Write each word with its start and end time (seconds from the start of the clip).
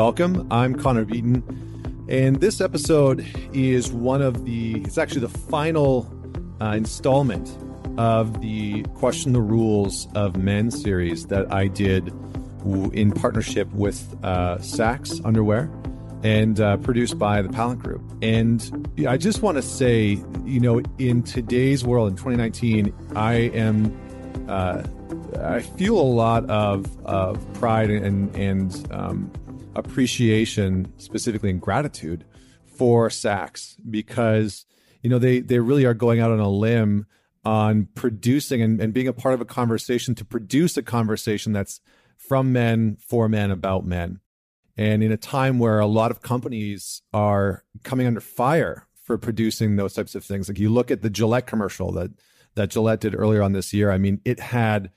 welcome. 0.00 0.46
I'm 0.50 0.76
Connor 0.76 1.04
Beaton, 1.04 2.06
and 2.08 2.36
this 2.36 2.62
episode 2.62 3.22
is 3.52 3.92
one 3.92 4.22
of 4.22 4.46
the, 4.46 4.80
it's 4.80 4.96
actually 4.96 5.20
the 5.20 5.28
final 5.28 6.10
uh, 6.58 6.68
installment 6.68 7.54
of 7.98 8.40
the 8.40 8.82
Question 8.94 9.34
the 9.34 9.42
Rules 9.42 10.08
of 10.14 10.38
Men 10.38 10.70
series 10.70 11.26
that 11.26 11.52
I 11.52 11.66
did 11.66 12.14
in 12.94 13.12
partnership 13.12 13.70
with 13.74 14.16
uh, 14.22 14.56
Saxx 14.56 15.22
Underwear 15.22 15.70
and 16.22 16.58
uh, 16.60 16.78
produced 16.78 17.18
by 17.18 17.42
the 17.42 17.50
Pallant 17.50 17.80
Group. 17.80 18.00
And 18.22 18.96
I 19.06 19.18
just 19.18 19.42
want 19.42 19.56
to 19.56 19.62
say, 19.62 20.18
you 20.46 20.60
know, 20.60 20.80
in 20.98 21.22
today's 21.24 21.84
world, 21.84 22.08
in 22.08 22.16
2019, 22.16 22.94
I 23.16 23.34
am, 23.34 23.94
uh, 24.48 24.82
I 25.38 25.60
feel 25.60 26.00
a 26.00 26.00
lot 26.00 26.48
of, 26.48 26.86
of 27.04 27.52
pride 27.52 27.90
and, 27.90 28.34
and 28.34 28.88
um, 28.90 29.30
appreciation, 29.74 30.92
specifically 30.98 31.50
in 31.50 31.58
gratitude 31.58 32.24
for 32.76 33.08
Saxx 33.08 33.76
because, 33.88 34.64
you 35.02 35.10
know, 35.10 35.18
they, 35.18 35.40
they 35.40 35.58
really 35.58 35.84
are 35.84 35.94
going 35.94 36.20
out 36.20 36.30
on 36.30 36.40
a 36.40 36.48
limb 36.48 37.06
on 37.44 37.88
producing 37.94 38.60
and, 38.62 38.80
and 38.80 38.92
being 38.92 39.08
a 39.08 39.12
part 39.12 39.34
of 39.34 39.40
a 39.40 39.46
conversation 39.46 40.14
to 40.14 40.24
produce 40.24 40.76
a 40.76 40.82
conversation 40.82 41.52
that's 41.52 41.80
from 42.16 42.52
men, 42.52 42.96
for 43.06 43.28
men, 43.28 43.50
about 43.50 43.86
men. 43.86 44.20
And 44.76 45.02
in 45.02 45.12
a 45.12 45.16
time 45.16 45.58
where 45.58 45.78
a 45.78 45.86
lot 45.86 46.10
of 46.10 46.22
companies 46.22 47.02
are 47.12 47.64
coming 47.82 48.06
under 48.06 48.20
fire 48.20 48.86
for 49.04 49.18
producing 49.18 49.76
those 49.76 49.94
types 49.94 50.14
of 50.14 50.24
things, 50.24 50.48
like 50.48 50.58
you 50.58 50.70
look 50.70 50.90
at 50.90 51.02
the 51.02 51.10
Gillette 51.10 51.46
commercial 51.46 51.92
that 51.92 52.10
that 52.54 52.70
Gillette 52.70 53.00
did 53.00 53.14
earlier 53.14 53.42
on 53.42 53.52
this 53.52 53.72
year. 53.72 53.90
I 53.90 53.98
mean, 53.98 54.20
it 54.24 54.40
had 54.40 54.90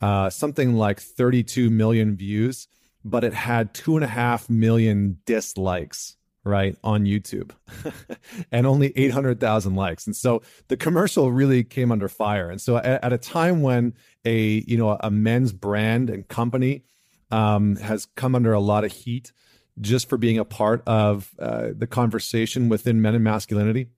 uh, 0.00 0.30
something 0.30 0.74
like 0.74 1.00
32 1.00 1.70
million 1.70 2.16
views, 2.16 2.68
but 3.04 3.24
it 3.24 3.34
had 3.34 3.74
two 3.74 3.96
and 3.96 4.04
a 4.04 4.08
half 4.08 4.48
million 4.48 5.18
dislikes 5.26 6.16
right 6.44 6.76
on 6.82 7.04
YouTube 7.04 7.52
and 8.52 8.66
only 8.66 8.92
800,000 8.96 9.74
likes. 9.74 10.06
And 10.06 10.16
so 10.16 10.42
the 10.68 10.76
commercial 10.76 11.30
really 11.30 11.62
came 11.62 11.92
under 11.92 12.08
fire. 12.08 12.50
And 12.50 12.60
so 12.60 12.76
at, 12.78 13.04
at, 13.04 13.12
a 13.12 13.18
time 13.18 13.62
when 13.62 13.94
a, 14.24 14.64
you 14.66 14.76
know, 14.76 14.96
a 15.00 15.10
men's 15.10 15.52
brand 15.52 16.10
and 16.10 16.26
company 16.26 16.82
um, 17.30 17.76
has 17.76 18.06
come 18.16 18.34
under 18.34 18.52
a 18.52 18.60
lot 18.60 18.84
of 18.84 18.92
heat 18.92 19.32
just 19.80 20.08
for 20.08 20.18
being 20.18 20.38
a 20.38 20.44
part 20.44 20.82
of 20.86 21.30
uh, 21.38 21.68
the 21.76 21.86
conversation 21.86 22.68
within 22.68 23.00
men 23.00 23.14
and 23.14 23.24
masculinity. 23.24 23.88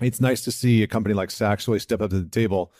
It's 0.00 0.20
nice 0.20 0.42
to 0.44 0.52
see 0.52 0.82
a 0.82 0.86
company 0.86 1.14
like 1.14 1.30
Saxx 1.30 1.66
really 1.66 1.80
step 1.80 2.00
up 2.00 2.10
to 2.10 2.20
the 2.20 2.28
table 2.28 2.72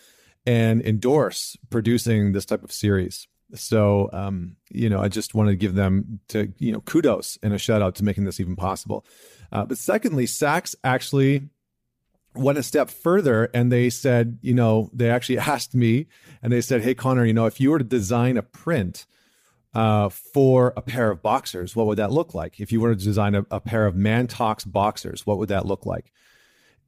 and 0.47 0.81
endorse 0.83 1.57
producing 1.71 2.33
this 2.33 2.45
type 2.45 2.63
of 2.63 2.73
series. 2.73 3.27
So, 3.55 4.11
um, 4.13 4.57
you 4.71 4.89
know, 4.89 5.01
I 5.01 5.09
just 5.09 5.35
wanted 5.35 5.53
to 5.53 5.57
give 5.57 5.75
them 5.75 6.21
to, 6.29 6.53
you 6.59 6.73
know, 6.73 6.81
kudos 6.81 7.39
and 7.43 7.53
a 7.53 7.59
shout 7.59 7.83
out 7.83 7.95
to 7.97 8.05
making 8.05 8.25
this 8.25 8.41
even 8.41 8.57
possible. 8.57 9.07
Uh, 9.53 9.65
but 9.65 9.79
secondly, 9.79 10.27
Saxx 10.27 10.75
actually 10.83 11.49
went 12.35 12.59
a 12.59 12.63
step 12.63 12.91
further 12.91 13.49
and 13.55 13.71
they 13.71 13.89
said, 13.89 14.39
you 14.43 14.55
know, 14.55 14.91
they 14.93 15.11
actually 15.11 15.39
asked 15.55 15.75
me 15.75 16.07
and 16.43 16.53
they 16.53 16.61
said, 16.61 16.83
Hey, 16.83 16.95
Connor, 16.95 17.25
you 17.25 17.33
know, 17.33 17.47
if 17.47 17.61
you 17.61 17.71
were 17.71 17.79
to 17.79 17.85
design 17.85 18.37
a 18.37 18.43
print 18.43 19.07
uh, 19.75 20.09
for 20.09 20.73
a 20.77 20.83
pair 20.83 21.11
of 21.11 21.23
boxers, 21.23 21.77
what 21.77 21.87
would 21.87 21.99
that 21.99 22.11
look 22.11 22.35
like? 22.35 22.61
If 22.61 22.73
you 22.73 22.81
were 22.81 22.95
to 22.95 23.05
design 23.05 23.35
a, 23.35 23.47
a 23.51 23.61
pair 23.61 23.87
of 23.87 23.95
ManTalks 23.95 24.71
boxers, 24.71 25.27
what 25.27 25.39
would 25.39 25.51
that 25.51 25.67
look 25.67 25.87
like? 25.87 26.13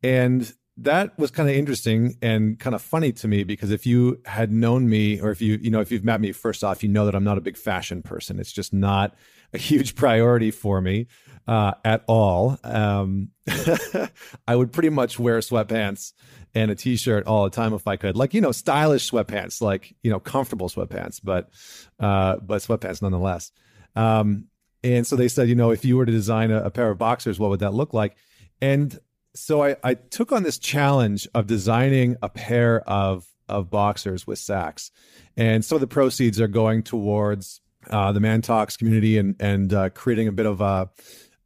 And 0.03 0.53
that 0.80 1.18
was 1.18 1.30
kind 1.30 1.48
of 1.48 1.54
interesting 1.54 2.16
and 2.22 2.58
kind 2.58 2.74
of 2.74 2.82
funny 2.82 3.12
to 3.12 3.28
me 3.28 3.44
because 3.44 3.70
if 3.70 3.84
you 3.86 4.20
had 4.24 4.52
known 4.52 4.88
me 4.88 5.20
or 5.20 5.30
if 5.30 5.40
you 5.42 5.58
you 5.60 5.70
know 5.70 5.80
if 5.80 5.90
you've 5.90 6.04
met 6.04 6.20
me 6.20 6.32
first 6.32 6.62
off 6.62 6.82
you 6.82 6.88
know 6.88 7.04
that 7.04 7.14
i'm 7.14 7.24
not 7.24 7.36
a 7.36 7.40
big 7.40 7.56
fashion 7.56 8.02
person 8.02 8.39
it's 8.39 8.52
just 8.52 8.72
not 8.72 9.14
a 9.52 9.58
huge 9.58 9.94
priority 9.96 10.50
for 10.50 10.80
me 10.80 11.06
uh, 11.46 11.72
at 11.84 12.05
all 12.06 12.58
um, 12.62 13.30
i 14.46 14.55
would 14.55 14.72
pretty 14.72 14.90
much 14.90 15.18
wear 15.18 15.38
sweatpants 15.38 16.12
and 16.55 16.70
a 16.70 16.74
t-shirt 16.74 17.27
all 17.27 17.44
the 17.44 17.50
time 17.50 17.72
if 17.72 17.86
I 17.86 17.96
could. 17.96 18.17
Like, 18.17 18.34
you 18.34 18.40
know, 18.40 18.52
stylish 18.52 19.11
sweatpants, 19.11 19.61
like, 19.61 19.94
you 20.02 20.11
know, 20.11 20.20
comfortable 20.20 20.68
sweatpants, 20.68 21.20
but 21.22 21.50
uh 22.00 22.36
but 22.36 22.62
sweatpants 22.62 23.02
nonetheless. 23.02 23.52
Um 23.96 24.46
and 24.83 25.06
so 25.06 25.17
they 25.17 25.28
said, 25.28 25.48
you 25.48 25.55
know, 25.55 25.70
if 25.70 25.84
you 25.84 25.96
were 25.96 26.06
to 26.06 26.12
design 26.12 26.50
a, 26.50 26.62
a 26.62 26.70
pair 26.70 26.90
of 26.90 26.98
boxers, 26.98 27.38
what 27.38 27.50
would 27.50 27.61
that 27.61 27.74
look 27.74 27.92
like? 27.92 28.17
And 28.61 28.98
so 29.38 29.64
I, 29.64 29.76
I 29.82 29.94
took 29.94 30.32
on 30.32 30.42
this 30.42 30.58
challenge 30.58 31.28
of 31.34 31.46
designing 31.46 32.16
a 32.22 32.28
pair 32.28 32.80
of 32.88 33.26
of 33.48 33.70
boxers 33.70 34.26
with 34.26 34.38
Saxx. 34.38 34.90
And 35.36 35.64
some 35.64 35.76
of 35.76 35.80
the 35.80 35.86
proceeds 35.86 36.40
are 36.40 36.48
going 36.48 36.82
towards 36.82 37.60
uh, 37.88 38.12
the 38.12 38.20
ManTalks 38.20 38.76
community 38.76 39.18
and 39.18 39.36
and 39.40 39.72
uh, 39.72 39.90
creating 39.90 40.28
a 40.28 40.32
bit 40.32 40.46
of 40.46 40.60
a 40.60 40.90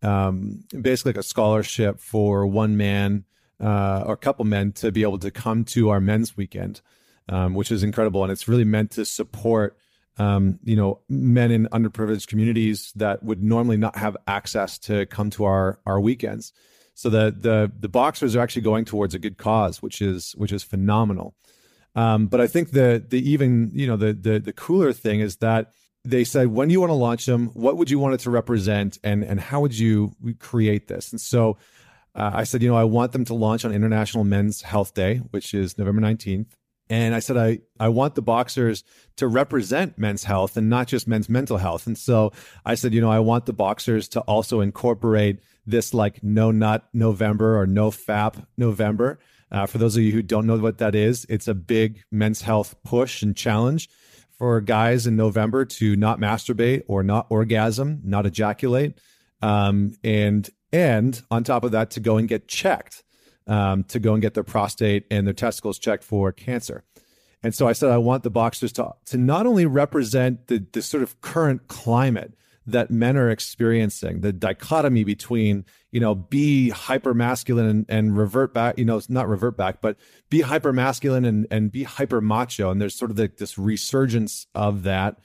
um, 0.03 0.65
basically 0.81 1.11
like 1.11 1.19
a 1.19 1.23
scholarship 1.23 2.01
for 2.01 2.47
one 2.47 2.77
man 2.77 3.25
uh, 3.61 4.03
or 4.07 4.15
a 4.15 4.19
couple 4.19 4.45
men 4.45 4.73
to 4.73 4.91
be 4.91 5.03
able 5.03 5.19
to 5.19 5.31
come 5.31 5.65
to 5.65 5.91
our 5.91 6.01
men's 6.01 6.37
weekend, 6.37 6.81
um, 7.29 7.55
which 7.55 7.71
is 7.71 7.85
incredible, 7.85 8.25
and 8.25 8.33
it's 8.33 8.49
really 8.49 8.65
meant 8.65 8.91
to 8.93 9.05
support 9.05 9.77
um, 10.19 10.59
you 10.65 10.75
know 10.75 11.01
men 11.09 11.51
in 11.51 11.69
underprivileged 11.69 12.27
communities 12.27 12.93
that 12.97 13.23
would 13.23 13.43
normally 13.43 13.77
not 13.77 13.97
have 13.97 14.17
access 14.27 14.79
to 14.79 15.07
come 15.07 15.31
to 15.31 15.45
our 15.45 15.79
our 15.87 16.01
weekends. 16.01 16.53
So 17.03 17.11
the 17.11 17.35
the 17.37 17.73
the 17.81 17.89
boxers 17.89 18.37
are 18.37 18.41
actually 18.41 18.63
going 18.63 18.85
towards 18.85 19.13
a 19.13 19.19
good 19.19 19.37
cause, 19.37 19.83
which 19.83 20.01
is 20.01 20.37
which 20.37 20.53
is 20.53 20.63
phenomenal. 20.63 21.35
Um, 21.97 22.29
but 22.29 22.41
I 22.41 22.47
think 22.47 22.71
the 22.71 23.05
the 23.05 23.19
even 23.29 23.73
you 23.75 23.89
know 23.89 23.97
the 23.97 24.13
the 24.13 24.39
the 24.39 24.53
cooler 24.53 24.93
thing 24.93 25.19
is 25.19 25.39
that 25.39 25.73
they 26.05 26.23
said 26.23 26.47
when 26.47 26.69
do 26.69 26.73
you 26.73 26.81
want 26.81 26.91
to 26.91 26.95
launch 26.95 27.27
them, 27.27 27.49
what 27.55 27.77
would 27.77 27.91
you 27.91 27.99
want 27.99 28.15
it 28.15 28.21
to 28.21 28.31
represent, 28.31 28.99
and 29.03 29.25
and 29.25 29.41
how 29.41 29.61
would 29.61 29.77
you 29.77 30.15
create 30.39 30.87
this? 30.87 31.11
And 31.11 31.21
so 31.21 31.59
uh, 32.15 32.31
I 32.35 32.45
said, 32.45 32.63
you 32.63 32.69
know, 32.69 32.77
I 32.77 32.85
want 32.85 33.11
them 33.11 33.25
to 33.25 33.35
launch 33.35 33.65
on 33.65 33.73
International 33.73 34.23
Men's 34.23 34.63
Health 34.63 34.95
Day, 34.95 35.17
which 35.33 35.55
is 35.55 35.77
November 35.77 36.03
19th. 36.03 36.53
And 36.89 37.17
I 37.17 37.19
said, 37.19 37.37
I, 37.37 37.61
I 37.81 37.89
want 37.89 38.15
the 38.15 38.23
boxers 38.23 38.85
to 39.17 39.27
represent 39.27 39.99
men's 39.99 40.25
health 40.25 40.57
and 40.57 40.69
not 40.69 40.87
just 40.87 41.09
men's 41.09 41.29
mental 41.29 41.57
health. 41.57 41.87
And 41.87 41.97
so 41.97 42.33
I 42.65 42.75
said, 42.75 42.93
you 42.93 43.01
know, 43.01 43.11
I 43.11 43.21
want 43.21 43.47
the 43.47 43.55
boxers 43.55 44.09
to 44.11 44.21
also 44.21 44.61
incorporate 44.61 45.41
this 45.67 45.95
like 45.95 46.23
no 46.23 46.51
nut 46.51 46.89
November 46.93 47.59
or 47.61 47.67
no 47.67 47.91
fap 47.91 48.47
November. 48.57 49.19
Uh, 49.51 49.67
for 49.67 49.79
those 49.79 49.97
of 49.97 50.03
you 50.03 50.13
who 50.13 50.23
don't 50.23 50.47
know 50.47 50.57
what 50.57 50.79
that 50.79 50.95
is, 50.95 51.27
it's 51.29 51.47
a 51.47 51.55
big 51.55 52.03
men's 52.11 52.43
health 52.43 52.75
push 52.85 53.23
and 53.23 53.37
challenge 53.37 53.89
for 54.39 54.61
guys 54.61 55.07
in 55.07 55.15
November 55.15 55.65
to 55.65 55.95
not 55.95 56.19
masturbate 56.19 56.83
or 56.89 57.03
not 57.03 57.27
orgasm, 57.29 58.01
not 58.03 58.27
ejaculate. 58.27 58.99
Um, 59.41 59.95
and 60.03 60.49
and 60.73 61.23
on 61.31 61.45
top 61.45 61.65
of 61.65 61.73
that, 61.73 61.91
to 61.93 62.01
go 62.01 62.17
and 62.17 62.27
get 62.27 62.49
checked, 62.49 63.05
um, 63.47 63.85
to 63.85 64.01
go 64.01 64.15
and 64.15 64.23
get 64.23 64.35
their 64.35 64.43
prostate 64.43 65.05
and 65.11 65.27
their 65.27 65.35
testicles 65.35 65.79
checked 65.79 66.03
for 66.03 66.33
cancer. 66.33 66.85
And 67.43 67.55
so 67.55 67.69
I 67.69 67.73
said, 67.73 67.91
I 67.91 67.99
want 67.99 68.23
the 68.23 68.31
boxers 68.31 68.73
to, 68.75 68.93
to 69.07 69.19
not 69.19 69.47
only 69.47 69.67
represent 69.67 70.47
the, 70.47 70.65
the 70.73 70.81
sort 70.81 71.03
of 71.03 71.21
current 71.21 71.67
climate 71.69 72.35
that 72.67 72.91
men 72.91 73.17
are 73.17 73.31
experiencing, 73.31 74.21
the 74.21 74.33
dichotomy 74.33 75.05
between, 75.05 75.65
you 75.91 76.01
know, 76.01 76.15
be 76.15 76.71
hyper 76.71 77.13
masculine 77.13 77.67
and, 77.67 77.87
and 77.89 78.17
revert 78.17 78.55
back, 78.55 78.79
you 78.79 78.85
know, 78.85 79.01
not 79.09 79.29
revert 79.29 79.57
back, 79.57 79.81
but 79.81 79.97
be 80.31 80.43
hyper 80.43 80.73
masculine 80.73 81.25
and, 81.25 81.47
and 81.51 81.73
be 81.73 81.83
hyper 81.83 82.21
macho. 82.21 82.71
And 82.71 82.81
there's 82.81 82.95
sort 82.95 83.11
of 83.11 83.17
the, 83.17 83.31
this 83.37 83.59
resurgence 83.59 84.47
of 84.55 84.85
that. 84.85 85.19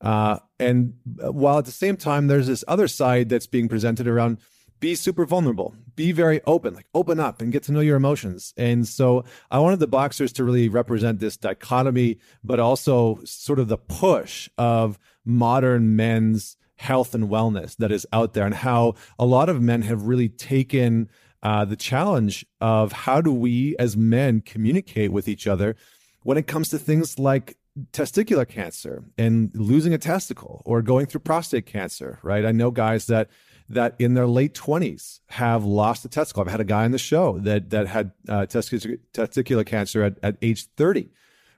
Uh, 0.00 0.38
and 0.60 0.94
while 1.16 1.58
at 1.58 1.64
the 1.64 1.72
same 1.72 1.96
time, 1.96 2.26
there's 2.26 2.46
this 2.46 2.64
other 2.68 2.88
side 2.88 3.28
that's 3.28 3.46
being 3.46 3.68
presented 3.68 4.06
around 4.06 4.38
be 4.80 4.94
super 4.94 5.24
vulnerable, 5.24 5.74
be 5.96 6.12
very 6.12 6.42
open, 6.46 6.74
like 6.74 6.86
open 6.94 7.18
up 7.18 7.40
and 7.40 7.52
get 7.52 7.62
to 7.62 7.72
know 7.72 7.80
your 7.80 7.96
emotions. 7.96 8.52
And 8.56 8.86
so 8.86 9.24
I 9.50 9.58
wanted 9.58 9.78
the 9.78 9.86
boxers 9.86 10.32
to 10.34 10.44
really 10.44 10.68
represent 10.68 11.20
this 11.20 11.38
dichotomy, 11.38 12.18
but 12.42 12.60
also 12.60 13.18
sort 13.24 13.60
of 13.60 13.68
the 13.68 13.78
push 13.78 14.50
of 14.58 14.98
modern 15.24 15.96
men's 15.96 16.58
health 16.76 17.14
and 17.14 17.28
wellness 17.28 17.76
that 17.76 17.92
is 17.92 18.06
out 18.12 18.34
there 18.34 18.46
and 18.46 18.54
how 18.54 18.94
a 19.18 19.24
lot 19.24 19.48
of 19.48 19.62
men 19.62 19.82
have 19.82 20.02
really 20.02 20.28
taken 20.28 21.08
uh, 21.42 21.64
the 21.64 21.76
challenge 21.76 22.44
of 22.60 22.92
how 22.92 23.20
do 23.20 23.32
we 23.32 23.76
as 23.78 23.96
men 23.96 24.40
communicate 24.40 25.12
with 25.12 25.28
each 25.28 25.46
other 25.46 25.76
when 26.22 26.38
it 26.38 26.46
comes 26.46 26.68
to 26.70 26.78
things 26.78 27.18
like 27.18 27.56
testicular 27.92 28.48
cancer 28.48 29.04
and 29.18 29.50
losing 29.54 29.92
a 29.92 29.98
testicle 29.98 30.62
or 30.64 30.80
going 30.80 31.06
through 31.06 31.20
prostate 31.20 31.66
cancer, 31.66 32.18
right? 32.22 32.44
I 32.44 32.52
know 32.52 32.70
guys 32.70 33.06
that 33.06 33.28
that 33.68 33.94
in 33.98 34.14
their 34.14 34.26
late 34.26 34.54
20s 34.54 35.20
have 35.28 35.64
lost 35.64 36.04
a 36.04 36.08
testicle. 36.08 36.42
I've 36.42 36.50
had 36.50 36.60
a 36.60 36.64
guy 36.64 36.84
on 36.84 36.90
the 36.90 36.98
show 36.98 37.38
that 37.40 37.70
that 37.70 37.86
had 37.86 38.12
uh, 38.28 38.46
testicular, 38.46 38.98
testicular 39.12 39.66
cancer 39.66 40.02
at, 40.02 40.18
at 40.22 40.36
age 40.42 40.66
30, 40.76 41.10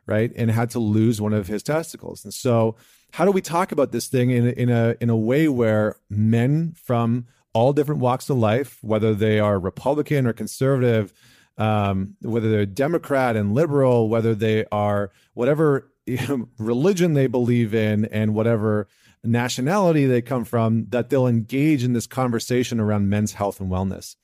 right, 0.06 0.32
and 0.36 0.50
had 0.50 0.70
to 0.70 0.78
lose 0.78 1.20
one 1.20 1.32
of 1.32 1.48
his 1.48 1.62
testicles. 1.62 2.24
And 2.24 2.32
so, 2.32 2.76
how 3.16 3.24
do 3.24 3.30
we 3.30 3.40
talk 3.40 3.72
about 3.72 3.92
this 3.92 4.08
thing 4.08 4.28
in 4.28 4.46
in 4.46 4.68
a 4.68 4.94
in 5.00 5.08
a 5.08 5.16
way 5.16 5.48
where 5.48 5.96
men 6.10 6.74
from 6.76 7.26
all 7.54 7.72
different 7.72 8.02
walks 8.02 8.28
of 8.28 8.36
life, 8.36 8.76
whether 8.82 9.14
they 9.14 9.40
are 9.40 9.58
Republican 9.58 10.26
or 10.26 10.34
conservative, 10.34 11.14
um, 11.56 12.14
whether 12.20 12.50
they're 12.50 12.66
Democrat 12.66 13.34
and 13.34 13.54
liberal, 13.54 14.10
whether 14.10 14.34
they 14.34 14.66
are 14.70 15.12
whatever 15.32 15.90
religion 16.58 17.14
they 17.14 17.26
believe 17.26 17.74
in, 17.74 18.04
and 18.04 18.34
whatever 18.34 18.86
nationality 19.24 20.04
they 20.04 20.20
come 20.20 20.44
from 20.44 20.84
that 20.90 21.08
they'll 21.08 21.26
engage 21.26 21.82
in 21.82 21.94
this 21.94 22.06
conversation 22.06 22.78
around 22.78 23.08
men's 23.08 23.32
health 23.32 23.60
and 23.60 23.70
wellness. 23.70 24.16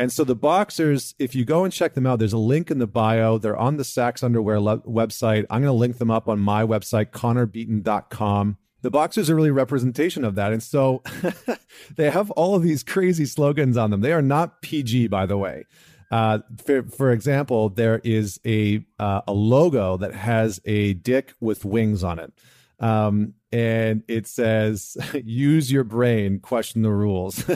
And 0.00 0.10
so 0.10 0.24
the 0.24 0.34
boxers, 0.34 1.14
if 1.18 1.34
you 1.34 1.44
go 1.44 1.62
and 1.62 1.70
check 1.70 1.92
them 1.92 2.06
out, 2.06 2.18
there's 2.18 2.32
a 2.32 2.38
link 2.38 2.70
in 2.70 2.78
the 2.78 2.86
bio. 2.86 3.36
They're 3.36 3.54
on 3.54 3.76
the 3.76 3.82
Saxx 3.82 4.24
Underwear 4.24 4.58
le- 4.58 4.78
website. 4.78 5.44
I'm 5.50 5.60
going 5.60 5.64
to 5.64 5.72
link 5.72 5.98
them 5.98 6.10
up 6.10 6.26
on 6.26 6.40
my 6.40 6.64
website, 6.64 7.10
connorbeaton.com. 7.10 8.56
The 8.80 8.90
boxers 8.90 9.28
are 9.28 9.34
really 9.34 9.50
representation 9.50 10.24
of 10.24 10.36
that. 10.36 10.54
And 10.54 10.62
so 10.62 11.02
they 11.96 12.08
have 12.08 12.30
all 12.30 12.54
of 12.54 12.62
these 12.62 12.82
crazy 12.82 13.26
slogans 13.26 13.76
on 13.76 13.90
them. 13.90 14.00
They 14.00 14.14
are 14.14 14.22
not 14.22 14.62
PG, 14.62 15.08
by 15.08 15.26
the 15.26 15.36
way. 15.36 15.66
Uh, 16.10 16.38
for, 16.64 16.82
for 16.84 17.12
example, 17.12 17.68
there 17.68 18.00
is 18.02 18.40
a 18.46 18.82
uh, 18.98 19.20
a 19.28 19.34
logo 19.34 19.98
that 19.98 20.14
has 20.14 20.60
a 20.64 20.94
dick 20.94 21.34
with 21.40 21.66
wings 21.66 22.02
on 22.02 22.18
it. 22.18 22.32
Um, 22.80 23.34
and 23.52 24.02
it 24.08 24.26
says 24.26 24.96
use 25.24 25.70
your 25.72 25.84
brain 25.84 26.38
question 26.40 26.82
the 26.82 26.92
rules. 26.92 27.44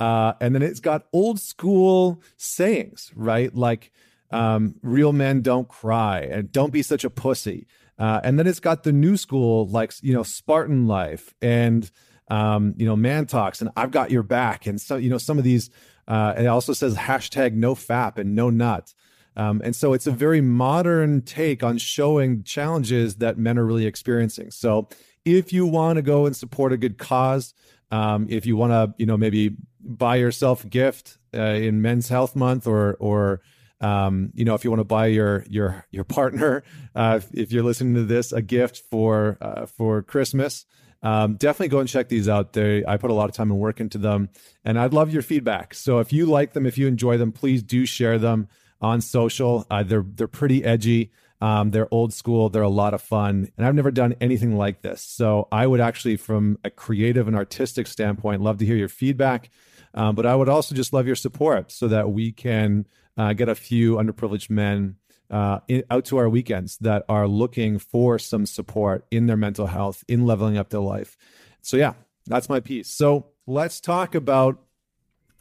Uh, 0.00 0.32
and 0.40 0.54
then 0.54 0.62
it's 0.62 0.80
got 0.80 1.06
old 1.12 1.38
school 1.38 2.20
sayings 2.36 3.12
right? 3.14 3.54
Like 3.54 3.92
um, 4.32 4.74
real 4.82 5.12
men 5.12 5.42
don't 5.42 5.68
cry 5.68 6.20
and 6.20 6.50
don't 6.50 6.72
be 6.72 6.82
such 6.82 7.04
a 7.04 7.10
pussy. 7.10 7.66
Uh, 7.98 8.20
and 8.24 8.38
then 8.38 8.46
it's 8.46 8.58
got 8.58 8.82
the 8.82 8.92
new 8.92 9.16
school 9.16 9.68
like 9.68 9.92
you 10.02 10.14
know 10.14 10.22
spartan 10.22 10.88
life 10.88 11.34
and 11.42 11.90
um, 12.30 12.74
you 12.78 12.86
know 12.86 12.96
man 12.96 13.26
talks 13.26 13.60
and 13.60 13.70
i've 13.76 13.90
got 13.90 14.10
your 14.10 14.22
back. 14.22 14.66
And 14.66 14.80
so 14.80 14.96
you 14.96 15.10
know 15.10 15.18
some 15.18 15.38
of 15.38 15.44
these 15.44 15.70
uh, 16.08 16.34
it 16.36 16.46
also 16.46 16.72
says 16.72 16.96
hashtag 16.96 17.52
no 17.52 17.74
fap 17.74 18.18
and 18.18 18.34
no 18.34 18.50
nut 18.50 18.94
um, 19.36 19.60
and 19.64 19.74
so 19.74 19.92
it's 19.92 20.06
a 20.06 20.10
very 20.10 20.40
modern 20.40 21.22
take 21.22 21.62
on 21.62 21.78
showing 21.78 22.42
challenges 22.42 23.16
that 23.16 23.38
men 23.38 23.58
are 23.58 23.64
really 23.64 23.86
experiencing. 23.86 24.50
So 24.50 24.88
if 25.24 25.52
you 25.52 25.66
want 25.66 25.96
to 25.96 26.02
go 26.02 26.26
and 26.26 26.36
support 26.36 26.72
a 26.72 26.76
good 26.76 26.98
cause, 26.98 27.54
um, 27.90 28.26
if 28.28 28.46
you 28.46 28.56
want 28.56 28.72
to, 28.72 28.94
you 28.98 29.06
know, 29.06 29.16
maybe 29.16 29.56
buy 29.80 30.16
yourself 30.16 30.64
a 30.64 30.68
gift 30.68 31.18
uh, 31.34 31.40
in 31.40 31.82
Men's 31.82 32.08
Health 32.08 32.34
Month, 32.36 32.66
or 32.66 32.94
or 32.94 33.40
um, 33.80 34.30
you 34.34 34.44
know, 34.44 34.54
if 34.54 34.64
you 34.64 34.70
want 34.70 34.80
to 34.80 34.84
buy 34.84 35.06
your 35.06 35.44
your 35.48 35.86
your 35.90 36.04
partner, 36.04 36.62
uh, 36.94 37.20
if 37.32 37.52
you're 37.52 37.62
listening 37.62 37.94
to 37.94 38.04
this, 38.04 38.32
a 38.32 38.42
gift 38.42 38.82
for 38.90 39.38
uh, 39.40 39.66
for 39.66 40.02
Christmas. 40.02 40.66
Um, 41.04 41.34
definitely 41.34 41.66
go 41.66 41.80
and 41.80 41.88
check 41.88 42.08
these 42.08 42.28
out. 42.28 42.52
They, 42.52 42.84
I 42.86 42.96
put 42.96 43.10
a 43.10 43.14
lot 43.14 43.28
of 43.28 43.34
time 43.34 43.50
and 43.50 43.58
work 43.58 43.80
into 43.80 43.98
them, 43.98 44.28
and 44.64 44.78
I'd 44.78 44.94
love 44.94 45.12
your 45.12 45.22
feedback. 45.22 45.74
So 45.74 45.98
if 45.98 46.12
you 46.12 46.26
like 46.26 46.52
them, 46.52 46.64
if 46.64 46.78
you 46.78 46.86
enjoy 46.86 47.16
them, 47.16 47.32
please 47.32 47.60
do 47.64 47.84
share 47.86 48.18
them 48.18 48.46
on 48.82 49.00
social. 49.00 49.66
Uh, 49.70 49.82
they're 49.82 50.04
they're 50.06 50.28
pretty 50.28 50.64
edgy. 50.64 51.12
Um, 51.40 51.70
they're 51.70 51.88
old 51.90 52.12
school. 52.12 52.50
They're 52.50 52.62
a 52.62 52.68
lot 52.68 52.94
of 52.94 53.02
fun, 53.02 53.50
and 53.56 53.66
I've 53.66 53.74
never 53.74 53.90
done 53.90 54.14
anything 54.20 54.56
like 54.56 54.82
this. 54.82 55.02
So 55.02 55.48
I 55.50 55.66
would 55.66 55.80
actually, 55.80 56.16
from 56.16 56.58
a 56.62 56.70
creative 56.70 57.26
and 57.26 57.36
artistic 57.36 57.86
standpoint, 57.86 58.42
love 58.42 58.58
to 58.58 58.66
hear 58.66 58.76
your 58.76 58.88
feedback. 58.88 59.50
Um, 59.94 60.14
but 60.14 60.24
I 60.24 60.34
would 60.34 60.48
also 60.48 60.74
just 60.74 60.92
love 60.92 61.06
your 61.06 61.16
support 61.16 61.70
so 61.72 61.88
that 61.88 62.12
we 62.12 62.32
can 62.32 62.86
uh, 63.16 63.32
get 63.32 63.48
a 63.48 63.54
few 63.54 63.96
underprivileged 63.96 64.50
men 64.50 64.96
uh, 65.30 65.60
in, 65.68 65.82
out 65.90 66.04
to 66.06 66.18
our 66.18 66.28
weekends 66.28 66.76
that 66.78 67.04
are 67.08 67.26
looking 67.26 67.78
for 67.78 68.18
some 68.18 68.46
support 68.46 69.04
in 69.10 69.26
their 69.26 69.36
mental 69.36 69.66
health, 69.66 70.04
in 70.08 70.26
leveling 70.26 70.56
up 70.56 70.70
their 70.70 70.80
life. 70.80 71.16
So 71.60 71.76
yeah, 71.76 71.94
that's 72.26 72.48
my 72.48 72.60
piece. 72.60 72.88
So 72.88 73.28
let's 73.46 73.80
talk 73.80 74.14
about 74.14 74.60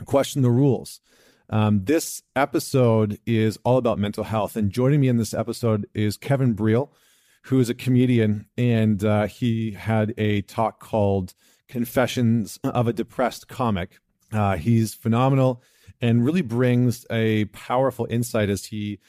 question 0.05 0.41
the 0.41 0.49
rules. 0.49 0.99
Um, 1.51 1.83
this 1.83 2.23
episode 2.35 3.19
is 3.25 3.59
all 3.65 3.77
about 3.77 3.99
mental 3.99 4.23
health. 4.23 4.55
And 4.55 4.71
joining 4.71 5.01
me 5.01 5.09
in 5.09 5.17
this 5.17 5.33
episode 5.33 5.85
is 5.93 6.15
Kevin 6.15 6.55
Breel, 6.55 6.89
who 7.43 7.59
is 7.59 7.69
a 7.69 7.75
comedian. 7.75 8.47
And 8.57 9.03
uh, 9.03 9.27
he 9.27 9.71
had 9.71 10.13
a 10.17 10.41
talk 10.43 10.79
called 10.79 11.33
Confessions 11.67 12.57
of 12.63 12.87
a 12.87 12.93
Depressed 12.93 13.49
Comic. 13.49 13.99
Uh, 14.31 14.55
he's 14.55 14.93
phenomenal 14.93 15.61
and 15.99 16.25
really 16.25 16.41
brings 16.41 17.05
a 17.11 17.45
powerful 17.45 18.07
insight 18.09 18.49
as 18.49 18.65
he 18.65 18.99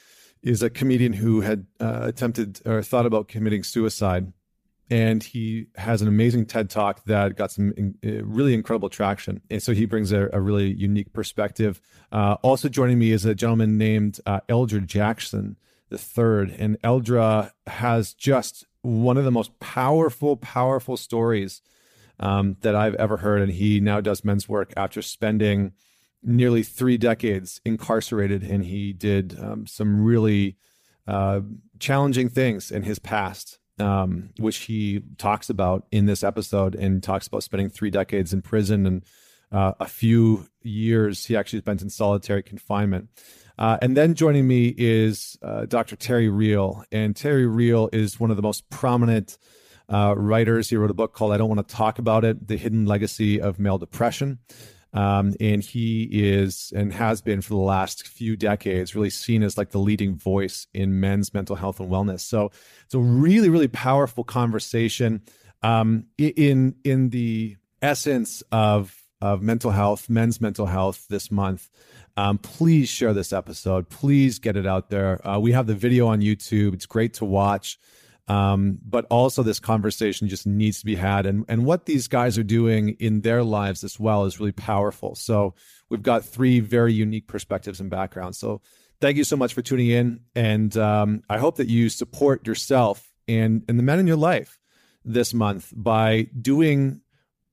is 0.41 0.61
a 0.61 0.69
comedian 0.69 1.13
who 1.13 1.41
had 1.41 1.65
uh, 1.79 2.01
attempted 2.03 2.59
or 2.65 2.83
thought 2.83 3.05
about 3.05 3.29
committing 3.29 3.63
suicide 3.63 4.33
and 4.89 5.23
he 5.23 5.67
has 5.75 6.01
an 6.01 6.07
amazing 6.07 6.45
TED 6.45 6.69
talk 6.69 7.03
that 7.05 7.35
got 7.35 7.51
some 7.51 7.73
in, 7.77 7.95
uh, 8.05 8.23
really 8.23 8.53
incredible 8.53 8.89
traction. 8.89 9.41
And 9.49 9.63
so 9.63 9.73
he 9.73 9.85
brings 9.85 10.11
a, 10.11 10.29
a 10.33 10.41
really 10.41 10.73
unique 10.73 11.13
perspective. 11.13 11.81
Uh, 12.11 12.37
also 12.41 12.69
joining 12.69 12.99
me 12.99 13.11
is 13.11 13.25
a 13.25 13.33
gentleman 13.33 13.77
named 13.77 14.19
uh, 14.25 14.41
Eldra 14.49 14.85
Jackson 14.85 15.57
the 15.93 15.97
third, 15.97 16.49
and 16.57 16.81
Eldra 16.81 17.51
has 17.67 18.13
just 18.13 18.65
one 18.81 19.15
of 19.15 19.23
the 19.23 19.31
most 19.31 19.57
powerful, 19.59 20.35
powerful 20.35 20.97
stories 20.97 21.61
um, 22.19 22.57
that 22.61 22.75
I've 22.75 22.95
ever 22.95 23.17
heard. 23.17 23.41
And 23.41 23.51
he 23.51 23.79
now 23.79 24.01
does 24.01 24.25
men's 24.25 24.49
work 24.49 24.73
after 24.75 25.01
spending 25.01 25.73
nearly 26.23 26.63
three 26.63 26.97
decades 26.97 27.61
incarcerated, 27.63 28.43
and 28.43 28.65
he 28.65 28.91
did 28.91 29.37
um, 29.39 29.67
some 29.67 30.03
really 30.03 30.57
uh, 31.07 31.41
challenging 31.79 32.27
things 32.27 32.71
in 32.71 32.83
his 32.83 32.97
past 32.97 33.59
um, 33.79 34.29
which 34.37 34.57
he 34.57 35.01
talks 35.17 35.49
about 35.49 35.85
in 35.91 36.05
this 36.05 36.23
episode 36.23 36.75
and 36.75 37.01
talks 37.01 37.27
about 37.27 37.43
spending 37.43 37.69
three 37.69 37.89
decades 37.89 38.33
in 38.33 38.41
prison 38.41 38.85
and 38.85 39.03
uh, 39.51 39.73
a 39.79 39.87
few 39.87 40.47
years 40.63 41.25
he 41.25 41.35
actually 41.35 41.59
spent 41.59 41.81
in 41.81 41.89
solitary 41.89 42.41
confinement. 42.43 43.09
Uh, 43.57 43.77
and 43.81 43.95
then 43.95 44.15
joining 44.15 44.47
me 44.47 44.73
is 44.77 45.37
uh, 45.43 45.65
Dr. 45.65 45.95
Terry 45.95 46.27
Real. 46.27 46.83
And 46.91 47.15
Terry 47.15 47.45
Real 47.45 47.87
is 47.93 48.19
one 48.19 48.31
of 48.31 48.35
the 48.35 48.41
most 48.41 48.67
prominent 48.69 49.37
uh, 49.87 50.15
writers. 50.17 50.69
He 50.69 50.75
wrote 50.75 50.89
a 50.89 50.95
book 50.95 51.13
called 51.13 51.33
I 51.33 51.37
Don't 51.37 51.49
Want 51.49 51.67
to 51.67 51.75
Talk 51.75 51.99
About 51.99 52.25
It 52.25 52.47
The 52.47 52.57
Hidden 52.57 52.87
Legacy 52.87 53.39
of 53.39 53.59
Male 53.59 53.77
Depression. 53.77 54.39
Um, 54.93 55.33
and 55.39 55.63
he 55.63 56.03
is 56.11 56.71
and 56.75 56.93
has 56.93 57.21
been 57.21 57.41
for 57.41 57.49
the 57.49 57.57
last 57.57 58.07
few 58.07 58.35
decades 58.35 58.95
really 58.95 59.09
seen 59.09 59.41
as 59.41 59.57
like 59.57 59.71
the 59.71 59.79
leading 59.79 60.15
voice 60.15 60.67
in 60.73 60.99
men's 60.99 61.33
mental 61.33 61.55
health 61.55 61.79
and 61.79 61.89
wellness. 61.89 62.19
So 62.21 62.51
it's 62.85 62.93
a 62.93 62.99
really, 62.99 63.49
really 63.49 63.67
powerful 63.67 64.23
conversation 64.23 65.21
um, 65.63 66.05
in 66.17 66.75
in 66.83 67.09
the 67.09 67.57
essence 67.81 68.43
of 68.51 68.95
of 69.21 69.41
mental 69.41 69.71
health, 69.71 70.09
men's 70.09 70.41
mental 70.41 70.65
health 70.65 71.07
this 71.09 71.31
month. 71.31 71.69
Um, 72.17 72.37
please 72.37 72.89
share 72.89 73.13
this 73.13 73.33
episode. 73.33 73.89
Please 73.89 74.37
get 74.37 74.57
it 74.57 74.67
out 74.67 74.89
there. 74.89 75.25
Uh, 75.25 75.39
we 75.39 75.53
have 75.53 75.65
the 75.65 75.73
video 75.73 76.07
on 76.07 76.21
YouTube. 76.21 76.73
It's 76.73 76.85
great 76.85 77.15
to 77.15 77.25
watch. 77.25 77.79
Um, 78.27 78.79
but 78.85 79.05
also 79.09 79.43
this 79.43 79.59
conversation 79.59 80.29
just 80.29 80.47
needs 80.47 80.79
to 80.79 80.85
be 80.85 80.95
had. 80.95 81.25
And, 81.25 81.43
and 81.49 81.65
what 81.65 81.85
these 81.85 82.07
guys 82.07 82.37
are 82.37 82.43
doing 82.43 82.95
in 82.99 83.21
their 83.21 83.43
lives 83.43 83.83
as 83.83 83.99
well 83.99 84.23
is 84.23 84.39
really 84.39 84.53
powerful. 84.53 85.15
So 85.15 85.55
we've 85.89 86.01
got 86.01 86.23
three 86.23 86.61
very 86.61 86.93
unique 86.93 87.27
perspectives 87.27 87.81
and 87.81 87.89
backgrounds. 87.89 88.37
So 88.37 88.61
thank 89.01 89.17
you 89.17 89.25
so 89.25 89.35
much 89.35 89.53
for 89.53 89.61
tuning 89.61 89.89
in. 89.89 90.21
And 90.35 90.75
um, 90.77 91.23
I 91.29 91.37
hope 91.37 91.57
that 91.57 91.67
you 91.67 91.89
support 91.89 92.47
yourself 92.47 93.13
and, 93.27 93.63
and 93.67 93.77
the 93.77 93.83
men 93.83 93.99
in 93.99 94.07
your 94.07 94.15
life 94.15 94.57
this 95.03 95.33
month 95.33 95.73
by 95.75 96.27
doing 96.39 97.01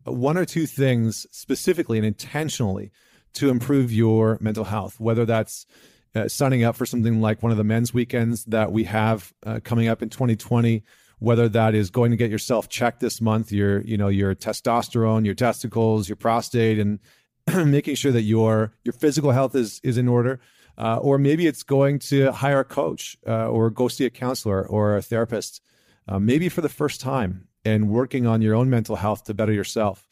one 0.04 0.38
or 0.38 0.44
two 0.44 0.66
things 0.66 1.26
specifically 1.32 1.98
and 1.98 2.06
intentionally 2.06 2.92
to 3.34 3.48
improve 3.50 3.92
your 3.92 4.38
mental 4.40 4.64
health, 4.64 4.98
whether 4.98 5.24
that's 5.24 5.66
uh, 6.14 6.28
signing 6.28 6.64
up 6.64 6.76
for 6.76 6.86
something 6.86 7.20
like 7.20 7.42
one 7.42 7.52
of 7.52 7.58
the 7.58 7.64
men's 7.64 7.94
weekends 7.94 8.44
that 8.46 8.72
we 8.72 8.84
have 8.84 9.32
uh, 9.44 9.60
coming 9.62 9.88
up 9.88 10.02
in 10.02 10.08
2020 10.08 10.82
whether 11.18 11.50
that 11.50 11.74
is 11.74 11.90
going 11.90 12.10
to 12.10 12.16
get 12.16 12.30
yourself 12.30 12.68
checked 12.68 13.00
this 13.00 13.20
month 13.20 13.52
your 13.52 13.80
you 13.82 13.96
know 13.96 14.08
your 14.08 14.34
testosterone 14.34 15.24
your 15.24 15.34
testicles 15.34 16.08
your 16.08 16.16
prostate 16.16 16.78
and 16.78 16.98
making 17.70 17.94
sure 17.94 18.12
that 18.12 18.22
your 18.22 18.72
your 18.84 18.92
physical 18.92 19.30
health 19.30 19.54
is 19.54 19.80
is 19.84 19.98
in 19.98 20.08
order 20.08 20.40
uh, 20.78 20.96
or 20.96 21.18
maybe 21.18 21.46
it's 21.46 21.62
going 21.62 21.98
to 21.98 22.32
hire 22.32 22.60
a 22.60 22.64
coach 22.64 23.16
uh, 23.26 23.46
or 23.48 23.70
go 23.70 23.86
see 23.86 24.06
a 24.06 24.10
counselor 24.10 24.66
or 24.66 24.96
a 24.96 25.02
therapist 25.02 25.60
uh, 26.08 26.18
maybe 26.18 26.48
for 26.48 26.60
the 26.62 26.68
first 26.68 27.00
time 27.00 27.46
and 27.64 27.90
working 27.90 28.26
on 28.26 28.42
your 28.42 28.54
own 28.54 28.70
mental 28.70 28.96
health 28.96 29.24
to 29.24 29.34
better 29.34 29.52
yourself. 29.52 30.06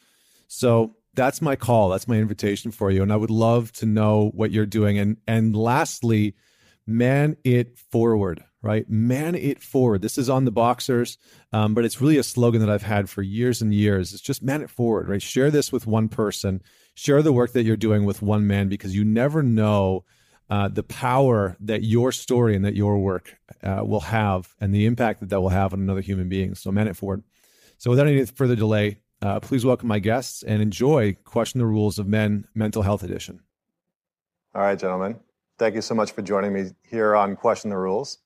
So 0.47 0.95
that's 1.19 1.41
my 1.41 1.57
call. 1.57 1.89
That's 1.89 2.07
my 2.07 2.15
invitation 2.15 2.71
for 2.71 2.89
you. 2.89 3.03
And 3.03 3.11
I 3.11 3.17
would 3.17 3.29
love 3.29 3.73
to 3.73 3.85
know 3.85 4.31
what 4.33 4.51
you're 4.51 4.65
doing. 4.65 4.97
And 4.97 5.17
and 5.27 5.53
lastly, 5.53 6.33
man 6.87 7.35
it 7.43 7.77
forward, 7.77 8.41
right? 8.61 8.89
Man 8.89 9.35
it 9.35 9.61
forward. 9.61 10.01
This 10.01 10.17
is 10.17 10.29
on 10.29 10.45
the 10.45 10.51
boxers, 10.51 11.17
um, 11.51 11.73
but 11.73 11.83
it's 11.83 11.99
really 11.99 12.17
a 12.17 12.23
slogan 12.23 12.61
that 12.61 12.69
I've 12.69 12.83
had 12.83 13.09
for 13.09 13.21
years 13.21 13.61
and 13.61 13.73
years. 13.73 14.13
It's 14.13 14.21
just 14.21 14.41
man 14.41 14.61
it 14.61 14.69
forward, 14.69 15.09
right? 15.09 15.21
Share 15.21 15.51
this 15.51 15.73
with 15.73 15.85
one 15.85 16.07
person. 16.07 16.61
Share 16.95 17.21
the 17.21 17.33
work 17.33 17.51
that 17.51 17.63
you're 17.63 17.75
doing 17.75 18.05
with 18.05 18.21
one 18.21 18.47
man 18.47 18.69
because 18.69 18.95
you 18.95 19.03
never 19.03 19.43
know 19.43 20.05
uh, 20.49 20.69
the 20.69 20.83
power 20.83 21.57
that 21.59 21.83
your 21.83 22.13
story 22.13 22.55
and 22.55 22.63
that 22.63 22.77
your 22.77 22.97
work 22.97 23.37
uh, 23.61 23.83
will 23.85 23.99
have 23.99 24.55
and 24.61 24.73
the 24.73 24.85
impact 24.85 25.19
that 25.19 25.29
that 25.29 25.41
will 25.41 25.49
have 25.49 25.73
on 25.73 25.81
another 25.81 26.01
human 26.01 26.29
being. 26.29 26.55
So 26.55 26.71
man 26.71 26.87
it 26.87 26.95
forward. 26.95 27.23
So 27.77 27.89
without 27.89 28.07
any 28.07 28.25
further 28.25 28.55
delay, 28.55 28.99
uh, 29.21 29.39
please 29.39 29.65
welcome 29.65 29.87
my 29.87 29.99
guests 29.99 30.43
and 30.43 30.61
enjoy 30.61 31.15
Question 31.23 31.59
the 31.59 31.65
Rules 31.65 31.99
of 31.99 32.07
Men 32.07 32.47
Mental 32.53 32.81
Health 32.81 33.03
Edition. 33.03 33.41
All 34.55 34.61
right, 34.61 34.77
gentlemen. 34.77 35.19
Thank 35.57 35.75
you 35.75 35.81
so 35.81 35.93
much 35.93 36.11
for 36.11 36.21
joining 36.21 36.53
me 36.53 36.71
here 36.83 37.15
on 37.15 37.35
Question 37.35 37.69
the 37.69 37.77
Rules. 37.77 38.19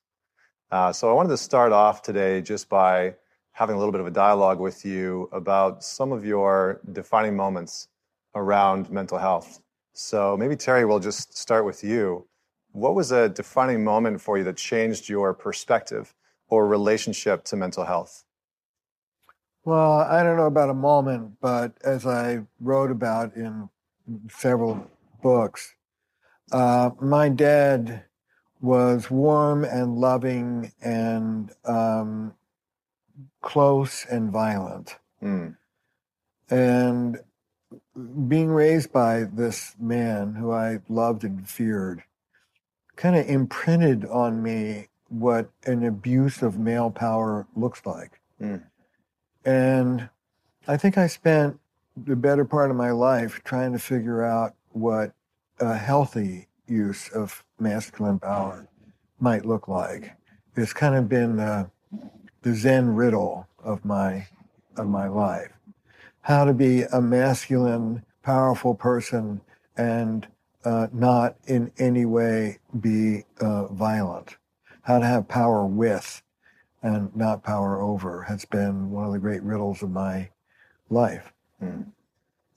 Uh, 0.70 0.92
so, 0.92 1.10
I 1.10 1.12
wanted 1.12 1.30
to 1.30 1.36
start 1.36 1.72
off 1.72 2.02
today 2.02 2.40
just 2.40 2.68
by 2.68 3.14
having 3.52 3.76
a 3.76 3.78
little 3.78 3.92
bit 3.92 4.00
of 4.00 4.06
a 4.06 4.10
dialogue 4.10 4.58
with 4.58 4.84
you 4.84 5.28
about 5.32 5.84
some 5.84 6.10
of 6.10 6.24
your 6.24 6.80
defining 6.92 7.36
moments 7.36 7.88
around 8.34 8.90
mental 8.90 9.16
health. 9.16 9.60
So 9.92 10.36
maybe 10.36 10.56
Terry, 10.56 10.84
we'll 10.84 10.98
just 10.98 11.36
start 11.38 11.64
with 11.64 11.84
you. 11.84 12.26
What 12.72 12.96
was 12.96 13.12
a 13.12 13.28
defining 13.28 13.84
moment 13.84 14.20
for 14.20 14.36
you 14.36 14.44
that 14.44 14.56
changed 14.56 15.08
your 15.08 15.32
perspective 15.32 16.12
or 16.48 16.66
relationship 16.66 17.44
to 17.44 17.56
mental 17.56 17.84
health? 17.84 18.24
Well, 19.64 20.00
I 20.00 20.22
don't 20.22 20.36
know 20.36 20.46
about 20.46 20.68
a 20.68 20.74
moment, 20.74 21.40
but 21.40 21.72
as 21.82 22.06
I 22.06 22.40
wrote 22.60 22.90
about 22.90 23.34
in 23.34 23.70
several 24.28 24.90
books, 25.22 25.74
uh, 26.52 26.90
my 27.00 27.30
dad 27.30 28.04
was 28.60 29.10
warm 29.10 29.64
and 29.64 29.96
loving 29.96 30.72
and 30.82 31.50
um, 31.64 32.34
close 33.40 34.04
and 34.10 34.30
violent. 34.30 34.96
Mm. 35.22 35.56
And 36.50 37.18
being 38.28 38.48
raised 38.48 38.92
by 38.92 39.24
this 39.24 39.74
man 39.80 40.34
who 40.34 40.52
I 40.52 40.80
loved 40.88 41.24
and 41.24 41.48
feared 41.48 42.04
kind 42.96 43.16
of 43.16 43.26
imprinted 43.26 44.04
on 44.04 44.42
me 44.42 44.88
what 45.08 45.50
an 45.64 45.84
abuse 45.84 46.42
of 46.42 46.58
male 46.58 46.90
power 46.90 47.46
looks 47.56 47.82
like. 47.84 48.20
Mm. 48.40 48.62
And 49.44 50.08
I 50.66 50.76
think 50.76 50.96
I 50.96 51.06
spent 51.06 51.58
the 51.96 52.16
better 52.16 52.44
part 52.44 52.70
of 52.70 52.76
my 52.76 52.90
life 52.90 53.42
trying 53.44 53.72
to 53.72 53.78
figure 53.78 54.24
out 54.24 54.54
what 54.72 55.12
a 55.60 55.76
healthy 55.76 56.48
use 56.66 57.08
of 57.10 57.44
masculine 57.58 58.18
power 58.18 58.66
might 59.20 59.44
look 59.44 59.68
like. 59.68 60.12
It's 60.56 60.72
kind 60.72 60.94
of 60.94 61.08
been 61.08 61.36
the, 61.36 61.70
the 62.42 62.54
Zen 62.54 62.94
riddle 62.94 63.46
of 63.62 63.84
my 63.84 64.26
of 64.76 64.88
my 64.88 65.06
life. 65.06 65.52
How 66.22 66.44
to 66.44 66.52
be 66.52 66.82
a 66.82 67.00
masculine, 67.00 68.04
powerful 68.22 68.74
person 68.74 69.40
and 69.76 70.26
uh, 70.64 70.88
not 70.92 71.36
in 71.46 71.70
any 71.78 72.04
way 72.04 72.58
be 72.80 73.24
uh, 73.40 73.66
violent. 73.68 74.36
How 74.82 74.98
to 74.98 75.06
have 75.06 75.28
power 75.28 75.64
with 75.64 76.22
and 76.84 77.16
not 77.16 77.42
power 77.42 77.80
over 77.80 78.22
has 78.24 78.44
been 78.44 78.90
one 78.90 79.06
of 79.06 79.12
the 79.12 79.18
great 79.18 79.42
riddles 79.42 79.82
of 79.82 79.90
my 79.90 80.28
life. 80.90 81.32
Mm. 81.62 81.86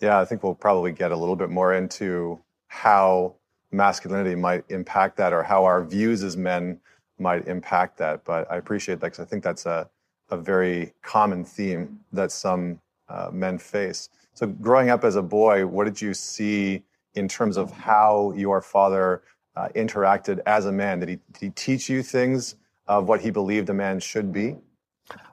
Yeah, 0.02 0.20
I 0.20 0.26
think 0.26 0.44
we'll 0.44 0.54
probably 0.54 0.92
get 0.92 1.14
a 1.14 1.16
little 1.16 1.38
bit 1.38 1.50
more 1.50 1.74
into 1.74 2.40
how 2.68 3.36
masculinity 3.72 4.36
might 4.36 4.66
impact 4.68 5.16
that 5.18 5.32
or 5.32 5.44
how 5.44 5.64
our 5.64 5.82
views 5.84 6.24
as 6.24 6.36
men 6.36 6.78
might 7.18 7.48
impact 7.48 7.98
that. 8.00 8.26
But 8.26 8.52
I 8.52 8.58
appreciate 8.58 9.00
that 9.00 9.08
because 9.08 9.22
I 9.22 9.26
think 9.26 9.44
that's 9.44 9.66
a, 9.66 9.90
a 10.30 10.36
very 10.36 10.94
common 11.02 11.46
theme 11.46 12.02
that 12.12 12.34
some 12.34 12.82
uh, 13.08 13.30
men 13.32 13.58
face. 13.58 14.10
So, 14.34 14.46
growing 14.46 14.90
up 14.90 15.06
as 15.06 15.16
a 15.16 15.22
boy, 15.22 15.66
what 15.66 15.86
did 15.86 16.02
you 16.02 16.14
see 16.14 16.84
in 17.16 17.30
terms 17.30 17.56
of 17.56 17.72
how 17.72 18.34
your 18.36 18.62
father 18.62 19.24
uh, 19.56 19.70
interacted 19.74 20.42
as 20.46 20.66
a 20.66 20.72
man? 20.72 21.00
Did 21.00 21.10
he, 21.10 21.16
did 21.32 21.42
he 21.42 21.50
teach 21.52 21.90
you 21.90 22.04
things 22.04 22.56
of 22.88 23.08
what 23.08 23.22
he 23.22 23.30
believed 23.30 23.70
a 23.70 23.74
man 23.74 24.00
should 24.00 24.32
be? 24.32 24.56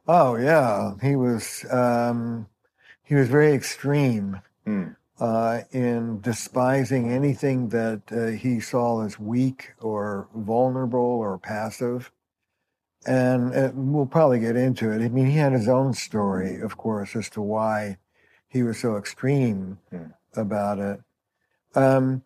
Oh 0.06 0.36
yeah, 0.36 0.94
he 1.02 1.16
was 1.16 1.64
um, 1.70 2.46
he 3.02 3.14
was 3.14 3.28
very 3.28 3.52
extreme. 3.52 4.40
Mm 4.66 4.96
uh, 5.20 5.60
in 5.70 6.20
despising 6.20 7.10
anything 7.10 7.68
that 7.68 8.02
uh, 8.10 8.26
he 8.26 8.60
saw 8.60 9.04
as 9.04 9.18
weak 9.18 9.72
or 9.80 10.28
vulnerable 10.34 11.00
or 11.00 11.38
passive. 11.38 12.10
And 13.06 13.54
uh, 13.54 13.70
we'll 13.74 14.06
probably 14.06 14.40
get 14.40 14.56
into 14.56 14.90
it. 14.90 15.04
I 15.04 15.08
mean, 15.08 15.26
he 15.26 15.36
had 15.36 15.52
his 15.52 15.68
own 15.68 15.92
story, 15.92 16.60
of 16.60 16.76
course, 16.76 17.14
as 17.14 17.28
to 17.30 17.42
why 17.42 17.98
he 18.48 18.62
was 18.62 18.78
so 18.78 18.96
extreme 18.96 19.78
mm. 19.92 20.12
about 20.34 20.78
it. 20.78 21.00
Um, 21.74 22.22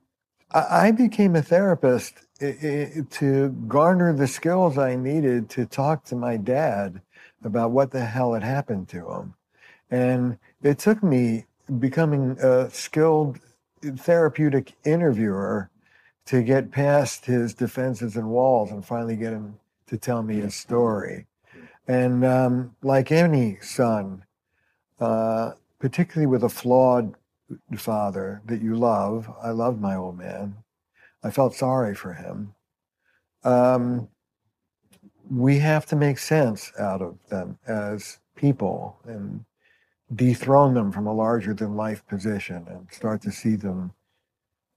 I, 0.53 0.89
I 0.89 0.91
became 0.93 1.35
a 1.35 1.43
therapist 1.43 2.28
to 2.39 3.57
garner 3.67 4.13
the 4.13 4.29
skills 4.29 4.79
I 4.79 4.95
needed 4.95 5.51
to 5.51 5.67
talk 5.67 6.05
to 6.05 6.17
my 6.17 6.37
dad 6.37 7.01
about 7.43 7.71
what 7.73 7.91
the 7.91 8.05
hell 8.05 8.35
had 8.35 8.43
happened 8.43 8.89
to 8.91 9.11
him. 9.11 9.35
And 9.91 10.39
it 10.63 10.79
took 10.79 11.03
me 11.03 11.47
becoming 11.79 12.39
a 12.41 12.71
skilled 12.71 13.39
therapeutic 13.83 14.75
interviewer 14.85 15.71
to 16.27 16.43
get 16.43 16.71
past 16.71 17.27
his 17.27 17.55
defenses 17.55 18.17
and 18.17 18.29
walls 18.29 18.71
and 18.71 18.85
finally 18.85 19.17
get 19.17 19.33
him 19.33 19.59
to 19.87 19.97
tell 19.97 20.23
me 20.23 20.37
his 20.37 20.55
story. 20.55 21.27
And 21.87 22.25
um, 22.25 22.77
like 22.83 23.11
any 23.11 23.59
son, 23.63 24.25
uh, 25.01 25.53
particularly 25.79 26.27
with 26.27 26.45
a 26.45 26.49
flawed 26.49 27.15
father 27.77 28.43
that 28.45 28.61
you 28.61 28.77
love, 28.77 29.31
I 29.43 29.51
loved 29.51 29.81
my 29.81 29.97
old 29.97 30.19
man. 30.19 30.57
I 31.23 31.31
felt 31.31 31.55
sorry 31.55 31.95
for 31.95 32.15
him. 32.15 32.55
Um, 33.45 34.09
we 35.31 35.59
have 35.59 35.87
to 35.87 35.97
make 35.97 36.19
sense 36.19 36.73
out 36.79 37.03
of 37.03 37.19
them 37.29 37.59
as 37.67 38.19
people 38.35 38.99
and 39.05 39.45
dethrone 40.15 40.75
them 40.75 40.91
from 40.91 41.07
a 41.07 41.13
larger 41.13 41.53
than 41.53 41.77
life 41.77 42.07
position 42.07 42.67
and 42.69 42.89
start 42.91 43.21
to 43.23 43.33
see 43.33 43.57
them 43.57 43.93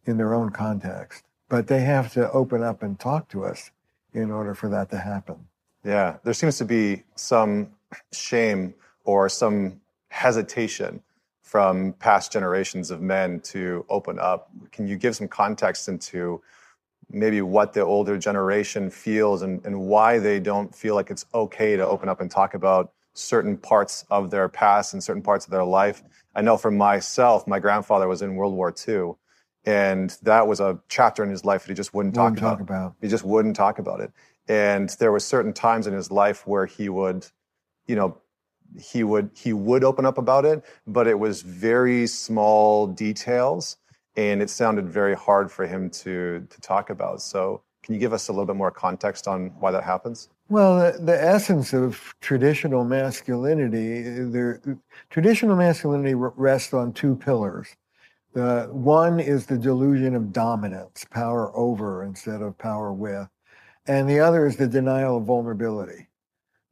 in 0.05 0.17
their 0.17 0.33
own 0.33 0.50
context. 0.50 1.24
But 1.48 1.67
they 1.67 1.81
have 1.81 2.12
to 2.13 2.31
open 2.31 2.63
up 2.63 2.83
and 2.83 3.00
talk 3.00 3.29
to 3.29 3.45
us 3.45 3.71
in 4.13 4.31
order 4.31 4.53
for 4.53 4.69
that 4.69 4.89
to 4.91 4.98
happen. 4.98 5.48
Yeah, 5.83 6.17
there 6.24 6.33
seems 6.33 6.57
to 6.57 6.65
be 6.65 7.03
some 7.15 7.69
shame 8.12 8.74
or 9.03 9.29
some 9.29 9.81
hesitation 10.10 11.01
from 11.51 11.91
past 12.00 12.31
generations 12.31 12.91
of 12.91 13.01
men 13.01 13.38
to 13.41 13.86
open 13.89 14.17
up. 14.17 14.50
Can 14.72 14.88
you 14.88 14.96
give 14.96 15.17
some 15.17 15.27
context 15.27 15.89
into 15.89 16.41
maybe 17.10 17.41
what 17.41 17.74
the 17.74 17.81
older 17.81 18.17
generation 18.17 18.89
feels 18.89 19.41
and, 19.41 19.60
and 19.65 19.77
why 19.77 20.17
they 20.17 20.39
don't 20.39 20.74
feel 20.74 20.96
like 20.96 21.12
it's 21.12 21.25
okay 21.34 21.75
to 21.75 21.86
open 21.86 22.08
up 22.08 22.22
and 22.22 22.31
talk 22.31 22.53
about 22.53 22.93
certain 23.15 23.58
parts 23.58 24.05
of 24.10 24.31
their 24.31 24.48
past 24.48 24.93
and 24.93 25.03
certain 25.03 25.22
parts 25.22 25.43
of 25.43 25.51
their 25.51 25.65
life. 25.65 26.01
I 26.34 26.41
know 26.41 26.55
for 26.55 26.72
myself, 26.72 27.46
my 27.46 27.60
grandfather 27.60 28.08
was 28.08 28.22
in 28.22 28.38
World 28.38 28.53
War 28.53 28.74
II, 28.88 29.15
and 29.65 30.17
that 30.22 30.48
was 30.48 30.62
a 30.62 30.79
chapter 30.88 31.22
in 31.22 31.29
his 31.29 31.43
life 31.43 31.63
that 31.63 31.67
he 31.67 31.75
just 31.75 31.93
wouldn't, 31.93 32.15
wouldn't 32.15 32.38
talk, 32.38 32.60
talk 32.60 32.62
about. 32.62 32.75
about. 32.77 32.96
He 33.01 33.10
just 33.10 33.25
wouldn't 33.25 33.58
talk 33.58 33.77
about 33.77 34.00
it. 34.00 34.13
And 34.48 34.88
there 35.00 35.12
were 35.12 35.20
certain 35.20 35.51
times 35.51 35.86
in 35.86 35.93
his 35.93 36.12
life 36.12 36.48
where 36.48 36.65
he 36.65 36.88
would, 36.88 37.27
you 37.88 37.98
know, 37.98 38.22
he 38.79 39.03
would 39.03 39.29
he 39.35 39.53
would 39.53 39.83
open 39.83 40.05
up 40.05 40.17
about 40.17 40.45
it, 40.45 40.63
but 40.87 41.07
it 41.07 41.17
was 41.17 41.41
very 41.41 42.07
small 42.07 42.87
details, 42.87 43.77
and 44.15 44.41
it 44.41 44.49
sounded 44.49 44.89
very 44.89 45.15
hard 45.15 45.51
for 45.51 45.65
him 45.65 45.89
to 45.89 46.45
to 46.49 46.61
talk 46.61 46.89
about. 46.89 47.21
So, 47.21 47.61
can 47.83 47.93
you 47.93 47.99
give 47.99 48.13
us 48.13 48.27
a 48.27 48.31
little 48.31 48.45
bit 48.45 48.55
more 48.55 48.71
context 48.71 49.27
on 49.27 49.47
why 49.59 49.71
that 49.71 49.83
happens? 49.83 50.29
Well, 50.49 50.91
the, 50.99 51.17
essence 51.17 51.73
of 51.73 52.13
traditional 52.19 52.83
masculinity, 52.83 54.01
there, 54.25 54.61
traditional 55.09 55.55
masculinity 55.55 56.13
rests 56.13 56.73
on 56.73 56.91
two 56.91 57.15
pillars. 57.15 57.69
The 58.33 58.67
one 58.69 59.21
is 59.21 59.45
the 59.45 59.57
delusion 59.57 60.13
of 60.13 60.33
dominance, 60.33 61.05
power 61.09 61.55
over 61.55 62.03
instead 62.03 62.41
of 62.41 62.57
power 62.57 62.91
with, 62.91 63.29
and 63.87 64.09
the 64.09 64.19
other 64.19 64.45
is 64.45 64.57
the 64.57 64.67
denial 64.67 65.17
of 65.17 65.23
vulnerability. 65.23 66.07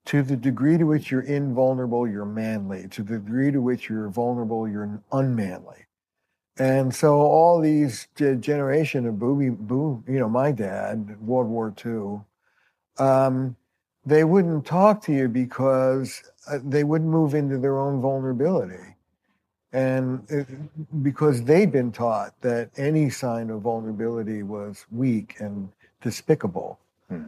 To 0.10 0.24
the 0.24 0.36
degree 0.36 0.75
to 0.80 0.86
which 0.86 1.12
you're 1.12 1.22
invulnerable, 1.22 2.08
you're 2.08 2.25
manly. 2.25 2.88
To 2.89 3.04
the 3.04 3.20
degree 3.20 3.51
to 3.51 3.62
which 3.62 3.89
you're 3.89 4.10
vulnerable, 4.10 4.68
you're 4.68 5.00
unmanly. 5.12 5.86
And 6.58 6.94
so 6.96 7.20
all 7.20 7.62
these 7.62 8.08
generation 8.16 9.06
of 9.06 9.20
booby, 9.20 9.50
boo, 9.50 10.04
you 10.08 10.18
know, 10.18 10.28
my 10.28 10.51
dad, 10.51 11.16
World 11.22 11.48
War 11.48 11.72
II, 11.86 12.22
um, 12.98 13.56
they 14.04 14.24
wouldn't 14.24 14.66
talk 14.66 15.04
to 15.04 15.13
you 15.13 15.28
because 15.28 16.24
uh, 16.50 16.58
they 16.63 16.84
wouldn't 16.84 17.12
move 17.12 17.36
into 17.36 17.60
their 17.60 17.78
own 17.78 18.01
vulnerability. 18.01 18.96
And 19.74 20.24
it, 20.28 20.48
because 21.04 21.44
they'd 21.44 21.72
been 21.72 21.92
taught 21.92 22.34
that 22.42 22.72
any 22.78 23.12
sign 23.12 23.51
of 23.51 23.62
vulnerability 23.62 24.42
was 24.42 24.88
weak 24.89 25.36
and 25.38 25.70
despicable. 26.01 26.80
Hmm. 27.10 27.25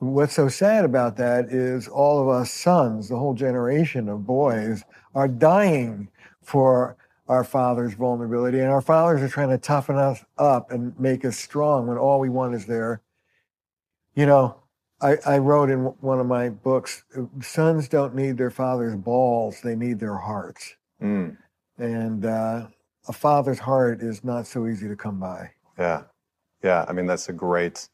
What's 0.00 0.32
so 0.32 0.48
sad 0.48 0.86
about 0.86 1.18
that 1.18 1.50
is 1.50 1.86
all 1.86 2.22
of 2.22 2.28
us 2.28 2.50
sons, 2.50 3.10
the 3.10 3.18
whole 3.18 3.34
generation 3.34 4.08
of 4.08 4.26
boys, 4.26 4.82
are 5.14 5.28
dying 5.28 6.08
for 6.42 6.96
our 7.28 7.44
father's 7.44 7.92
vulnerability. 7.92 8.60
And 8.60 8.70
our 8.70 8.80
fathers 8.80 9.20
are 9.20 9.28
trying 9.28 9.50
to 9.50 9.58
toughen 9.58 9.96
us 9.96 10.24
up 10.38 10.72
and 10.72 10.98
make 10.98 11.24
us 11.26 11.36
strong 11.36 11.86
when 11.86 11.98
all 11.98 12.18
we 12.18 12.30
want 12.30 12.54
is 12.54 12.64
their, 12.64 13.02
you 14.14 14.24
know, 14.24 14.56
I, 15.02 15.18
I 15.26 15.38
wrote 15.38 15.68
in 15.68 15.80
one 16.00 16.18
of 16.18 16.26
my 16.26 16.48
books, 16.48 17.04
sons 17.42 17.86
don't 17.86 18.14
need 18.14 18.38
their 18.38 18.50
father's 18.50 18.96
balls, 18.96 19.60
they 19.62 19.76
need 19.76 20.00
their 20.00 20.16
hearts. 20.16 20.76
Mm. 21.02 21.36
And 21.76 22.24
uh, 22.24 22.68
a 23.06 23.12
father's 23.12 23.58
heart 23.58 24.00
is 24.00 24.24
not 24.24 24.46
so 24.46 24.66
easy 24.66 24.88
to 24.88 24.96
come 24.96 25.20
by. 25.20 25.50
Yeah. 25.78 26.04
Yeah. 26.64 26.86
I 26.88 26.92
mean, 26.92 27.06
that's 27.06 27.28
a 27.28 27.34
great, 27.34 27.86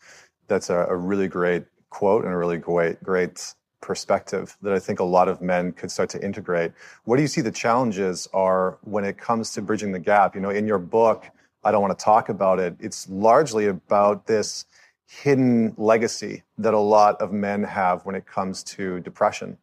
that's 0.47 0.71
a, 0.71 0.87
a 0.89 0.97
really 0.97 1.27
great 1.27 1.65
quote 1.91 2.25
and 2.25 2.33
a 2.33 2.37
really 2.37 2.59
great, 2.59 3.03
great 3.03 3.55
perspective 3.81 4.57
that 4.63 4.73
I 4.73 4.79
think 4.79 5.01
a 5.01 5.05
lot 5.05 5.29
of 5.29 5.41
men 5.41 5.73
could 5.73 5.91
start 5.91 6.09
to 6.11 6.25
integrate. 6.25 6.73
What 7.05 7.17
do 7.17 7.23
you 7.23 7.29
see 7.29 7.41
the 7.41 7.53
challenges 7.53 8.29
are 8.33 8.79
when 8.83 9.05
it 9.05 9.19
comes 9.19 9.53
to 9.53 9.63
bridging 9.63 9.93
the 9.93 9.99
gap? 9.99 10.35
You 10.35 10.41
know, 10.41 10.51
in 10.51 10.67
your 10.67 10.79
book, 10.79 11.27
I 11.63 11.71
don't 11.71 11.83
want 11.83 11.97
to 11.99 12.05
talk 12.05 12.29
about 12.29 12.59
it. 12.59 12.77
It's 12.81 13.09
largely 13.09 13.67
about 13.67 14.27
this 14.27 14.65
hidden 15.07 15.75
legacy 15.77 16.43
that 16.59 16.75
a 16.75 16.79
lot 16.79 17.21
of 17.21 17.33
men 17.33 17.63
have 17.63 18.05
when 18.05 18.15
it 18.15 18.27
comes 18.27 18.63
to 18.65 19.01
depression 19.01 19.57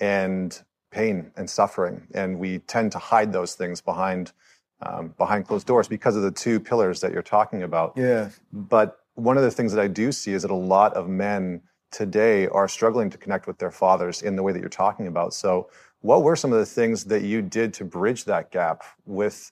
and 0.00 0.62
pain 0.90 1.30
and 1.36 1.48
suffering. 1.48 2.06
And 2.14 2.38
we 2.38 2.60
tend 2.60 2.92
to 2.92 2.98
hide 2.98 3.32
those 3.32 3.54
things 3.54 3.80
behind 3.80 4.32
um, 4.80 5.14
behind 5.18 5.48
closed 5.48 5.66
doors 5.66 5.88
because 5.88 6.14
of 6.14 6.22
the 6.22 6.30
two 6.30 6.60
pillars 6.60 7.00
that 7.00 7.12
you're 7.12 7.22
talking 7.22 7.64
about. 7.64 7.94
Yeah. 7.96 8.30
But 8.52 9.00
one 9.18 9.36
of 9.36 9.42
the 9.42 9.50
things 9.50 9.72
that 9.72 9.82
I 9.82 9.88
do 9.88 10.12
see 10.12 10.32
is 10.32 10.42
that 10.42 10.50
a 10.50 10.54
lot 10.54 10.94
of 10.94 11.08
men 11.08 11.60
today 11.90 12.46
are 12.48 12.68
struggling 12.68 13.10
to 13.10 13.18
connect 13.18 13.46
with 13.46 13.58
their 13.58 13.70
fathers 13.70 14.22
in 14.22 14.36
the 14.36 14.42
way 14.42 14.52
that 14.52 14.60
you're 14.60 14.68
talking 14.68 15.08
about. 15.08 15.34
So, 15.34 15.70
what 16.00 16.22
were 16.22 16.36
some 16.36 16.52
of 16.52 16.60
the 16.60 16.66
things 16.66 17.04
that 17.04 17.22
you 17.22 17.42
did 17.42 17.74
to 17.74 17.84
bridge 17.84 18.24
that 18.24 18.52
gap 18.52 18.84
with 19.04 19.50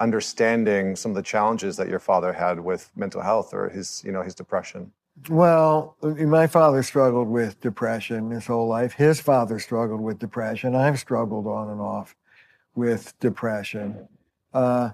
understanding 0.00 0.96
some 0.96 1.12
of 1.12 1.14
the 1.14 1.22
challenges 1.22 1.76
that 1.76 1.88
your 1.88 2.00
father 2.00 2.32
had 2.32 2.58
with 2.58 2.90
mental 2.96 3.20
health 3.20 3.54
or 3.54 3.68
his, 3.68 4.02
you 4.04 4.10
know, 4.10 4.22
his 4.22 4.34
depression? 4.34 4.90
Well, 5.28 5.96
my 6.02 6.48
father 6.48 6.82
struggled 6.82 7.28
with 7.28 7.60
depression 7.60 8.30
his 8.32 8.46
whole 8.46 8.66
life. 8.66 8.94
His 8.94 9.20
father 9.20 9.60
struggled 9.60 10.00
with 10.00 10.18
depression. 10.18 10.74
I've 10.74 10.98
struggled 10.98 11.46
on 11.46 11.70
and 11.70 11.80
off 11.80 12.16
with 12.74 13.18
depression. 13.20 14.08
Uh, 14.52 14.90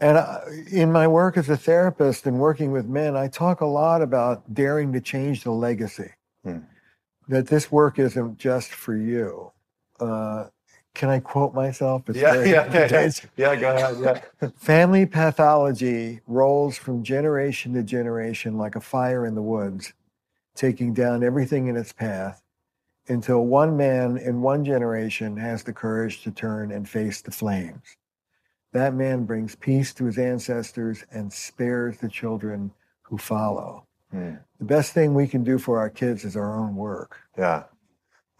and 0.00 0.18
I, 0.18 0.42
in 0.70 0.92
my 0.92 1.06
work 1.06 1.36
as 1.36 1.48
a 1.48 1.56
therapist 1.56 2.26
and 2.26 2.38
working 2.38 2.70
with 2.70 2.86
men, 2.86 3.16
I 3.16 3.28
talk 3.28 3.60
a 3.60 3.66
lot 3.66 4.02
about 4.02 4.52
daring 4.52 4.92
to 4.92 5.00
change 5.00 5.44
the 5.44 5.50
legacy. 5.50 6.10
Hmm. 6.44 6.58
That 7.28 7.48
this 7.48 7.72
work 7.72 7.98
isn't 7.98 8.38
just 8.38 8.70
for 8.70 8.96
you. 8.96 9.52
Uh, 9.98 10.46
can 10.94 11.10
I 11.10 11.20
quote 11.20 11.54
myself? 11.54 12.08
It's 12.08 12.18
yeah, 12.18 12.34
yeah, 12.44 12.72
yeah, 12.72 12.88
yeah, 12.90 13.10
yeah. 13.36 13.56
Go 13.56 13.76
ahead. 13.76 14.22
Yeah. 14.40 14.48
Family 14.56 15.06
pathology 15.06 16.20
rolls 16.26 16.78
from 16.78 17.02
generation 17.02 17.74
to 17.74 17.82
generation 17.82 18.56
like 18.56 18.76
a 18.76 18.80
fire 18.80 19.26
in 19.26 19.34
the 19.34 19.42
woods, 19.42 19.92
taking 20.54 20.94
down 20.94 21.22
everything 21.22 21.66
in 21.66 21.76
its 21.76 21.92
path 21.92 22.42
until 23.08 23.44
one 23.44 23.76
man 23.76 24.16
in 24.16 24.40
one 24.40 24.64
generation 24.64 25.36
has 25.36 25.62
the 25.62 25.72
courage 25.72 26.22
to 26.22 26.30
turn 26.30 26.72
and 26.72 26.88
face 26.88 27.20
the 27.20 27.30
flames. 27.30 27.96
That 28.72 28.94
man 28.94 29.24
brings 29.24 29.54
peace 29.54 29.94
to 29.94 30.04
his 30.04 30.18
ancestors 30.18 31.04
and 31.10 31.32
spares 31.32 31.98
the 31.98 32.08
children 32.08 32.72
who 33.02 33.18
follow. 33.18 33.84
Hmm. 34.10 34.34
The 34.58 34.64
best 34.64 34.92
thing 34.92 35.14
we 35.14 35.28
can 35.28 35.44
do 35.44 35.58
for 35.58 35.78
our 35.78 35.90
kids 35.90 36.24
is 36.24 36.36
our 36.36 36.58
own 36.58 36.76
work. 36.76 37.18
Yeah. 37.38 37.64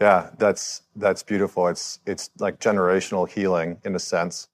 Yeah, 0.01 0.31
that's 0.37 0.83
that's 0.95 1.23
beautiful. 1.23 1.69
It's 1.69 2.01
it's 2.07 2.31
like 2.39 2.61
generational 2.61 3.29
healing 3.29 3.79
in 3.85 3.95
a 3.95 3.99
sense. 3.99 4.49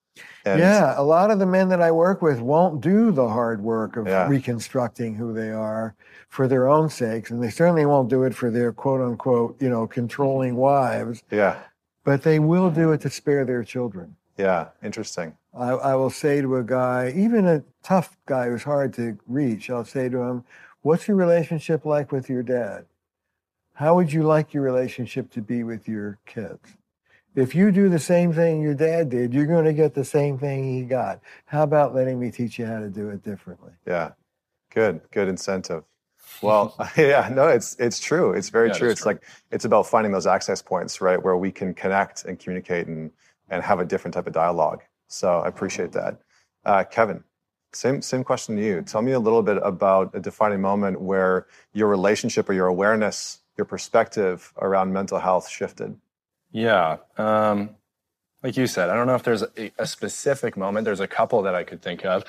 And 0.45 0.61
yeah, 0.61 0.95
a 0.97 1.03
lot 1.03 1.31
of 1.31 1.39
the 1.39 1.47
men 1.47 1.69
that 1.71 1.81
I 1.81 1.91
work 1.91 2.23
with 2.23 2.41
won't 2.41 2.81
do 2.81 3.11
the 3.11 3.29
hard 3.29 3.63
work 3.63 3.97
of 3.97 4.07
yeah. 4.07 4.29
reconstructing 4.29 5.15
who 5.15 5.33
they 5.33 5.51
are 5.51 5.95
for 6.29 6.47
their 6.47 6.69
own 6.69 6.89
sakes, 6.89 7.31
and 7.31 7.43
they 7.43 7.51
certainly 7.51 7.87
won't 7.87 8.09
do 8.09 8.23
it 8.25 8.35
for 8.35 8.51
their 8.51 8.73
quote 8.73 9.01
unquote, 9.01 9.61
you 9.61 9.69
know, 9.69 9.87
controlling 9.87 10.57
wives. 10.57 11.23
Yeah. 11.31 11.59
But 12.05 12.23
they 12.23 12.39
will 12.39 12.71
do 12.71 12.93
it 12.93 13.01
to 13.03 13.11
spare 13.11 13.45
their 13.45 13.65
children. 13.65 14.17
Yeah, 14.43 14.71
interesting. 14.83 15.37
I, 15.55 15.69
I, 15.69 15.95
will 15.95 16.11
say 16.11 16.41
to 16.41 16.57
a 16.57 16.65
guy, 16.65 17.13
even 17.15 17.47
a 17.47 17.63
tough 17.85 18.17
guy 18.27 18.49
who's 18.49 18.65
hard 18.65 18.93
to 18.95 19.17
reach, 19.29 19.71
I'll 19.71 19.85
say 19.85 20.09
to 20.09 20.19
him, 20.19 20.45
What's 20.81 21.07
your 21.07 21.17
relationship 21.17 21.85
like 21.85 22.11
with 22.11 22.29
your 22.29 22.43
dad? 22.43 22.87
How 23.75 23.95
would 23.95 24.13
you 24.13 24.25
like 24.25 24.53
your 24.53 24.65
relationship 24.65 25.31
to 25.31 25.41
be 25.41 25.63
with 25.63 25.87
your 25.87 26.19
kids? 26.27 26.77
If 27.37 27.55
you 27.55 27.71
do 27.71 27.89
the 27.89 28.01
same 28.01 28.33
thing 28.33 28.61
your 28.61 28.75
dad 28.75 29.11
did, 29.11 29.33
you're 29.33 29.47
going 29.47 29.65
to 29.65 29.73
get 29.73 29.95
the 29.95 30.05
same 30.05 30.39
thing 30.39 30.77
he 30.77 30.83
got. 30.83 31.21
How 31.47 31.63
about 31.63 31.95
letting 31.95 32.19
me 32.19 32.33
teach 32.33 32.59
you 32.59 32.67
how 32.67 32.81
to 32.81 32.89
do 32.89 33.11
it 33.11 33.23
differently? 33.23 33.71
Yeah, 33.87 34.11
good, 34.71 35.03
good 35.13 35.29
incentive. 35.29 35.85
Well, 36.43 36.75
yeah, 36.97 37.31
no, 37.33 37.47
it's 37.47 37.77
it's 37.79 38.01
true. 38.01 38.33
It's 38.33 38.49
very 38.49 38.69
yeah, 38.69 38.75
true. 38.75 38.91
It's 38.91 39.03
true. 39.03 39.13
like 39.13 39.23
it's 39.53 39.65
about 39.65 39.87
finding 39.87 40.11
those 40.11 40.27
access 40.27 40.61
points, 40.61 41.01
right, 41.01 41.23
where 41.23 41.37
we 41.37 41.53
can 41.53 41.75
connect 41.75 42.25
and 42.25 42.41
communicate 42.41 42.89
and 42.89 43.13
and 43.53 43.63
have 43.63 43.79
a 43.79 43.85
different 43.85 44.15
type 44.15 44.27
of 44.27 44.33
dialogue. 44.33 44.83
So 45.07 45.41
I 45.41 45.47
appreciate 45.47 45.93
that. 45.93 46.19
Uh, 46.65 46.85
Kevin, 46.85 47.23
same 47.73 48.03
same 48.03 48.25
question 48.25 48.57
to 48.57 48.63
you. 48.63 48.83
Tell 48.83 49.03
me 49.03 49.13
a 49.13 49.19
little 49.19 49.43
bit 49.43 49.59
about 49.63 50.15
a 50.15 50.21
defining 50.21 50.61
moment 50.61 51.01
where 51.01 51.47
your 51.73 51.89
relationship 51.89 52.49
or 52.49 52.55
your 52.55 52.67
awareness, 52.67 53.41
your 53.57 53.67
perspective 53.67 54.53
around 54.61 54.93
mental 54.93 55.19
health 55.19 55.49
shifted. 55.49 55.97
Yeah, 56.51 56.97
um, 57.19 57.77
like 58.43 58.57
you 58.57 58.67
said, 58.67 58.91
I 58.91 58.95
don't 58.95 59.07
know 59.07 59.15
if 59.15 59.23
there's 59.23 59.43
a, 59.43 59.71
a 59.79 59.87
specific 59.87 60.57
moment. 60.57 60.85
There's 60.85 61.01
a 61.01 61.09
couple 61.09 61.43
that 61.43 61.55
I 61.55 61.65
could 61.65 61.83
think 61.83 62.05
of. 62.05 62.25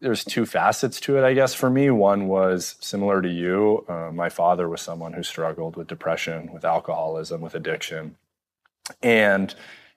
There's 0.00 0.24
two 0.24 0.46
facets 0.46 1.00
to 1.00 1.18
it, 1.18 1.24
I 1.24 1.34
guess. 1.34 1.54
For 1.54 1.68
me, 1.68 1.90
one 1.90 2.28
was 2.28 2.76
similar 2.80 3.20
to 3.20 3.28
you. 3.28 3.84
Uh, 3.88 4.10
my 4.12 4.28
father 4.28 4.68
was 4.68 4.80
someone 4.80 5.12
who 5.12 5.22
struggled 5.22 5.76
with 5.76 5.88
depression, 5.88 6.52
with 6.52 6.64
alcoholism, 6.64 7.40
with 7.40 7.54
addiction, 7.54 8.16
and 9.02 9.54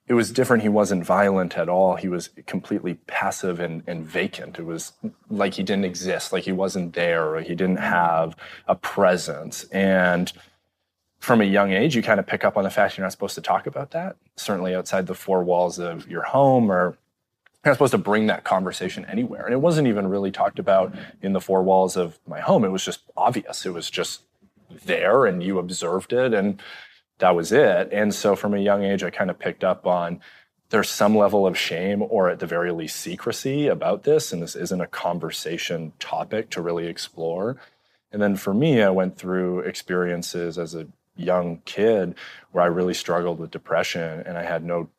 it 0.08 0.14
was 0.14 0.32
different. 0.32 0.64
He 0.64 0.70
wasn't 0.70 1.06
violent 1.06 1.58
at 1.58 1.70
all. 1.70 1.96
He 1.96 2.08
was 2.08 2.30
completely 2.46 2.96
passive 3.08 3.60
and, 3.60 3.84
and 3.88 4.06
vacant. 4.06 4.60
It 4.60 4.66
was 4.66 4.94
like 5.30 5.54
he 5.54 5.64
didn't 5.64 5.86
exist, 5.86 6.34
like 6.34 6.44
he 6.44 6.52
wasn't 6.52 6.94
there, 6.94 7.36
or 7.36 7.42
he 7.42 7.56
didn't 7.56 7.78
have 7.78 8.36
a 8.68 8.76
presence. 8.76 9.64
And 9.66 10.32
from 11.20 11.40
a 11.40 11.46
young 11.46 11.72
age, 11.72 11.96
you 11.96 12.02
kind 12.02 12.20
of 12.20 12.26
pick 12.26 12.44
up 12.44 12.58
on 12.58 12.64
the 12.64 12.70
fact 12.70 12.98
you're 12.98 13.06
not 13.06 13.12
supposed 13.12 13.36
to 13.36 13.42
talk 13.42 13.68
about 13.68 13.92
that, 13.92 14.18
certainly 14.36 14.74
outside 14.74 15.06
the 15.06 15.16
four 15.16 15.44
walls 15.44 15.78
of 15.78 16.10
your 16.10 16.24
home 16.24 16.72
or 16.72 16.98
you're 17.64 17.70
not 17.70 17.76
supposed 17.76 17.92
to 17.92 18.00
bring 18.00 18.26
that 18.26 18.44
conversation 18.44 19.06
anywhere. 19.06 19.46
And 19.46 19.54
it 19.54 19.62
wasn't 19.62 19.88
even 19.88 20.08
really 20.08 20.32
talked 20.32 20.58
about 20.58 20.96
in 21.22 21.34
the 21.34 21.40
four 21.40 21.62
walls 21.62 21.96
of 21.96 22.18
my 22.28 22.40
home. 22.40 22.66
It 22.66 22.70
was 22.70 22.84
just 22.84 23.02
obvious. 23.16 23.68
It 23.68 23.74
was 23.74 23.92
just 23.92 24.24
there 24.84 25.28
and 25.28 25.44
you 25.44 25.60
observed 25.60 26.12
it. 26.12 26.34
And 26.34 26.60
that 27.22 27.36
was 27.36 27.52
it. 27.52 27.90
And 27.92 28.14
so 28.14 28.36
from 28.36 28.54
a 28.54 28.60
young 28.60 28.84
age, 28.84 29.04
I 29.04 29.10
kind 29.10 29.30
of 29.30 29.40
picked 29.40 29.64
up 29.64 29.88
on 29.88 30.20
there's 30.70 30.90
some 30.90 31.16
level 31.16 31.46
of 31.46 31.58
shame 31.58 32.02
or 32.02 32.30
at 32.30 32.40
the 32.40 32.46
very 32.46 32.72
least 32.72 32.98
secrecy 32.98 33.68
about 33.68 34.04
this. 34.04 34.34
And 34.34 34.42
this 34.42 34.56
isn't 34.56 34.82
a 34.82 34.88
conversation 34.88 35.94
topic 36.00 36.50
to 36.52 36.62
really 36.62 36.88
explore. 36.88 37.58
And 38.12 38.22
then 38.22 38.36
for 38.36 38.54
me, 38.54 38.82
I 38.82 38.90
went 38.90 39.18
through 39.18 39.60
experiences 39.60 40.58
as 40.58 40.74
a 40.74 40.88
young 41.16 41.62
kid 41.66 42.16
where 42.52 42.64
I 42.64 42.68
really 42.68 42.94
struggled 42.94 43.40
with 43.40 43.52
depression 43.52 44.24
and 44.26 44.38
I 44.38 44.44
had 44.44 44.64
no 44.64 44.90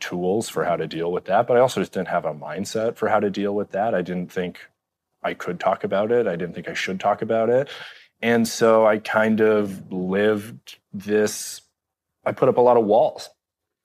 tools 0.00 0.48
for 0.48 0.64
how 0.64 0.76
to 0.76 0.86
deal 0.86 1.10
with 1.10 1.24
that. 1.24 1.46
But 1.46 1.56
I 1.56 1.60
also 1.60 1.80
just 1.80 1.92
didn't 1.92 2.08
have 2.08 2.24
a 2.24 2.34
mindset 2.34 2.96
for 2.96 3.08
how 3.08 3.20
to 3.20 3.30
deal 3.30 3.54
with 3.54 3.72
that. 3.72 3.94
I 3.94 4.02
didn't 4.02 4.30
think 4.30 4.60
I 5.22 5.34
could 5.34 5.58
talk 5.58 5.82
about 5.82 6.12
it. 6.12 6.26
I 6.26 6.36
didn't 6.36 6.54
think 6.54 6.68
I 6.68 6.74
should 6.74 7.00
talk 7.00 7.22
about 7.22 7.48
it. 7.48 7.68
And 8.20 8.46
so 8.46 8.86
I 8.86 8.98
kind 8.98 9.40
of 9.40 9.92
lived 9.92 10.78
this 10.92 11.62
I 12.24 12.32
put 12.32 12.48
up 12.48 12.56
a 12.56 12.60
lot 12.60 12.76
of 12.76 12.84
walls 12.84 13.30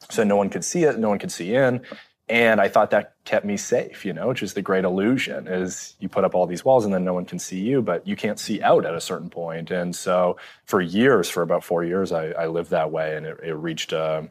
so 0.10 0.24
no 0.24 0.36
one 0.36 0.50
could 0.50 0.64
see 0.64 0.84
it, 0.84 0.98
no 1.00 1.10
one 1.10 1.20
could 1.20 1.32
see 1.32 1.56
in. 1.56 1.82
And 2.30 2.60
I 2.60 2.68
thought 2.68 2.92
that 2.92 3.16
kept 3.24 3.46
me 3.46 3.56
safe, 3.56 4.06
you 4.06 4.12
know, 4.12 4.28
which 4.28 4.44
is 4.44 4.54
the 4.54 4.62
great 4.62 4.84
illusion 4.84 5.48
is 5.48 5.96
you 6.00 6.10
put 6.10 6.26
up 6.26 6.36
all 6.36 6.46
these 6.46 6.66
walls 6.66 6.84
and 6.84 6.94
then 6.94 7.06
no 7.06 7.14
one 7.14 7.26
can 7.26 7.40
see 7.40 7.60
you, 7.60 7.82
but 7.82 8.06
you 8.06 8.18
can't 8.18 8.38
see 8.38 8.62
out 8.62 8.86
at 8.86 8.94
a 8.94 9.00
certain 9.00 9.30
point. 9.30 9.72
And 9.72 9.96
so 9.96 10.36
for 10.66 10.82
years, 10.82 11.30
for 11.30 11.42
about 11.42 11.64
four 11.64 11.86
years, 11.86 12.12
I, 12.12 12.32
I 12.32 12.48
lived 12.48 12.72
that 12.72 12.92
way 12.92 13.16
and 13.16 13.26
it, 13.26 13.40
it 13.42 13.54
reached 13.54 13.94
a, 13.94 14.30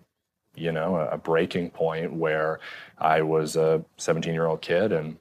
you 0.54 0.72
know, 0.72 0.96
a 0.96 1.16
breaking 1.16 1.70
point 1.70 2.12
where 2.12 2.60
I 2.98 3.22
was 3.22 3.56
a 3.56 3.82
17 3.96 4.34
year 4.34 4.46
old 4.46 4.60
kid 4.60 4.92
and 4.92 5.16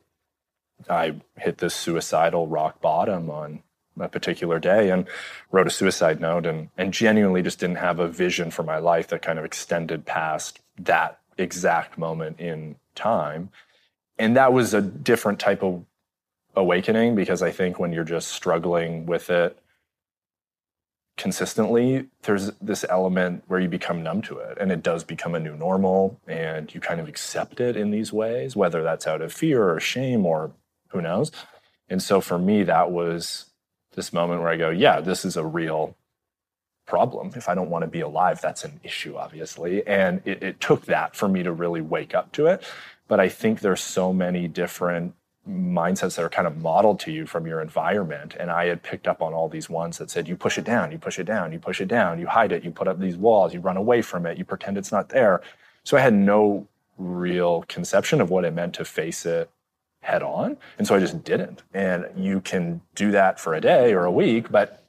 I 0.89 1.15
hit 1.37 1.59
this 1.59 1.73
suicidal 1.73 2.47
rock 2.47 2.81
bottom 2.81 3.29
on 3.29 3.63
a 3.99 4.09
particular 4.09 4.59
day 4.59 4.89
and 4.89 5.07
wrote 5.51 5.67
a 5.67 5.71
suicide 5.71 6.19
note 6.19 6.45
and, 6.45 6.69
and 6.77 6.93
genuinely 6.93 7.41
just 7.41 7.59
didn't 7.59 7.77
have 7.77 7.99
a 7.99 8.07
vision 8.07 8.51
for 8.51 8.63
my 8.63 8.77
life 8.77 9.07
that 9.07 9.21
kind 9.21 9.39
of 9.39 9.45
extended 9.45 10.05
past 10.05 10.59
that 10.77 11.19
exact 11.37 11.97
moment 11.97 12.39
in 12.39 12.75
time. 12.93 13.49
And 14.17 14.35
that 14.37 14.53
was 14.53 14.73
a 14.73 14.81
different 14.81 15.39
type 15.39 15.63
of 15.63 15.85
awakening 16.55 17.15
because 17.15 17.41
I 17.41 17.51
think 17.51 17.79
when 17.79 17.91
you're 17.91 18.03
just 18.03 18.29
struggling 18.29 19.05
with 19.05 19.29
it 19.29 19.57
consistently, 21.17 22.07
there's 22.23 22.51
this 22.61 22.85
element 22.89 23.43
where 23.47 23.59
you 23.59 23.69
become 23.69 24.03
numb 24.03 24.21
to 24.23 24.37
it 24.37 24.57
and 24.59 24.71
it 24.71 24.83
does 24.83 25.03
become 25.03 25.35
a 25.35 25.39
new 25.39 25.55
normal 25.55 26.19
and 26.27 26.73
you 26.73 26.81
kind 26.81 26.99
of 26.99 27.07
accept 27.07 27.59
it 27.59 27.75
in 27.77 27.91
these 27.91 28.11
ways, 28.11 28.55
whether 28.55 28.83
that's 28.83 29.07
out 29.07 29.21
of 29.21 29.31
fear 29.31 29.69
or 29.69 29.79
shame 29.79 30.25
or 30.25 30.51
who 30.89 31.01
knows. 31.01 31.31
And 31.89 32.01
so 32.01 32.19
for 32.21 32.39
me, 32.39 32.63
that 32.63 32.91
was 32.91 33.45
this 33.95 34.13
moment 34.13 34.41
where 34.41 34.49
I 34.49 34.57
go, 34.57 34.69
yeah, 34.69 35.01
this 35.01 35.25
is 35.25 35.37
a 35.37 35.45
real 35.45 35.95
problem. 36.85 37.31
If 37.35 37.49
I 37.49 37.55
don't 37.55 37.69
want 37.69 37.83
to 37.83 37.87
be 37.87 38.01
alive, 38.01 38.41
that's 38.41 38.63
an 38.63 38.79
issue, 38.83 39.15
obviously. 39.17 39.85
And 39.87 40.21
it, 40.25 40.43
it, 40.43 40.61
took 40.61 40.85
that 40.85 41.15
for 41.15 41.27
me 41.27 41.43
to 41.43 41.51
really 41.51 41.81
wake 41.81 42.13
up 42.13 42.31
to 42.33 42.47
it. 42.47 42.63
But 43.07 43.19
I 43.19 43.29
think 43.29 43.59
there's 43.59 43.81
so 43.81 44.13
many 44.13 44.47
different 44.47 45.15
mindsets 45.47 46.15
that 46.15 46.25
are 46.25 46.29
kind 46.29 46.47
of 46.47 46.57
modeled 46.57 46.99
to 47.01 47.11
you 47.11 47.25
from 47.25 47.45
your 47.45 47.61
environment. 47.61 48.35
And 48.39 48.49
I 48.49 48.65
had 48.65 48.81
picked 48.81 49.07
up 49.07 49.21
on 49.21 49.33
all 49.33 49.47
these 49.47 49.69
ones 49.69 49.97
that 49.99 50.09
said, 50.09 50.27
you 50.27 50.35
push 50.35 50.57
it 50.57 50.63
down, 50.63 50.91
you 50.91 50.97
push 50.97 51.19
it 51.19 51.25
down, 51.25 51.51
you 51.51 51.59
push 51.59 51.81
it 51.81 51.87
down, 51.87 52.19
you 52.19 52.27
hide 52.27 52.51
it, 52.51 52.63
you 52.63 52.71
put 52.71 52.87
up 52.87 52.99
these 52.99 53.17
walls, 53.17 53.53
you 53.53 53.59
run 53.59 53.77
away 53.77 54.01
from 54.01 54.25
it, 54.25 54.37
you 54.37 54.45
pretend 54.45 54.77
it's 54.77 54.91
not 54.91 55.09
there. 55.09 55.41
So 55.83 55.97
I 55.97 56.01
had 56.01 56.13
no 56.13 56.67
real 56.97 57.63
conception 57.67 58.21
of 58.21 58.29
what 58.29 58.45
it 58.45 58.53
meant 58.53 58.73
to 58.75 58.85
face 58.85 59.25
it 59.25 59.49
head 60.05 60.23
on. 60.23 60.57
And 60.77 60.87
so 60.87 60.95
I 60.95 60.99
just 60.99 61.23
didn't. 61.23 61.63
And 61.73 62.05
you 62.15 62.39
can 62.41 62.81
do 62.93 63.11
that 63.11 63.39
for 63.39 63.53
a 63.53 63.61
day 63.61 63.93
or 63.93 64.05
a 64.05 64.11
week, 64.11 64.51
but 64.51 64.83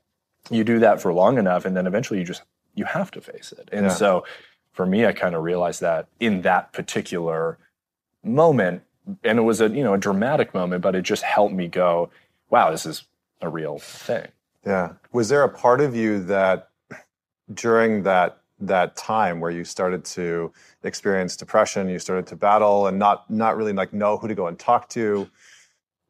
you 0.51 0.63
do 0.63 0.79
that 0.79 1.01
for 1.01 1.13
long 1.13 1.39
enough 1.39 1.65
and 1.65 1.77
then 1.77 1.87
eventually 1.87 2.21
you 2.21 2.27
just 2.27 2.43
you 2.75 2.85
have 2.85 3.11
to 3.13 3.21
face 3.21 3.53
it. 3.53 3.69
And 3.73 3.87
yeah. 3.87 3.93
so 3.93 4.25
for 4.73 4.87
me 4.87 5.07
I 5.07 5.13
kind 5.13 5.35
of 5.35 5.43
realized 5.43 5.81
that 5.81 6.07
in 6.21 6.43
that 6.43 6.73
particular 6.73 7.59
moment 8.23 8.83
and 9.25 9.39
it 9.39 9.43
was 9.43 9.61
a 9.61 9.69
you 9.69 9.83
know 9.83 9.95
a 9.95 9.99
dramatic 9.99 10.53
moment 10.53 10.83
but 10.83 10.95
it 10.95 11.03
just 11.03 11.23
helped 11.23 11.55
me 11.55 11.69
go 11.69 12.11
wow 12.51 12.71
this 12.71 12.87
is 12.87 13.05
a 13.41 13.49
real 13.49 13.79
thing. 13.79 14.29
Yeah. 14.65 14.95
Was 15.13 15.29
there 15.29 15.43
a 15.43 15.49
part 15.49 15.81
of 15.81 15.95
you 15.97 16.23
that 16.25 16.71
during 17.53 18.03
that 18.03 18.41
that 18.61 18.97
time 18.97 19.41
where 19.41 19.51
you 19.51 19.65
started 19.65 20.05
to 20.05 20.53
experience 20.83 21.37
depression, 21.37 21.89
you 21.89 21.99
started 21.99 22.27
to 22.29 22.37
battle 22.37 22.87
and 22.87 22.99
not 22.99 23.31
not 23.31 23.57
really 23.57 23.73
like 23.73 23.93
know 23.93 24.17
who 24.17 24.29
to 24.29 24.35
go 24.35 24.47
and 24.47 24.59
talk 24.59 24.89
to. 24.91 25.29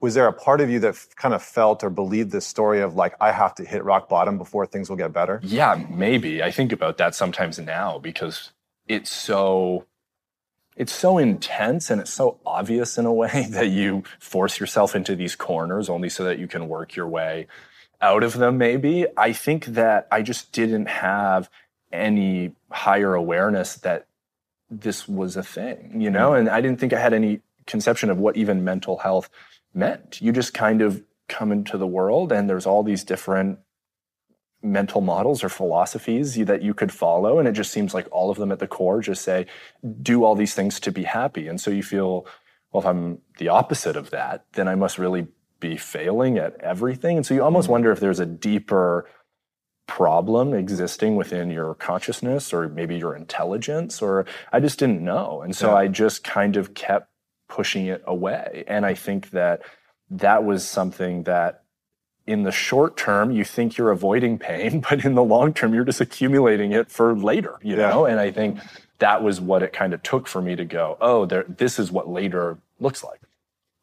Was 0.00 0.14
there 0.14 0.28
a 0.28 0.32
part 0.32 0.60
of 0.60 0.70
you 0.70 0.78
that 0.80 0.96
kind 1.16 1.34
of 1.34 1.42
felt 1.42 1.82
or 1.82 1.90
believed 1.90 2.30
this 2.30 2.46
story 2.46 2.80
of 2.80 2.94
like 2.94 3.14
I 3.20 3.32
have 3.32 3.54
to 3.56 3.64
hit 3.64 3.82
rock 3.84 4.08
bottom 4.08 4.38
before 4.38 4.66
things 4.66 4.88
will 4.88 4.96
get 4.96 5.12
better? 5.12 5.40
Yeah, 5.42 5.84
maybe. 5.90 6.42
I 6.42 6.50
think 6.50 6.72
about 6.72 6.98
that 6.98 7.14
sometimes 7.14 7.58
now 7.58 7.98
because 7.98 8.52
it's 8.86 9.10
so 9.10 9.86
it's 10.76 10.92
so 10.92 11.16
intense 11.16 11.90
and 11.90 12.00
it's 12.00 12.12
so 12.12 12.38
obvious 12.44 12.98
in 12.98 13.06
a 13.06 13.12
way 13.12 13.46
that 13.50 13.68
you 13.68 14.04
force 14.20 14.60
yourself 14.60 14.94
into 14.94 15.16
these 15.16 15.34
corners 15.34 15.88
only 15.88 16.10
so 16.10 16.22
that 16.24 16.38
you 16.38 16.46
can 16.46 16.68
work 16.68 16.94
your 16.94 17.08
way 17.08 17.46
out 18.00 18.22
of 18.22 18.34
them 18.34 18.58
maybe. 18.58 19.06
I 19.16 19.32
think 19.32 19.64
that 19.66 20.06
I 20.12 20.22
just 20.22 20.52
didn't 20.52 20.86
have 20.86 21.50
any 21.96 22.52
higher 22.70 23.14
awareness 23.14 23.76
that 23.76 24.06
this 24.70 25.08
was 25.08 25.36
a 25.36 25.42
thing, 25.42 26.00
you 26.00 26.10
know? 26.10 26.34
And 26.34 26.48
I 26.48 26.60
didn't 26.60 26.80
think 26.80 26.92
I 26.92 27.00
had 27.00 27.14
any 27.14 27.40
conception 27.66 28.10
of 28.10 28.18
what 28.18 28.36
even 28.36 28.64
mental 28.64 28.98
health 28.98 29.28
meant. 29.74 30.20
You 30.20 30.32
just 30.32 30.54
kind 30.54 30.82
of 30.82 31.02
come 31.28 31.52
into 31.52 31.76
the 31.76 31.86
world 31.86 32.32
and 32.32 32.48
there's 32.48 32.66
all 32.66 32.82
these 32.82 33.04
different 33.04 33.58
mental 34.62 35.00
models 35.00 35.44
or 35.44 35.48
philosophies 35.48 36.34
that 36.34 36.62
you 36.62 36.74
could 36.74 36.90
follow 36.90 37.38
and 37.38 37.46
it 37.46 37.52
just 37.52 37.72
seems 37.72 37.94
like 37.94 38.08
all 38.10 38.30
of 38.30 38.38
them 38.38 38.50
at 38.50 38.58
the 38.58 38.66
core 38.66 39.00
just 39.00 39.22
say 39.22 39.46
do 40.02 40.24
all 40.24 40.34
these 40.34 40.54
things 40.54 40.80
to 40.80 40.90
be 40.90 41.04
happy 41.04 41.46
and 41.46 41.60
so 41.60 41.70
you 41.70 41.82
feel 41.82 42.26
well 42.72 42.80
if 42.80 42.86
i'm 42.86 43.18
the 43.38 43.48
opposite 43.48 43.96
of 43.96 44.10
that 44.10 44.44
then 44.52 44.66
i 44.66 44.74
must 44.74 44.98
really 44.98 45.26
be 45.60 45.76
failing 45.76 46.38
at 46.38 46.58
everything 46.60 47.16
and 47.16 47.26
so 47.26 47.34
you 47.34 47.42
almost 47.42 47.66
mm-hmm. 47.66 47.72
wonder 47.72 47.92
if 47.92 48.00
there's 48.00 48.18
a 48.18 48.26
deeper 48.26 49.08
problem 49.86 50.52
existing 50.52 51.16
within 51.16 51.50
your 51.50 51.74
consciousness 51.74 52.52
or 52.52 52.68
maybe 52.68 52.96
your 52.96 53.14
intelligence 53.14 54.02
or 54.02 54.26
I 54.52 54.60
just 54.60 54.78
didn't 54.78 55.02
know. 55.02 55.42
And 55.42 55.54
so 55.54 55.70
yeah. 55.70 55.76
I 55.76 55.88
just 55.88 56.24
kind 56.24 56.56
of 56.56 56.74
kept 56.74 57.08
pushing 57.48 57.86
it 57.86 58.02
away. 58.06 58.64
And 58.66 58.84
I 58.84 58.94
think 58.94 59.30
that 59.30 59.62
that 60.10 60.44
was 60.44 60.66
something 60.66 61.22
that 61.24 61.62
in 62.26 62.42
the 62.42 62.50
short 62.50 62.96
term 62.96 63.30
you 63.30 63.44
think 63.44 63.76
you're 63.76 63.92
avoiding 63.92 64.38
pain, 64.38 64.80
but 64.88 65.04
in 65.04 65.14
the 65.14 65.24
long 65.24 65.54
term 65.54 65.72
you're 65.72 65.84
just 65.84 66.00
accumulating 66.00 66.72
it 66.72 66.90
for 66.90 67.16
later, 67.16 67.56
you 67.62 67.76
yeah. 67.76 67.90
know? 67.90 68.06
And 68.06 68.18
I 68.18 68.30
think 68.30 68.58
that 68.98 69.22
was 69.22 69.40
what 69.40 69.62
it 69.62 69.72
kind 69.72 69.94
of 69.94 70.02
took 70.02 70.26
for 70.26 70.42
me 70.42 70.56
to 70.56 70.64
go, 70.64 70.96
oh, 71.00 71.26
there, 71.26 71.44
this 71.48 71.78
is 71.78 71.92
what 71.92 72.08
later 72.08 72.58
looks 72.80 73.04
like. 73.04 73.20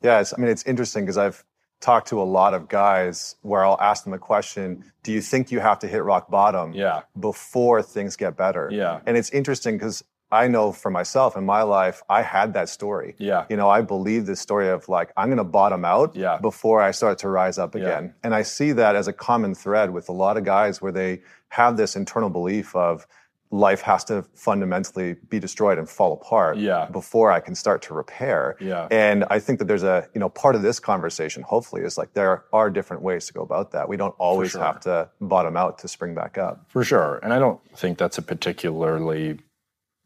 Yeah, 0.02 0.22
I 0.36 0.40
mean, 0.40 0.50
it's 0.50 0.64
interesting 0.64 1.04
because 1.06 1.18
I've 1.18 1.46
talk 1.84 2.06
to 2.06 2.22
a 2.22 2.24
lot 2.24 2.54
of 2.54 2.70
guys 2.70 3.36
where 3.42 3.66
I'll 3.66 3.80
ask 3.82 4.06
them 4.06 4.12
the 4.12 4.18
question, 4.18 4.86
do 5.04 5.12
you 5.12 5.22
think 5.22 5.52
you 5.52 5.60
have 5.60 5.80
to 5.80 5.88
hit 5.88 6.02
rock 6.04 6.32
bottom 6.32 6.74
yeah. 6.74 7.02
before 7.20 7.84
things 7.84 8.16
get 8.16 8.38
better? 8.38 8.70
Yeah. 8.72 9.02
And 9.06 9.18
it's 9.18 9.30
interesting 9.32 9.78
because 9.78 10.02
I 10.32 10.48
know 10.48 10.72
for 10.72 10.90
myself 10.90 11.36
in 11.36 11.46
my 11.46 11.62
life, 11.62 12.02
I 12.10 12.22
had 12.22 12.54
that 12.54 12.70
story. 12.70 13.16
Yeah. 13.20 13.46
You 13.50 13.58
know, 13.58 13.70
I 13.70 13.82
believe 13.82 14.26
this 14.26 14.40
story 14.40 14.70
of 14.70 14.88
like, 14.88 15.12
I'm 15.18 15.28
going 15.28 15.38
to 15.38 15.44
bottom 15.44 15.84
out 15.84 16.16
yeah. 16.16 16.38
before 16.42 16.82
I 16.82 16.92
start 16.92 17.20
to 17.20 17.30
rise 17.30 17.58
up 17.58 17.76
again. 17.76 18.06
Yeah. 18.06 18.12
And 18.24 18.34
I 18.34 18.44
see 18.44 18.72
that 18.72 18.96
as 18.96 19.08
a 19.08 19.14
common 19.14 19.54
thread 19.54 19.92
with 19.92 20.08
a 20.08 20.14
lot 20.14 20.38
of 20.38 20.46
guys 20.46 20.82
where 20.82 20.94
they 20.94 21.22
have 21.50 21.76
this 21.76 21.96
internal 21.96 22.30
belief 22.30 22.76
of, 22.76 23.06
life 23.54 23.82
has 23.82 24.04
to 24.04 24.26
fundamentally 24.34 25.16
be 25.30 25.40
destroyed 25.40 25.78
and 25.78 25.88
fall 25.88 26.14
apart 26.14 26.58
yeah. 26.58 26.88
before 26.92 27.32
I 27.32 27.40
can 27.40 27.54
start 27.54 27.84
to 27.84 27.94
repair. 27.94 28.58
Yeah. 28.60 28.88
And 28.90 29.26
I 29.30 29.38
think 29.38 29.60
that 29.60 29.66
there's 29.66 29.84
a, 29.84 30.10
you 30.16 30.20
know, 30.20 30.28
part 30.28 30.56
of 30.56 30.64
this 30.64 30.80
conversation, 30.80 31.44
hopefully, 31.44 31.84
is 31.84 31.96
like 31.96 32.14
there 32.14 32.46
are 32.52 32.72
different 32.72 33.04
ways 33.04 33.28
to 33.28 33.34
go 33.34 33.44
about 33.44 33.72
that. 33.74 33.88
We 33.88 33.96
don't 33.96 34.16
always 34.18 34.52
sure. 34.52 34.62
have 34.62 34.80
to 34.82 35.08
bottom 35.22 35.56
out 35.56 35.78
to 35.80 35.88
spring 35.88 36.16
back 36.16 36.40
up. 36.40 36.66
For 36.70 36.84
sure. 36.84 37.20
And 37.22 37.32
I 37.32 37.38
don't 37.38 37.62
think 37.78 38.00
that's 38.00 38.18
a 38.18 38.24
particularly 38.24 39.38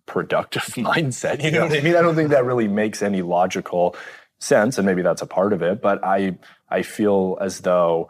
productive 0.06 0.64
mindset. 0.76 1.42
You 1.42 1.52
know 1.52 1.68
what 1.68 1.78
I 1.78 1.80
mean? 1.80 1.96
I 1.96 2.02
don't 2.02 2.16
think 2.16 2.32
that 2.32 2.44
really 2.44 2.68
makes 2.68 3.02
any 3.02 3.22
logical 3.22 3.96
sense. 4.42 4.78
And 4.78 4.86
maybe 4.86 5.04
that's 5.04 5.22
a 5.22 5.26
part 5.26 5.54
of 5.54 5.62
it. 5.62 5.82
But 5.82 6.04
I 6.04 6.38
I 6.70 6.82
feel 6.82 7.38
as 7.40 7.62
though 7.62 8.10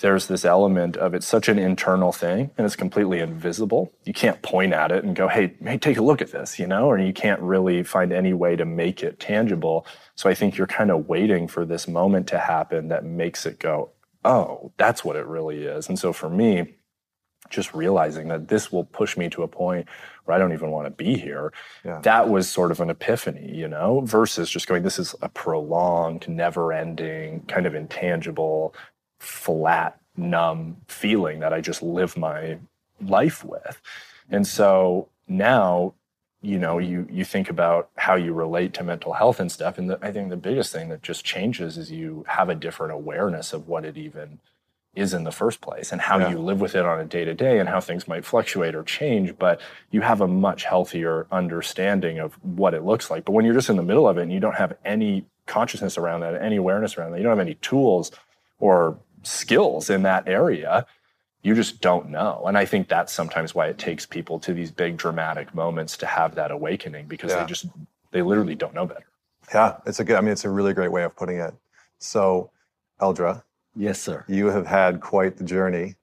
there's 0.00 0.26
this 0.26 0.44
element 0.44 0.96
of 0.96 1.12
it's 1.12 1.26
such 1.26 1.48
an 1.48 1.58
internal 1.58 2.12
thing 2.12 2.50
and 2.56 2.64
it's 2.64 2.76
completely 2.76 3.18
invisible. 3.18 3.92
You 4.04 4.12
can't 4.12 4.40
point 4.42 4.72
at 4.72 4.92
it 4.92 5.04
and 5.04 5.16
go, 5.16 5.28
hey, 5.28 5.54
hey, 5.60 5.76
take 5.76 5.96
a 5.96 6.02
look 6.02 6.22
at 6.22 6.30
this, 6.30 6.58
you 6.58 6.66
know, 6.66 6.86
or 6.86 6.98
you 6.98 7.12
can't 7.12 7.40
really 7.40 7.82
find 7.82 8.12
any 8.12 8.32
way 8.32 8.54
to 8.54 8.64
make 8.64 9.02
it 9.02 9.18
tangible. 9.18 9.86
So 10.14 10.30
I 10.30 10.34
think 10.34 10.56
you're 10.56 10.68
kind 10.68 10.90
of 10.90 11.08
waiting 11.08 11.48
for 11.48 11.64
this 11.64 11.88
moment 11.88 12.28
to 12.28 12.38
happen 12.38 12.88
that 12.88 13.04
makes 13.04 13.44
it 13.44 13.58
go, 13.58 13.90
oh, 14.24 14.72
that's 14.76 15.04
what 15.04 15.16
it 15.16 15.26
really 15.26 15.64
is. 15.64 15.88
And 15.88 15.98
so 15.98 16.12
for 16.12 16.30
me, 16.30 16.74
just 17.50 17.74
realizing 17.74 18.28
that 18.28 18.48
this 18.48 18.70
will 18.70 18.84
push 18.84 19.16
me 19.16 19.28
to 19.30 19.42
a 19.42 19.48
point 19.48 19.88
where 20.24 20.36
I 20.36 20.38
don't 20.38 20.52
even 20.52 20.70
want 20.70 20.86
to 20.86 20.90
be 20.90 21.16
here. 21.16 21.52
Yeah. 21.84 22.00
That 22.02 22.28
was 22.28 22.48
sort 22.48 22.70
of 22.70 22.80
an 22.80 22.90
epiphany, 22.90 23.50
you 23.54 23.66
know, 23.66 24.02
versus 24.02 24.50
just 24.50 24.66
going, 24.66 24.82
this 24.82 24.98
is 24.98 25.14
a 25.22 25.28
prolonged, 25.28 26.28
never 26.28 26.72
ending, 26.72 27.40
kind 27.46 27.66
of 27.66 27.74
intangible 27.74 28.74
flat, 29.18 30.00
numb 30.16 30.78
feeling 30.86 31.40
that 31.40 31.52
I 31.52 31.60
just 31.60 31.82
live 31.82 32.16
my 32.16 32.58
life 33.00 33.44
with. 33.44 33.80
And 34.30 34.46
so 34.46 35.08
now, 35.26 35.94
you 36.40 36.58
know, 36.58 36.78
you 36.78 37.06
you 37.10 37.24
think 37.24 37.50
about 37.50 37.90
how 37.96 38.14
you 38.14 38.32
relate 38.32 38.72
to 38.74 38.84
mental 38.84 39.14
health 39.14 39.40
and 39.40 39.50
stuff. 39.50 39.78
And 39.78 39.90
the, 39.90 39.98
I 40.02 40.12
think 40.12 40.30
the 40.30 40.36
biggest 40.36 40.72
thing 40.72 40.88
that 40.90 41.02
just 41.02 41.24
changes 41.24 41.76
is 41.76 41.90
you 41.90 42.24
have 42.28 42.48
a 42.48 42.54
different 42.54 42.92
awareness 42.92 43.52
of 43.52 43.68
what 43.68 43.84
it 43.84 43.96
even 43.96 44.38
is 44.94 45.14
in 45.14 45.24
the 45.24 45.30
first 45.30 45.60
place 45.60 45.92
and 45.92 46.00
how 46.00 46.18
yeah. 46.18 46.30
you 46.30 46.38
live 46.38 46.60
with 46.60 46.74
it 46.74 46.84
on 46.84 46.98
a 46.98 47.04
day 47.04 47.24
to 47.24 47.34
day 47.34 47.60
and 47.60 47.68
how 47.68 47.80
things 47.80 48.08
might 48.08 48.24
fluctuate 48.24 48.74
or 48.74 48.82
change. 48.82 49.36
But 49.38 49.60
you 49.90 50.00
have 50.00 50.20
a 50.20 50.28
much 50.28 50.64
healthier 50.64 51.26
understanding 51.30 52.18
of 52.18 52.34
what 52.44 52.74
it 52.74 52.84
looks 52.84 53.10
like. 53.10 53.24
But 53.24 53.32
when 53.32 53.44
you're 53.44 53.54
just 53.54 53.70
in 53.70 53.76
the 53.76 53.82
middle 53.82 54.08
of 54.08 54.18
it 54.18 54.22
and 54.22 54.32
you 54.32 54.40
don't 54.40 54.56
have 54.56 54.76
any 54.84 55.24
consciousness 55.46 55.98
around 55.98 56.20
that, 56.20 56.40
any 56.40 56.56
awareness 56.56 56.96
around 56.96 57.12
that, 57.12 57.18
you 57.18 57.24
don't 57.24 57.36
have 57.36 57.46
any 57.46 57.54
tools 57.56 58.10
or 58.60 58.98
skills 59.28 59.90
in 59.90 60.02
that 60.02 60.26
area 60.26 60.86
you 61.42 61.54
just 61.54 61.80
don't 61.80 62.10
know. 62.10 62.44
And 62.46 62.58
i 62.58 62.64
think 62.64 62.88
that's 62.88 63.12
sometimes 63.12 63.54
why 63.54 63.68
it 63.68 63.78
takes 63.78 64.04
people 64.04 64.38
to 64.40 64.52
these 64.52 64.70
big 64.70 64.96
dramatic 64.96 65.54
moments 65.54 65.96
to 65.98 66.06
have 66.06 66.34
that 66.34 66.50
awakening 66.50 67.06
because 67.06 67.30
yeah. 67.30 67.40
they 67.40 67.46
just 67.46 67.66
they 68.10 68.22
literally 68.22 68.54
don't 68.54 68.74
know 68.74 68.86
better. 68.86 69.06
Yeah 69.52 69.76
it's 69.86 70.00
a 70.00 70.04
good 70.04 70.16
i 70.16 70.20
mean 70.20 70.32
it's 70.32 70.44
a 70.44 70.50
really 70.50 70.74
great 70.74 70.92
way 70.92 71.04
of 71.04 71.14
putting 71.16 71.38
it. 71.38 71.54
So 71.98 72.50
eldra 73.00 73.42
yes 73.76 74.00
sir. 74.00 74.24
you 74.28 74.46
have 74.46 74.66
had 74.66 75.00
quite 75.00 75.36
the 75.36 75.44
journey 75.44 75.94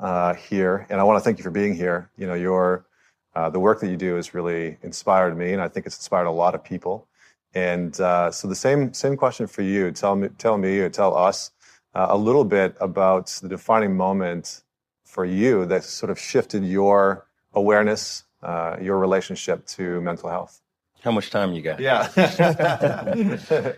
uh, 0.00 0.34
here 0.34 0.86
and 0.90 1.00
i 1.00 1.04
want 1.04 1.16
to 1.16 1.24
thank 1.24 1.38
you 1.38 1.44
for 1.44 1.50
being 1.50 1.74
here. 1.74 2.10
You 2.16 2.26
know 2.26 2.34
your 2.34 2.86
uh, 3.34 3.48
the 3.48 3.60
work 3.60 3.80
that 3.80 3.88
you 3.88 3.96
do 3.96 4.16
has 4.16 4.34
really 4.34 4.76
inspired 4.82 5.36
me 5.38 5.52
and 5.52 5.62
i 5.62 5.68
think 5.68 5.86
it's 5.86 5.96
inspired 5.96 6.26
a 6.26 6.30
lot 6.30 6.54
of 6.54 6.62
people. 6.64 7.06
And 7.54 8.00
uh, 8.00 8.30
so 8.30 8.48
the 8.48 8.54
same 8.54 8.94
same 8.94 9.14
question 9.16 9.46
for 9.46 9.62
you. 9.62 9.92
Tell 9.92 10.16
me 10.16 10.28
tell 10.38 10.56
me 10.58 10.78
or 10.80 10.88
tell 10.88 11.14
us 11.16 11.50
uh, 11.94 12.06
a 12.10 12.16
little 12.16 12.44
bit 12.44 12.76
about 12.80 13.26
the 13.42 13.48
defining 13.48 13.96
moment 13.96 14.62
for 15.04 15.24
you 15.24 15.66
that 15.66 15.84
sort 15.84 16.10
of 16.10 16.18
shifted 16.18 16.64
your 16.64 17.26
awareness, 17.52 18.24
uh, 18.42 18.76
your 18.80 18.98
relationship 18.98 19.66
to 19.66 20.00
mental 20.00 20.30
health. 20.30 20.60
How 21.02 21.10
much 21.10 21.30
time 21.30 21.52
you 21.52 21.62
got? 21.62 21.80
Yeah. 21.80 22.08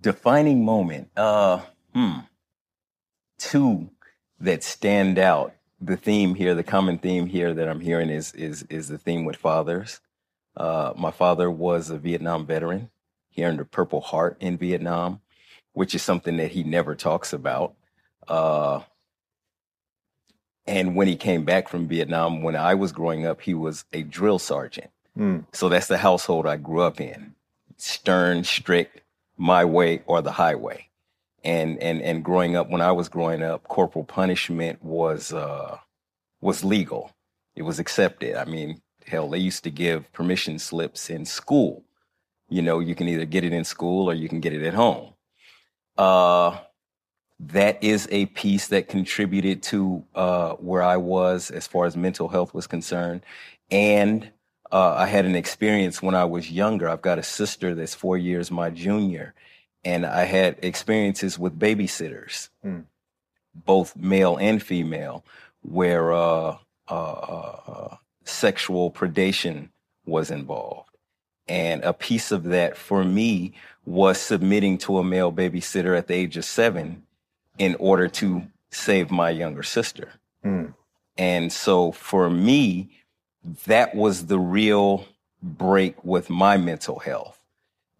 defining 0.00 0.64
moment. 0.64 1.10
Uh, 1.16 1.60
hmm. 1.94 2.20
Two 3.38 3.90
that 4.40 4.64
stand 4.64 5.18
out. 5.18 5.54
The 5.80 5.96
theme 5.96 6.34
here, 6.34 6.54
the 6.54 6.62
common 6.62 6.98
theme 6.98 7.26
here 7.26 7.54
that 7.54 7.68
I'm 7.68 7.80
hearing 7.80 8.10
is 8.10 8.32
is 8.34 8.64
is 8.64 8.88
the 8.88 8.98
theme 8.98 9.24
with 9.24 9.36
fathers. 9.36 10.00
Uh, 10.54 10.92
my 10.96 11.10
father 11.10 11.50
was 11.50 11.88
a 11.88 11.96
Vietnam 11.96 12.44
veteran. 12.44 12.90
He 13.30 13.44
earned 13.44 13.60
a 13.60 13.64
Purple 13.64 14.00
Heart 14.02 14.36
in 14.40 14.58
Vietnam 14.58 15.20
which 15.72 15.94
is 15.94 16.02
something 16.02 16.36
that 16.38 16.50
he 16.50 16.62
never 16.62 16.94
talks 16.94 17.32
about. 17.32 17.74
Uh, 18.26 18.80
and 20.66 20.94
when 20.94 21.08
he 21.08 21.16
came 21.16 21.44
back 21.44 21.68
from 21.68 21.88
Vietnam, 21.88 22.42
when 22.42 22.56
I 22.56 22.74
was 22.74 22.92
growing 22.92 23.26
up, 23.26 23.40
he 23.40 23.54
was 23.54 23.84
a 23.92 24.02
drill 24.02 24.38
sergeant. 24.38 24.90
Mm. 25.18 25.44
So 25.52 25.68
that's 25.68 25.88
the 25.88 25.98
household 25.98 26.46
I 26.46 26.56
grew 26.56 26.82
up 26.82 27.00
in 27.00 27.34
stern, 27.76 28.44
strict, 28.44 29.00
my 29.36 29.64
way 29.64 30.02
or 30.06 30.22
the 30.22 30.32
highway. 30.32 30.86
And 31.42 31.78
and 31.78 32.02
and 32.02 32.22
growing 32.22 32.54
up, 32.54 32.68
when 32.68 32.82
I 32.82 32.92
was 32.92 33.08
growing 33.08 33.42
up, 33.42 33.64
corporal 33.64 34.04
punishment 34.04 34.84
was 34.84 35.32
uh, 35.32 35.78
was 36.42 36.62
legal. 36.62 37.12
It 37.56 37.62
was 37.62 37.78
accepted. 37.78 38.36
I 38.36 38.44
mean, 38.44 38.82
hell, 39.06 39.30
they 39.30 39.38
used 39.38 39.64
to 39.64 39.70
give 39.70 40.12
permission 40.12 40.58
slips 40.58 41.08
in 41.08 41.24
school. 41.24 41.82
You 42.50 42.60
know, 42.60 42.80
you 42.80 42.94
can 42.94 43.08
either 43.08 43.24
get 43.24 43.44
it 43.44 43.54
in 43.54 43.64
school 43.64 44.10
or 44.10 44.14
you 44.14 44.28
can 44.28 44.40
get 44.40 44.52
it 44.52 44.62
at 44.62 44.74
home. 44.74 45.14
Uh, 45.96 46.58
that 47.38 47.82
is 47.82 48.06
a 48.10 48.26
piece 48.26 48.68
that 48.68 48.88
contributed 48.88 49.62
to 49.62 50.04
uh, 50.14 50.52
where 50.54 50.82
I 50.82 50.98
was 50.98 51.50
as 51.50 51.66
far 51.66 51.86
as 51.86 51.96
mental 51.96 52.28
health 52.28 52.52
was 52.52 52.66
concerned. 52.66 53.22
And 53.70 54.30
uh, 54.70 54.94
I 54.94 55.06
had 55.06 55.24
an 55.24 55.34
experience 55.34 56.02
when 56.02 56.14
I 56.14 56.24
was 56.24 56.50
younger. 56.50 56.88
I've 56.88 57.02
got 57.02 57.18
a 57.18 57.22
sister 57.22 57.74
that's 57.74 57.94
four 57.94 58.18
years 58.18 58.50
my 58.50 58.70
junior, 58.70 59.34
and 59.84 60.04
I 60.04 60.24
had 60.24 60.58
experiences 60.62 61.38
with 61.38 61.58
babysitters, 61.58 62.50
mm. 62.64 62.84
both 63.54 63.96
male 63.96 64.36
and 64.36 64.62
female, 64.62 65.24
where 65.62 66.12
uh, 66.12 66.56
uh, 66.88 66.92
uh, 66.92 67.96
sexual 68.24 68.90
predation 68.90 69.70
was 70.04 70.30
involved. 70.30 70.89
And 71.48 71.82
a 71.82 71.92
piece 71.92 72.30
of 72.30 72.44
that 72.44 72.76
for 72.76 73.04
me 73.04 73.54
was 73.84 74.20
submitting 74.20 74.78
to 74.78 74.98
a 74.98 75.04
male 75.04 75.32
babysitter 75.32 75.96
at 75.96 76.06
the 76.06 76.14
age 76.14 76.36
of 76.36 76.44
seven 76.44 77.02
in 77.58 77.74
order 77.76 78.08
to 78.08 78.46
save 78.70 79.10
my 79.10 79.30
younger 79.30 79.62
sister. 79.62 80.12
Mm. 80.44 80.74
And 81.16 81.52
so 81.52 81.92
for 81.92 82.30
me, 82.30 82.90
that 83.66 83.94
was 83.94 84.26
the 84.26 84.38
real 84.38 85.06
break 85.42 86.02
with 86.04 86.30
my 86.30 86.56
mental 86.56 86.98
health 86.98 87.38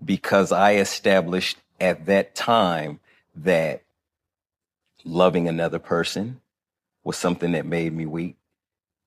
because 0.05 0.53
I 0.53 0.77
established 0.77 1.59
at 1.81 2.07
that 2.07 2.35
time 2.35 3.01
that 3.35 3.83
loving 5.05 5.49
another 5.49 5.79
person 5.79 6.41
was 7.05 7.17
something 7.17 7.53
that 7.53 7.67
made 7.67 7.93
me 7.93 8.07
weak. 8.07 8.37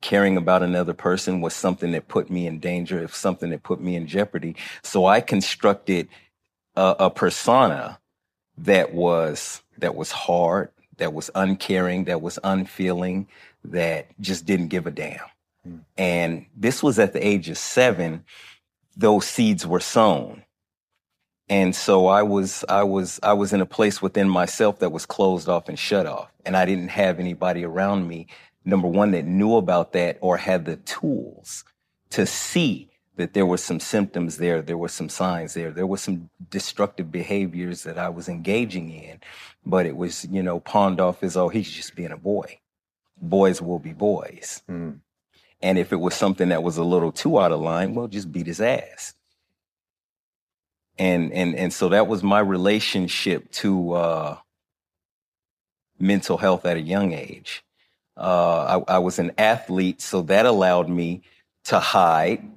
Caring 0.03 0.35
about 0.35 0.63
another 0.63 0.93
person 0.93 1.39
was 1.39 1.53
something 1.53 1.93
that 1.93 2.09
put 2.09 2.29
me 2.29 2.45
in 2.45 2.59
danger, 2.59 3.01
if 3.01 3.15
something 3.15 3.51
that 3.51 3.63
put 3.63 3.79
me 3.79 3.95
in 3.95 4.05
jeopardy. 4.05 4.53
So 4.81 5.05
I 5.05 5.21
constructed 5.21 6.09
a, 6.75 6.95
a 6.99 7.09
persona 7.09 7.99
that 8.57 8.93
was 8.93 9.61
that 9.77 9.95
was 9.95 10.11
hard, 10.11 10.71
that 10.97 11.13
was 11.13 11.31
uncaring, 11.35 12.03
that 12.03 12.21
was 12.21 12.37
unfeeling, 12.43 13.27
that 13.63 14.07
just 14.19 14.45
didn't 14.45 14.67
give 14.67 14.87
a 14.87 14.91
damn. 14.91 15.19
Mm. 15.65 15.79
And 15.97 16.45
this 16.53 16.83
was 16.83 16.99
at 16.99 17.13
the 17.13 17.25
age 17.25 17.47
of 17.47 17.57
seven, 17.57 18.25
those 18.97 19.25
seeds 19.25 19.65
were 19.65 19.79
sown. 19.79 20.43
And 21.47 21.73
so 21.73 22.07
I 22.07 22.23
was, 22.23 22.65
I 22.67 22.83
was, 22.83 23.21
I 23.23 23.33
was 23.33 23.53
in 23.53 23.61
a 23.61 23.65
place 23.65 24.01
within 24.01 24.27
myself 24.27 24.79
that 24.79 24.91
was 24.91 25.05
closed 25.05 25.47
off 25.47 25.69
and 25.69 25.79
shut 25.79 26.05
off. 26.05 26.29
And 26.45 26.57
I 26.57 26.65
didn't 26.65 26.89
have 26.89 27.19
anybody 27.19 27.63
around 27.63 28.07
me, 28.07 28.27
number 28.65 28.87
one, 28.87 29.11
that 29.11 29.25
knew 29.25 29.55
about 29.55 29.93
that 29.93 30.17
or 30.21 30.37
had 30.37 30.65
the 30.65 30.77
tools 30.77 31.63
to 32.11 32.25
see 32.25 32.89
that 33.15 33.33
there 33.33 33.45
were 33.45 33.57
some 33.57 33.79
symptoms 33.79 34.37
there, 34.37 34.61
there 34.61 34.77
were 34.77 34.87
some 34.87 35.09
signs 35.09 35.53
there, 35.53 35.71
there 35.71 35.85
were 35.85 35.97
some 35.97 36.29
destructive 36.49 37.11
behaviors 37.11 37.83
that 37.83 37.97
I 37.97 38.09
was 38.09 38.27
engaging 38.27 38.89
in, 38.91 39.19
but 39.65 39.85
it 39.85 39.95
was, 39.95 40.25
you 40.25 40.41
know, 40.41 40.59
pawned 40.59 40.99
off 40.99 41.21
as, 41.23 41.37
oh, 41.37 41.49
he's 41.49 41.69
just 41.69 41.95
being 41.95 42.11
a 42.11 42.17
boy. 42.17 42.59
Boys 43.21 43.61
will 43.61 43.79
be 43.79 43.93
boys. 43.93 44.63
Mm. 44.69 44.99
And 45.61 45.77
if 45.77 45.93
it 45.93 45.97
was 45.97 46.13
something 46.13 46.49
that 46.49 46.63
was 46.63 46.77
a 46.77 46.83
little 46.83 47.11
too 47.11 47.39
out 47.39 47.51
of 47.51 47.61
line, 47.61 47.95
well, 47.95 48.07
just 48.07 48.31
beat 48.31 48.47
his 48.47 48.59
ass. 48.59 49.13
And 50.99 51.31
and 51.31 51.55
and 51.55 51.73
so 51.73 51.89
that 51.89 52.05
was 52.05 52.21
my 52.21 52.39
relationship 52.39 53.49
to 53.53 53.93
uh, 53.93 54.37
mental 55.97 56.37
health 56.37 56.65
at 56.65 56.77
a 56.77 56.81
young 56.81 57.13
age. 57.13 57.63
Uh, 58.15 58.81
I, 58.87 58.95
I 58.95 58.99
was 58.99 59.19
an 59.19 59.31
athlete, 59.37 60.01
so 60.01 60.21
that 60.23 60.45
allowed 60.45 60.89
me 60.89 61.21
to 61.65 61.79
hide 61.79 62.47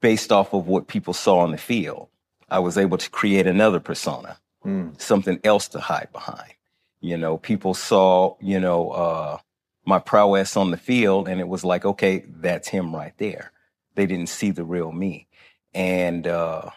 based 0.00 0.32
off 0.32 0.52
of 0.54 0.66
what 0.66 0.88
people 0.88 1.14
saw 1.14 1.38
on 1.40 1.52
the 1.52 1.58
field. 1.58 2.08
I 2.48 2.58
was 2.58 2.76
able 2.76 2.98
to 2.98 3.10
create 3.10 3.46
another 3.46 3.80
persona, 3.80 4.38
mm. 4.64 5.00
something 5.00 5.38
else 5.44 5.68
to 5.68 5.80
hide 5.80 6.08
behind. 6.12 6.54
You 7.00 7.16
know, 7.16 7.38
people 7.38 7.74
saw, 7.74 8.36
you 8.40 8.60
know, 8.60 8.90
uh, 8.90 9.38
my 9.84 9.98
prowess 9.98 10.56
on 10.56 10.70
the 10.70 10.76
field 10.76 11.28
and 11.28 11.40
it 11.40 11.48
was 11.48 11.64
like, 11.64 11.84
okay, 11.84 12.24
that's 12.28 12.68
him 12.68 12.94
right 12.94 13.14
there. 13.18 13.52
They 13.94 14.06
didn't 14.06 14.28
see 14.28 14.50
the 14.50 14.64
real 14.64 14.92
me. 14.92 15.26
And 15.72 16.26
uh, 16.26 16.70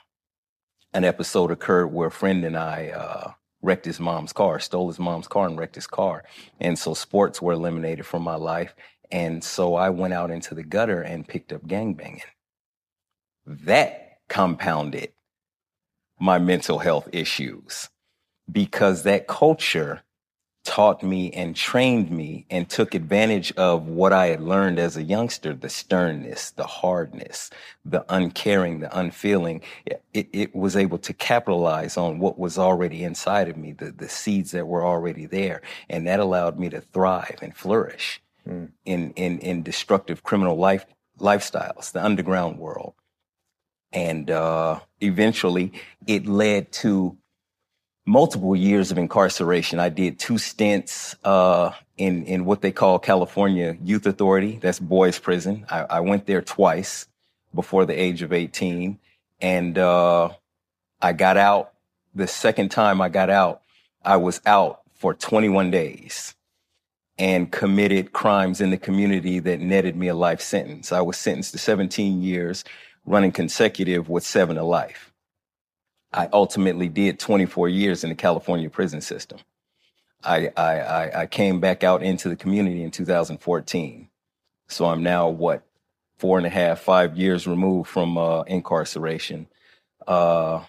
an 0.94 1.04
episode 1.04 1.52
occurred 1.52 1.88
where 1.88 2.08
a 2.08 2.12
friend 2.12 2.46
and 2.46 2.56
I 2.56 2.90
uh, 2.90 3.32
wrecked 3.64 3.86
his 3.86 4.00
mom's 4.00 4.34
car, 4.34 4.60
stole 4.60 4.88
his 4.88 5.00
mom's 5.00 5.28
car 5.28 5.48
and 5.48 5.58
wrecked 5.58 5.76
his 5.76 5.88
car. 5.88 6.24
And 6.60 6.78
so 6.78 6.94
sports 6.94 7.42
were 7.42 7.54
eliminated 7.54 8.06
from 8.06 8.22
my 8.22 8.36
life. 8.36 8.76
And 9.12 9.44
so 9.44 9.76
I 9.76 9.90
went 9.90 10.14
out 10.14 10.30
into 10.30 10.54
the 10.54 10.64
gutter 10.64 11.02
and 11.02 11.28
picked 11.28 11.52
up 11.52 11.66
gangbanging 11.66 12.22
that 13.46 14.20
compounded 14.30 15.12
my 16.20 16.38
mental 16.40 16.80
health 16.80 17.10
issues 17.12 17.90
because 18.52 19.04
that 19.04 19.28
culture 19.28 20.02
taught 20.64 21.04
me 21.04 21.30
and 21.32 21.56
trained 21.56 22.10
me 22.10 22.46
and 22.50 22.70
took 22.70 22.96
advantage 22.96 23.52
of 23.54 23.88
what 23.88 24.14
I 24.14 24.28
had 24.28 24.42
learned 24.42 24.80
as 24.80 24.96
a 24.96 25.04
youngster 25.04 25.54
the 25.54 25.70
sternness, 25.70 26.52
the 26.52 26.66
hardness, 26.66 27.50
the 27.84 28.06
uncaring, 28.08 28.80
the 28.80 28.98
unfeeling. 28.98 29.62
It, 29.86 30.30
it, 30.32 30.56
was 30.56 30.76
able 30.78 30.98
to 31.00 31.14
capitalize 31.14 31.98
on 31.98 32.20
what 32.20 32.40
was 32.40 32.58
already 32.58 33.04
inside 33.04 33.50
of 33.50 33.58
me, 33.58 33.74
the, 33.74 33.92
the 33.92 34.08
seeds 34.08 34.52
that 34.52 34.68
were 34.68 34.86
already 34.86 35.26
there. 35.26 35.62
And 35.90 36.08
that 36.08 36.20
allowed 36.20 36.58
me 36.58 36.70
to 36.70 36.80
thrive 36.80 37.40
and 37.42 37.56
flourish 37.56 38.22
mm. 38.48 38.70
in, 38.86 39.12
in, 39.14 39.40
in 39.40 39.64
destructive 39.64 40.24
criminal 40.24 40.56
life, 40.56 40.86
lifestyles, 41.20 41.92
the 41.92 42.04
underground 42.04 42.58
world. 42.58 42.94
And 43.92 44.32
uh, 44.32 44.80
eventually 45.02 45.74
it 46.08 46.26
led 46.26 46.72
to 46.74 47.18
multiple 48.06 48.56
years 48.56 48.92
of 48.92 48.98
incarceration. 48.98 49.80
I 49.80 49.90
did 49.90 50.20
two 50.20 50.38
stints 50.38 51.16
uh, 51.24 51.72
in, 51.98 52.26
in 52.26 52.46
what 52.46 52.62
they 52.62 52.72
call 52.72 53.00
California 53.00 53.78
Youth 53.84 54.06
Authority. 54.06 54.60
That's 54.62 54.80
boys 54.80 55.20
prison. 55.20 55.66
I, 55.70 55.82
I 55.82 56.00
went 56.02 56.26
there 56.26 56.42
twice 56.42 57.08
before 57.54 57.86
the 57.86 57.94
age 57.94 58.22
of 58.22 58.34
18. 58.34 59.00
And 59.42 59.78
uh, 59.78 60.30
I 61.02 61.14
got 61.14 61.38
out. 61.38 61.72
The 62.16 62.28
second 62.28 62.70
time 62.70 63.02
I 63.02 63.10
got 63.10 63.30
out, 63.30 63.62
I 64.04 64.18
was 64.18 64.42
out 64.46 64.82
for 64.94 65.14
21 65.14 65.72
days 65.72 66.36
and 67.18 67.52
committed 67.52 68.14
crimes 68.14 68.62
in 68.62 68.70
the 68.70 68.78
community 68.78 69.40
that 69.40 69.60
netted 69.60 69.96
me 69.96 70.08
a 70.08 70.16
life 70.16 70.42
sentence. 70.42 70.92
I 70.92 71.02
was 71.02 71.18
sentenced 71.18 71.52
to 71.54 71.58
17 71.58 72.22
years 72.22 72.64
running 73.06 73.32
consecutive 73.32 74.10
with 74.10 74.24
seven 74.24 74.56
to 74.58 74.64
life. 74.64 75.13
I 76.14 76.30
ultimately 76.32 76.90
did 76.90 77.20
24 77.20 77.70
years 77.70 78.04
in 78.04 78.10
the 78.10 78.16
California 78.16 78.70
prison 78.70 79.02
system. 79.02 79.40
I, 80.24 80.52
I, 80.56 81.22
I, 81.22 81.26
came 81.26 81.60
back 81.60 81.84
out 81.84 82.02
into 82.02 82.30
the 82.30 82.36
community 82.38 82.82
in 82.84 82.92
2014. 82.92 84.08
So 84.70 84.86
I'm 84.86 85.04
now, 85.04 85.28
what, 85.28 85.64
four 86.18 86.38
and 86.38 86.48
a 86.48 86.50
half, 86.50 86.80
five 86.80 87.18
years 87.18 87.46
removed 87.46 87.90
from 87.90 88.18
uh, 88.18 88.44
incarceration. 88.44 89.48
Uh, 90.08 90.64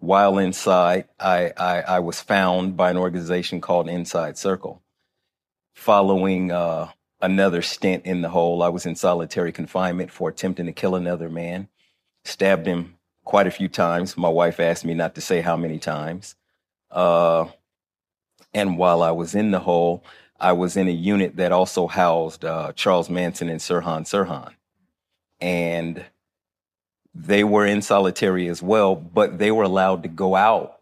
while 0.00 0.38
inside, 0.38 1.04
I, 1.20 1.52
I, 1.56 1.80
I, 1.82 1.98
was 2.00 2.20
found 2.20 2.76
by 2.76 2.90
an 2.90 2.96
organization 2.96 3.60
called 3.60 3.88
Inside 3.88 4.36
Circle. 4.36 4.82
Following 5.74 6.50
uh, 6.50 6.88
another 7.20 7.62
stint 7.62 8.06
in 8.06 8.22
the 8.22 8.28
hole. 8.28 8.62
I 8.62 8.68
was 8.68 8.86
in 8.86 8.96
solitary 8.96 9.52
confinement 9.52 10.10
for 10.10 10.28
attempting 10.28 10.66
to 10.66 10.72
kill 10.72 10.94
another 10.94 11.28
man, 11.28 11.68
stabbed 12.24 12.66
him 12.66 12.95
quite 13.26 13.46
a 13.46 13.50
few 13.50 13.68
times. 13.68 14.16
My 14.16 14.30
wife 14.30 14.58
asked 14.58 14.86
me 14.86 14.94
not 14.94 15.14
to 15.16 15.20
say 15.20 15.42
how 15.42 15.56
many 15.56 15.78
times. 15.78 16.36
Uh, 16.90 17.46
and 18.54 18.78
while 18.78 19.02
I 19.02 19.10
was 19.10 19.34
in 19.34 19.50
the 19.50 19.58
hole, 19.58 20.02
I 20.40 20.52
was 20.52 20.76
in 20.76 20.88
a 20.88 20.92
unit 20.92 21.36
that 21.36 21.52
also 21.52 21.88
housed 21.88 22.44
uh, 22.44 22.72
Charles 22.72 23.10
Manson 23.10 23.50
and 23.50 23.60
Sirhan 23.60 24.04
Sirhan. 24.04 24.54
And 25.40 26.06
they 27.14 27.44
were 27.44 27.66
in 27.66 27.82
solitary 27.82 28.48
as 28.48 28.62
well, 28.62 28.94
but 28.94 29.38
they 29.38 29.50
were 29.50 29.64
allowed 29.64 30.02
to 30.04 30.08
go 30.08 30.34
out 30.34 30.80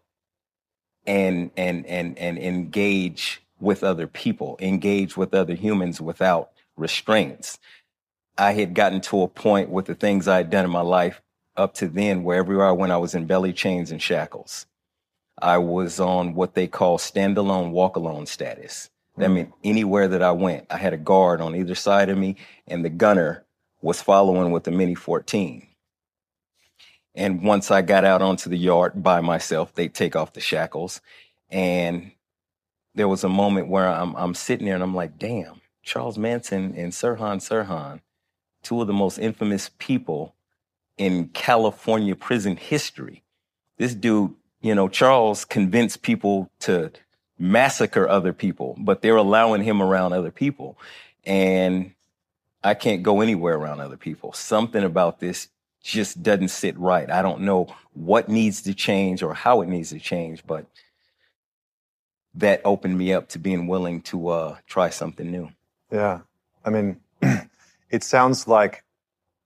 and 1.05 1.51
and 1.57 1.85
and 1.85 2.17
and 2.17 2.37
engage 2.37 3.41
with 3.59 3.83
other 3.83 4.07
people, 4.07 4.57
engage 4.59 5.17
with 5.17 5.33
other 5.33 5.55
humans 5.55 5.99
without 5.99 6.51
restraints. 6.77 7.57
I 8.37 8.51
had 8.51 8.73
gotten 8.73 9.01
to 9.01 9.21
a 9.21 9.27
point 9.27 9.69
with 9.69 9.85
the 9.85 9.95
things 9.95 10.27
I 10.27 10.37
had 10.37 10.49
done 10.49 10.65
in 10.65 10.71
my 10.71 10.81
life 10.81 11.21
up 11.57 11.73
to 11.75 11.87
then 11.87 12.23
wherever 12.23 12.63
I 12.63 12.71
went, 12.71 12.91
I 12.91 12.97
was 12.97 13.15
in 13.15 13.25
belly 13.25 13.53
chains 13.53 13.91
and 13.91 14.01
shackles. 14.01 14.65
I 15.41 15.57
was 15.57 15.99
on 15.99 16.33
what 16.33 16.55
they 16.55 16.67
call 16.67 16.97
standalone, 16.97 17.71
walk 17.71 17.95
alone 17.95 18.25
status. 18.25 18.89
That 19.17 19.29
mm. 19.29 19.33
meant 19.33 19.53
anywhere 19.63 20.07
that 20.07 20.21
I 20.21 20.31
went, 20.31 20.65
I 20.69 20.77
had 20.77 20.93
a 20.93 20.97
guard 20.97 21.41
on 21.41 21.55
either 21.55 21.75
side 21.75 22.09
of 22.09 22.17
me, 22.17 22.35
and 22.67 22.83
the 22.83 22.89
gunner 22.89 23.45
was 23.81 24.01
following 24.01 24.51
with 24.51 24.63
the 24.63 24.71
Mini 24.71 24.95
14. 24.95 25.67
And 27.15 27.43
once 27.43 27.71
I 27.71 27.81
got 27.81 28.03
out 28.03 28.21
onto 28.21 28.49
the 28.49 28.57
yard 28.57 29.01
by 29.01 29.21
myself, 29.21 29.73
they 29.73 29.87
take 29.87 30.15
off 30.15 30.33
the 30.33 30.41
shackles. 30.41 31.01
And 31.49 32.11
there 32.93 33.07
was 33.07 33.23
a 33.23 33.29
moment 33.29 33.67
where 33.67 33.87
I'm, 33.87 34.15
I'm 34.15 34.33
sitting 34.33 34.65
there 34.65 34.75
and 34.75 34.83
I'm 34.83 34.95
like, 34.95 35.17
damn, 35.17 35.61
Charles 35.83 36.17
Manson 36.17 36.73
and 36.75 36.91
Sirhan 36.91 37.37
Sirhan, 37.37 38.01
two 38.63 38.81
of 38.81 38.87
the 38.87 38.93
most 38.93 39.17
infamous 39.17 39.69
people 39.77 40.34
in 40.97 41.29
California 41.29 42.15
prison 42.15 42.55
history. 42.55 43.23
This 43.77 43.93
dude, 43.93 44.33
you 44.61 44.73
know, 44.73 44.87
Charles 44.87 45.45
convinced 45.45 46.01
people 46.01 46.49
to 46.61 46.91
massacre 47.37 48.07
other 48.07 48.33
people, 48.33 48.75
but 48.77 49.01
they're 49.01 49.15
allowing 49.15 49.63
him 49.63 49.81
around 49.81 50.13
other 50.13 50.31
people. 50.31 50.77
And 51.25 51.91
I 52.63 52.73
can't 52.73 53.03
go 53.03 53.21
anywhere 53.21 53.55
around 53.55 53.81
other 53.81 53.97
people. 53.97 54.33
Something 54.33 54.83
about 54.83 55.19
this 55.19 55.49
just 55.83 56.23
doesn't 56.23 56.47
sit 56.47 56.77
right. 56.79 57.09
I 57.11 57.21
don't 57.21 57.41
know 57.41 57.67
what 57.93 58.29
needs 58.29 58.61
to 58.63 58.73
change 58.73 59.21
or 59.21 59.33
how 59.33 59.61
it 59.61 59.67
needs 59.67 59.89
to 59.89 59.99
change, 59.99 60.45
but 60.47 60.65
that 62.33 62.61
opened 62.65 62.97
me 62.97 63.13
up 63.13 63.29
to 63.29 63.39
being 63.39 63.67
willing 63.67 64.01
to 64.01 64.29
uh, 64.29 64.57
try 64.67 64.89
something 64.89 65.29
new. 65.29 65.49
Yeah. 65.91 66.21
I 66.65 66.69
mean, 66.69 66.99
it 67.89 68.03
sounds 68.03 68.47
like 68.47 68.83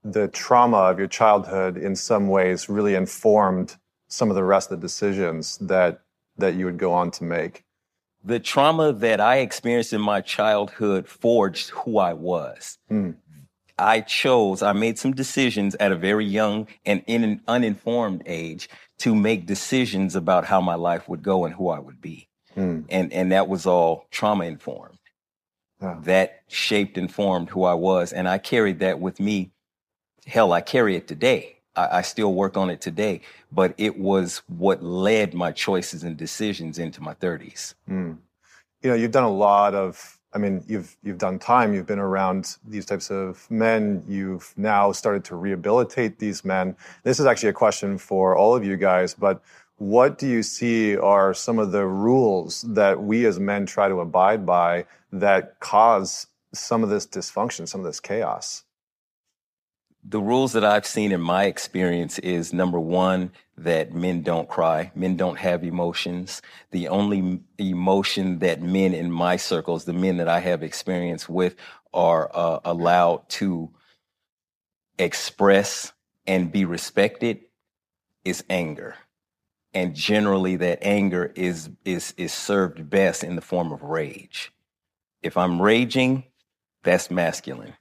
the 0.03 0.27
trauma 0.27 0.77
of 0.77 0.97
your 0.97 1.07
childhood 1.07 1.77
in 1.77 1.95
some 1.95 2.27
ways 2.27 2.69
really 2.69 2.95
informed 2.95 3.75
some 4.07 4.29
of 4.29 4.35
the 4.35 4.43
rest 4.43 4.71
of 4.71 4.79
the 4.79 4.85
decisions 4.85 5.57
that 5.59 6.01
that 6.37 6.55
you 6.55 6.65
would 6.65 6.77
go 6.77 6.93
on 6.93 7.11
to 7.11 7.23
make. 7.23 7.63
The 8.23 8.39
trauma 8.39 8.93
that 8.93 9.19
I 9.19 9.37
experienced 9.37 9.93
in 9.93 10.01
my 10.01 10.21
childhood 10.21 11.07
forged 11.07 11.69
who 11.69 11.97
I 11.97 12.13
was. 12.13 12.77
Mm. 12.89 13.15
I 13.77 14.01
chose, 14.01 14.61
I 14.61 14.73
made 14.73 14.99
some 14.99 15.13
decisions 15.13 15.75
at 15.75 15.91
a 15.91 15.95
very 15.95 16.25
young 16.25 16.67
and 16.85 17.03
in 17.07 17.23
an 17.23 17.41
uninformed 17.47 18.23
age 18.25 18.69
to 18.99 19.15
make 19.15 19.45
decisions 19.45 20.15
about 20.15 20.45
how 20.45 20.59
my 20.59 20.75
life 20.75 21.07
would 21.07 21.23
go 21.23 21.45
and 21.45 21.55
who 21.55 21.69
I 21.69 21.79
would 21.79 22.01
be. 22.01 22.27
Mm. 22.57 22.85
And, 22.89 23.13
and 23.13 23.31
that 23.31 23.47
was 23.47 23.65
all 23.65 24.05
trauma 24.11 24.45
informed. 24.45 24.97
Yeah. 25.81 25.97
That 26.03 26.43
shaped 26.49 26.97
and 26.97 27.11
formed 27.11 27.49
who 27.49 27.63
I 27.63 27.73
was. 27.73 28.11
And 28.11 28.27
I 28.27 28.37
carried 28.37 28.79
that 28.79 28.99
with 28.99 29.19
me. 29.19 29.51
Hell, 30.29 30.53
I 30.53 30.61
carry 30.61 30.95
it 30.95 31.07
today. 31.07 31.57
I, 31.75 31.97
I 31.97 32.01
still 32.01 32.33
work 32.33 32.55
on 32.55 32.69
it 32.69 32.81
today, 32.81 33.21
but 33.51 33.73
it 33.77 33.97
was 33.97 34.43
what 34.47 34.83
led 34.83 35.33
my 35.33 35.51
choices 35.51 36.03
and 36.03 36.15
decisions 36.15 36.77
into 36.77 37.01
my 37.01 37.15
30s. 37.15 37.73
Mm. 37.89 38.17
You 38.81 38.89
know, 38.89 38.95
you've 38.95 39.11
done 39.11 39.23
a 39.23 39.31
lot 39.31 39.73
of 39.73 40.19
I 40.31 40.37
mean, 40.37 40.63
you've 40.67 40.95
you've 41.01 41.17
done 41.17 41.39
time. 41.39 41.73
You've 41.73 41.87
been 41.87 41.97
around 41.99 42.57
these 42.67 42.85
types 42.85 43.09
of 43.09 43.49
men. 43.49 44.03
You've 44.07 44.53
now 44.57 44.91
started 44.91 45.23
to 45.25 45.35
rehabilitate 45.35 46.19
these 46.19 46.45
men. 46.45 46.75
This 47.03 47.19
is 47.19 47.25
actually 47.25 47.49
a 47.49 47.53
question 47.53 47.97
for 47.97 48.35
all 48.35 48.55
of 48.55 48.63
you 48.63 48.77
guys. 48.77 49.15
But 49.15 49.41
what 49.77 50.19
do 50.19 50.27
you 50.27 50.43
see 50.43 50.95
are 50.97 51.33
some 51.33 51.57
of 51.57 51.71
the 51.71 51.87
rules 51.87 52.61
that 52.61 53.01
we 53.01 53.25
as 53.25 53.39
men 53.39 53.65
try 53.65 53.87
to 53.87 54.01
abide 54.01 54.45
by 54.45 54.85
that 55.11 55.59
cause 55.59 56.27
some 56.53 56.83
of 56.83 56.89
this 56.89 57.07
dysfunction, 57.07 57.67
some 57.67 57.81
of 57.81 57.87
this 57.87 57.99
chaos? 57.99 58.65
The 60.09 60.19
rules 60.19 60.53
that 60.53 60.65
I've 60.65 60.87
seen 60.87 61.11
in 61.11 61.21
my 61.21 61.45
experience 61.45 62.17
is 62.19 62.51
number 62.51 62.79
one, 62.79 63.31
that 63.59 63.93
men 63.93 64.23
don't 64.23 64.49
cry. 64.49 64.91
Men 64.95 65.15
don't 65.15 65.37
have 65.37 65.63
emotions. 65.63 66.41
The 66.71 66.87
only 66.87 67.41
emotion 67.59 68.39
that 68.39 68.59
men 68.59 68.95
in 68.95 69.11
my 69.11 69.37
circles, 69.37 69.85
the 69.85 69.93
men 69.93 70.17
that 70.17 70.27
I 70.27 70.39
have 70.39 70.63
experience 70.63 71.29
with, 71.29 71.55
are 71.93 72.31
uh, 72.33 72.59
allowed 72.65 73.29
to 73.29 73.69
express 74.97 75.93
and 76.25 76.51
be 76.51 76.65
respected 76.65 77.41
is 78.25 78.43
anger. 78.49 78.95
And 79.75 79.93
generally 79.93 80.55
that 80.55 80.79
anger 80.81 81.31
is, 81.35 81.69
is, 81.85 82.15
is 82.17 82.33
served 82.33 82.89
best 82.89 83.23
in 83.23 83.35
the 83.35 83.41
form 83.41 83.71
of 83.71 83.83
rage. 83.83 84.51
If 85.21 85.37
I'm 85.37 85.61
raging, 85.61 86.23
that's 86.81 87.11
masculine 87.11 87.75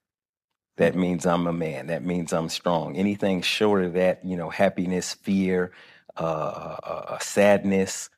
that 0.78 0.96
means 0.96 1.26
I'm 1.26 1.46
a 1.46 1.52
man. 1.52 1.88
That 1.88 2.04
means 2.04 2.32
I'm 2.32 2.48
strong. 2.48 2.96
Anything 2.96 3.42
short 3.42 3.84
of 3.84 3.92
that, 3.94 4.24
you 4.24 4.36
know, 4.36 4.48
happiness, 4.48 5.12
fear, 5.12 5.72
uh, 6.16 6.22
uh, 6.22 7.04
uh 7.08 7.18
sadness, 7.18 8.10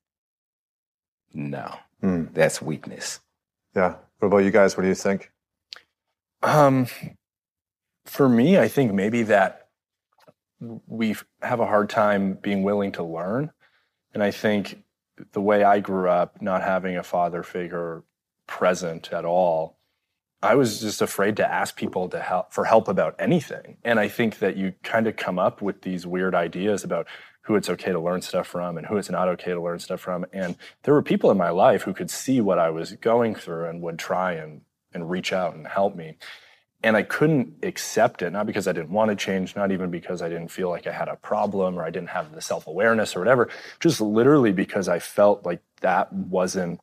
no, 1.33 1.75
mm. 2.03 2.33
that's 2.33 2.61
weakness. 2.61 3.21
Yeah. 3.75 3.97
What 4.19 4.29
about 4.29 4.39
you 4.39 4.51
guys? 4.51 4.77
What 4.77 4.83
do 4.83 4.89
you 4.89 4.95
think? 4.95 5.31
Um, 6.43 6.87
for 8.05 8.29
me, 8.29 8.59
I 8.59 8.69
think 8.69 8.93
maybe 8.93 9.23
that 9.25 9.69
we 10.87 11.17
have 11.43 11.61
a 11.61 11.67
hard 11.67 11.89
time 11.89 12.35
being 12.35 12.63
willing 12.63 12.93
to 12.93 13.03
learn. 13.03 13.51
And 14.13 14.23
I 14.23 14.31
think 14.31 14.83
the 15.33 15.41
way 15.41 15.65
I 15.65 15.81
grew 15.81 16.09
up, 16.09 16.43
not 16.43 16.63
having 16.63 16.97
a 16.97 17.03
father 17.03 17.43
figure 17.43 18.03
present 18.47 19.13
at 19.13 19.25
all, 19.25 19.79
I 20.43 20.55
was 20.55 20.81
just 20.81 21.03
afraid 21.03 21.37
to 21.37 21.51
ask 21.51 21.77
people 21.77 22.09
to 22.09 22.21
help 22.21 22.53
for 22.53 22.65
help 22.65 22.89
about 22.89 23.15
anything. 23.19 23.77
And 23.85 24.01
I 24.01 24.09
think 24.09 24.39
that 24.39 24.57
you 24.57 24.73
kind 24.83 25.07
of 25.07 25.17
come 25.17 25.39
up 25.39 25.61
with 25.61 25.83
these 25.83 26.07
weird 26.07 26.35
ideas 26.35 26.83
about 26.83 27.07
who 27.43 27.57
it's 27.57 27.69
okay 27.69 27.93
to 27.93 28.01
learn 28.01 28.23
stuff 28.23 28.47
from 28.47 28.79
and 28.79 28.87
who 28.87 28.97
it's 28.97 29.11
not 29.11 29.29
okay 29.29 29.53
to 29.53 29.61
learn 29.61 29.79
stuff 29.79 30.01
from. 30.01 30.25
And 30.33 30.57
there 30.85 30.95
were 30.95 31.03
people 31.03 31.31
in 31.31 31.37
my 31.37 31.51
life 31.51 31.83
who 31.83 31.93
could 31.93 32.11
see 32.11 32.41
what 32.41 32.59
I 32.59 32.71
was 32.71 32.93
going 32.93 33.35
through 33.35 33.69
and 33.69 33.83
would 33.83 33.99
try 33.99 34.33
and 34.33 34.63
and 34.93 35.09
reach 35.09 35.33
out 35.33 35.55
and 35.55 35.67
help 35.67 35.95
me. 35.95 36.17
And 36.83 36.97
I 36.97 37.03
couldn't 37.03 37.63
accept 37.63 38.23
it, 38.23 38.31
not 38.31 38.47
because 38.47 38.67
I 38.67 38.73
didn't 38.73 38.91
want 38.91 39.11
to 39.11 39.17
change, 39.17 39.55
not 39.55 39.71
even 39.71 39.91
because 39.91 40.23
I 40.23 40.29
didn't 40.29 40.49
feel 40.49 40.71
like 40.71 40.87
I 40.87 40.93
had 40.93 41.09
a 41.09 41.17
problem 41.17 41.79
or 41.79 41.85
I 41.85 41.91
didn't 41.91 42.09
have 42.11 42.33
the 42.35 42.41
self 42.41 42.67
awareness 42.67 43.15
or 43.15 43.19
whatever, 43.19 43.51
just 43.81 44.01
literally 44.01 44.53
because 44.53 44.89
I 44.89 44.99
felt 44.99 45.45
like 45.45 45.63
that 45.83 46.13
wasn't 46.13 46.81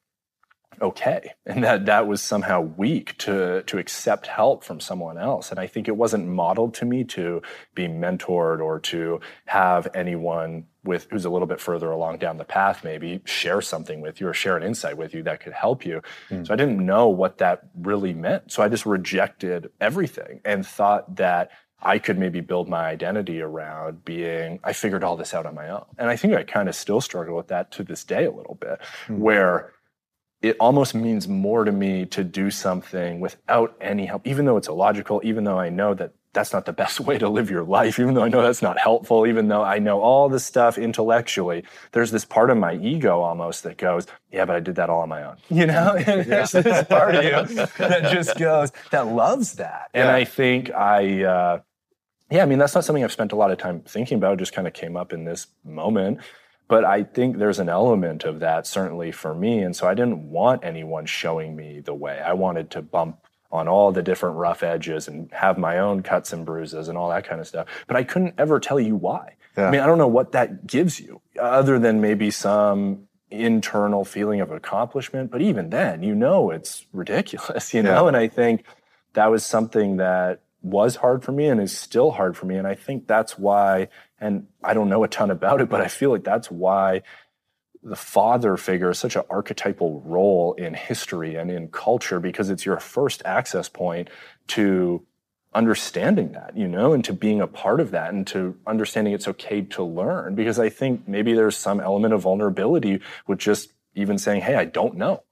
okay 0.82 1.34
and 1.46 1.64
that 1.64 1.86
that 1.86 2.08
was 2.08 2.22
somehow 2.22 2.62
weak 2.62 3.18
to 3.18 3.64
to 3.64 3.78
accept 3.78 4.28
help 4.28 4.64
from 4.64 4.80
someone 4.80 5.18
else 5.18 5.50
and 5.50 5.60
i 5.60 5.68
think 5.68 5.88
it 5.88 5.96
wasn't 5.96 6.26
modeled 6.26 6.74
to 6.74 6.86
me 6.86 7.04
to 7.04 7.42
be 7.76 7.88
mentored 7.88 8.62
or 8.62 8.80
to 8.80 9.20
have 9.46 9.88
anyone 9.94 10.66
with 10.84 11.08
who's 11.10 11.26
a 11.26 11.30
little 11.30 11.48
bit 11.48 11.60
further 11.60 11.90
along 11.92 12.18
down 12.18 12.38
the 12.38 12.46
path 12.46 12.84
maybe 12.84 13.22
share 13.26 13.62
something 13.62 14.02
with 14.02 14.22
you 14.22 14.28
or 14.28 14.34
share 14.34 14.58
an 14.58 14.64
insight 14.64 14.98
with 14.98 15.14
you 15.14 15.24
that 15.24 15.40
could 15.40 15.54
help 15.54 15.86
you 15.86 16.02
mm. 16.30 16.46
so 16.46 16.54
i 16.54 16.58
didn't 16.58 16.84
know 16.84 17.10
what 17.10 17.40
that 17.40 17.64
really 17.76 18.14
meant 18.14 18.52
so 18.52 18.62
i 18.62 18.70
just 18.70 18.86
rejected 18.86 19.70
everything 19.80 20.40
and 20.46 20.66
thought 20.66 21.16
that 21.16 21.52
I 21.82 22.00
could 22.00 22.18
maybe 22.18 22.42
build 22.42 22.68
my 22.68 22.88
identity 22.88 23.42
around 23.42 24.04
being, 24.04 24.60
I 24.64 24.74
figured 24.74 25.04
all 25.04 25.16
this 25.16 25.34
out 25.34 25.46
on 25.46 25.54
my 25.54 25.70
own. 25.70 25.86
And 25.98 26.10
I 26.10 26.16
think 26.16 26.34
I 26.34 26.44
kind 26.44 26.68
of 26.68 26.76
still 26.76 27.02
struggle 27.02 27.36
with 27.36 27.50
that 27.50 27.72
to 27.74 27.84
this 27.84 28.04
day 28.04 28.26
a 28.26 28.32
little 28.32 28.56
bit, 28.56 28.80
mm. 29.08 29.20
where 29.20 29.74
it 30.42 30.56
almost 30.60 30.94
means 30.94 31.28
more 31.28 31.64
to 31.66 31.72
me 31.72 32.06
to 32.06 32.24
do 32.24 32.52
something 32.52 33.20
without 33.20 33.76
any 33.82 34.06
help, 34.06 34.26
even 34.28 34.46
though 34.46 34.58
it's 34.58 34.68
illogical, 34.68 35.22
even 35.24 35.44
though 35.44 35.58
I 35.58 35.70
know 35.70 35.94
that 35.96 36.14
that's 36.34 36.54
not 36.54 36.66
the 36.66 36.74
best 36.74 37.00
way 37.08 37.18
to 37.18 37.28
live 37.28 37.50
your 37.50 37.64
life, 37.64 38.00
even 38.00 38.14
though 38.14 38.24
I 38.24 38.30
know 38.30 38.44
that's 38.44 38.62
not 38.62 38.78
helpful, 38.78 39.26
even 39.26 39.48
though 39.48 39.64
I 39.64 39.80
know 39.80 40.00
all 40.00 40.30
this 40.30 40.46
stuff 40.46 40.78
intellectually, 40.78 41.64
there's 41.92 42.12
this 42.12 42.26
part 42.26 42.52
of 42.52 42.58
my 42.58 42.76
ego 42.76 43.22
almost 43.22 43.64
that 43.64 43.78
goes, 43.78 44.06
yeah, 44.32 44.46
but 44.46 44.56
I 44.56 44.60
did 44.60 44.76
that 44.76 44.90
all 44.90 45.02
on 45.02 45.10
my 45.10 45.24
own. 45.24 45.38
You 45.50 45.66
know, 45.66 45.96
and 46.06 46.30
there's 46.30 46.52
this 46.52 46.86
part 46.88 47.16
of 47.16 47.24
you 47.24 47.66
that 47.78 48.14
just 48.14 48.38
goes, 48.38 48.72
that 48.92 49.08
loves 49.08 49.54
that. 49.54 49.90
And 49.94 50.08
I 50.08 50.24
think 50.24 50.70
I, 50.72 51.24
uh, 51.24 51.60
yeah, 52.30 52.44
I 52.44 52.46
mean, 52.46 52.60
that's 52.60 52.76
not 52.76 52.86
something 52.86 53.04
I've 53.04 53.12
spent 53.12 53.32
a 53.32 53.36
lot 53.36 53.50
of 53.50 53.58
time 53.58 53.82
thinking 53.82 54.18
about. 54.18 54.34
It 54.34 54.40
just 54.40 54.54
kind 54.54 54.68
of 54.68 54.74
came 54.74 54.96
up 54.98 55.14
in 55.14 55.24
this 55.24 55.48
moment. 55.64 56.20
But 56.68 56.84
I 56.84 57.04
think 57.04 57.38
there's 57.38 57.60
an 57.60 57.70
element 57.70 58.24
of 58.26 58.40
that 58.42 58.68
certainly 58.68 59.12
for 59.12 59.34
me. 59.34 59.60
And 59.60 59.76
so 59.76 59.88
I 59.88 59.94
didn't 59.94 60.30
want 60.30 60.66
anyone 60.66 61.06
showing 61.06 61.56
me 61.56 61.80
the 61.80 61.94
way. 61.94 62.20
I 62.20 62.34
wanted 62.34 62.72
to 62.72 62.82
bump 62.82 63.20
on 63.52 63.68
all 63.68 63.92
the 63.92 64.04
different 64.04 64.36
rough 64.36 64.64
edges 64.64 65.08
and 65.08 65.32
have 65.32 65.58
my 65.58 65.80
own 65.80 66.04
cuts 66.04 66.34
and 66.34 66.46
bruises 66.46 66.90
and 66.90 66.98
all 66.98 67.10
that 67.10 67.26
kind 67.26 67.40
of 67.40 67.48
stuff. 67.48 67.68
But 67.88 67.96
I 67.96 68.04
couldn't 68.04 68.36
ever 68.38 68.60
tell 68.60 68.80
you 68.80 68.96
why. 68.96 69.36
Yeah. 69.58 69.68
I 69.68 69.72
mean, 69.72 69.82
I 69.82 69.86
don't 69.86 69.98
know 69.98 70.08
what 70.08 70.34
that 70.34 70.68
gives 70.68 71.00
you 71.00 71.22
other 71.40 71.80
than 71.80 72.02
maybe 72.02 72.30
some 72.30 73.08
internal 73.32 74.06
feeling 74.06 74.42
of 74.42 74.52
accomplishment. 74.52 75.32
But 75.32 75.42
even 75.42 75.70
then, 75.70 76.04
you 76.04 76.16
know, 76.16 76.52
it's 76.52 76.86
ridiculous, 76.92 77.74
you 77.74 77.82
know? 77.82 78.04
Yeah. 78.04 78.08
And 78.10 78.18
I 78.18 78.28
think 78.28 78.66
that 79.14 79.28
was 79.28 79.46
something 79.46 79.98
that 79.98 80.42
was 80.68 80.98
hard 80.98 81.24
for 81.24 81.32
me 81.32 81.48
and 81.48 81.62
is 81.62 81.78
still 81.78 82.12
hard 82.12 82.38
for 82.38 82.46
me. 82.46 82.56
And 82.56 82.68
I 82.68 82.76
think 82.76 83.08
that's 83.08 83.38
why 83.38 83.90
and 84.20 84.48
I 84.64 84.74
don't 84.74 84.90
know 84.90 85.04
a 85.04 85.08
ton 85.08 85.32
about 85.32 85.62
it, 85.62 85.70
but 85.70 85.82
I 85.82 85.88
feel 85.88 86.12
like 86.12 86.24
that's 86.24 86.50
why 86.50 87.04
the 87.84 87.96
father 87.96 88.58
figure 88.58 88.90
is 88.90 89.00
such 89.00 89.16
an 89.16 89.24
archetypal 89.30 90.02
role 90.02 90.54
in 90.54 90.74
history 90.74 91.36
and 91.36 91.52
in 91.52 91.68
culture 91.68 92.20
because 92.20 92.50
it's 92.50 92.66
your 92.66 92.80
first 92.80 93.22
access 93.26 93.70
point 93.70 94.10
to 94.48 95.06
understanding 95.54 96.34
that, 96.34 96.58
you 96.58 96.68
know, 96.68 96.94
and 96.94 97.06
to 97.06 97.14
being 97.14 97.42
a 97.42 97.48
part 97.48 97.80
of 97.80 97.92
that 97.92 98.14
and 98.14 98.28
to 98.28 98.58
understanding 98.66 99.14
it's 99.14 99.28
okay 99.28 99.62
to 99.62 99.84
learn. 99.84 100.36
Because 100.36 100.60
I 100.60 100.70
think 100.70 101.08
maybe 101.08 101.34
there's 101.34 101.56
some 101.56 101.80
element 101.80 102.14
of 102.14 102.22
vulnerability 102.22 103.00
with 103.28 103.40
just 103.40 103.72
even 103.96 104.18
saying, 104.18 104.42
hey, 104.42 104.56
I 104.56 104.66
don't 104.66 104.96
know. 104.96 105.24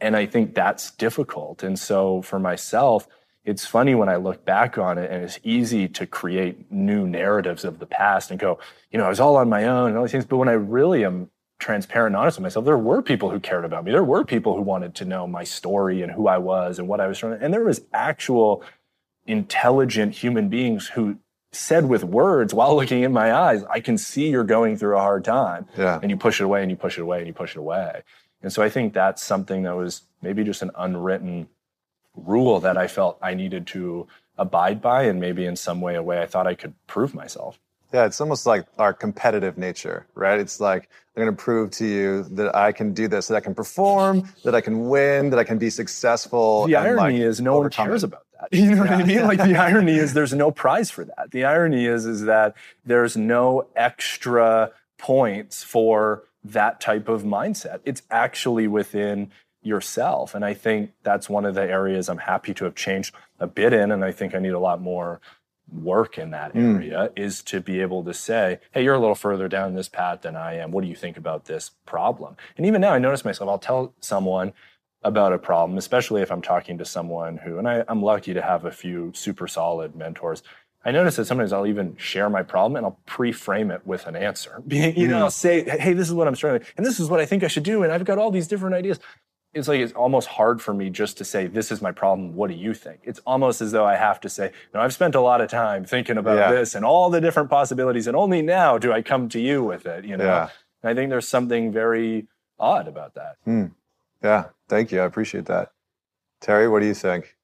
And 0.00 0.16
I 0.16 0.26
think 0.26 0.54
that's 0.54 0.90
difficult. 0.90 1.62
And 1.62 1.78
so 1.78 2.22
for 2.22 2.38
myself, 2.38 3.08
it's 3.44 3.66
funny 3.66 3.94
when 3.94 4.08
I 4.08 4.16
look 4.16 4.44
back 4.44 4.78
on 4.78 4.96
it, 4.96 5.10
and 5.10 5.22
it's 5.22 5.38
easy 5.42 5.86
to 5.88 6.06
create 6.06 6.70
new 6.72 7.06
narratives 7.06 7.64
of 7.64 7.78
the 7.78 7.86
past 7.86 8.30
and 8.30 8.40
go, 8.40 8.58
you 8.90 8.98
know, 8.98 9.04
I 9.04 9.10
was 9.10 9.20
all 9.20 9.36
on 9.36 9.48
my 9.48 9.64
own 9.64 9.90
and 9.90 9.98
all 9.98 10.04
these 10.04 10.12
things. 10.12 10.24
But 10.24 10.38
when 10.38 10.48
I 10.48 10.52
really 10.52 11.04
am 11.04 11.30
transparent 11.58 12.14
and 12.14 12.20
honest 12.20 12.38
with 12.38 12.42
myself, 12.42 12.64
there 12.64 12.78
were 12.78 13.02
people 13.02 13.30
who 13.30 13.38
cared 13.38 13.64
about 13.64 13.84
me. 13.84 13.92
There 13.92 14.04
were 14.04 14.24
people 14.24 14.56
who 14.56 14.62
wanted 14.62 14.94
to 14.96 15.04
know 15.04 15.26
my 15.26 15.44
story 15.44 16.00
and 16.00 16.10
who 16.12 16.26
I 16.26 16.38
was 16.38 16.78
and 16.78 16.88
what 16.88 17.00
I 17.00 17.06
was 17.06 17.18
trying. 17.18 17.38
to, 17.38 17.44
And 17.44 17.52
there 17.52 17.64
was 17.64 17.82
actual 17.92 18.62
intelligent 19.26 20.14
human 20.14 20.48
beings 20.48 20.88
who 20.88 21.18
said 21.52 21.88
with 21.88 22.02
words 22.02 22.54
while 22.54 22.74
looking 22.80 23.02
in 23.02 23.12
my 23.12 23.32
eyes, 23.32 23.62
I 23.70 23.80
can 23.80 23.98
see 23.98 24.28
you're 24.28 24.44
going 24.44 24.78
through 24.78 24.96
a 24.96 25.00
hard 25.00 25.24
time. 25.24 25.66
Yeah. 25.76 25.98
And 26.00 26.10
you 26.10 26.16
push 26.16 26.40
it 26.40 26.44
away 26.44 26.62
and 26.62 26.70
you 26.70 26.76
push 26.76 26.96
it 26.96 27.02
away 27.02 27.18
and 27.18 27.26
you 27.26 27.34
push 27.34 27.56
it 27.56 27.58
away. 27.58 28.02
And 28.42 28.52
so 28.52 28.62
I 28.62 28.68
think 28.68 28.92
that's 28.92 29.22
something 29.22 29.62
that 29.62 29.76
was 29.76 30.02
maybe 30.20 30.44
just 30.44 30.62
an 30.62 30.70
unwritten 30.76 31.48
rule 32.14 32.60
that 32.60 32.76
I 32.76 32.86
felt 32.86 33.18
I 33.22 33.34
needed 33.34 33.66
to 33.68 34.06
abide 34.38 34.80
by, 34.80 35.04
and 35.04 35.20
maybe 35.20 35.46
in 35.46 35.56
some 35.56 35.80
way, 35.80 35.94
a 35.94 36.02
way 36.02 36.20
I 36.20 36.26
thought 36.26 36.46
I 36.46 36.54
could 36.54 36.74
prove 36.86 37.14
myself. 37.14 37.58
Yeah, 37.92 38.06
it's 38.06 38.20
almost 38.20 38.44
like 38.44 38.66
our 38.78 38.92
competitive 38.92 39.56
nature, 39.56 40.06
right? 40.14 40.40
It's 40.40 40.58
like 40.58 40.88
I'm 41.16 41.22
going 41.22 41.34
to 41.34 41.40
prove 41.40 41.70
to 41.72 41.86
you 41.86 42.24
that 42.32 42.54
I 42.54 42.72
can 42.72 42.92
do 42.92 43.06
this, 43.06 43.28
that 43.28 43.36
I 43.36 43.40
can 43.40 43.54
perform, 43.54 44.28
that 44.42 44.54
I 44.54 44.60
can 44.60 44.88
win, 44.88 45.30
that 45.30 45.38
I 45.38 45.44
can 45.44 45.58
be 45.58 45.70
successful. 45.70 46.66
The 46.66 46.74
irony 46.74 46.96
like 46.96 47.14
is, 47.14 47.40
no 47.40 47.58
one 47.58 47.70
cares 47.70 48.02
it. 48.02 48.06
about 48.06 48.26
that. 48.32 48.48
You 48.58 48.74
know 48.74 48.82
what 48.82 48.90
I 48.90 49.04
mean? 49.04 49.22
Like 49.22 49.38
the 49.44 49.56
irony 49.56 49.94
is, 49.94 50.12
there's 50.12 50.34
no 50.34 50.50
prize 50.50 50.90
for 50.90 51.04
that. 51.04 51.30
The 51.30 51.44
irony 51.44 51.86
is, 51.86 52.04
is 52.04 52.22
that 52.22 52.56
there's 52.84 53.16
no 53.16 53.68
extra 53.76 54.72
points 54.98 55.62
for 55.62 56.24
that 56.42 56.80
type 56.80 57.08
of 57.08 57.22
mindset. 57.22 57.78
It's 57.84 58.02
actually 58.10 58.66
within 58.66 59.30
yourself. 59.64 60.34
And 60.34 60.44
I 60.44 60.54
think 60.54 60.92
that's 61.02 61.28
one 61.28 61.44
of 61.44 61.54
the 61.54 61.62
areas 61.62 62.08
I'm 62.08 62.18
happy 62.18 62.54
to 62.54 62.64
have 62.64 62.74
changed 62.74 63.14
a 63.40 63.46
bit 63.46 63.72
in. 63.72 63.90
And 63.90 64.04
I 64.04 64.12
think 64.12 64.34
I 64.34 64.38
need 64.38 64.50
a 64.50 64.58
lot 64.58 64.80
more 64.80 65.20
work 65.72 66.18
in 66.18 66.30
that 66.30 66.52
hmm. 66.52 66.76
area 66.76 67.10
mm. 67.10 67.18
is 67.18 67.42
to 67.42 67.60
be 67.60 67.80
able 67.80 68.04
to 68.04 68.12
say, 68.12 68.60
hey, 68.72 68.84
you're 68.84 68.94
a 68.94 69.00
little 69.00 69.14
further 69.14 69.48
down 69.48 69.74
this 69.74 69.88
path 69.88 70.22
than 70.22 70.36
I 70.36 70.54
am. 70.54 70.70
What 70.70 70.84
do 70.84 70.88
you 70.88 70.94
think 70.94 71.16
about 71.16 71.46
this 71.46 71.70
problem? 71.86 72.36
And 72.56 72.66
even 72.66 72.80
now, 72.80 72.92
I 72.92 72.98
notice 72.98 73.24
myself, 73.24 73.48
I'll 73.48 73.58
tell 73.58 73.94
someone 74.00 74.52
about 75.02 75.32
a 75.32 75.38
problem, 75.38 75.78
especially 75.78 76.22
if 76.22 76.30
I'm 76.30 76.42
talking 76.42 76.78
to 76.78 76.84
someone 76.84 77.38
who, 77.38 77.58
and 77.58 77.68
I, 77.68 77.84
I'm 77.88 78.02
lucky 78.02 78.34
to 78.34 78.42
have 78.42 78.64
a 78.64 78.70
few 78.70 79.12
super 79.14 79.46
solid 79.46 79.94
mentors. 79.94 80.42
I 80.84 80.90
notice 80.90 81.16
that 81.16 81.26
sometimes 81.26 81.52
I'll 81.52 81.66
even 81.66 81.96
share 81.96 82.28
my 82.28 82.42
problem 82.42 82.76
and 82.76 82.86
I'll 82.86 82.98
pre-frame 83.06 83.70
it 83.70 83.86
with 83.86 84.06
an 84.06 84.16
answer. 84.16 84.62
Being, 84.66 84.96
you 84.98 85.08
know, 85.08 85.18
I'll 85.18 85.30
say, 85.30 85.64
"Hey, 85.64 85.94
this 85.94 86.08
is 86.08 86.14
what 86.14 86.28
I'm 86.28 86.34
struggling, 86.34 86.66
and 86.76 86.84
this 86.84 87.00
is 87.00 87.08
what 87.08 87.20
I 87.20 87.26
think 87.26 87.42
I 87.42 87.48
should 87.48 87.62
do, 87.62 87.82
and 87.82 87.92
I've 87.92 88.04
got 88.04 88.18
all 88.18 88.30
these 88.30 88.48
different 88.48 88.74
ideas." 88.74 88.98
It's 89.54 89.68
like 89.68 89.80
it's 89.80 89.92
almost 89.92 90.28
hard 90.28 90.60
for 90.60 90.74
me 90.74 90.90
just 90.90 91.16
to 91.18 91.24
say 91.24 91.46
this 91.46 91.70
is 91.70 91.80
my 91.80 91.92
problem. 91.92 92.34
What 92.34 92.50
do 92.50 92.56
you 92.56 92.74
think? 92.74 93.00
It's 93.04 93.20
almost 93.26 93.60
as 93.60 93.72
though 93.72 93.84
i 93.84 93.96
have 93.96 94.20
to 94.20 94.28
say 94.28 94.46
you 94.46 94.70
know 94.74 94.80
i've 94.80 94.94
spent 94.94 95.14
a 95.14 95.20
lot 95.20 95.40
of 95.40 95.50
time 95.50 95.84
thinking 95.84 96.16
about 96.16 96.36
yeah. 96.36 96.50
this 96.52 96.74
and 96.74 96.84
all 96.84 97.10
the 97.10 97.20
different 97.20 97.50
possibilities 97.50 98.06
and 98.06 98.16
only 98.16 98.42
now 98.42 98.78
do 98.78 98.92
i 98.92 99.02
come 99.02 99.28
to 99.30 99.40
you 99.40 99.62
with 99.64 99.86
it 99.86 100.04
you 100.04 100.16
know? 100.16 100.24
Yeah. 100.24 100.48
and 100.82 100.90
i 100.90 100.94
think 100.94 101.10
there's 101.10 101.28
something 101.28 101.72
very 101.72 102.26
odd 102.58 102.86
about 102.86 103.14
that. 103.14 103.36
Mm. 103.46 103.72
yeah. 104.22 104.44
Thank 104.68 104.92
you. 104.92 105.00
I 105.00 105.04
appreciate 105.04 105.46
that. 105.46 105.72
Terry 106.40 106.68
what 106.68 106.80
do 106.80 106.86
you 106.86 106.94
think? 106.94 107.36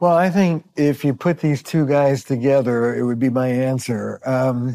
Well 0.00 0.16
i 0.16 0.28
think 0.30 0.64
if 0.76 1.04
you 1.04 1.14
put 1.14 1.38
these 1.38 1.62
two 1.62 1.86
guys 1.86 2.24
together 2.24 2.94
it 2.94 3.04
would 3.04 3.18
be 3.18 3.30
my 3.30 3.48
answer. 3.48 4.20
Um, 4.24 4.74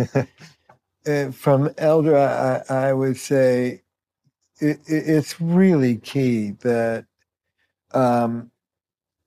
eh, 1.05 1.31
from 1.31 1.69
Eldra 1.69 2.63
I, 2.69 2.87
I 2.89 2.93
would 2.93 3.17
say 3.17 3.81
it, 4.59 4.79
it's 4.85 5.39
really 5.39 5.97
key 5.97 6.51
that 6.61 7.05
um, 7.93 8.51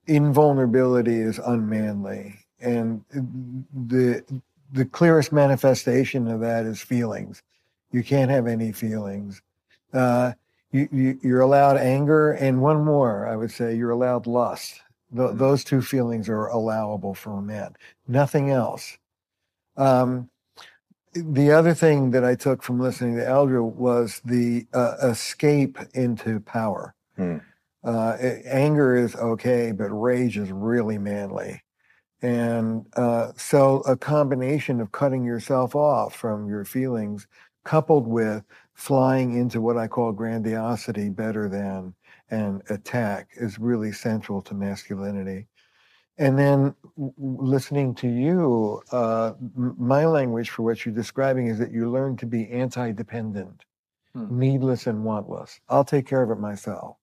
invulnerability 0.06 1.16
is 1.16 1.38
unmanly, 1.38 2.38
and 2.60 3.04
the 3.12 4.22
the 4.72 4.84
clearest 4.86 5.32
manifestation 5.32 6.28
of 6.28 6.40
that 6.40 6.64
is 6.64 6.80
feelings. 6.80 7.42
You 7.90 8.02
can't 8.02 8.30
have 8.30 8.46
any 8.46 8.72
feelings. 8.72 9.42
Uh, 9.92 10.32
you, 10.72 10.88
you, 10.90 11.18
you're 11.22 11.42
allowed 11.42 11.76
anger, 11.76 12.32
and 12.32 12.62
one 12.62 12.82
more, 12.82 13.26
I 13.28 13.36
would 13.36 13.50
say, 13.50 13.76
you're 13.76 13.90
allowed 13.90 14.26
lust. 14.26 14.80
Th- 15.14 15.28
mm-hmm. 15.28 15.38
those 15.38 15.62
two 15.62 15.82
feelings 15.82 16.28
are 16.28 16.46
allowable 16.46 17.14
for 17.14 17.32
a 17.38 17.42
man. 17.42 17.76
Nothing 18.08 18.50
else. 18.50 18.96
Um, 19.76 20.30
the 21.14 21.52
other 21.52 21.74
thing 21.74 22.10
that 22.12 22.24
I 22.24 22.34
took 22.34 22.62
from 22.62 22.80
listening 22.80 23.16
to 23.16 23.22
Eldra 23.22 23.62
was 23.62 24.20
the 24.24 24.66
uh, 24.72 24.96
escape 25.02 25.78
into 25.94 26.40
power. 26.40 26.94
Hmm. 27.16 27.38
Uh, 27.84 28.16
anger 28.44 28.94
is 28.94 29.14
okay, 29.16 29.72
but 29.72 29.90
rage 29.90 30.38
is 30.38 30.50
really 30.52 30.98
manly. 30.98 31.62
And 32.22 32.86
uh, 32.96 33.32
so 33.36 33.80
a 33.80 33.96
combination 33.96 34.80
of 34.80 34.92
cutting 34.92 35.24
yourself 35.24 35.74
off 35.74 36.14
from 36.14 36.48
your 36.48 36.64
feelings, 36.64 37.26
coupled 37.64 38.06
with 38.06 38.44
flying 38.74 39.36
into 39.36 39.60
what 39.60 39.76
I 39.76 39.88
call 39.88 40.12
grandiosity 40.12 41.10
better 41.10 41.48
than 41.48 41.94
an 42.30 42.62
attack, 42.70 43.30
is 43.34 43.58
really 43.58 43.92
central 43.92 44.40
to 44.42 44.54
masculinity. 44.54 45.48
And 46.22 46.38
then 46.38 46.74
listening 47.18 47.96
to 47.96 48.06
you, 48.06 48.80
uh, 48.92 49.32
my 49.56 50.06
language 50.06 50.50
for 50.50 50.62
what 50.62 50.86
you're 50.86 50.94
describing 50.94 51.48
is 51.48 51.58
that 51.58 51.72
you 51.72 51.90
learn 51.90 52.16
to 52.18 52.26
be 52.26 52.48
anti 52.48 52.92
dependent, 52.92 53.64
hmm. 54.14 54.38
needless, 54.38 54.86
and 54.86 55.04
wantless. 55.04 55.58
I'll 55.68 55.84
take 55.84 56.06
care 56.06 56.22
of 56.22 56.30
it 56.30 56.38
myself, 56.38 56.96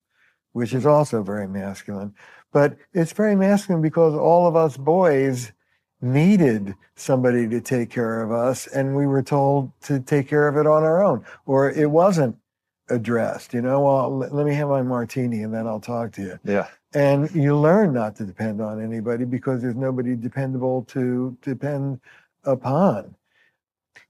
which 0.52 0.72
is 0.72 0.86
also 0.86 1.22
very 1.22 1.46
masculine. 1.46 2.14
But 2.50 2.78
it's 2.94 3.12
very 3.12 3.36
masculine 3.36 3.82
because 3.82 4.14
all 4.14 4.46
of 4.46 4.56
us 4.56 4.78
boys 4.78 5.52
needed 6.00 6.74
somebody 6.94 7.46
to 7.46 7.60
take 7.60 7.90
care 7.90 8.22
of 8.22 8.32
us, 8.32 8.68
and 8.68 8.96
we 8.96 9.06
were 9.06 9.22
told 9.22 9.70
to 9.82 10.00
take 10.00 10.28
care 10.28 10.48
of 10.48 10.56
it 10.56 10.66
on 10.66 10.82
our 10.82 11.04
own, 11.04 11.26
or 11.44 11.70
it 11.70 11.90
wasn't 11.90 12.36
addressed. 12.88 13.52
You 13.52 13.60
know, 13.60 13.80
well, 13.80 14.16
let 14.18 14.46
me 14.46 14.54
have 14.54 14.68
my 14.68 14.80
martini 14.80 15.42
and 15.42 15.52
then 15.52 15.66
I'll 15.66 15.78
talk 15.78 16.12
to 16.12 16.22
you. 16.22 16.38
Yeah. 16.42 16.68
And 16.92 17.32
you 17.34 17.56
learn 17.56 17.92
not 17.92 18.16
to 18.16 18.24
depend 18.24 18.60
on 18.60 18.82
anybody 18.82 19.24
because 19.24 19.62
there's 19.62 19.76
nobody 19.76 20.16
dependable 20.16 20.82
to 20.88 21.36
depend 21.40 22.00
upon. 22.44 23.14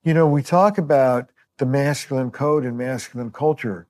You 0.02 0.14
know, 0.14 0.26
we 0.26 0.42
talk 0.42 0.78
about 0.78 1.28
the 1.58 1.66
masculine 1.66 2.30
code 2.30 2.64
and 2.64 2.78
masculine 2.78 3.32
culture, 3.32 3.86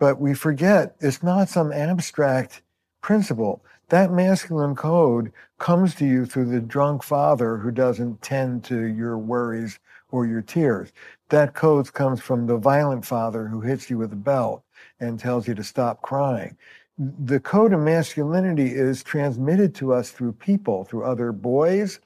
but 0.00 0.20
we 0.20 0.34
forget 0.34 0.96
it's 1.00 1.22
not 1.22 1.48
some 1.48 1.72
abstract 1.72 2.62
principle. 3.02 3.64
That 3.90 4.10
masculine 4.10 4.74
code 4.74 5.32
comes 5.58 5.94
to 5.96 6.04
you 6.04 6.26
through 6.26 6.46
the 6.46 6.60
drunk 6.60 7.04
father 7.04 7.58
who 7.58 7.70
doesn't 7.70 8.20
tend 8.20 8.64
to 8.64 8.82
your 8.82 9.16
worries 9.16 9.78
or 10.10 10.26
your 10.26 10.42
tears. 10.42 10.92
That 11.28 11.54
code 11.54 11.92
comes 11.92 12.20
from 12.20 12.46
the 12.46 12.56
violent 12.56 13.06
father 13.06 13.46
who 13.46 13.60
hits 13.60 13.88
you 13.88 13.98
with 13.98 14.12
a 14.12 14.16
belt 14.16 14.64
and 14.98 15.20
tells 15.20 15.46
you 15.46 15.54
to 15.54 15.62
stop 15.62 16.02
crying 16.02 16.56
the 16.98 17.38
code 17.38 17.72
of 17.72 17.80
masculinity 17.80 18.74
is 18.74 19.02
transmitted 19.02 19.74
to 19.76 19.92
us 19.92 20.10
through 20.10 20.32
people, 20.32 20.84
through 20.84 21.04
other 21.04 21.30
boys, 21.32 22.00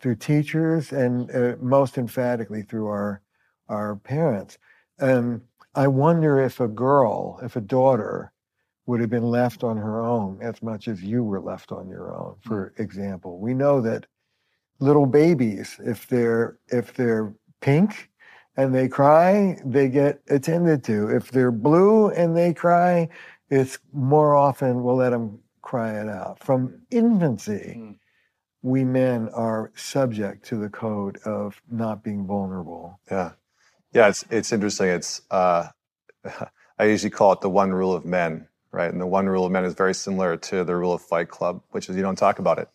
through 0.00 0.16
teachers, 0.16 0.92
and 0.92 1.30
uh, 1.30 1.56
most 1.60 1.96
emphatically 1.96 2.62
through 2.62 2.88
our 2.88 3.22
our 3.68 3.96
parents. 3.96 4.58
Um, 5.00 5.42
I 5.74 5.86
wonder 5.86 6.40
if 6.40 6.60
a 6.60 6.68
girl, 6.68 7.38
if 7.42 7.56
a 7.56 7.60
daughter, 7.60 8.32
would 8.86 9.00
have 9.00 9.10
been 9.10 9.30
left 9.30 9.62
on 9.62 9.76
her 9.76 10.02
own 10.02 10.38
as 10.42 10.62
much 10.62 10.88
as 10.88 11.02
you 11.02 11.22
were 11.22 11.40
left 11.40 11.72
on 11.72 11.88
your 11.88 12.14
own. 12.14 12.36
For 12.42 12.72
hmm. 12.76 12.82
example, 12.82 13.38
we 13.38 13.54
know 13.54 13.80
that 13.80 14.06
little 14.80 15.06
babies, 15.06 15.78
if 15.84 16.08
they're 16.08 16.58
if 16.68 16.94
they're 16.94 17.32
pink 17.60 18.10
and 18.56 18.74
they 18.74 18.88
cry, 18.88 19.56
they 19.64 19.88
get 19.88 20.20
attended 20.28 20.84
to. 20.84 21.08
If 21.08 21.30
they're 21.30 21.52
blue 21.52 22.10
and 22.10 22.36
they 22.36 22.52
cry, 22.52 23.08
it's 23.52 23.78
more 23.92 24.34
often 24.34 24.82
we'll 24.82 24.96
let 24.96 25.10
them 25.10 25.38
cry 25.60 26.00
it 26.00 26.08
out. 26.08 26.38
From 26.38 26.80
infancy, 26.90 27.76
mm. 27.78 27.96
we 28.62 28.82
men 28.82 29.28
are 29.34 29.70
subject 29.76 30.46
to 30.46 30.56
the 30.56 30.70
code 30.70 31.18
of 31.26 31.60
not 31.70 32.02
being 32.02 32.26
vulnerable. 32.26 32.98
Yeah. 33.10 33.32
Yeah, 33.92 34.08
it's 34.08 34.24
it's 34.30 34.52
interesting. 34.52 34.88
It's 34.88 35.20
uh, 35.30 35.68
I 36.78 36.84
usually 36.84 37.10
call 37.10 37.32
it 37.32 37.42
the 37.42 37.50
one 37.50 37.72
rule 37.72 37.92
of 37.92 38.06
men, 38.06 38.48
right? 38.70 38.90
And 38.90 38.98
the 38.98 39.06
one 39.06 39.28
rule 39.28 39.44
of 39.44 39.52
men 39.52 39.66
is 39.66 39.74
very 39.74 39.92
similar 39.92 40.38
to 40.38 40.64
the 40.64 40.74
rule 40.74 40.94
of 40.94 41.02
Fight 41.02 41.28
Club, 41.28 41.62
which 41.72 41.90
is 41.90 41.96
you 41.96 42.00
don't 42.00 42.16
talk 42.16 42.38
about 42.38 42.58
it, 42.58 42.70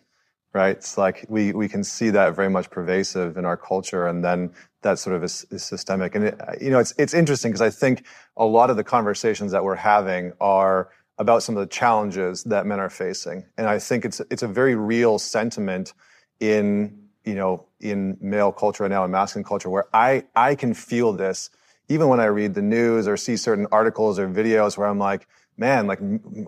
right? 0.54 0.78
It's 0.78 0.96
like 0.96 1.26
we 1.28 1.54
we 1.54 1.68
can 1.68 1.84
see 1.84 2.12
that 2.12 2.36
very 2.36 2.52
much 2.52 2.70
pervasive 2.70 3.36
in 3.36 3.46
our 3.46 3.58
culture, 3.58 4.06
and 4.06 4.24
then 4.24 4.52
that 4.82 5.00
sort 5.00 5.16
of 5.16 5.24
is, 5.24 5.46
is 5.50 5.64
systemic. 5.64 6.16
And 6.16 6.26
it, 6.26 6.40
you 6.62 6.70
know, 6.70 6.80
it's 6.80 6.94
it's 6.98 7.14
interesting 7.14 7.52
because 7.52 7.62
I 7.62 7.70
think 7.70 8.06
a 8.36 8.46
lot 8.46 8.70
of 8.70 8.78
the 8.78 8.84
conversations 8.84 9.52
that 9.52 9.64
we're 9.64 9.76
having 9.76 10.34
are 10.40 10.90
about 11.18 11.42
some 11.44 11.58
of 11.58 11.62
the 11.62 11.74
challenges 11.74 12.44
that 12.44 12.66
men 12.66 12.80
are 12.80 12.90
facing, 12.90 13.46
and 13.58 13.68
I 13.68 13.80
think 13.80 14.06
it's 14.06 14.22
it's 14.32 14.44
a 14.44 14.48
very 14.48 14.76
real 14.76 15.20
sentiment 15.20 15.94
in 16.40 17.10
you 17.26 17.36
know 17.36 17.66
in 17.80 18.18
male 18.22 18.52
culture 18.52 18.84
and 18.84 18.92
now 18.92 19.04
in 19.04 19.12
masculine 19.12 19.44
culture 19.44 19.70
where 19.70 19.86
I 19.94 20.26
I 20.36 20.56
can 20.56 20.74
feel 20.74 21.14
this 21.14 21.50
even 21.90 22.08
when 22.08 22.20
I 22.20 22.26
read 22.26 22.54
the 22.54 22.62
news 22.62 23.08
or 23.08 23.18
see 23.18 23.38
certain 23.38 23.68
articles 23.72 24.20
or 24.20 24.28
videos 24.28 24.78
where 24.78 24.88
I'm 24.88 25.00
like, 25.00 25.28
man, 25.58 25.88
like 25.88 25.99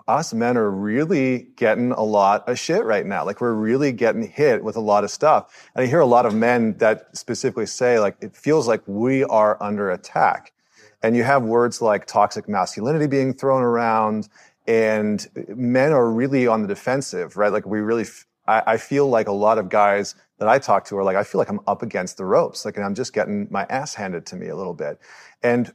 us 0.07 0.33
men 0.33 0.55
are 0.55 0.69
really 0.69 1.47
getting 1.55 1.91
a 1.91 2.03
lot 2.03 2.47
of 2.47 2.59
shit 2.59 2.85
right 2.85 3.05
now. 3.05 3.25
Like 3.25 3.41
we're 3.41 3.53
really 3.53 3.91
getting 3.91 4.21
hit 4.23 4.63
with 4.63 4.75
a 4.75 4.81
lot 4.81 5.03
of 5.03 5.09
stuff. 5.09 5.69
And 5.75 5.83
I 5.83 5.87
hear 5.87 5.99
a 5.99 6.05
lot 6.05 6.25
of 6.25 6.35
men 6.35 6.77
that 6.77 7.17
specifically 7.17 7.65
say, 7.65 7.99
like, 7.99 8.17
it 8.21 8.35
feels 8.35 8.67
like 8.67 8.81
we 8.85 9.23
are 9.25 9.61
under 9.61 9.91
attack. 9.91 10.53
And 11.01 11.15
you 11.15 11.23
have 11.23 11.43
words 11.43 11.81
like 11.81 12.05
toxic 12.05 12.47
masculinity 12.47 13.07
being 13.07 13.33
thrown 13.33 13.63
around, 13.63 14.27
and 14.67 15.25
men 15.55 15.93
are 15.93 16.11
really 16.11 16.45
on 16.45 16.61
the 16.61 16.67
defensive, 16.67 17.37
right? 17.37 17.51
Like 17.51 17.65
we 17.65 17.79
really, 17.79 18.05
I, 18.47 18.63
I 18.67 18.77
feel 18.77 19.07
like 19.07 19.27
a 19.27 19.33
lot 19.33 19.57
of 19.57 19.69
guys 19.69 20.15
that 20.39 20.47
I 20.49 20.59
talk 20.59 20.85
to 20.85 20.97
are 20.97 21.03
like, 21.03 21.15
I 21.15 21.23
feel 21.23 21.39
like 21.39 21.49
I'm 21.49 21.61
up 21.67 21.81
against 21.81 22.17
the 22.17 22.25
ropes. 22.25 22.65
Like, 22.65 22.75
and 22.75 22.85
I'm 22.85 22.95
just 22.95 23.13
getting 23.13 23.47
my 23.49 23.65
ass 23.69 23.95
handed 23.95 24.25
to 24.27 24.35
me 24.35 24.49
a 24.49 24.55
little 24.55 24.73
bit. 24.73 24.99
And 25.41 25.73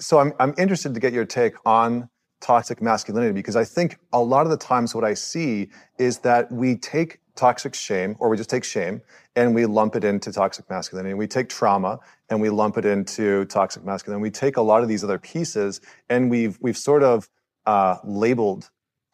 so 0.00 0.18
I'm, 0.18 0.32
I'm 0.40 0.54
interested 0.56 0.94
to 0.94 1.00
get 1.00 1.12
your 1.12 1.24
take 1.24 1.54
on 1.66 2.08
toxic 2.40 2.82
masculinity 2.82 3.32
because 3.32 3.56
I 3.56 3.64
think 3.64 3.98
a 4.12 4.20
lot 4.20 4.44
of 4.44 4.50
the 4.50 4.56
times 4.56 4.94
what 4.94 5.04
I 5.04 5.14
see 5.14 5.70
is 5.98 6.18
that 6.18 6.50
we 6.52 6.76
take 6.76 7.20
toxic 7.36 7.74
shame 7.74 8.16
or 8.18 8.28
we 8.28 8.36
just 8.36 8.50
take 8.50 8.64
shame 8.64 9.02
and 9.34 9.54
we 9.54 9.66
lump 9.66 9.96
it 9.96 10.04
into 10.04 10.30
toxic 10.30 10.68
masculinity. 10.70 11.14
We 11.14 11.26
take 11.26 11.48
trauma 11.48 11.98
and 12.30 12.40
we 12.40 12.50
lump 12.50 12.76
it 12.76 12.84
into 12.84 13.44
toxic 13.46 13.84
masculinity. 13.84 14.22
We 14.22 14.30
take 14.30 14.56
a 14.56 14.62
lot 14.62 14.82
of 14.82 14.88
these 14.88 15.02
other 15.02 15.18
pieces 15.18 15.80
and 16.08 16.30
we've 16.30 16.58
we've 16.60 16.76
sort 16.76 17.02
of 17.02 17.28
uh, 17.66 17.96
labeled 18.04 18.70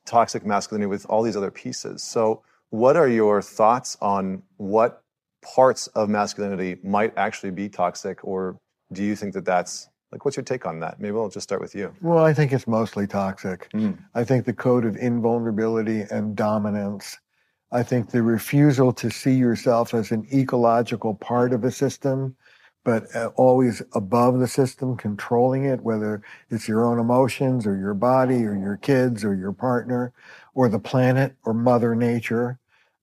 toxic 0.07 0.45
masculinity 0.45 0.87
with 0.87 1.07
all 1.07 1.23
these 1.23 1.37
other 1.37 1.51
pieces. 1.51 2.03
So, 2.03 2.43
what 2.71 2.97
are 2.97 3.09
your 3.09 3.43
thoughts 3.43 3.97
on 4.01 4.43
what 4.57 5.03
parts 5.43 5.87
of 5.89 6.09
masculinity 6.09 6.77
might 6.83 7.17
actually 7.17 7.51
be 7.51 7.69
toxic, 7.69 8.25
or 8.25 8.59
do 8.93 9.03
you 9.03 9.17
think 9.17 9.35
that 9.35 9.45
that's 9.45 9.89
like, 10.13 10.25
what's 10.25 10.37
your 10.37 10.45
take 10.45 10.67
on 10.67 10.81
that? 10.81 11.01
Maybe 11.01 11.17
I'll 11.17 11.29
just 11.29 11.45
start 11.45 11.61
with 11.61 11.75
you. 11.75 11.95
Well, 12.01 12.25
I 12.25 12.35
think 12.35 12.53
it's 12.53 12.67
mostly 12.67 13.07
toxic. 13.07 13.71
Mm. 13.73 13.99
I 14.15 14.25
think 14.25 14.45
the 14.45 14.53
code 14.53 14.85
of 14.85 14.97
invulnerability 14.97 16.03
and 16.11 16.35
dominance. 16.35 17.19
I 17.73 17.85
think 17.85 18.11
the 18.11 18.23
refusal 18.23 18.93
to 18.95 19.11
see 19.11 19.35
yourself 19.35 19.95
as 19.95 20.11
an 20.11 20.27
ecological 20.33 21.15
part 21.15 21.53
of 21.53 21.63
a 21.63 21.71
system, 21.71 22.35
but 22.85 23.05
uh, 23.15 23.31
always 23.37 23.83
above 23.95 24.41
the 24.41 24.49
system, 24.49 24.97
controlling 24.97 25.65
it, 25.65 25.81
whether 25.83 26.23
it's 26.49 26.67
your 26.67 26.85
own 26.85 26.99
emotions 26.99 27.67
or 27.67 27.77
your 27.77 27.95
body 27.95 28.45
or 28.45 28.57
your 28.57 28.77
kids 28.79 29.25
or 29.25 29.35
your 29.35 29.53
partner 29.53 30.13
or 30.55 30.69
the 30.69 30.81
planet 30.81 31.37
or 31.45 31.55
Mother 31.55 31.95
Nature 31.95 32.59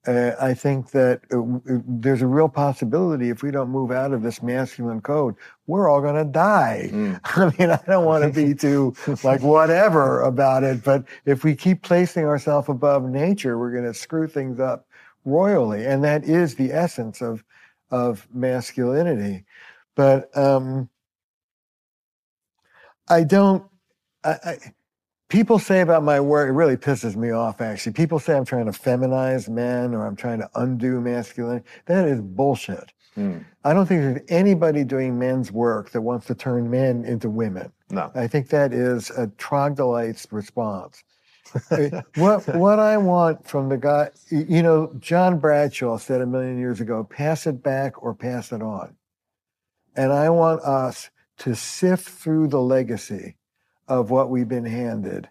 uh, 0.08 0.36
I 0.39 0.53
think 0.53 0.91
that 0.91 1.22
uh, 1.32 1.41
uh, 1.41 1.82
there's 1.86 2.22
a 2.22 2.28
real 2.28 2.49
possibility 2.49 3.30
if 3.30 3.43
we 3.43 3.51
don't 3.51 3.70
move 3.70 3.91
out 3.91 4.14
of 4.14 4.24
this 4.24 4.41
masculine 4.41 5.01
code, 5.01 5.36
we're 5.68 5.89
all 5.89 6.01
going 6.01 6.16
to 6.16 6.32
die. 6.32 6.89
Mm. 6.91 7.20
I 7.26 7.58
mean, 7.58 7.70
I 7.72 7.80
don't 7.86 8.05
want 8.05 8.24
to 8.24 8.30
be 8.32 8.55
too 8.55 8.95
like 9.24 9.41
whatever 9.41 10.22
about 10.22 10.64
it, 10.64 10.84
but 10.84 11.03
if 11.26 11.43
we 11.43 11.55
keep 11.55 11.82
placing 11.82 12.26
ourselves 12.26 12.70
above 12.70 13.03
nature, 13.03 13.58
we're 13.58 13.72
going 13.72 13.84
to 13.84 13.93
screw 13.93 14.28
things 14.28 14.60
up 14.60 14.88
royally, 15.26 15.86
and 15.86 16.03
that 16.03 16.24
is 16.24 16.55
the 16.55 16.72
essence 16.72 17.22
of 17.22 17.43
of 17.91 18.28
masculinity. 18.34 19.45
But 19.95 20.36
um, 20.38 20.89
I 23.10 23.24
don't. 23.24 23.66
I, 24.24 24.32
I, 24.43 24.58
people 25.30 25.60
say 25.60 25.82
about 25.82 26.04
my 26.04 26.20
work, 26.20 26.50
it 26.50 26.54
really 26.54 26.78
pisses 26.78 27.16
me 27.16 27.32
off 27.32 27.62
actually. 27.62 27.94
People 27.94 28.20
say 28.20 28.36
I'm 28.36 28.46
trying 28.46 28.66
to 28.66 28.72
feminize 28.72 29.50
men 29.50 29.94
or 29.94 30.06
I'm 30.06 30.16
trying 30.16 30.40
to 30.40 30.50
undo 30.56 31.02
masculinity. 31.02 31.66
That 31.86 32.08
is 32.08 32.22
bullshit. 32.22 32.94
Mm. 33.18 33.44
I 33.64 33.74
don't 33.74 33.88
think 33.88 34.02
there's 34.02 34.22
anybody 34.30 34.84
doing 34.84 35.18
men's 35.18 35.52
work 35.52 35.92
that 35.92 36.02
wants 36.02 36.28
to 36.28 36.36
turn 36.36 36.70
men 36.70 37.04
into 37.04 37.30
women. 37.30 37.72
No. 37.90 38.12
I 38.14 38.28
think 38.28 38.50
that 38.50 38.74
is 38.74 39.10
a 39.10 39.28
troglodyte's 39.38 40.28
response. 40.32 41.04
what 42.16 42.46
what 42.56 42.78
I 42.78 42.98
want 42.98 43.48
from 43.48 43.70
the 43.70 43.78
guy, 43.78 44.10
you 44.30 44.62
know, 44.62 44.92
John 45.00 45.40
Bradshaw 45.40 45.98
said 45.98 46.20
a 46.20 46.26
million 46.26 46.60
years 46.60 46.82
ago, 46.82 47.06
pass 47.06 47.48
it 47.48 47.64
back 47.64 48.04
or 48.04 48.14
pass 48.14 48.52
it 48.52 48.62
on. 48.62 48.96
And 49.96 50.12
I 50.12 50.30
want 50.30 50.62
us 50.62 51.10
to 51.40 51.56
sift 51.56 52.10
through 52.10 52.50
the 52.50 52.62
legacy 52.62 53.37
of 53.88 54.10
what 54.10 54.30
we've 54.30 54.50
been 54.50 54.66
handed, 54.66 55.30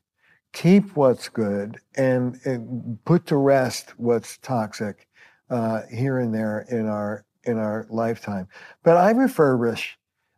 keep 0.52 0.96
what's 0.96 1.28
good, 1.28 1.78
and, 1.96 2.38
and 2.44 2.98
put 3.04 3.26
to 3.26 3.36
rest 3.36 3.94
what's 3.98 4.38
toxic 4.38 5.06
uh, 5.50 5.82
here 5.92 6.18
and 6.18 6.34
there 6.34 6.66
in 6.70 6.86
our 6.86 7.24
in 7.44 7.58
our 7.58 7.86
lifetime. 7.90 8.48
But 8.82 8.96
I 8.96 9.12
refurbish 9.12 9.90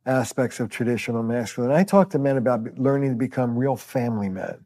aspects 0.05 0.61
of 0.61 0.71
traditional 0.71 1.23
masculine. 1.23 1.71
I 1.71 1.85
talk 1.85 2.11
to 2.11 2.19
men 2.19 2.37
about 2.37 2.79
learning 2.79 3.11
to 3.11 3.17
become 3.17 3.59
real 3.59 3.77
family 3.77 4.29
men. 4.29 4.65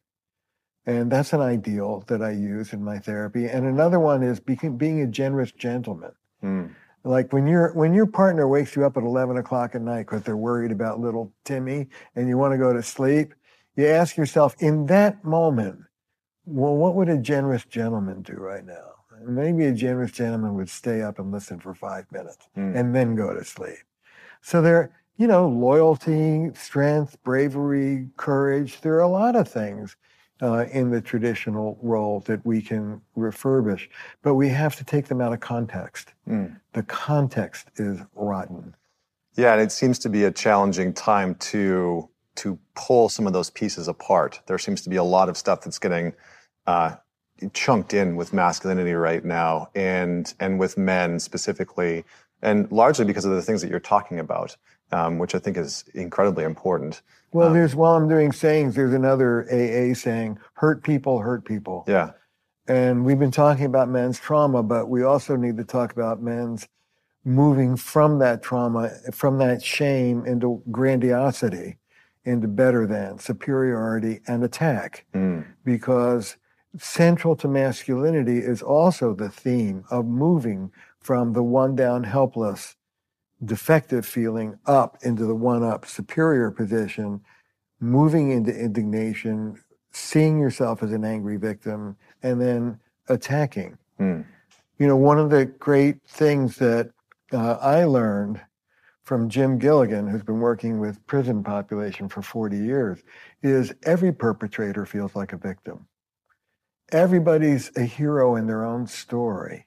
And 0.87 1.11
that's 1.11 1.33
an 1.33 1.41
ideal 1.41 2.05
that 2.09 2.23
I 2.23 2.33
use 2.33 2.73
in 2.73 2.83
my 2.83 2.99
therapy. 2.99 3.47
And 3.47 3.67
another 3.67 4.01
one 4.01 4.23
is 4.25 4.41
being 4.41 5.03
a 5.03 5.07
generous 5.07 5.53
gentleman. 5.53 6.13
Mm. 6.43 6.75
Like 7.05 7.33
when 7.33 7.47
your 7.47 7.73
when 7.75 7.95
your 7.95 8.07
partner 8.07 8.47
wakes 8.47 8.77
you 8.77 8.85
up 8.85 8.97
at 8.97 9.03
eleven 9.03 9.37
o'clock 9.37 9.75
at 9.75 9.83
night 9.83 10.07
because 10.07 10.23
they're 10.23 10.37
worried 10.37 10.71
about 10.71 11.01
little 11.01 11.33
Timmy 11.45 11.89
and 12.15 12.29
you 12.29 12.39
want 12.39 12.53
to 12.53 12.59
go 12.59 12.73
to 12.73 12.83
sleep, 12.83 13.35
you 13.77 13.87
ask 13.87 14.17
yourself 14.17 14.55
in 14.59 14.87
that 14.87 15.25
moment, 15.25 15.81
well, 16.45 16.77
what 16.77 16.95
would 16.95 17.09
a 17.09 17.19
generous 17.19 17.65
gentleman 17.65 18.23
do 18.23 18.35
right 18.35 18.65
now? 18.65 18.91
Maybe 19.25 19.67
a 19.67 19.73
generous 19.73 20.13
gentleman 20.13 20.55
would 20.55 20.69
stay 20.69 21.03
up 21.03 21.19
and 21.19 21.31
listen 21.31 21.61
for 21.61 21.75
five 21.75 22.11
minutes 22.11 22.49
mm. 22.57 22.77
and 22.77 22.95
then 22.95 23.15
go 23.15 23.33
to 23.33 23.45
sleep. 23.45 23.79
So 24.41 24.61
there, 24.61 24.91
you 25.17 25.29
know, 25.29 25.49
loyalty, 25.49 26.51
strength, 26.55 27.23
bravery, 27.23 28.09
courage, 28.17 28.81
there 28.81 28.95
are 28.95 29.01
a 29.01 29.09
lot 29.09 29.37
of 29.37 29.47
things 29.49 29.97
uh, 30.43 30.67
in 30.73 30.91
the 30.91 31.01
traditional 31.01 31.79
role 31.83 32.21
that 32.21 32.45
we 32.45 32.61
can 32.61 33.01
refurbish, 33.17 33.89
but 34.23 34.35
we 34.35 34.49
have 34.49 34.75
to 34.77 34.85
take 34.85 35.07
them 35.07 35.21
out 35.21 35.33
of 35.33 35.39
context. 35.39 36.15
Mm. 36.29 36.59
The 36.73 36.83
context 36.83 37.69
is 37.77 38.01
rotten. 38.15 38.75
Yeah, 39.37 39.53
and 39.53 39.63
it 39.63 39.71
seems 39.71 40.01
to 40.01 40.09
be 40.09 40.25
a 40.25 40.33
challenging 40.33 40.93
time 40.93 41.37
to 41.37 42.09
to 42.37 42.59
pull 42.75 43.09
some 43.09 43.27
of 43.27 43.33
those 43.33 43.51
pieces 43.51 43.89
apart. 43.89 44.41
There 44.47 44.59
seems 44.59 44.83
to 44.83 44.91
be 44.91 44.97
a 44.97 45.05
lot 45.05 45.29
of 45.29 45.37
stuff 45.37 45.63
that's 45.63 45.79
getting 45.79 46.15
uh, 46.67 46.97
chunked 47.53 47.95
in 47.95 48.17
with 48.17 48.33
masculinity 48.33 48.93
right 48.93 49.25
now, 49.25 49.69
and 49.75 50.33
and 50.41 50.59
with 50.59 50.79
men 50.79 51.19
specifically, 51.19 52.05
and 52.41 52.71
largely 52.71 53.05
because 53.05 53.25
of 53.25 53.33
the 53.33 53.43
things 53.43 53.61
that 53.63 53.71
you're 53.71 53.81
talking 53.81 54.19
about, 54.19 54.57
um, 54.93 55.19
which 55.19 55.35
I 55.35 55.39
think 55.39 55.57
is 55.57 55.85
incredibly 55.95 56.45
important. 56.45 57.03
Well, 57.33 57.49
um, 57.49 57.55
there's 57.55 57.75
while 57.75 57.97
I'm 57.97 58.09
doing 58.09 58.33
sayings, 58.33 58.75
there's 58.75 58.95
another 58.95 59.45
AA 59.51 59.95
saying: 59.95 60.39
"Hurt 60.55 60.83
people, 60.83 61.19
hurt 61.19 61.45
people." 61.45 61.85
Yeah. 61.87 62.13
And 62.69 63.05
we've 63.05 63.19
been 63.19 63.33
talking 63.33 63.65
about 63.65 63.89
men's 63.89 64.21
trauma, 64.21 64.63
but 64.63 64.89
we 64.89 65.03
also 65.03 65.35
need 65.35 65.57
to 65.57 65.65
talk 65.65 65.93
about 65.93 66.23
men's 66.23 66.69
moving 67.25 67.77
from 67.77 68.21
that 68.21 68.41
trauma, 68.41 68.91
from 69.13 69.39
that 69.39 69.63
shame 69.63 70.25
into 70.27 70.63
grandiosity 70.71 71.79
into 72.25 72.49
better 72.49 72.87
than, 72.87 73.19
superiority, 73.19 74.21
and 74.27 74.45
attack. 74.45 75.05
Mm. 75.15 75.47
Because 75.65 76.37
central 76.79 77.37
to 77.37 77.49
masculinity 77.49 78.39
is 78.39 78.63
also 78.63 79.15
the 79.15 79.29
theme 79.29 79.85
of 79.91 80.07
moving 80.07 80.71
from 81.01 81.33
the 81.33 81.43
one 81.43 81.75
down, 81.75 82.05
helpless, 82.05 82.77
defective 83.45 84.07
feeling 84.07 84.59
up 84.67 84.97
into 85.03 85.27
the 85.27 85.35
one 85.35 85.63
up, 85.63 85.85
superior 85.85 86.51
position, 86.51 87.21
moving 87.81 88.31
into 88.31 88.55
indignation, 88.57 89.59
seeing 89.91 90.39
yourself 90.39 90.83
as 90.83 90.93
an 90.93 91.05
angry 91.05 91.37
victim, 91.37 91.97
and 92.23 92.41
then 92.41 92.79
attacking. 93.09 93.77
Mm. 93.99 94.25
You 94.79 94.87
know, 94.87 94.97
one 94.97 95.19
of 95.19 95.31
the 95.31 95.47
great 95.47 96.03
things 96.07 96.57
that 96.57 96.91
uh, 97.33 97.55
I 97.61 97.85
learned 97.85 98.41
from 99.05 99.29
Jim 99.29 99.59
Gilligan, 99.59 100.07
who's 100.07 100.23
been 100.23 100.41
working 100.41 100.79
with 100.79 101.05
prison 101.07 101.43
population 101.43 102.09
for 102.09 102.23
40 102.23 102.57
years, 102.57 103.03
is 103.43 103.75
every 103.83 104.13
perpetrator 104.13 104.87
feels 104.87 105.17
like 105.17 105.33
a 105.33 105.37
victim. 105.37 105.87
Everybody's 106.93 107.71
a 107.77 107.83
hero 107.83 108.37
in 108.37 108.47
their 108.47 108.65
own 108.65 108.87
story. 108.87 109.67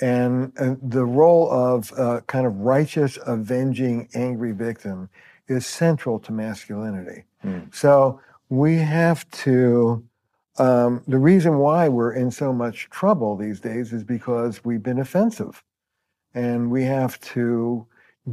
And 0.00 0.52
uh, 0.58 0.76
the 0.82 1.04
role 1.04 1.50
of 1.50 1.92
uh, 1.98 2.20
kind 2.26 2.46
of 2.46 2.56
righteous, 2.58 3.18
avenging, 3.26 4.08
angry 4.14 4.52
victim 4.52 5.10
is 5.48 5.66
central 5.66 6.18
to 6.20 6.32
masculinity. 6.32 7.24
Mm. 7.44 7.74
So 7.74 8.20
we 8.48 8.76
have 8.76 9.28
to, 9.30 10.04
um, 10.58 11.02
the 11.08 11.18
reason 11.18 11.58
why 11.58 11.88
we're 11.88 12.12
in 12.12 12.30
so 12.30 12.52
much 12.52 12.88
trouble 12.90 13.36
these 13.36 13.60
days 13.60 13.92
is 13.92 14.04
because 14.04 14.64
we've 14.64 14.82
been 14.82 14.98
offensive. 14.98 15.62
And 16.34 16.70
we 16.70 16.84
have 16.84 17.20
to 17.20 17.86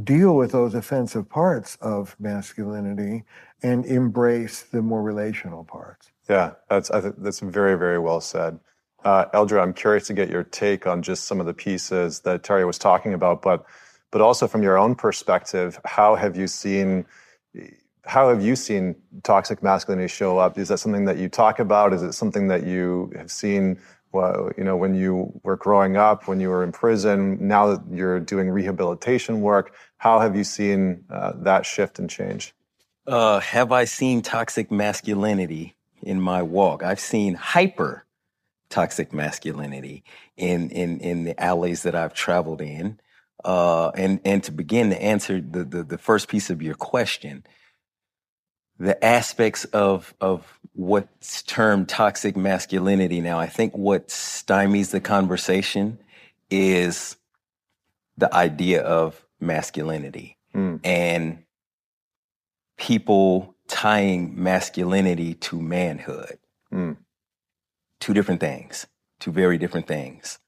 deal 0.04 0.36
with 0.36 0.52
those 0.52 0.74
offensive 0.74 1.28
parts 1.28 1.76
of 1.80 2.16
masculinity 2.18 3.24
and 3.62 3.84
embrace 3.84 4.62
the 4.62 4.82
more 4.82 5.02
relational 5.02 5.64
parts. 5.64 6.10
Yeah, 6.28 6.52
that's 6.68 6.90
I 6.90 7.00
th- 7.00 7.14
that's 7.18 7.40
very 7.40 7.76
very 7.76 7.98
well 7.98 8.20
said. 8.20 8.60
Uh, 9.04 9.26
Eldra, 9.34 9.62
I'm 9.62 9.72
curious 9.72 10.06
to 10.08 10.14
get 10.14 10.28
your 10.28 10.44
take 10.44 10.86
on 10.86 11.02
just 11.02 11.24
some 11.24 11.40
of 11.40 11.46
the 11.46 11.54
pieces 11.54 12.20
that 12.20 12.42
Terry 12.42 12.64
was 12.64 12.78
talking 12.78 13.14
about, 13.14 13.42
but 13.42 13.64
but 14.10 14.20
also 14.20 14.46
from 14.46 14.62
your 14.62 14.78
own 14.78 14.94
perspective, 14.94 15.78
how 15.84 16.14
have 16.14 16.36
you 16.36 16.46
seen 16.46 17.06
how 18.04 18.28
have 18.28 18.42
you 18.42 18.56
seen 18.56 18.96
toxic 19.22 19.62
masculinity 19.62 20.08
show 20.08 20.38
up? 20.38 20.58
Is 20.58 20.68
that 20.68 20.78
something 20.78 21.04
that 21.04 21.18
you 21.18 21.28
talk 21.28 21.58
about? 21.58 21.92
Is 21.92 22.02
it 22.02 22.12
something 22.12 22.48
that 22.48 22.64
you 22.66 23.12
have 23.16 23.30
seen? 23.30 23.78
Well, 24.12 24.50
you 24.56 24.64
know, 24.64 24.76
when 24.76 24.94
you 24.94 25.40
were 25.44 25.56
growing 25.56 25.96
up, 25.96 26.26
when 26.26 26.40
you 26.40 26.48
were 26.48 26.64
in 26.64 26.72
prison, 26.72 27.46
now 27.46 27.74
that 27.74 27.82
you're 27.92 28.18
doing 28.18 28.50
rehabilitation 28.50 29.40
work, 29.40 29.74
how 29.98 30.18
have 30.18 30.34
you 30.34 30.42
seen 30.42 31.04
uh, 31.10 31.32
that 31.36 31.64
shift 31.64 31.98
and 31.98 32.10
change? 32.10 32.52
Uh, 33.06 33.40
have 33.40 33.70
I 33.72 33.84
seen 33.84 34.22
toxic 34.22 34.70
masculinity 34.70 35.76
in 36.02 36.20
my 36.20 36.42
walk? 36.42 36.82
I've 36.82 37.00
seen 37.00 37.34
hyper 37.34 38.04
toxic 38.68 39.12
masculinity 39.12 40.04
in 40.36 40.70
in 40.70 41.00
in 41.00 41.24
the 41.24 41.40
alleys 41.40 41.82
that 41.82 41.94
I've 41.94 42.14
traveled 42.14 42.60
in. 42.60 42.98
Uh, 43.44 43.88
and 43.90 44.20
and 44.24 44.42
to 44.44 44.52
begin 44.52 44.90
to 44.90 45.02
answer 45.02 45.40
the, 45.40 45.64
the 45.64 45.82
the 45.82 45.98
first 45.98 46.28
piece 46.28 46.50
of 46.50 46.62
your 46.62 46.74
question, 46.74 47.44
the 48.78 49.02
aspects 49.04 49.64
of 49.66 50.14
of 50.20 50.59
what's 50.74 51.42
termed 51.42 51.88
toxic 51.88 52.36
masculinity 52.36 53.20
now 53.20 53.38
i 53.38 53.46
think 53.46 53.76
what 53.76 54.08
stymies 54.08 54.90
the 54.90 55.00
conversation 55.00 55.98
is 56.50 57.16
the 58.16 58.32
idea 58.34 58.82
of 58.82 59.24
masculinity 59.40 60.36
mm. 60.54 60.78
and 60.84 61.42
people 62.76 63.54
tying 63.66 64.42
masculinity 64.42 65.34
to 65.34 65.60
manhood 65.60 66.38
mm. 66.72 66.96
two 67.98 68.14
different 68.14 68.40
things 68.40 68.86
two 69.18 69.32
very 69.32 69.58
different 69.58 69.86
things 69.86 70.38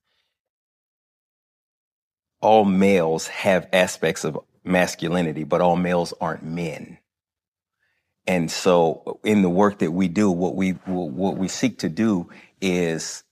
all 2.41 2.65
males 2.65 3.27
have 3.29 3.69
aspects 3.73 4.25
of 4.25 4.39
masculinity 4.65 5.43
but 5.43 5.61
all 5.61 5.77
males 5.77 6.15
aren't 6.21 6.45
men 6.45 6.99
and 8.27 8.51
so 8.51 9.21
in 9.25 9.43
the 9.43 9.51
work 9.51 9.79
that 9.79 9.91
we 9.93 10.09
do, 10.09 10.31
what 10.31 10.55
we, 10.55 10.71
what 10.87 11.37
we 11.37 11.49
seek 11.49 11.79
to 11.81 11.89
do 11.89 12.31
is 12.61 13.25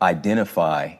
identify 0.00 0.94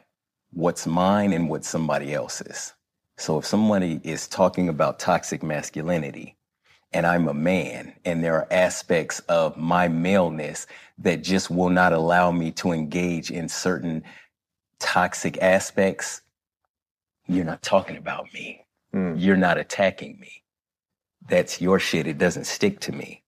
what's 0.51 0.85
mine 0.85 1.33
and 1.33 1.49
what 1.49 1.63
somebody 1.63 2.13
else's. 2.13 2.73
So 3.17 3.37
if 3.37 3.45
somebody 3.45 4.01
is 4.03 4.27
talking 4.27 4.69
about 4.69 4.99
toxic 4.99 5.41
masculinity 5.43 6.35
and 6.91 7.05
I'm 7.07 7.27
a 7.27 7.33
man 7.33 7.93
and 8.05 8.23
there 8.23 8.35
are 8.35 8.47
aspects 8.51 9.19
of 9.21 9.55
my 9.57 9.87
maleness 9.87 10.67
that 10.99 11.23
just 11.23 11.49
will 11.49 11.69
not 11.69 11.93
allow 11.93 12.31
me 12.31 12.51
to 12.51 12.71
engage 12.71 13.31
in 13.31 13.47
certain 13.47 14.03
toxic 14.79 15.41
aspects, 15.41 16.21
you're 17.27 17.45
not 17.45 17.61
talking 17.61 17.97
about 17.97 18.33
me. 18.33 18.65
Mm. 18.93 19.15
You're 19.19 19.37
not 19.37 19.57
attacking 19.57 20.19
me 20.19 20.42
that's 21.27 21.61
your 21.61 21.79
shit. 21.79 22.07
It 22.07 22.17
doesn't 22.17 22.45
stick 22.45 22.79
to 22.81 22.91
me. 22.91 23.23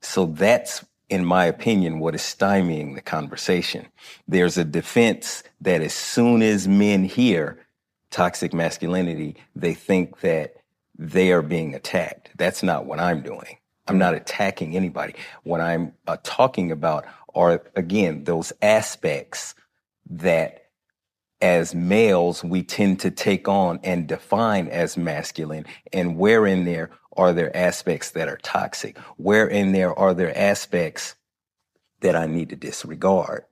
So 0.00 0.26
that's, 0.26 0.84
in 1.08 1.24
my 1.24 1.44
opinion, 1.44 1.98
what 1.98 2.14
is 2.14 2.22
stymieing 2.22 2.94
the 2.94 3.02
conversation. 3.02 3.86
There's 4.26 4.56
a 4.58 4.64
defense 4.64 5.42
that 5.60 5.82
as 5.82 5.94
soon 5.94 6.42
as 6.42 6.66
men 6.66 7.04
hear 7.04 7.58
toxic 8.10 8.52
masculinity, 8.52 9.36
they 9.54 9.74
think 9.74 10.20
that 10.20 10.54
they 10.98 11.32
are 11.32 11.42
being 11.42 11.74
attacked. 11.74 12.30
That's 12.36 12.62
not 12.62 12.86
what 12.86 12.98
I'm 13.00 13.22
doing. 13.22 13.58
I'm 13.86 13.98
not 13.98 14.14
attacking 14.14 14.76
anybody. 14.76 15.14
What 15.42 15.60
I'm 15.60 15.94
uh, 16.06 16.16
talking 16.22 16.70
about 16.70 17.06
are, 17.34 17.62
again, 17.74 18.24
those 18.24 18.52
aspects 18.62 19.54
that 20.08 20.69
as 21.42 21.74
males 21.74 22.44
we 22.44 22.62
tend 22.62 23.00
to 23.00 23.10
take 23.10 23.48
on 23.48 23.80
and 23.82 24.06
define 24.06 24.68
as 24.68 24.96
masculine. 24.96 25.64
And 25.92 26.18
where 26.18 26.46
in 26.46 26.64
there 26.64 26.90
are 27.16 27.32
there 27.32 27.54
aspects 27.56 28.10
that 28.12 28.28
are 28.28 28.38
toxic? 28.38 28.98
Where 29.16 29.46
in 29.48 29.72
there 29.72 29.98
are 29.98 30.14
there 30.14 30.36
aspects 30.36 31.16
that 32.00 32.16
i 32.16 32.26
need 32.26 32.48
to 32.48 32.56
disregard 32.56 33.44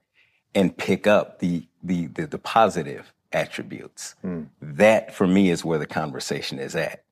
and 0.55 0.77
pick 0.77 1.07
up 1.07 1.39
the 1.41 1.67
the 1.83 2.07
the, 2.09 2.27
the 2.27 2.39
positive 2.39 3.13
attributes? 3.33 4.15
Mm. 4.25 4.49
that 4.63 5.15
for 5.15 5.27
me 5.27 5.51
is 5.51 5.65
where 5.65 5.79
the 5.79 5.87
conversation 5.87 6.59
is 6.59 6.75
at. 6.77 7.05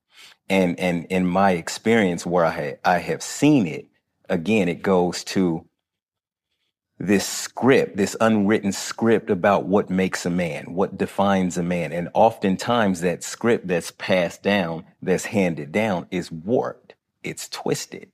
And 0.48 0.78
and 0.78 1.06
in 1.06 1.26
my 1.26 1.52
experience 1.52 2.24
where 2.26 2.44
i 2.44 2.50
ha- 2.50 2.78
i 2.84 2.98
have 2.98 3.22
seen 3.22 3.66
it 3.66 3.86
again 4.28 4.68
it 4.68 4.82
goes 4.82 5.24
to 5.24 5.66
this 6.98 7.26
script, 7.26 7.96
this 7.96 8.16
unwritten 8.20 8.72
script 8.72 9.28
about 9.30 9.66
what 9.66 9.90
makes 9.90 10.24
a 10.24 10.30
man, 10.30 10.72
what 10.74 10.96
defines 10.96 11.58
a 11.58 11.62
man. 11.62 11.92
And 11.92 12.08
oftentimes 12.14 13.02
that 13.02 13.22
script 13.22 13.66
that's 13.66 13.90
passed 13.90 14.42
down, 14.42 14.84
that's 15.02 15.26
handed 15.26 15.72
down 15.72 16.06
is 16.10 16.32
warped. 16.32 16.94
It's 17.22 17.48
twisted. 17.48 18.10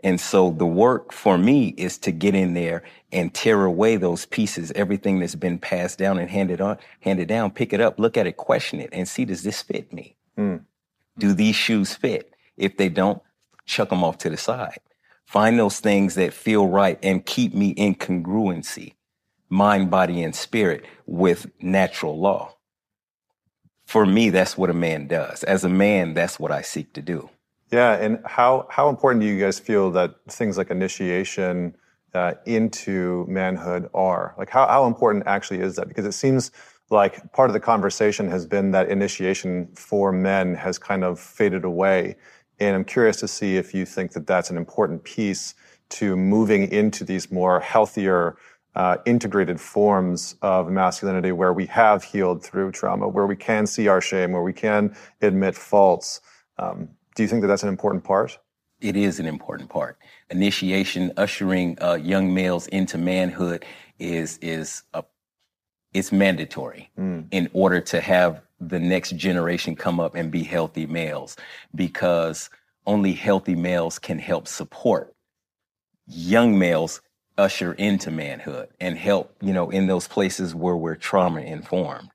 And 0.00 0.20
so 0.20 0.50
the 0.50 0.66
work 0.66 1.10
for 1.12 1.38
me 1.38 1.68
is 1.78 1.96
to 1.98 2.12
get 2.12 2.34
in 2.34 2.52
there 2.52 2.82
and 3.12 3.32
tear 3.32 3.64
away 3.64 3.96
those 3.96 4.26
pieces, 4.26 4.70
everything 4.72 5.18
that's 5.18 5.34
been 5.34 5.58
passed 5.58 5.98
down 5.98 6.18
and 6.18 6.28
handed 6.28 6.60
on, 6.60 6.76
handed 7.00 7.28
down, 7.28 7.50
pick 7.50 7.72
it 7.72 7.80
up, 7.80 7.98
look 7.98 8.18
at 8.18 8.26
it, 8.26 8.36
question 8.36 8.78
it, 8.78 8.90
and 8.92 9.08
see, 9.08 9.24
does 9.24 9.42
this 9.42 9.62
fit 9.62 9.92
me? 9.92 10.16
Mm. 10.38 10.64
Do 11.18 11.32
these 11.32 11.56
shoes 11.56 11.94
fit? 11.94 12.34
If 12.58 12.76
they 12.76 12.90
don't, 12.90 13.22
chuck 13.64 13.88
them 13.88 14.04
off 14.04 14.18
to 14.18 14.30
the 14.30 14.36
side. 14.36 14.80
Find 15.26 15.58
those 15.58 15.80
things 15.80 16.14
that 16.14 16.32
feel 16.32 16.68
right 16.68 16.98
and 17.02 17.26
keep 17.26 17.52
me 17.52 17.70
in 17.70 17.96
congruency, 17.96 18.94
mind, 19.48 19.90
body, 19.90 20.22
and 20.22 20.34
spirit 20.34 20.84
with 21.04 21.50
natural 21.60 22.18
law. 22.18 22.54
For 23.86 24.06
me, 24.06 24.30
that's 24.30 24.56
what 24.56 24.70
a 24.70 24.74
man 24.74 25.08
does. 25.08 25.42
As 25.42 25.64
a 25.64 25.68
man, 25.68 26.14
that's 26.14 26.38
what 26.38 26.52
I 26.52 26.62
seek 26.62 26.92
to 26.94 27.02
do. 27.02 27.28
Yeah, 27.72 27.94
and 27.94 28.20
how 28.24 28.66
how 28.70 28.88
important 28.88 29.22
do 29.22 29.26
you 29.26 29.40
guys 29.40 29.58
feel 29.58 29.90
that 29.92 30.14
things 30.28 30.56
like 30.56 30.70
initiation 30.70 31.76
uh, 32.14 32.34
into 32.46 33.26
manhood 33.28 33.90
are? 33.94 34.34
Like, 34.38 34.50
how 34.50 34.68
how 34.68 34.86
important 34.86 35.24
actually 35.26 35.60
is 35.60 35.74
that? 35.74 35.88
Because 35.88 36.06
it 36.06 36.12
seems 36.12 36.52
like 36.90 37.32
part 37.32 37.50
of 37.50 37.54
the 37.54 37.60
conversation 37.60 38.30
has 38.30 38.46
been 38.46 38.70
that 38.70 38.88
initiation 38.88 39.68
for 39.74 40.12
men 40.12 40.54
has 40.54 40.78
kind 40.78 41.02
of 41.02 41.18
faded 41.18 41.64
away 41.64 42.14
and 42.58 42.74
I'm 42.74 42.84
curious 42.84 43.16
to 43.18 43.28
see 43.28 43.56
if 43.56 43.74
you 43.74 43.84
think 43.84 44.12
that 44.12 44.26
that's 44.26 44.50
an 44.50 44.56
important 44.56 45.04
piece 45.04 45.54
to 45.88 46.16
moving 46.16 46.70
into 46.70 47.04
these 47.04 47.30
more 47.30 47.60
healthier, 47.60 48.36
uh, 48.74 48.96
integrated 49.06 49.60
forms 49.60 50.36
of 50.42 50.70
masculinity 50.70 51.32
where 51.32 51.52
we 51.52 51.66
have 51.66 52.02
healed 52.02 52.42
through 52.42 52.72
trauma, 52.72 53.08
where 53.08 53.26
we 53.26 53.36
can 53.36 53.66
see 53.66 53.88
our 53.88 54.00
shame, 54.00 54.32
where 54.32 54.42
we 54.42 54.52
can 54.52 54.94
admit 55.22 55.54
faults. 55.54 56.20
Um, 56.58 56.88
do 57.14 57.22
you 57.22 57.28
think 57.28 57.42
that 57.42 57.48
that's 57.48 57.62
an 57.62 57.68
important 57.68 58.04
part? 58.04 58.38
It 58.80 58.96
is 58.96 59.18
an 59.18 59.26
important 59.26 59.70
part. 59.70 59.96
Initiation, 60.30 61.12
ushering 61.16 61.78
uh, 61.80 61.94
young 61.94 62.34
males 62.34 62.66
into 62.66 62.98
manhood 62.98 63.64
is 63.98 64.38
is 64.42 64.82
a 64.92 65.02
it's 65.96 66.12
mandatory 66.12 66.90
mm. 66.98 67.26
in 67.30 67.48
order 67.54 67.80
to 67.80 68.00
have 68.00 68.42
the 68.60 68.78
next 68.78 69.16
generation 69.16 69.74
come 69.74 69.98
up 69.98 70.14
and 70.14 70.30
be 70.30 70.42
healthy 70.42 70.86
males 70.86 71.36
because 71.74 72.50
only 72.86 73.12
healthy 73.12 73.54
males 73.54 73.98
can 73.98 74.18
help 74.18 74.46
support 74.46 75.14
young 76.06 76.58
males 76.58 77.00
usher 77.38 77.72
into 77.74 78.10
manhood 78.10 78.68
and 78.80 78.96
help 78.96 79.34
you 79.40 79.52
know 79.52 79.70
in 79.70 79.86
those 79.86 80.06
places 80.06 80.54
where 80.54 80.76
we're 80.76 80.94
trauma 80.94 81.40
informed 81.40 82.10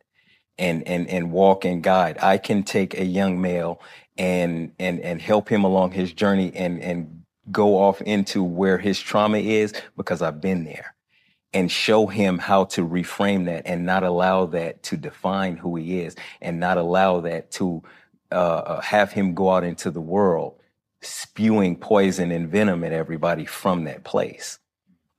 and 0.58 0.88
and 0.88 1.08
and 1.08 1.32
walk 1.32 1.66
and 1.66 1.84
guide 1.84 2.18
i 2.22 2.38
can 2.38 2.64
take 2.64 2.98
a 2.98 3.06
young 3.06 3.42
male 3.42 3.82
and 4.18 4.72
and 4.80 5.00
and 5.02 5.22
help 5.22 5.50
him 5.50 5.64
along 5.64 5.92
his 5.92 6.14
journey 6.14 6.52
and 6.56 6.82
and 6.82 7.24
go 7.52 7.78
off 7.78 8.02
into 8.02 8.44
where 8.44 8.78
his 8.78 9.00
trauma 9.00 9.38
is 9.38 9.74
because 9.98 10.22
i've 10.22 10.42
been 10.42 10.64
there 10.64 10.96
and 11.54 11.72
show 11.72 12.08
him 12.08 12.38
how 12.38 12.66
to 12.66 12.88
reframe 12.88 13.46
that 13.46 13.64
and 13.66 13.86
not 13.86 14.04
allow 14.04 14.46
that 14.46 14.84
to 14.84 14.98
define 14.98 15.58
who 15.58 15.76
he 15.76 16.00
is 16.00 16.16
and 16.42 16.60
not 16.60 16.78
allow 16.78 17.20
that 17.22 17.52
to 17.52 17.84
uh, 18.32 18.36
uh, 18.36 18.82
have 18.82 19.12
him 19.12 19.34
go 19.34 19.50
out 19.50 19.64
into 19.64 19.92
the 19.92 20.02
world 20.02 20.56
spewing 21.02 21.76
poison 21.76 22.32
and 22.32 22.50
venom 22.50 22.84
at 22.84 22.94
everybody 22.94 23.46
from 23.46 23.84
that 23.86 24.04
place. 24.04 24.60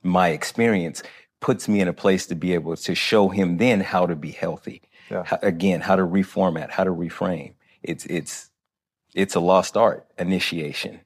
My 0.02 0.28
experience 0.28 1.02
puts 1.40 1.68
me 1.68 1.80
in 1.80 1.88
a 1.88 1.92
place 1.92 2.26
to 2.26 2.34
be 2.34 2.54
able 2.54 2.76
to 2.76 2.94
show 2.94 3.28
him 3.28 3.58
then 3.58 3.80
how 3.80 4.06
to 4.06 4.16
be 4.16 4.30
healthy. 4.30 4.82
Yeah. 5.10 5.24
How, 5.24 5.38
again, 5.42 5.80
how 5.80 5.96
to 5.96 6.02
reformat, 6.02 6.70
how 6.70 6.84
to 6.84 6.90
reframe. 6.90 7.54
It's 7.82 8.06
it's 8.06 8.50
it's 9.14 9.34
a 9.34 9.40
lost 9.40 9.76
art 9.76 10.06
initiation 10.18 11.00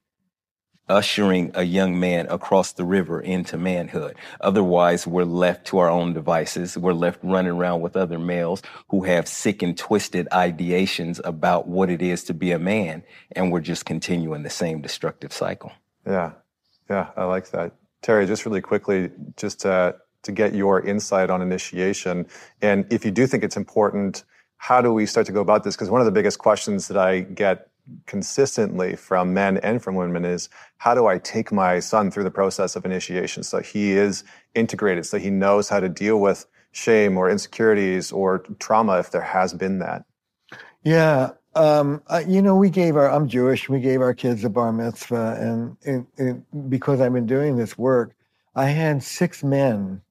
ushering 0.89 1.51
a 1.55 1.65
young 1.65 1.99
man 1.99 2.27
across 2.29 2.73
the 2.73 2.85
river 2.85 3.21
into 3.21 3.57
manhood. 3.57 4.17
Otherwise, 4.41 5.07
we're 5.07 5.25
left 5.25 5.67
to 5.67 5.79
our 5.79 5.91
own 5.91 6.13
devices. 6.13 6.79
We're 6.79 6.93
left 6.93 7.19
running 7.23 7.53
around 7.53 7.81
with 7.81 7.97
other 7.97 8.19
males 8.19 8.63
who 8.89 9.05
have 9.05 9.27
sick 9.27 9.63
and 9.63 9.77
twisted 9.77 10.29
ideations 10.31 11.21
about 11.25 11.67
what 11.67 11.91
it 11.91 12.03
is 12.03 12.25
to 12.25 12.35
be 12.35 12.53
a 12.53 12.59
man. 12.59 13.03
And 13.33 13.51
we're 13.51 13.61
just 13.61 13.85
continuing 13.85 14.43
the 14.43 14.51
same 14.51 14.81
destructive 14.81 15.33
cycle. 15.33 15.73
Yeah. 16.07 16.33
Yeah. 16.89 17.11
I 17.17 17.25
like 17.25 17.51
that. 17.51 17.73
Terry, 18.03 18.27
just 18.27 18.47
really 18.47 18.61
quickly, 18.61 19.11
just 19.37 19.61
to, 19.61 19.97
to 20.23 20.33
get 20.33 20.55
your 20.55 20.81
insight 20.81 21.31
on 21.31 21.43
initiation. 21.43 22.27
And 22.63 22.87
if 22.93 23.05
you 23.05 23.11
do 23.11 23.27
think 23.27 23.43
it's 23.43 23.57
important, 23.57 24.23
how 24.59 24.81
do 24.81 24.93
we 24.93 25.07
start 25.07 25.27
to 25.27 25.33
go 25.33 25.41
about 25.41 25.65
this? 25.65 25.75
Because 25.75 25.91
one 25.91 26.01
of 26.01 26.05
the 26.05 26.13
biggest 26.13 26.39
questions 26.39 26.89
that 26.89 26.97
I 26.97 27.21
get 27.21 27.69
consistently 28.07 28.97
from 28.97 29.33
men 29.35 29.59
and 29.59 29.83
from 29.83 29.95
women 29.95 30.25
is 30.25 30.49
how 30.79 30.95
do 30.95 31.07
I 31.07 31.19
take 31.19 31.53
my 31.53 31.81
son 31.81 32.11
through 32.11 32.25
the 32.25 32.31
process 32.31 32.77
of 32.77 32.85
initiation 32.85 33.43
so 33.43 33.61
he 33.61 33.93
is 33.93 34.25
integrated, 34.55 35.07
so 35.07 35.19
he 35.19 35.31
knows 35.31 35.69
how 35.69 35.81
to 35.81 35.89
deal 35.89 36.21
with 36.21 36.47
shame 36.73 37.17
or 37.17 37.31
insecurities 37.31 38.13
or 38.13 38.41
trauma 38.59 38.99
if 38.99 39.11
there 39.11 39.23
has 39.23 39.55
been 39.55 39.79
that? 39.79 40.05
Yeah. 40.83 41.31
Um, 41.55 42.03
uh, 42.09 42.23
you 42.27 42.43
know, 42.43 42.55
we 42.55 42.69
gave 42.69 42.97
our, 42.97 43.11
I'm 43.11 43.29
Jewish, 43.29 43.69
we 43.69 43.81
gave 43.81 44.03
our 44.03 44.13
kids 44.13 44.45
a 44.45 44.51
bar 44.51 44.73
mitzvah. 44.73 45.39
And 45.41 45.77
it, 45.83 46.07
it, 46.19 46.71
because 46.71 47.01
I've 47.01 47.15
been 47.15 47.27
doing 47.27 47.57
this 47.57 47.79
work, 47.79 48.15
I 48.55 48.67
had 48.67 49.03
six 49.03 49.43
men 49.43 50.03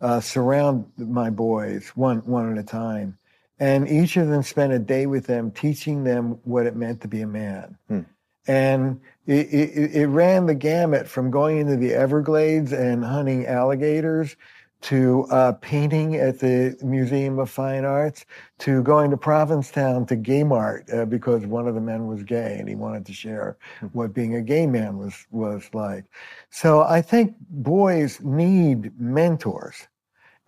uh, 0.00 0.20
surround 0.20 0.86
my 0.96 1.30
boys 1.30 1.88
one, 1.94 2.18
one 2.18 2.52
at 2.52 2.58
a 2.58 2.66
time. 2.66 3.16
And 3.58 3.88
each 3.88 4.16
of 4.16 4.28
them 4.28 4.42
spent 4.42 4.72
a 4.72 4.78
day 4.78 5.06
with 5.06 5.26
them, 5.26 5.50
teaching 5.50 6.04
them 6.04 6.38
what 6.44 6.66
it 6.66 6.76
meant 6.76 7.00
to 7.02 7.08
be 7.08 7.22
a 7.22 7.26
man. 7.26 7.76
Hmm. 7.88 8.00
And 8.46 9.00
it, 9.26 9.46
it, 9.52 9.96
it, 9.96 10.06
ran 10.06 10.46
the 10.46 10.54
gamut 10.54 11.08
from 11.08 11.32
going 11.32 11.58
into 11.58 11.76
the 11.76 11.94
Everglades 11.94 12.72
and 12.72 13.04
hunting 13.04 13.46
alligators 13.46 14.36
to 14.82 15.26
uh, 15.30 15.52
painting 15.52 16.14
at 16.16 16.38
the 16.38 16.76
Museum 16.82 17.38
of 17.40 17.50
Fine 17.50 17.84
Arts 17.84 18.24
to 18.58 18.82
going 18.82 19.10
to 19.10 19.16
Provincetown 19.16 20.06
to 20.06 20.16
Gay 20.16 20.44
Mart 20.44 20.84
uh, 20.92 21.06
because 21.06 21.44
one 21.46 21.66
of 21.66 21.74
the 21.74 21.80
men 21.80 22.06
was 22.06 22.22
gay 22.22 22.56
and 22.60 22.68
he 22.68 22.76
wanted 22.76 23.04
to 23.06 23.12
share 23.12 23.56
hmm. 23.80 23.86
what 23.86 24.14
being 24.14 24.36
a 24.36 24.42
gay 24.42 24.66
man 24.66 24.98
was 24.98 25.26
was 25.30 25.68
like. 25.72 26.04
So 26.50 26.82
I 26.82 27.02
think 27.02 27.34
boys 27.50 28.20
need 28.20 28.92
mentors 29.00 29.88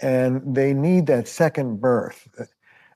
and 0.00 0.54
they 0.54 0.72
need 0.72 1.06
that 1.06 1.26
second 1.26 1.80
birth. 1.80 2.28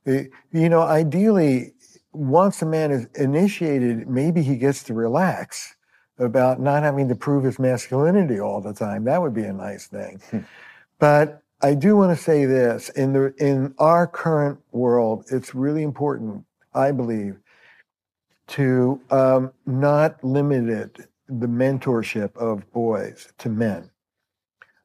Uh, 0.07 0.25
you 0.53 0.69
know, 0.69 0.83
ideally, 0.83 1.75
once 2.13 2.63
a 2.63 2.67
man 2.67 2.91
is 2.91 3.07
initiated, 3.15 4.09
maybe 4.09 4.43
he 4.43 4.57
gets 4.57 4.83
to 4.85 4.95
relax 4.95 5.75
about 6.19 6.61
not 6.61 6.83
having 6.83 7.09
to 7.09 7.15
prove 7.15 7.45
his 7.45 7.59
masculinity 7.59 8.39
all 8.41 8.61
the 8.61 8.73
time. 8.73 9.05
That 9.05 9.23
would 9.23 9.35
be 9.35 9.45
a 9.45 9.53
nice 9.53 9.87
thing. 9.87 10.21
Hmm. 10.31 10.39
but 10.99 11.43
I 11.65 11.75
do 11.75 11.97
want 11.97 12.17
to 12.17 12.23
say 12.23 12.45
this 12.45 12.89
in 12.91 13.13
the 13.13 13.33
in 13.39 13.75
our 13.79 14.07
current 14.07 14.59
world, 14.73 15.27
it's 15.31 15.55
really 15.55 15.85
important, 15.85 16.45
I 16.75 16.91
believe, 16.91 17.39
to 18.49 19.01
um, 19.11 19.53
not 19.65 20.23
limit 20.25 20.69
it, 20.69 21.09
the 21.29 21.47
mentorship 21.47 22.37
of 22.37 22.71
boys 22.73 23.33
to 23.39 23.49
men. 23.49 23.91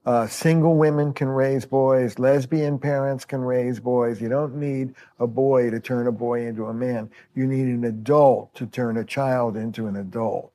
Uh, 0.08 0.26
single 0.26 0.78
women 0.78 1.12
can 1.12 1.28
raise 1.28 1.66
boys. 1.66 2.18
Lesbian 2.18 2.80
parents 2.80 3.26
can 3.26 3.41
raise 3.41 3.78
boys. 3.78 4.22
You 4.22 4.30
don't 4.30 4.55
need 4.55 4.95
a 5.20 5.28
boy 5.28 5.70
to 5.70 5.82
turn 5.82 6.08
a 6.08 6.14
boy 6.14 6.47
into 6.47 6.68
a 6.68 6.74
man. 6.74 7.10
You 7.36 7.45
need 7.45 7.68
an 7.68 7.84
adult 7.84 8.55
to 8.55 8.68
turn 8.68 8.95
a 8.95 9.03
child 9.03 9.58
into 9.58 9.86
an 9.88 9.97
adult. 9.97 10.53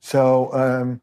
So, 0.00 0.52
um, 0.52 1.00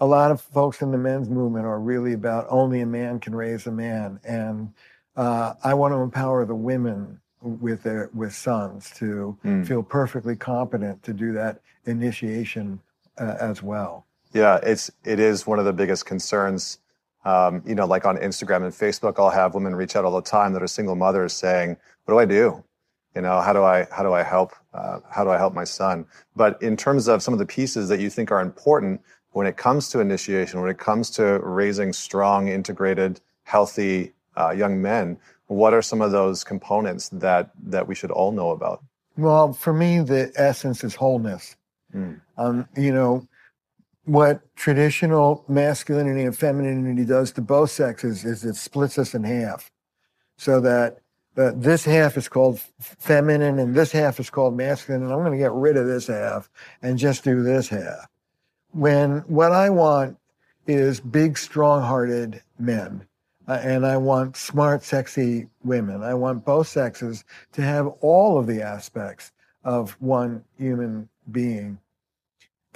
a 0.00 0.06
lot 0.06 0.32
of 0.32 0.40
folks 0.40 0.82
in 0.82 0.90
the 0.90 0.98
men's 0.98 1.28
movement 1.28 1.64
are 1.64 1.78
really 1.78 2.12
about 2.12 2.48
only 2.50 2.80
a 2.80 2.86
man 2.86 3.20
can 3.20 3.36
raise 3.36 3.68
a 3.68 3.72
man. 3.72 4.18
And 4.24 4.72
uh, 5.14 5.54
I 5.62 5.74
want 5.74 5.94
to 5.94 5.98
empower 5.98 6.44
the 6.44 6.56
women 6.56 7.20
with 7.40 7.84
their 7.84 8.10
with 8.14 8.34
sons 8.34 8.90
to 8.96 9.38
mm. 9.44 9.64
feel 9.64 9.84
perfectly 9.84 10.34
competent 10.34 11.04
to 11.04 11.12
do 11.12 11.32
that 11.34 11.60
initiation 11.84 12.80
uh, 13.16 13.36
as 13.38 13.62
well. 13.62 14.06
Yeah, 14.32 14.58
it's 14.60 14.90
it 15.04 15.20
is 15.20 15.46
one 15.46 15.60
of 15.60 15.64
the 15.66 15.72
biggest 15.72 16.04
concerns 16.04 16.78
um, 17.24 17.62
you 17.66 17.74
know, 17.74 17.86
like 17.86 18.04
on 18.04 18.16
Instagram 18.16 18.64
and 18.64 18.72
Facebook, 18.72 19.14
I'll 19.18 19.30
have 19.30 19.54
women 19.54 19.74
reach 19.74 19.96
out 19.96 20.04
all 20.04 20.14
the 20.14 20.22
time 20.22 20.52
that 20.52 20.62
are 20.62 20.68
single 20.68 20.94
mothers 20.94 21.32
saying, 21.32 21.76
"What 22.04 22.14
do 22.14 22.18
I 22.18 22.24
do? 22.24 22.64
You 23.14 23.22
know, 23.22 23.40
how 23.40 23.52
do 23.52 23.62
I 23.62 23.86
how 23.90 24.02
do 24.02 24.12
I 24.12 24.22
help 24.22 24.52
uh, 24.72 25.00
how 25.10 25.24
do 25.24 25.30
I 25.30 25.36
help 25.36 25.54
my 25.54 25.64
son?" 25.64 26.06
But 26.36 26.60
in 26.62 26.76
terms 26.76 27.08
of 27.08 27.22
some 27.22 27.34
of 27.34 27.38
the 27.38 27.46
pieces 27.46 27.88
that 27.88 28.00
you 28.00 28.10
think 28.10 28.30
are 28.30 28.40
important 28.40 29.00
when 29.32 29.46
it 29.46 29.56
comes 29.56 29.88
to 29.90 30.00
initiation, 30.00 30.60
when 30.60 30.70
it 30.70 30.78
comes 30.78 31.10
to 31.10 31.38
raising 31.40 31.92
strong, 31.92 32.48
integrated, 32.48 33.20
healthy 33.44 34.12
uh, 34.36 34.50
young 34.50 34.80
men, 34.80 35.18
what 35.48 35.74
are 35.74 35.82
some 35.82 36.00
of 36.00 36.12
those 36.12 36.44
components 36.44 37.08
that 37.10 37.50
that 37.62 37.88
we 37.88 37.94
should 37.94 38.10
all 38.10 38.32
know 38.32 38.50
about? 38.50 38.82
Well, 39.16 39.52
for 39.52 39.72
me, 39.72 40.00
the 40.00 40.32
essence 40.36 40.84
is 40.84 40.94
wholeness. 40.94 41.56
Mm. 41.94 42.20
Um, 42.36 42.68
you 42.76 42.92
know, 42.92 43.26
what 44.08 44.40
traditional 44.56 45.44
masculinity 45.48 46.22
and 46.22 46.36
femininity 46.36 47.04
does 47.04 47.30
to 47.32 47.42
both 47.42 47.70
sexes 47.70 48.24
is 48.24 48.42
it 48.42 48.56
splits 48.56 48.98
us 48.98 49.14
in 49.14 49.22
half. 49.22 49.70
So 50.38 50.60
that 50.60 51.00
uh, 51.36 51.52
this 51.54 51.84
half 51.84 52.16
is 52.16 52.26
called 52.26 52.58
feminine 52.80 53.58
and 53.58 53.74
this 53.74 53.92
half 53.92 54.18
is 54.18 54.30
called 54.30 54.56
masculine 54.56 55.02
and 55.02 55.12
i'm 55.12 55.20
going 55.20 55.32
to 55.32 55.38
get 55.38 55.52
rid 55.52 55.76
of 55.76 55.86
this 55.86 56.06
half 56.06 56.48
and 56.82 56.98
just 56.98 57.22
do 57.22 57.42
this 57.42 57.68
half. 57.68 58.08
When 58.72 59.18
what 59.28 59.52
i 59.52 59.68
want 59.68 60.16
is 60.66 61.00
big 61.00 61.36
strong-hearted 61.36 62.42
men 62.58 63.06
uh, 63.46 63.60
and 63.62 63.84
i 63.84 63.96
want 63.96 64.36
smart 64.36 64.82
sexy 64.82 65.48
women. 65.64 66.02
I 66.02 66.14
want 66.14 66.44
both 66.44 66.66
sexes 66.68 67.24
to 67.52 67.62
have 67.62 67.86
all 68.00 68.38
of 68.38 68.46
the 68.46 68.62
aspects 68.62 69.32
of 69.64 69.92
one 70.00 70.44
human 70.56 71.08
being 71.30 71.78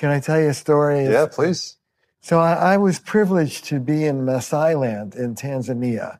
can 0.03 0.11
I 0.11 0.18
tell 0.18 0.40
you 0.40 0.48
a 0.48 0.55
story? 0.55 1.05
Yeah, 1.05 1.26
please. 1.30 1.76
So 2.22 2.40
I, 2.40 2.72
I 2.72 2.76
was 2.76 2.98
privileged 2.98 3.66
to 3.66 3.78
be 3.78 4.05
in 4.05 4.24
Masai 4.24 4.74
land 4.74 5.14
in 5.14 5.36
Tanzania, 5.36 6.18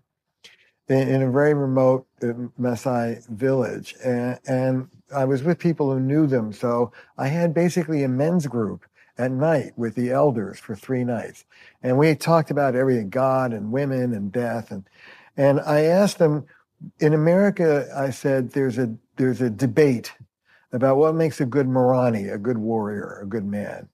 in, 0.87 1.09
in 1.09 1.23
a 1.23 1.31
very 1.33 1.53
remote 1.53 2.07
uh, 2.23 2.33
Masai 2.57 3.19
village, 3.29 3.97
and, 4.05 4.39
and 4.47 4.89
I 5.13 5.25
was 5.25 5.43
with 5.43 5.59
people 5.59 5.93
who 5.93 5.99
knew 5.99 6.29
them. 6.29 6.53
So 6.53 6.93
I 7.19 7.27
had 7.27 7.55
basically 7.55 8.05
a 8.05 8.09
men's 8.09 8.47
group 8.47 8.85
at 9.19 9.33
night 9.33 9.73
with 9.77 9.97
the 9.97 10.13
elders 10.13 10.61
for 10.61 10.77
three 10.77 11.03
nights, 11.03 11.45
and 11.83 11.99
we 11.99 12.15
talked 12.15 12.53
about 12.53 12.77
everything: 12.77 13.11
God 13.11 13.53
and 13.53 13.73
women 13.73 14.15
and 14.15 14.31
death, 14.31 14.71
and 14.71 14.85
and 15.37 15.59
I 15.59 15.83
asked 15.83 16.19
them. 16.19 16.47
In 17.01 17.15
America, 17.15 17.89
I 17.97 18.11
said 18.11 18.53
there's 18.53 18.79
a 18.79 18.95
there's 19.17 19.41
a 19.41 19.51
debate 19.51 20.13
about 20.73 20.97
what 20.97 21.15
makes 21.15 21.41
a 21.41 21.47
good 21.47 21.67
Marani, 21.67 22.33
a 22.33 22.39
good 22.39 22.59
warrior, 22.59 23.21
a 23.23 23.27
good 23.27 23.45
man. 23.45 23.89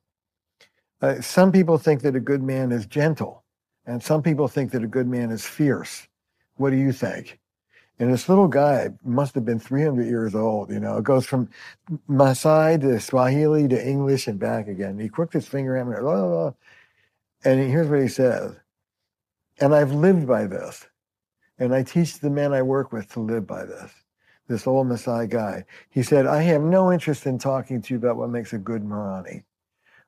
Uh, 1.00 1.20
some 1.20 1.52
people 1.52 1.78
think 1.78 2.02
that 2.02 2.16
a 2.16 2.20
good 2.20 2.42
man 2.42 2.72
is 2.72 2.86
gentle, 2.86 3.44
and 3.86 4.02
some 4.02 4.22
people 4.22 4.48
think 4.48 4.72
that 4.72 4.82
a 4.82 4.88
good 4.88 5.06
man 5.06 5.30
is 5.30 5.46
fierce. 5.46 6.06
What 6.56 6.70
do 6.70 6.76
you 6.76 6.92
think? 6.92 7.38
And 8.00 8.12
this 8.12 8.28
little 8.28 8.46
guy 8.46 8.90
must 9.04 9.34
have 9.34 9.44
been 9.44 9.58
300 9.58 10.06
years 10.06 10.34
old. 10.34 10.70
You 10.70 10.78
know, 10.78 10.98
it 10.98 11.04
goes 11.04 11.26
from 11.26 11.48
Maasai 12.08 12.80
to 12.80 13.00
Swahili 13.00 13.66
to 13.68 13.88
English 13.88 14.28
and 14.28 14.38
back 14.38 14.68
again. 14.68 14.98
He 14.98 15.08
crooked 15.08 15.32
his 15.32 15.48
finger 15.48 15.76
at 15.76 15.86
me, 15.86 15.96
blah, 16.00 16.14
blah, 16.14 16.28
blah. 16.28 16.52
and 17.44 17.60
here's 17.60 17.88
what 17.88 18.00
he 18.00 18.08
says. 18.08 18.54
And 19.60 19.74
I've 19.74 19.90
lived 19.90 20.28
by 20.28 20.46
this. 20.46 20.86
And 21.58 21.74
I 21.74 21.82
teach 21.82 22.20
the 22.20 22.30
men 22.30 22.52
I 22.52 22.62
work 22.62 22.92
with 22.92 23.12
to 23.14 23.20
live 23.20 23.48
by 23.48 23.64
this 23.64 23.92
this 24.48 24.66
old 24.66 24.88
Maasai 24.88 25.28
guy. 25.28 25.64
He 25.90 26.02
said, 26.02 26.26
I 26.26 26.42
have 26.42 26.62
no 26.62 26.90
interest 26.90 27.26
in 27.26 27.38
talking 27.38 27.80
to 27.82 27.94
you 27.94 27.98
about 27.98 28.16
what 28.16 28.30
makes 28.30 28.52
a 28.52 28.58
good 28.58 28.82
Marani. 28.82 29.44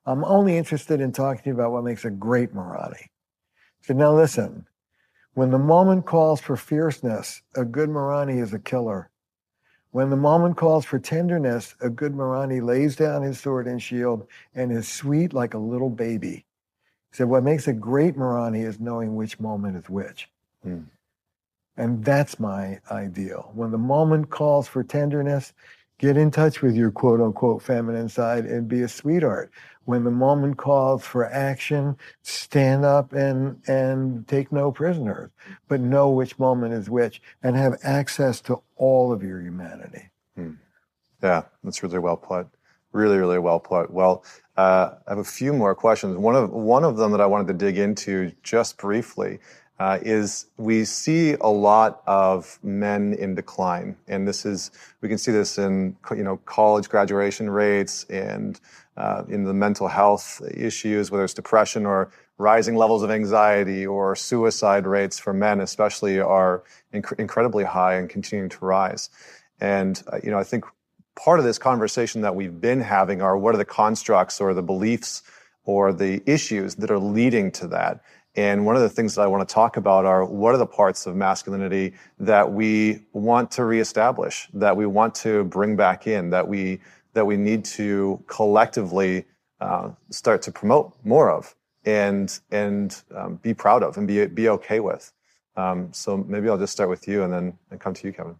I'm 0.05 0.23
only 0.23 0.57
interested 0.57 0.99
in 0.99 1.11
talking 1.11 1.43
to 1.43 1.49
you 1.49 1.53
about 1.53 1.71
what 1.71 1.83
makes 1.83 2.05
a 2.05 2.09
great 2.09 2.53
Marani. 2.53 3.01
He 3.01 3.85
said, 3.85 3.97
now 3.97 4.13
listen, 4.13 4.65
when 5.35 5.51
the 5.51 5.59
moment 5.59 6.05
calls 6.05 6.41
for 6.41 6.57
fierceness, 6.57 7.41
a 7.55 7.63
good 7.63 7.89
Marani 7.89 8.41
is 8.41 8.53
a 8.53 8.59
killer. 8.59 9.09
When 9.91 10.09
the 10.09 10.15
moment 10.15 10.57
calls 10.57 10.85
for 10.85 10.99
tenderness, 10.99 11.75
a 11.81 11.89
good 11.89 12.13
Marani 12.13 12.63
lays 12.63 12.95
down 12.95 13.21
his 13.21 13.39
sword 13.39 13.67
and 13.67 13.81
shield 13.81 14.27
and 14.55 14.71
is 14.71 14.87
sweet 14.87 15.33
like 15.33 15.53
a 15.53 15.59
little 15.59 15.89
baby. 15.89 16.45
He 17.11 17.17
said, 17.17 17.27
what 17.27 17.43
makes 17.43 17.67
a 17.67 17.73
great 17.73 18.15
Marani 18.15 18.65
is 18.65 18.79
knowing 18.79 19.15
which 19.15 19.39
moment 19.39 19.77
is 19.77 19.89
which. 19.89 20.29
Hmm. 20.63 20.83
And 21.77 22.03
that's 22.03 22.39
my 22.39 22.79
ideal. 22.91 23.51
When 23.53 23.71
the 23.71 23.77
moment 23.77 24.29
calls 24.29 24.67
for 24.67 24.83
tenderness, 24.83 25.53
get 25.97 26.17
in 26.17 26.31
touch 26.31 26.61
with 26.61 26.75
your 26.75 26.91
quote 26.91 27.21
unquote 27.21 27.61
feminine 27.61 28.09
side 28.09 28.45
and 28.45 28.67
be 28.67 28.81
a 28.81 28.87
sweetheart. 28.87 29.51
When 29.85 30.03
the 30.03 30.11
moment 30.11 30.57
calls 30.57 31.05
for 31.05 31.25
action, 31.25 31.97
stand 32.21 32.85
up 32.85 33.13
and, 33.13 33.59
and 33.67 34.27
take 34.27 34.51
no 34.51 34.71
prisoners, 34.71 35.31
but 35.67 35.79
know 35.79 36.11
which 36.11 36.37
moment 36.37 36.73
is 36.73 36.89
which 36.89 37.21
and 37.41 37.55
have 37.55 37.79
access 37.83 38.41
to 38.41 38.61
all 38.75 39.11
of 39.11 39.23
your 39.23 39.41
humanity. 39.41 40.09
Hmm. 40.35 40.51
Yeah, 41.23 41.43
that's 41.63 41.81
really 41.83 41.99
well 41.99 42.17
put. 42.17 42.47
Really, 42.91 43.17
really 43.17 43.39
well 43.39 43.59
put. 43.59 43.89
Well, 43.89 44.23
uh, 44.57 44.91
I 45.07 45.11
have 45.11 45.17
a 45.17 45.23
few 45.23 45.53
more 45.53 45.73
questions. 45.73 46.17
One 46.17 46.35
of 46.35 46.51
one 46.51 46.83
of 46.83 46.97
them 46.97 47.11
that 47.11 47.21
I 47.21 47.25
wanted 47.25 47.47
to 47.47 47.53
dig 47.53 47.77
into 47.77 48.33
just 48.43 48.77
briefly 48.77 49.39
uh, 49.81 49.97
is 50.03 50.45
we 50.57 50.85
see 50.85 51.33
a 51.41 51.49
lot 51.49 52.03
of 52.05 52.59
men 52.61 53.13
in 53.13 53.33
decline, 53.33 53.95
and 54.07 54.27
this 54.27 54.45
is 54.45 54.69
we 55.01 55.09
can 55.09 55.17
see 55.17 55.31
this 55.31 55.57
in 55.57 55.95
you 56.11 56.23
know 56.23 56.37
college 56.45 56.87
graduation 56.87 57.49
rates 57.49 58.03
and 58.03 58.61
uh, 58.95 59.23
in 59.27 59.43
the 59.43 59.55
mental 59.55 59.87
health 59.87 60.39
issues, 60.55 61.09
whether 61.09 61.23
it's 61.23 61.33
depression 61.33 61.87
or 61.87 62.11
rising 62.37 62.75
levels 62.75 63.01
of 63.01 63.09
anxiety 63.09 63.83
or 63.83 64.15
suicide 64.15 64.85
rates 64.85 65.17
for 65.17 65.33
men, 65.33 65.59
especially, 65.61 66.19
are 66.19 66.63
inc- 66.93 67.19
incredibly 67.19 67.63
high 67.63 67.95
and 67.95 68.07
continuing 68.07 68.49
to 68.49 68.63
rise. 68.63 69.09
And 69.59 69.99
uh, 70.13 70.19
you 70.23 70.29
know, 70.29 70.37
I 70.37 70.43
think 70.43 70.63
part 71.15 71.39
of 71.39 71.45
this 71.45 71.57
conversation 71.57 72.21
that 72.21 72.35
we've 72.35 72.61
been 72.61 72.81
having 72.81 73.23
are 73.23 73.35
what 73.35 73.55
are 73.55 73.57
the 73.57 73.65
constructs 73.65 74.39
or 74.39 74.53
the 74.53 74.61
beliefs 74.61 75.23
or 75.63 75.91
the 75.91 76.21
issues 76.25 76.75
that 76.75 76.91
are 76.91 76.99
leading 76.99 77.51
to 77.51 77.67
that. 77.67 78.01
And 78.35 78.65
one 78.65 78.75
of 78.75 78.81
the 78.81 78.89
things 78.89 79.15
that 79.15 79.23
I 79.23 79.27
want 79.27 79.47
to 79.47 79.53
talk 79.53 79.75
about 79.75 80.05
are 80.05 80.23
what 80.23 80.53
are 80.53 80.57
the 80.57 80.65
parts 80.65 81.05
of 81.05 81.15
masculinity 81.15 81.93
that 82.19 82.51
we 82.51 83.03
want 83.11 83.51
to 83.51 83.65
reestablish, 83.65 84.47
that 84.53 84.75
we 84.75 84.85
want 84.85 85.13
to 85.15 85.43
bring 85.45 85.75
back 85.75 86.07
in, 86.07 86.29
that 86.29 86.47
we 86.47 86.79
that 87.13 87.25
we 87.25 87.35
need 87.35 87.65
to 87.65 88.23
collectively 88.27 89.25
uh, 89.59 89.89
start 90.09 90.41
to 90.43 90.51
promote 90.51 90.93
more 91.03 91.29
of 91.29 91.55
and 91.85 92.39
and 92.51 93.01
um, 93.15 93.35
be 93.35 93.53
proud 93.53 93.83
of 93.83 93.97
and 93.97 94.07
be 94.07 94.25
be 94.27 94.47
okay 94.47 94.79
with. 94.79 95.11
Um, 95.57 95.89
so 95.91 96.17
maybe 96.17 96.47
I'll 96.47 96.57
just 96.57 96.71
start 96.71 96.89
with 96.89 97.07
you 97.09 97.23
and 97.23 97.33
then 97.33 97.57
and 97.69 97.79
come 97.81 97.93
to 97.95 98.07
you, 98.07 98.13
Kevin. 98.13 98.37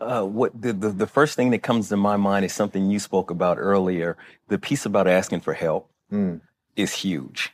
Uh, 0.00 0.24
what 0.24 0.60
the, 0.60 0.72
the, 0.72 0.88
the 0.88 1.06
first 1.06 1.36
thing 1.36 1.50
that 1.50 1.62
comes 1.62 1.88
to 1.88 1.96
my 1.96 2.16
mind 2.16 2.44
is 2.44 2.52
something 2.52 2.90
you 2.90 2.98
spoke 2.98 3.30
about 3.30 3.56
earlier. 3.58 4.16
The 4.48 4.58
piece 4.58 4.84
about 4.84 5.06
asking 5.06 5.40
for 5.40 5.54
help 5.54 5.90
mm. 6.12 6.40
is 6.74 6.92
huge. 6.92 7.52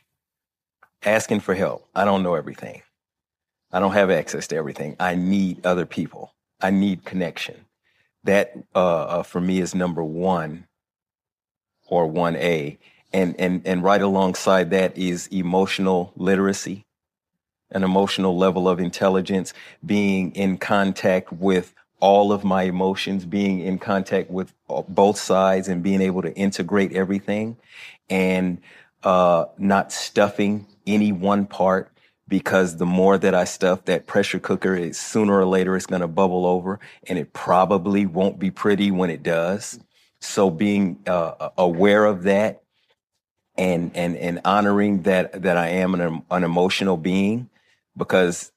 Asking 1.05 1.39
for 1.39 1.55
help. 1.55 1.87
I 1.95 2.03
don't 2.05 2.23
know 2.23 2.35
everything. 2.35 2.81
I 3.71 3.79
don't 3.79 3.93
have 3.93 4.09
access 4.09 4.47
to 4.47 4.55
everything. 4.55 4.95
I 4.99 5.15
need 5.15 5.65
other 5.65 5.85
people. 5.85 6.33
I 6.59 6.71
need 6.71 7.05
connection. 7.05 7.65
That 8.23 8.53
uh, 8.75 9.03
uh, 9.03 9.23
for 9.23 9.39
me 9.39 9.59
is 9.59 9.73
number 9.73 10.03
one 10.03 10.67
or 11.87 12.07
one 12.07 12.35
A. 12.35 12.77
And 13.13 13.35
and 13.39 13.61
and 13.65 13.83
right 13.83 14.01
alongside 14.01 14.71
that 14.71 14.97
is 14.97 15.27
emotional 15.27 16.13
literacy, 16.15 16.85
an 17.71 17.83
emotional 17.83 18.37
level 18.37 18.67
of 18.67 18.79
intelligence, 18.79 19.53
being 19.85 20.31
in 20.35 20.57
contact 20.57 21.31
with 21.31 21.73
all 22.01 22.31
of 22.31 22.43
my 22.43 22.63
emotions, 22.63 23.25
being 23.25 23.59
in 23.59 23.79
contact 23.79 24.29
with 24.29 24.53
both 24.87 25.17
sides 25.17 25.67
and 25.67 25.81
being 25.81 26.01
able 26.01 26.21
to 26.21 26.33
integrate 26.35 26.93
everything 26.93 27.57
and 28.09 28.61
uh, 29.03 29.45
not 29.57 29.91
stuffing 29.91 30.67
any 30.85 31.11
one 31.11 31.45
part 31.45 31.91
because 32.27 32.77
the 32.77 32.85
more 32.85 33.17
that 33.17 33.33
I 33.33 33.43
stuff 33.43 33.85
that 33.85 34.05
pressure 34.05 34.39
cooker, 34.39 34.75
it, 34.75 34.95
sooner 34.95 35.37
or 35.37 35.45
later 35.45 35.75
it's 35.75 35.87
going 35.87 36.01
to 36.01 36.07
bubble 36.07 36.45
over 36.45 36.79
and 37.07 37.17
it 37.17 37.33
probably 37.33 38.05
won't 38.05 38.39
be 38.39 38.51
pretty 38.51 38.91
when 38.91 39.09
it 39.09 39.23
does. 39.23 39.79
So 40.21 40.49
being 40.49 40.99
uh, 41.07 41.49
aware 41.57 42.05
of 42.05 42.23
that 42.23 42.61
and, 43.57 43.91
and, 43.95 44.15
and 44.15 44.41
honoring 44.45 45.03
that, 45.03 45.41
that 45.41 45.57
I 45.57 45.69
am 45.69 45.95
an, 45.95 46.23
an 46.29 46.43
emotional 46.43 46.97
being 46.97 47.49
because 47.97 48.51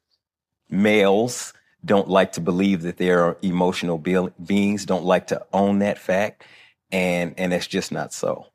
males, 0.69 1.53
don't 1.85 2.09
like 2.09 2.33
to 2.33 2.41
believe 2.41 2.83
that 2.83 2.97
they 2.97 3.11
are 3.11 3.37
emotional 3.43 3.99
be- 3.99 4.29
beings, 4.45 4.87
don't 4.87 5.05
like 5.05 5.29
to 5.29 5.45
own 5.53 5.81
that 5.81 5.99
fact. 5.99 6.45
And, 6.93 7.35
and 7.39 7.53
it's 7.53 7.67
just 7.67 7.91
not 7.91 8.13
so. 8.13 8.47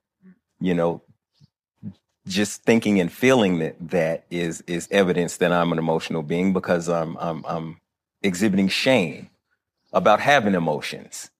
You 0.59 0.73
know, 0.73 1.01
just 2.27 2.63
thinking 2.63 2.99
and 2.99 3.11
feeling 3.11 3.59
that 3.59 3.75
that 3.89 4.25
is, 4.29 4.61
is 4.67 4.87
evidence 4.91 5.37
that 5.37 5.51
I'm 5.51 5.71
an 5.71 5.79
emotional 5.79 6.23
being 6.23 6.53
because 6.53 6.89
I'm, 6.89 7.17
I'm, 7.17 7.45
I'm 7.47 7.77
exhibiting 8.21 8.67
shame 8.67 9.29
about 9.93 10.19
having 10.19 10.53
emotions. 10.53 11.31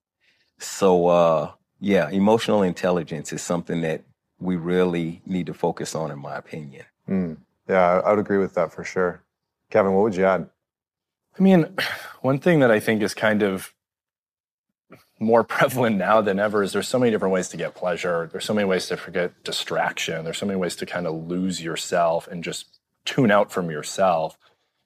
So, 0.60 1.08
uh, 1.08 1.52
yeah, 1.80 2.10
emotional 2.10 2.64
intelligence 2.64 3.32
is 3.32 3.42
something 3.42 3.82
that 3.82 4.02
we 4.40 4.56
really 4.56 5.22
need 5.26 5.46
to 5.48 5.54
focus 5.54 5.96
on, 5.96 6.12
in 6.12 6.20
my 6.20 6.36
opinion. 6.36 6.86
Mm. 7.08 7.38
Yeah, 7.68 8.02
I 8.04 8.12
would 8.12 8.20
agree 8.20 8.38
with 8.38 8.54
that 8.56 8.72
for 8.72 8.84
sure. 8.84 9.22
Kevin, 9.70 9.94
what 9.94 10.04
would 10.04 10.16
you 10.16 10.26
add? 10.26 10.50
I 11.38 11.44
mean, 11.44 11.76
one 12.22 12.40
thing 12.40 12.60
that 12.60 12.72
I 12.72 12.80
think 12.80 13.02
is 13.02 13.14
kind 13.14 13.44
of 13.44 13.74
more 15.20 15.44
prevalent 15.56 15.98
now 15.98 16.22
than 16.22 16.40
ever 16.40 16.64
is 16.64 16.74
there's 16.74 16.88
so 16.88 17.00
many 17.00 17.12
different 17.12 17.34
ways 17.34 17.50
to 17.50 17.58
get 17.58 17.76
pleasure. 17.76 18.30
There's 18.32 18.46
so 18.46 18.54
many 18.54 18.68
ways 18.68 18.88
to 18.88 18.98
forget 18.98 19.44
distraction. 19.44 20.24
There's 20.24 20.38
so 20.38 20.46
many 20.46 20.60
ways 20.60 20.76
to 20.78 20.86
kind 20.86 21.08
of 21.08 21.28
lose 21.28 21.62
yourself 21.62 22.28
and 22.28 22.44
just 22.44 22.80
tune 23.06 23.32
out 23.32 23.52
from 23.52 23.72
yourself. 23.72 24.38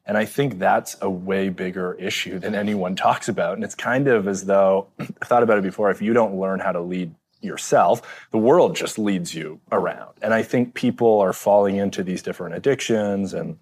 And 0.05 0.17
I 0.17 0.25
think 0.25 0.59
that's 0.59 0.97
a 1.01 1.09
way 1.09 1.49
bigger 1.49 1.93
issue 1.93 2.39
than 2.39 2.55
anyone 2.55 2.95
talks 2.95 3.29
about. 3.29 3.55
And 3.55 3.63
it's 3.63 3.75
kind 3.75 4.07
of 4.07 4.27
as 4.27 4.45
though 4.45 4.87
I 4.99 5.25
thought 5.25 5.43
about 5.43 5.57
it 5.57 5.63
before 5.63 5.91
if 5.91 6.01
you 6.01 6.13
don't 6.13 6.39
learn 6.39 6.59
how 6.59 6.71
to 6.71 6.81
lead 6.81 7.13
yourself, 7.41 8.27
the 8.31 8.37
world 8.37 8.75
just 8.75 8.99
leads 8.99 9.33
you 9.33 9.59
around. 9.71 10.13
And 10.21 10.33
I 10.33 10.43
think 10.43 10.73
people 10.73 11.19
are 11.19 11.33
falling 11.33 11.77
into 11.77 12.03
these 12.03 12.21
different 12.21 12.55
addictions 12.55 13.33
and 13.33 13.57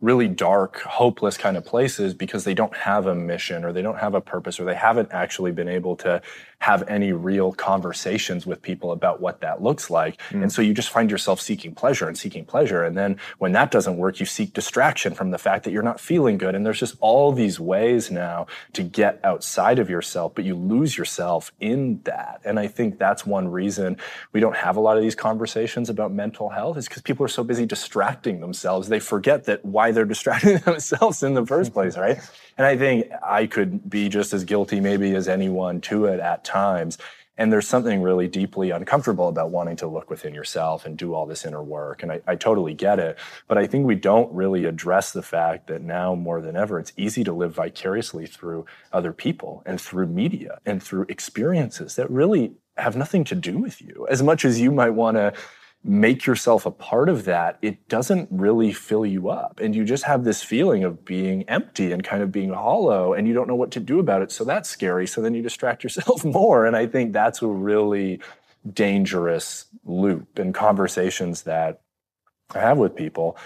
really 0.00 0.28
dark, 0.28 0.80
hopeless 0.80 1.38
kind 1.38 1.56
of 1.56 1.64
places 1.64 2.12
because 2.12 2.44
they 2.44 2.54
don't 2.54 2.76
have 2.76 3.06
a 3.06 3.14
mission 3.14 3.64
or 3.64 3.72
they 3.72 3.82
don't 3.82 3.98
have 3.98 4.14
a 4.14 4.20
purpose 4.20 4.60
or 4.60 4.64
they 4.64 4.74
haven't 4.74 5.08
actually 5.10 5.52
been 5.52 5.68
able 5.68 5.96
to 5.96 6.20
have 6.60 6.82
any 6.88 7.12
real 7.12 7.52
conversations 7.52 8.46
with 8.46 8.62
people 8.62 8.92
about 8.92 9.20
what 9.20 9.40
that 9.40 9.62
looks 9.62 9.90
like. 9.90 10.20
Mm. 10.30 10.42
And 10.42 10.52
so 10.52 10.62
you 10.62 10.74
just 10.74 10.90
find 10.90 11.10
yourself 11.10 11.40
seeking 11.40 11.74
pleasure 11.74 12.08
and 12.08 12.16
seeking 12.16 12.44
pleasure. 12.44 12.82
And 12.82 12.96
then 12.96 13.18
when 13.38 13.52
that 13.52 13.70
doesn't 13.70 13.96
work, 13.96 14.20
you 14.20 14.26
seek 14.26 14.52
distraction 14.52 15.14
from 15.14 15.30
the 15.30 15.38
fact 15.38 15.64
that 15.64 15.70
you're 15.70 15.82
not 15.82 16.00
feeling 16.00 16.38
good. 16.38 16.54
And 16.54 16.64
there's 16.64 16.80
just 16.80 16.96
all 17.00 17.32
these 17.32 17.60
ways 17.60 18.10
now 18.10 18.46
to 18.72 18.82
get 18.82 19.20
outside 19.22 19.78
of 19.78 19.90
yourself, 19.90 20.34
but 20.34 20.44
you 20.44 20.54
lose 20.54 20.96
yourself 20.96 21.52
in 21.60 22.00
that. 22.04 22.40
And 22.44 22.58
I 22.58 22.68
think 22.68 22.98
that's 22.98 23.26
one 23.26 23.48
reason 23.48 23.96
we 24.32 24.40
don't 24.40 24.56
have 24.56 24.76
a 24.76 24.80
lot 24.80 24.96
of 24.96 25.02
these 25.02 25.14
conversations 25.14 25.90
about 25.90 26.12
mental 26.12 26.48
health 26.48 26.76
is 26.78 26.88
because 26.88 27.02
people 27.02 27.24
are 27.24 27.28
so 27.28 27.44
busy 27.44 27.66
distracting 27.66 28.40
themselves. 28.40 28.88
They 28.88 29.00
forget 29.00 29.44
that 29.44 29.64
why 29.64 29.92
they're 29.92 30.04
distracting 30.16 30.58
themselves 30.58 31.22
in 31.22 31.34
the 31.34 31.44
first 31.44 31.72
place, 31.74 31.96
right? 31.96 32.18
And 32.58 32.66
I 32.66 32.76
think 32.76 33.10
I 33.22 33.46
could 33.46 33.88
be 33.88 34.08
just 34.08 34.32
as 34.32 34.44
guilty 34.44 34.80
maybe 34.80 35.14
as 35.14 35.28
anyone 35.28 35.80
to 35.82 36.06
it 36.06 36.20
at 36.20 36.44
times. 36.44 36.98
And 37.38 37.52
there's 37.52 37.68
something 37.68 38.00
really 38.00 38.28
deeply 38.28 38.70
uncomfortable 38.70 39.28
about 39.28 39.50
wanting 39.50 39.76
to 39.76 39.86
look 39.86 40.08
within 40.08 40.32
yourself 40.32 40.86
and 40.86 40.96
do 40.96 41.12
all 41.12 41.26
this 41.26 41.44
inner 41.44 41.62
work. 41.62 42.02
And 42.02 42.10
I, 42.10 42.22
I, 42.26 42.34
totally 42.34 42.72
get 42.72 42.98
it. 42.98 43.18
But 43.46 43.58
I 43.58 43.66
think 43.66 43.86
we 43.86 43.94
don't 43.94 44.32
really 44.32 44.64
address 44.64 45.12
the 45.12 45.22
fact 45.22 45.66
that 45.66 45.82
now 45.82 46.14
more 46.14 46.40
than 46.40 46.56
ever, 46.56 46.78
it's 46.78 46.94
easy 46.96 47.24
to 47.24 47.34
live 47.34 47.54
vicariously 47.54 48.26
through 48.26 48.64
other 48.90 49.12
people 49.12 49.62
and 49.66 49.78
through 49.78 50.06
media 50.06 50.60
and 50.64 50.82
through 50.82 51.06
experiences 51.10 51.96
that 51.96 52.10
really 52.10 52.52
have 52.78 52.96
nothing 52.96 53.24
to 53.24 53.34
do 53.34 53.58
with 53.58 53.82
you. 53.82 54.06
As 54.08 54.22
much 54.22 54.44
as 54.46 54.58
you 54.58 54.70
might 54.70 54.90
want 54.90 55.18
to 55.18 55.34
make 55.86 56.26
yourself 56.26 56.66
a 56.66 56.70
part 56.70 57.08
of 57.08 57.24
that, 57.26 57.58
it 57.62 57.88
doesn't 57.88 58.28
really 58.30 58.72
fill 58.72 59.06
you 59.06 59.30
up. 59.30 59.60
And 59.60 59.74
you 59.74 59.84
just 59.84 60.02
have 60.04 60.24
this 60.24 60.42
feeling 60.42 60.82
of 60.82 61.04
being 61.04 61.48
empty 61.48 61.92
and 61.92 62.02
kind 62.02 62.22
of 62.22 62.32
being 62.32 62.52
hollow 62.52 63.12
and 63.12 63.28
you 63.28 63.34
don't 63.34 63.46
know 63.46 63.54
what 63.54 63.70
to 63.72 63.80
do 63.80 64.00
about 64.00 64.20
it. 64.20 64.32
So 64.32 64.44
that's 64.44 64.68
scary. 64.68 65.06
So 65.06 65.20
then 65.20 65.34
you 65.34 65.42
distract 65.42 65.84
yourself 65.84 66.24
more. 66.24 66.66
And 66.66 66.76
I 66.76 66.86
think 66.86 67.12
that's 67.12 67.40
a 67.40 67.46
really 67.46 68.20
dangerous 68.70 69.66
loop 69.84 70.38
in 70.38 70.52
conversations 70.52 71.42
that 71.42 71.80
I 72.52 72.58
have 72.58 72.78
with 72.78 72.96
people. 72.96 73.36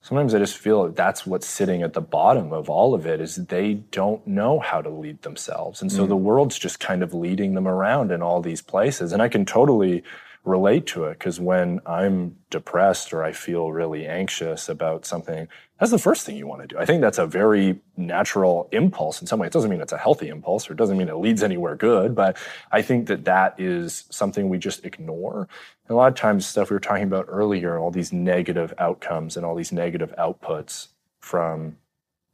Sometimes 0.00 0.34
I 0.34 0.38
just 0.38 0.56
feel 0.56 0.84
that 0.84 0.96
that's 0.96 1.26
what's 1.26 1.46
sitting 1.46 1.82
at 1.82 1.92
the 1.92 2.00
bottom 2.00 2.52
of 2.52 2.68
all 2.68 2.94
of 2.94 3.06
it 3.06 3.20
is 3.20 3.36
they 3.36 3.74
don't 3.74 4.26
know 4.26 4.58
how 4.58 4.80
to 4.80 4.90
lead 4.90 5.22
themselves. 5.22 5.80
And 5.82 5.90
so 5.90 6.04
mm. 6.04 6.08
the 6.08 6.16
world's 6.16 6.58
just 6.58 6.80
kind 6.80 7.02
of 7.02 7.14
leading 7.14 7.54
them 7.54 7.68
around 7.68 8.10
in 8.10 8.22
all 8.22 8.40
these 8.40 8.60
places. 8.62 9.12
And 9.12 9.22
I 9.22 9.28
can 9.28 9.44
totally 9.44 10.02
relate 10.44 10.86
to 10.86 11.04
it 11.04 11.18
because 11.18 11.40
when 11.40 11.80
I'm 11.86 12.36
depressed 12.50 13.12
or 13.12 13.24
I 13.24 13.32
feel 13.32 13.72
really 13.72 14.06
anxious 14.06 14.68
about 14.68 15.06
something, 15.06 15.48
that's 15.80 15.90
the 15.90 15.98
first 15.98 16.26
thing 16.26 16.36
you 16.36 16.46
want 16.46 16.60
to 16.60 16.68
do. 16.68 16.78
I 16.78 16.84
think 16.84 17.00
that's 17.00 17.18
a 17.18 17.26
very 17.26 17.80
natural 17.96 18.68
impulse 18.70 19.20
in 19.20 19.26
some 19.26 19.38
way. 19.38 19.46
It 19.46 19.52
doesn't 19.52 19.70
mean 19.70 19.80
it's 19.80 19.92
a 19.92 19.98
healthy 19.98 20.28
impulse 20.28 20.68
or 20.68 20.74
it 20.74 20.76
doesn't 20.76 20.98
mean 20.98 21.08
it 21.08 21.16
leads 21.16 21.42
anywhere 21.42 21.76
good, 21.76 22.14
but 22.14 22.36
I 22.70 22.82
think 22.82 23.06
that 23.08 23.24
that 23.24 23.58
is 23.58 24.04
something 24.10 24.48
we 24.48 24.58
just 24.58 24.84
ignore. 24.84 25.48
And 25.88 25.94
a 25.94 25.96
lot 25.96 26.08
of 26.08 26.14
times, 26.14 26.46
stuff 26.46 26.70
we 26.70 26.74
were 26.74 26.80
talking 26.80 27.04
about 27.04 27.26
earlier, 27.28 27.78
all 27.78 27.90
these 27.90 28.12
negative 28.12 28.74
outcomes 28.78 29.36
and 29.36 29.46
all 29.46 29.54
these 29.54 29.72
negative 29.72 30.14
outputs 30.18 30.88
from 31.20 31.76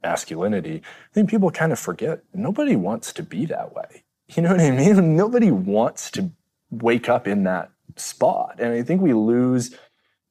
masculinity, 0.03 0.81
I 0.85 1.13
think 1.13 1.29
people 1.29 1.49
kind 1.49 1.71
of 1.71 1.79
forget 1.79 2.23
nobody 2.33 2.75
wants 2.75 3.13
to 3.13 3.23
be 3.23 3.45
that 3.45 3.73
way. 3.73 4.03
You 4.35 4.43
know 4.43 4.51
what 4.51 4.61
I 4.61 4.71
mean? 4.71 5.15
Nobody 5.17 5.51
wants 5.51 6.09
to 6.11 6.31
wake 6.69 7.09
up 7.09 7.27
in 7.27 7.43
that 7.43 7.69
spot. 7.97 8.55
And 8.59 8.73
I 8.73 8.83
think 8.83 9.01
we 9.01 9.13
lose 9.13 9.75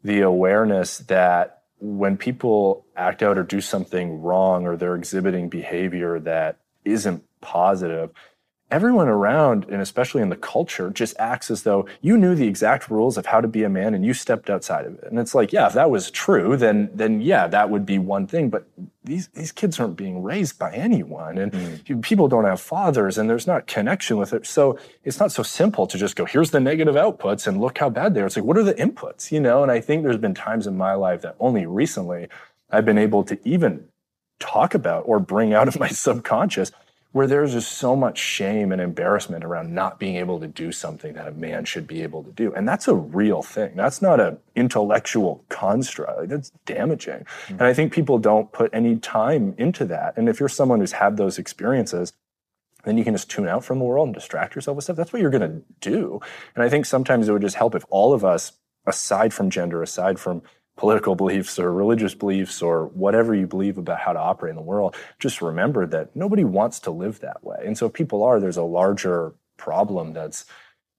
the 0.02 0.20
awareness 0.20 0.98
that 0.98 1.62
when 1.78 2.16
people 2.16 2.86
act 2.96 3.22
out 3.22 3.38
or 3.38 3.42
do 3.42 3.60
something 3.60 4.20
wrong 4.20 4.66
or 4.66 4.76
they're 4.76 4.96
exhibiting 4.96 5.48
behavior 5.48 6.18
that 6.20 6.58
isn't 6.84 7.24
positive, 7.40 8.10
everyone 8.70 9.08
around, 9.08 9.66
and 9.68 9.82
especially 9.82 10.22
in 10.22 10.28
the 10.28 10.36
culture, 10.36 10.90
just 10.90 11.14
acts 11.18 11.50
as 11.50 11.62
though 11.64 11.86
you 12.00 12.16
knew 12.16 12.34
the 12.34 12.46
exact 12.46 12.90
rules 12.90 13.16
of 13.16 13.26
how 13.26 13.40
to 13.40 13.48
be 13.48 13.62
a 13.64 13.68
man 13.68 13.94
and 13.94 14.04
you 14.04 14.14
stepped 14.14 14.48
outside 14.48 14.86
of 14.86 14.94
it. 14.94 15.04
And 15.10 15.18
it's 15.18 15.34
like, 15.34 15.52
yeah, 15.52 15.66
if 15.66 15.72
that 15.74 15.90
was 15.90 16.10
true, 16.10 16.56
then 16.56 16.90
then 16.94 17.20
yeah, 17.20 17.46
that 17.48 17.70
would 17.70 17.84
be 17.84 17.98
one 17.98 18.26
thing. 18.26 18.50
But 18.50 18.66
these 19.02 19.28
these 19.28 19.52
kids 19.52 19.80
aren't 19.80 19.96
being 19.96 20.22
raised 20.22 20.58
by 20.58 20.72
anyone, 20.72 21.38
and 21.38 21.52
mm. 21.52 22.02
people 22.02 22.28
don't 22.28 22.44
have 22.44 22.60
fathers, 22.60 23.18
and 23.18 23.28
there's 23.28 23.46
not 23.46 23.66
connection 23.66 24.16
with 24.16 24.32
it. 24.32 24.46
So 24.46 24.78
it's 25.04 25.18
not 25.18 25.32
so 25.32 25.42
simple 25.42 25.86
to 25.86 25.98
just 25.98 26.16
go, 26.16 26.24
here's 26.24 26.50
the 26.50 26.60
negative 26.60 26.94
outputs, 26.94 27.46
and 27.46 27.60
look 27.60 27.78
how 27.78 27.90
bad 27.90 28.14
they 28.14 28.20
are. 28.20 28.26
It's 28.26 28.36
like, 28.36 28.44
what 28.44 28.58
are 28.58 28.62
the 28.62 28.74
inputs? 28.74 29.32
You 29.32 29.40
know. 29.40 29.62
And 29.62 29.72
I 29.72 29.80
think 29.80 30.02
there's 30.02 30.16
been 30.16 30.34
times 30.34 30.66
in 30.66 30.76
my 30.76 30.94
life 30.94 31.22
that 31.22 31.36
only 31.40 31.66
recently 31.66 32.28
I've 32.70 32.84
been 32.84 32.98
able 32.98 33.24
to 33.24 33.38
even 33.44 33.88
talk 34.38 34.74
about 34.74 35.02
or 35.06 35.18
bring 35.18 35.52
out 35.52 35.68
of 35.68 35.78
my 35.78 35.88
subconscious 36.06 36.72
where 37.12 37.26
there's 37.26 37.52
just 37.52 37.72
so 37.72 37.96
much 37.96 38.18
shame 38.18 38.70
and 38.70 38.80
embarrassment 38.80 39.44
around 39.44 39.74
not 39.74 39.98
being 39.98 40.16
able 40.16 40.38
to 40.38 40.46
do 40.46 40.70
something 40.70 41.14
that 41.14 41.26
a 41.26 41.32
man 41.32 41.64
should 41.64 41.86
be 41.86 42.02
able 42.02 42.22
to 42.22 42.30
do. 42.30 42.54
And 42.54 42.68
that's 42.68 42.86
a 42.86 42.94
real 42.94 43.42
thing. 43.42 43.72
That's 43.74 44.00
not 44.00 44.20
an 44.20 44.38
intellectual 44.54 45.44
construct. 45.48 46.28
That's 46.28 46.50
damaging. 46.66 47.24
Mm-hmm. 47.24 47.54
And 47.54 47.62
I 47.62 47.74
think 47.74 47.92
people 47.92 48.18
don't 48.18 48.52
put 48.52 48.70
any 48.72 48.96
time 48.96 49.54
into 49.58 49.84
that. 49.86 50.16
And 50.16 50.28
if 50.28 50.38
you're 50.38 50.48
someone 50.48 50.78
who's 50.78 50.92
had 50.92 51.16
those 51.16 51.36
experiences, 51.36 52.12
then 52.84 52.96
you 52.96 53.02
can 53.02 53.14
just 53.14 53.28
tune 53.28 53.48
out 53.48 53.64
from 53.64 53.80
the 53.80 53.84
world 53.84 54.06
and 54.06 54.14
distract 54.14 54.54
yourself 54.54 54.76
with 54.76 54.84
stuff. 54.84 54.96
That's 54.96 55.12
what 55.12 55.20
you're 55.20 55.30
going 55.30 55.50
to 55.50 55.62
do. 55.80 56.20
And 56.54 56.62
I 56.62 56.68
think 56.68 56.86
sometimes 56.86 57.28
it 57.28 57.32
would 57.32 57.42
just 57.42 57.56
help 57.56 57.74
if 57.74 57.84
all 57.90 58.12
of 58.12 58.24
us, 58.24 58.52
aside 58.86 59.34
from 59.34 59.50
gender, 59.50 59.82
aside 59.82 60.20
from 60.20 60.42
political 60.80 61.14
beliefs 61.14 61.58
or 61.58 61.70
religious 61.74 62.14
beliefs 62.14 62.62
or 62.62 62.86
whatever 62.86 63.34
you 63.34 63.46
believe 63.46 63.76
about 63.76 63.98
how 63.98 64.14
to 64.14 64.18
operate 64.18 64.48
in 64.48 64.56
the 64.56 64.62
world, 64.62 64.96
just 65.18 65.42
remember 65.42 65.84
that 65.84 66.16
nobody 66.16 66.42
wants 66.42 66.80
to 66.80 66.90
live 66.90 67.20
that 67.20 67.44
way. 67.44 67.58
And 67.66 67.76
so 67.76 67.84
if 67.84 67.92
people 67.92 68.22
are, 68.22 68.40
there's 68.40 68.56
a 68.56 68.62
larger 68.62 69.34
problem 69.58 70.14
that's 70.14 70.46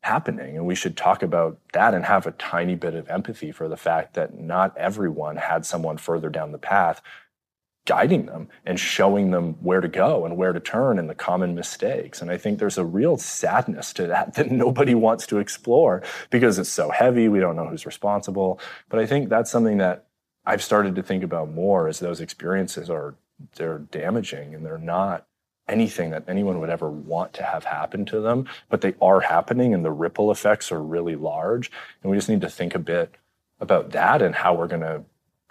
happening. 0.04 0.56
And 0.56 0.68
we 0.68 0.76
should 0.76 0.96
talk 0.96 1.24
about 1.24 1.58
that 1.74 1.96
and 1.96 2.06
have 2.06 2.28
a 2.28 2.32
tiny 2.34 2.76
bit 2.76 2.94
of 2.94 3.10
empathy 3.10 3.52
for 3.52 3.68
the 3.68 3.76
fact 3.76 4.14
that 4.14 4.40
not 4.40 4.78
everyone 4.78 5.38
had 5.38 5.66
someone 5.66 5.98
further 5.98 6.30
down 6.30 6.52
the 6.52 6.60
path 6.60 7.02
guiding 7.86 8.28
them 8.28 8.48
and 8.66 8.80
showing 8.80 9.32
them 9.32 9.54
where 9.62 9.82
to 9.82 9.88
go 9.88 10.26
and 10.26 10.38
where 10.38 10.54
to 10.54 10.60
turn 10.60 11.00
and 11.00 11.10
the 11.10 11.16
common 11.16 11.56
mistakes. 11.56 12.22
And 12.22 12.30
I 12.30 12.38
think 12.38 12.60
there's 12.60 12.78
a 12.78 12.86
real 12.86 13.18
sadness 13.18 13.92
to 13.94 14.08
that 14.08 14.34
that 14.36 14.52
nobody 14.52 14.96
wants 14.96 15.26
to 15.28 15.40
explore 15.40 16.04
because 16.30 16.60
it's 16.60 16.70
so 16.70 16.92
heavy. 16.92 17.28
We 17.28 17.40
don't 17.40 17.56
know 17.56 17.68
who's 17.68 17.86
responsible. 17.86 18.60
But 18.90 19.00
I 19.00 19.06
think 19.06 19.30
that's 19.30 19.52
something 19.52 19.78
that 19.78 20.06
I've 20.46 20.64
started 20.64 20.96
to 20.96 21.04
think 21.04 21.24
about 21.24 21.52
more 21.52 21.88
as 21.88 22.00
those 22.00 22.22
experiences 22.22 22.90
are 22.90 23.16
they're 23.56 23.80
damaging 23.80 24.54
and 24.54 24.66
they're 24.66 24.78
not 24.78 25.26
anything 25.68 26.10
that 26.12 26.26
anyone 26.28 26.60
would 26.60 26.70
ever 26.70 26.90
want 26.90 27.34
to 27.34 27.44
have 27.44 27.64
happen 27.64 28.06
to 28.06 28.20
them, 28.20 28.48
but 28.70 28.82
they 28.82 28.94
are 29.02 29.22
happening 29.22 29.74
and 29.74 29.86
the 29.86 29.92
ripple 29.92 30.32
effects 30.32 30.72
are 30.72 30.82
really 30.82 31.16
large. 31.16 31.72
And 32.02 32.12
we 32.12 32.18
just 32.18 32.30
need 32.30 32.42
to 32.42 32.50
think 32.50 32.76
a 32.76 32.80
bit 32.80 33.16
about 33.60 33.92
that 33.92 34.22
and 34.22 34.36
how 34.36 34.54
we're 34.54 34.68
going 34.68 34.82
to 34.82 35.04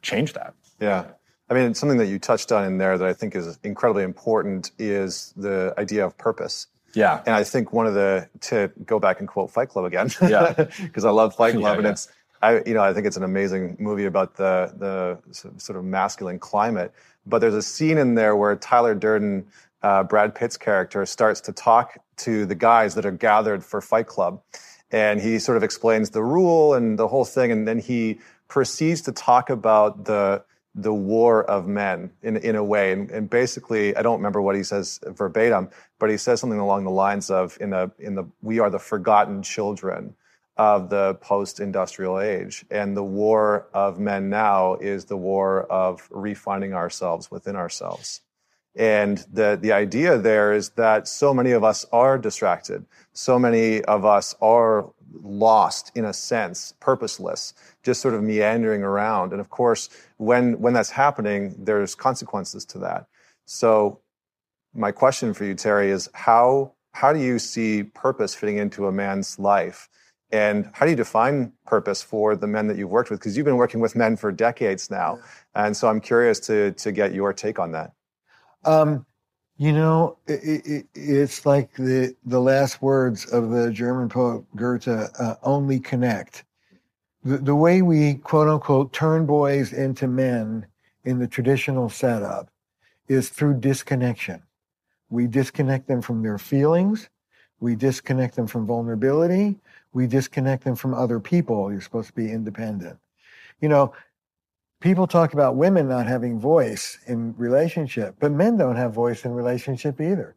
change 0.02 0.34
that. 0.34 0.54
Yeah. 0.78 1.06
I 1.50 1.54
mean, 1.54 1.74
something 1.74 1.98
that 1.98 2.06
you 2.06 2.18
touched 2.20 2.52
on 2.52 2.64
in 2.64 2.78
there 2.78 2.96
that 2.96 3.06
I 3.06 3.12
think 3.12 3.34
is 3.34 3.58
incredibly 3.64 4.04
important 4.04 4.70
is 4.78 5.34
the 5.36 5.74
idea 5.76 6.06
of 6.06 6.16
purpose. 6.16 6.68
Yeah. 6.94 7.22
And 7.26 7.34
I 7.34 7.42
think 7.42 7.72
one 7.72 7.86
of 7.86 7.94
the 7.94 8.28
to 8.42 8.70
go 8.86 9.00
back 9.00 9.18
and 9.18 9.28
quote 9.28 9.50
Fight 9.50 9.68
Club 9.68 9.84
again. 9.84 10.10
Yeah. 10.22 10.52
Because 10.82 11.04
I 11.04 11.10
love 11.10 11.34
Fight 11.34 11.54
Club, 11.58 11.62
yeah, 11.62 11.74
and 11.74 11.84
yeah. 11.84 11.90
it's 11.90 12.08
I 12.42 12.62
you 12.66 12.74
know 12.74 12.82
I 12.82 12.92
think 12.94 13.06
it's 13.06 13.16
an 13.16 13.24
amazing 13.24 13.76
movie 13.78 14.06
about 14.06 14.36
the 14.36 14.72
the 14.76 15.58
sort 15.58 15.78
of 15.78 15.84
masculine 15.84 16.38
climate. 16.38 16.92
But 17.26 17.40
there's 17.40 17.54
a 17.54 17.62
scene 17.62 17.98
in 17.98 18.14
there 18.14 18.34
where 18.34 18.56
Tyler 18.56 18.94
Durden, 18.94 19.46
uh, 19.82 20.04
Brad 20.04 20.34
Pitt's 20.34 20.56
character, 20.56 21.04
starts 21.04 21.40
to 21.42 21.52
talk 21.52 21.98
to 22.18 22.46
the 22.46 22.54
guys 22.54 22.94
that 22.94 23.04
are 23.04 23.12
gathered 23.12 23.62
for 23.62 23.80
Fight 23.80 24.06
Club, 24.06 24.40
and 24.90 25.20
he 25.20 25.38
sort 25.38 25.56
of 25.56 25.62
explains 25.62 26.10
the 26.10 26.22
rule 26.22 26.74
and 26.74 26.98
the 26.98 27.08
whole 27.08 27.24
thing, 27.24 27.52
and 27.52 27.68
then 27.68 27.78
he 27.78 28.20
proceeds 28.48 29.02
to 29.02 29.12
talk 29.12 29.50
about 29.50 30.06
the 30.06 30.42
the 30.74 30.94
war 30.94 31.44
of 31.44 31.66
men 31.66 32.10
in, 32.22 32.36
in 32.36 32.56
a 32.56 32.62
way. 32.62 32.92
And, 32.92 33.10
and, 33.10 33.28
basically, 33.28 33.96
I 33.96 34.02
don't 34.02 34.18
remember 34.18 34.40
what 34.40 34.54
he 34.54 34.62
says 34.62 35.00
verbatim, 35.04 35.68
but 35.98 36.10
he 36.10 36.16
says 36.16 36.40
something 36.40 36.60
along 36.60 36.84
the 36.84 36.90
lines 36.90 37.30
of, 37.30 37.58
in 37.60 37.70
the, 37.70 37.90
in 37.98 38.14
the, 38.14 38.24
we 38.40 38.60
are 38.60 38.70
the 38.70 38.78
forgotten 38.78 39.42
children 39.42 40.14
of 40.56 40.90
the 40.90 41.14
post-industrial 41.14 42.20
age. 42.20 42.64
And 42.70 42.96
the 42.96 43.02
war 43.04 43.66
of 43.72 43.98
men 43.98 44.28
now 44.28 44.74
is 44.74 45.06
the 45.06 45.16
war 45.16 45.62
of 45.64 46.06
refining 46.10 46.74
ourselves 46.74 47.30
within 47.30 47.56
ourselves. 47.56 48.20
And 48.76 49.18
the, 49.32 49.58
the 49.60 49.72
idea 49.72 50.16
there 50.16 50.52
is 50.52 50.70
that 50.70 51.08
so 51.08 51.34
many 51.34 51.50
of 51.50 51.64
us 51.64 51.84
are 51.92 52.16
distracted. 52.18 52.86
So 53.12 53.38
many 53.38 53.82
of 53.82 54.04
us 54.04 54.34
are 54.40 54.90
lost 55.12 55.90
in 55.96 56.04
a 56.04 56.12
sense, 56.12 56.74
purposeless, 56.78 57.54
just 57.82 58.00
sort 58.00 58.14
of 58.14 58.22
meandering 58.22 58.82
around. 58.82 59.32
And 59.32 59.40
of 59.40 59.50
course, 59.50 59.88
when, 60.18 60.60
when 60.60 60.72
that's 60.72 60.90
happening, 60.90 61.54
there's 61.58 61.94
consequences 61.94 62.64
to 62.66 62.78
that. 62.78 63.06
So 63.44 64.00
my 64.72 64.92
question 64.92 65.34
for 65.34 65.44
you, 65.44 65.54
Terry, 65.54 65.90
is 65.90 66.08
how, 66.14 66.72
how 66.92 67.12
do 67.12 67.18
you 67.18 67.40
see 67.40 67.82
purpose 67.82 68.34
fitting 68.34 68.58
into 68.58 68.86
a 68.86 68.92
man's 68.92 69.38
life? 69.38 69.88
And 70.32 70.70
how 70.72 70.86
do 70.86 70.90
you 70.90 70.96
define 70.96 71.52
purpose 71.66 72.02
for 72.02 72.36
the 72.36 72.46
men 72.46 72.68
that 72.68 72.78
you've 72.78 72.90
worked 72.90 73.10
with? 73.10 73.18
Because 73.18 73.36
you've 73.36 73.46
been 73.46 73.56
working 73.56 73.80
with 73.80 73.96
men 73.96 74.16
for 74.16 74.30
decades 74.30 74.88
now. 74.88 75.16
Yeah. 75.16 75.66
And 75.66 75.76
so 75.76 75.88
I'm 75.88 76.00
curious 76.00 76.38
to, 76.40 76.70
to 76.70 76.92
get 76.92 77.12
your 77.12 77.32
take 77.32 77.58
on 77.58 77.72
that. 77.72 77.92
Um, 78.64 79.06
you 79.56 79.72
know, 79.72 80.16
it, 80.26 80.66
it, 80.66 80.86
it's 80.94 81.44
like 81.44 81.74
the 81.74 82.14
the 82.24 82.40
last 82.40 82.80
words 82.80 83.26
of 83.26 83.50
the 83.50 83.70
German 83.70 84.08
poet 84.08 84.44
Goethe: 84.56 84.88
uh, 84.88 85.34
"Only 85.42 85.80
connect." 85.80 86.44
The, 87.24 87.38
the 87.38 87.54
way 87.54 87.82
we 87.82 88.14
quote 88.14 88.48
unquote 88.48 88.92
turn 88.92 89.26
boys 89.26 89.72
into 89.72 90.06
men 90.08 90.66
in 91.04 91.18
the 91.18 91.26
traditional 91.26 91.90
setup 91.90 92.48
is 93.08 93.28
through 93.28 93.60
disconnection. 93.60 94.42
We 95.10 95.26
disconnect 95.26 95.88
them 95.88 96.00
from 96.00 96.22
their 96.22 96.38
feelings. 96.38 97.10
We 97.58 97.74
disconnect 97.74 98.36
them 98.36 98.46
from 98.46 98.66
vulnerability. 98.66 99.58
We 99.92 100.06
disconnect 100.06 100.64
them 100.64 100.76
from 100.76 100.94
other 100.94 101.20
people. 101.20 101.70
You're 101.70 101.80
supposed 101.82 102.08
to 102.08 102.14
be 102.14 102.30
independent. 102.30 102.98
You 103.60 103.68
know, 103.68 103.92
people 104.80 105.06
talk 105.06 105.32
about 105.32 105.56
women 105.56 105.88
not 105.88 106.06
having 106.06 106.38
voice 106.40 106.98
in 107.06 107.34
relationship, 107.36 108.16
but 108.18 108.32
men 108.32 108.56
don't 108.56 108.76
have 108.76 108.92
voice 108.92 109.24
in 109.24 109.32
relationship 109.32 110.00
either. 110.00 110.34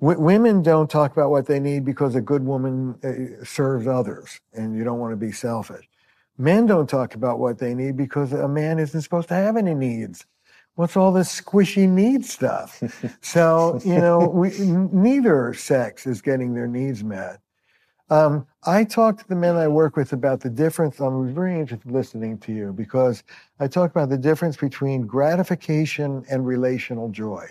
W- 0.00 0.20
women 0.20 0.62
don't 0.62 0.90
talk 0.90 1.12
about 1.12 1.30
what 1.30 1.46
they 1.46 1.58
need 1.58 1.84
because 1.84 2.14
a 2.14 2.20
good 2.20 2.44
woman 2.44 2.94
uh, 3.02 3.44
serves 3.44 3.86
others 3.86 4.40
and 4.52 4.76
you 4.76 4.84
don't 4.84 5.00
want 5.00 5.12
to 5.12 5.16
be 5.16 5.32
selfish. 5.32 5.88
Men 6.36 6.66
don't 6.66 6.88
talk 6.88 7.14
about 7.14 7.40
what 7.40 7.58
they 7.58 7.74
need 7.74 7.96
because 7.96 8.32
a 8.32 8.46
man 8.46 8.78
isn't 8.78 9.02
supposed 9.02 9.28
to 9.28 9.34
have 9.34 9.56
any 9.56 9.74
needs. 9.74 10.24
What's 10.76 10.96
all 10.96 11.12
this 11.12 11.40
squishy 11.40 11.88
need 11.88 12.24
stuff? 12.24 12.80
so, 13.20 13.80
you 13.84 13.98
know, 13.98 14.28
we, 14.28 14.50
neither 14.60 15.52
sex 15.54 16.06
is 16.06 16.22
getting 16.22 16.54
their 16.54 16.68
needs 16.68 17.02
met. 17.02 17.40
Um, 18.10 18.46
I 18.64 18.84
talk 18.84 19.18
to 19.18 19.28
the 19.28 19.34
men 19.34 19.56
I 19.56 19.68
work 19.68 19.96
with 19.96 20.12
about 20.12 20.40
the 20.40 20.48
difference. 20.48 20.98
I'm 20.98 21.34
very 21.34 21.58
interested 21.58 21.86
in 21.88 21.92
listening 21.92 22.38
to 22.38 22.52
you 22.52 22.72
because 22.72 23.22
I 23.60 23.68
talk 23.68 23.90
about 23.90 24.08
the 24.08 24.16
difference 24.16 24.56
between 24.56 25.06
gratification 25.06 26.24
and 26.30 26.46
relational 26.46 27.10
joy. 27.10 27.48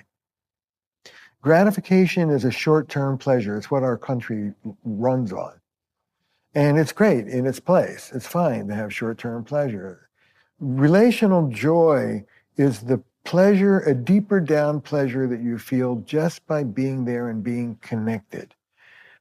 Gratification 1.42 2.32
is 2.32 2.44
a 2.44 2.52
short 2.52 2.90
term 2.90 3.18
pleasure, 3.18 3.56
it's 3.56 3.70
what 3.70 3.84
our 3.84 3.98
country 3.98 4.54
runs 4.84 5.32
on. 5.32 5.54
And 6.56 6.80
it's 6.80 6.92
great 6.92 7.28
in 7.28 7.46
its 7.46 7.60
place. 7.60 8.12
It's 8.14 8.26
fine 8.26 8.68
to 8.68 8.76
have 8.76 8.92
short 8.92 9.20
term 9.20 9.44
pleasure. 9.44 10.10
Relational 10.60 11.50
joy 11.50 12.26
is 12.58 12.82
the 12.82 13.04
pleasure, 13.24 13.82
a 13.82 13.94
deeper 13.94 14.40
down 14.40 14.82
pleasure 14.82 15.28
that 15.28 15.42
you 15.42 15.60
feel 15.60 15.98
just 15.98 16.48
by 16.48 16.64
being 16.64 17.06
there 17.06 17.30
and 17.30 17.44
being 17.44 17.76
connected. 17.82 18.56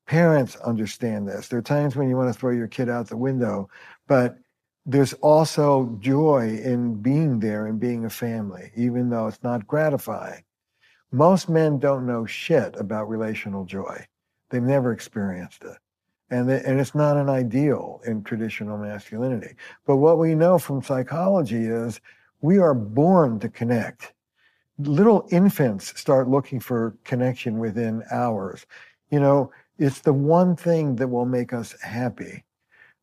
Parents 0.06 0.56
understand 0.56 1.26
this. 1.26 1.48
There 1.48 1.58
are 1.58 1.62
times 1.62 1.96
when 1.96 2.08
you 2.08 2.16
want 2.16 2.32
to 2.32 2.38
throw 2.38 2.52
your 2.52 2.68
kid 2.68 2.88
out 2.88 3.08
the 3.08 3.16
window, 3.16 3.68
but 4.06 4.36
there's 4.84 5.14
also 5.14 5.96
joy 5.98 6.60
in 6.62 7.02
being 7.02 7.40
there 7.40 7.66
and 7.66 7.80
being 7.80 8.04
a 8.04 8.10
family, 8.10 8.70
even 8.76 9.10
though 9.10 9.26
it's 9.26 9.42
not 9.42 9.66
gratifying. 9.66 10.44
Most 11.10 11.48
men 11.48 11.78
don't 11.78 12.06
know 12.06 12.24
shit 12.24 12.76
about 12.78 13.08
relational 13.08 13.64
joy. 13.64 14.06
They've 14.50 14.62
never 14.62 14.92
experienced 14.92 15.64
it. 15.64 15.76
And, 16.30 16.48
the, 16.48 16.64
and 16.66 16.78
it's 16.80 16.94
not 16.94 17.16
an 17.16 17.28
ideal 17.28 18.00
in 18.06 18.22
traditional 18.22 18.78
masculinity. 18.78 19.54
But 19.86 19.96
what 19.96 20.18
we 20.18 20.34
know 20.34 20.58
from 20.58 20.82
psychology 20.82 21.66
is 21.66 22.00
we 22.40 22.58
are 22.58 22.74
born 22.74 23.40
to 23.40 23.48
connect. 23.48 24.12
Little 24.78 25.26
infants 25.30 25.98
start 25.98 26.28
looking 26.28 26.60
for 26.60 26.96
connection 27.04 27.58
within 27.58 28.02
hours. 28.10 28.66
You 29.10 29.20
know, 29.20 29.52
it's 29.78 30.00
the 30.00 30.12
one 30.12 30.56
thing 30.56 30.96
that 30.96 31.08
will 31.08 31.26
make 31.26 31.52
us 31.52 31.80
happy. 31.80 32.44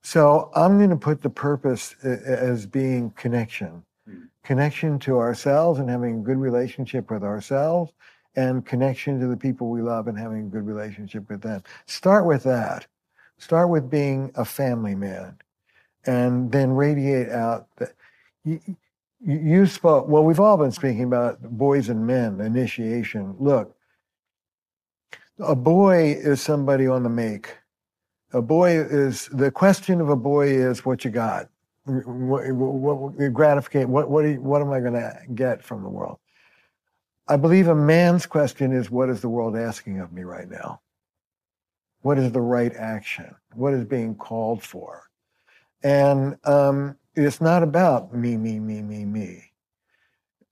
So 0.01 0.51
I'm 0.55 0.77
going 0.77 0.89
to 0.89 0.95
put 0.95 1.21
the 1.21 1.29
purpose 1.29 1.95
as 2.03 2.65
being 2.65 3.11
connection, 3.11 3.83
mm. 4.09 4.27
connection 4.43 4.99
to 4.99 5.17
ourselves 5.17 5.79
and 5.79 5.89
having 5.89 6.19
a 6.19 6.23
good 6.23 6.37
relationship 6.37 7.09
with 7.09 7.23
ourselves, 7.23 7.93
and 8.35 8.65
connection 8.65 9.19
to 9.19 9.27
the 9.27 9.37
people 9.37 9.69
we 9.69 9.81
love 9.81 10.07
and 10.07 10.17
having 10.17 10.39
a 10.39 10.49
good 10.49 10.65
relationship 10.65 11.29
with 11.29 11.41
them. 11.41 11.61
Start 11.85 12.25
with 12.25 12.43
that. 12.43 12.87
Start 13.37 13.69
with 13.69 13.89
being 13.89 14.31
a 14.35 14.45
family 14.45 14.95
man, 14.95 15.37
and 16.05 16.51
then 16.51 16.71
radiate 16.71 17.29
out. 17.29 17.67
The, 17.77 17.91
you, 18.43 18.59
you 19.25 19.65
spoke. 19.65 20.07
Well, 20.07 20.23
we've 20.23 20.39
all 20.39 20.57
been 20.57 20.71
speaking 20.71 21.03
about 21.03 21.41
boys 21.41 21.89
and 21.89 22.05
men 22.05 22.41
initiation. 22.41 23.35
Look, 23.39 23.75
a 25.39 25.55
boy 25.55 26.13
is 26.13 26.41
somebody 26.41 26.87
on 26.87 27.03
the 27.03 27.09
make. 27.09 27.57
A 28.33 28.41
boy 28.41 28.77
is 28.79 29.27
the 29.27 29.51
question 29.51 30.01
of 30.01 30.09
a 30.09 30.15
boy 30.15 30.47
is 30.47 30.85
what 30.85 31.05
you 31.05 31.11
got, 31.11 31.49
what, 31.85 32.51
what, 32.51 32.97
what 32.97 33.33
gratification. 33.33 33.91
What 33.91 34.09
what, 34.09 34.25
you, 34.25 34.41
what 34.41 34.61
am 34.61 34.71
I 34.71 34.79
going 34.79 34.93
to 34.93 35.19
get 35.35 35.63
from 35.63 35.83
the 35.83 35.89
world? 35.89 36.17
I 37.27 37.37
believe 37.37 37.67
a 37.67 37.75
man's 37.75 38.25
question 38.25 38.73
is 38.73 38.89
what 38.89 39.09
is 39.09 39.21
the 39.21 39.29
world 39.29 39.55
asking 39.55 39.99
of 39.99 40.11
me 40.11 40.23
right 40.23 40.49
now? 40.49 40.81
What 42.01 42.19
is 42.19 42.31
the 42.31 42.41
right 42.41 42.73
action? 42.75 43.33
What 43.53 43.73
is 43.73 43.85
being 43.85 44.15
called 44.15 44.61
for? 44.61 45.09
And 45.83 46.37
um, 46.43 46.97
it's 47.15 47.39
not 47.39 47.63
about 47.63 48.13
me, 48.13 48.35
me, 48.35 48.59
me, 48.59 48.81
me, 48.81 49.05
me. 49.05 49.52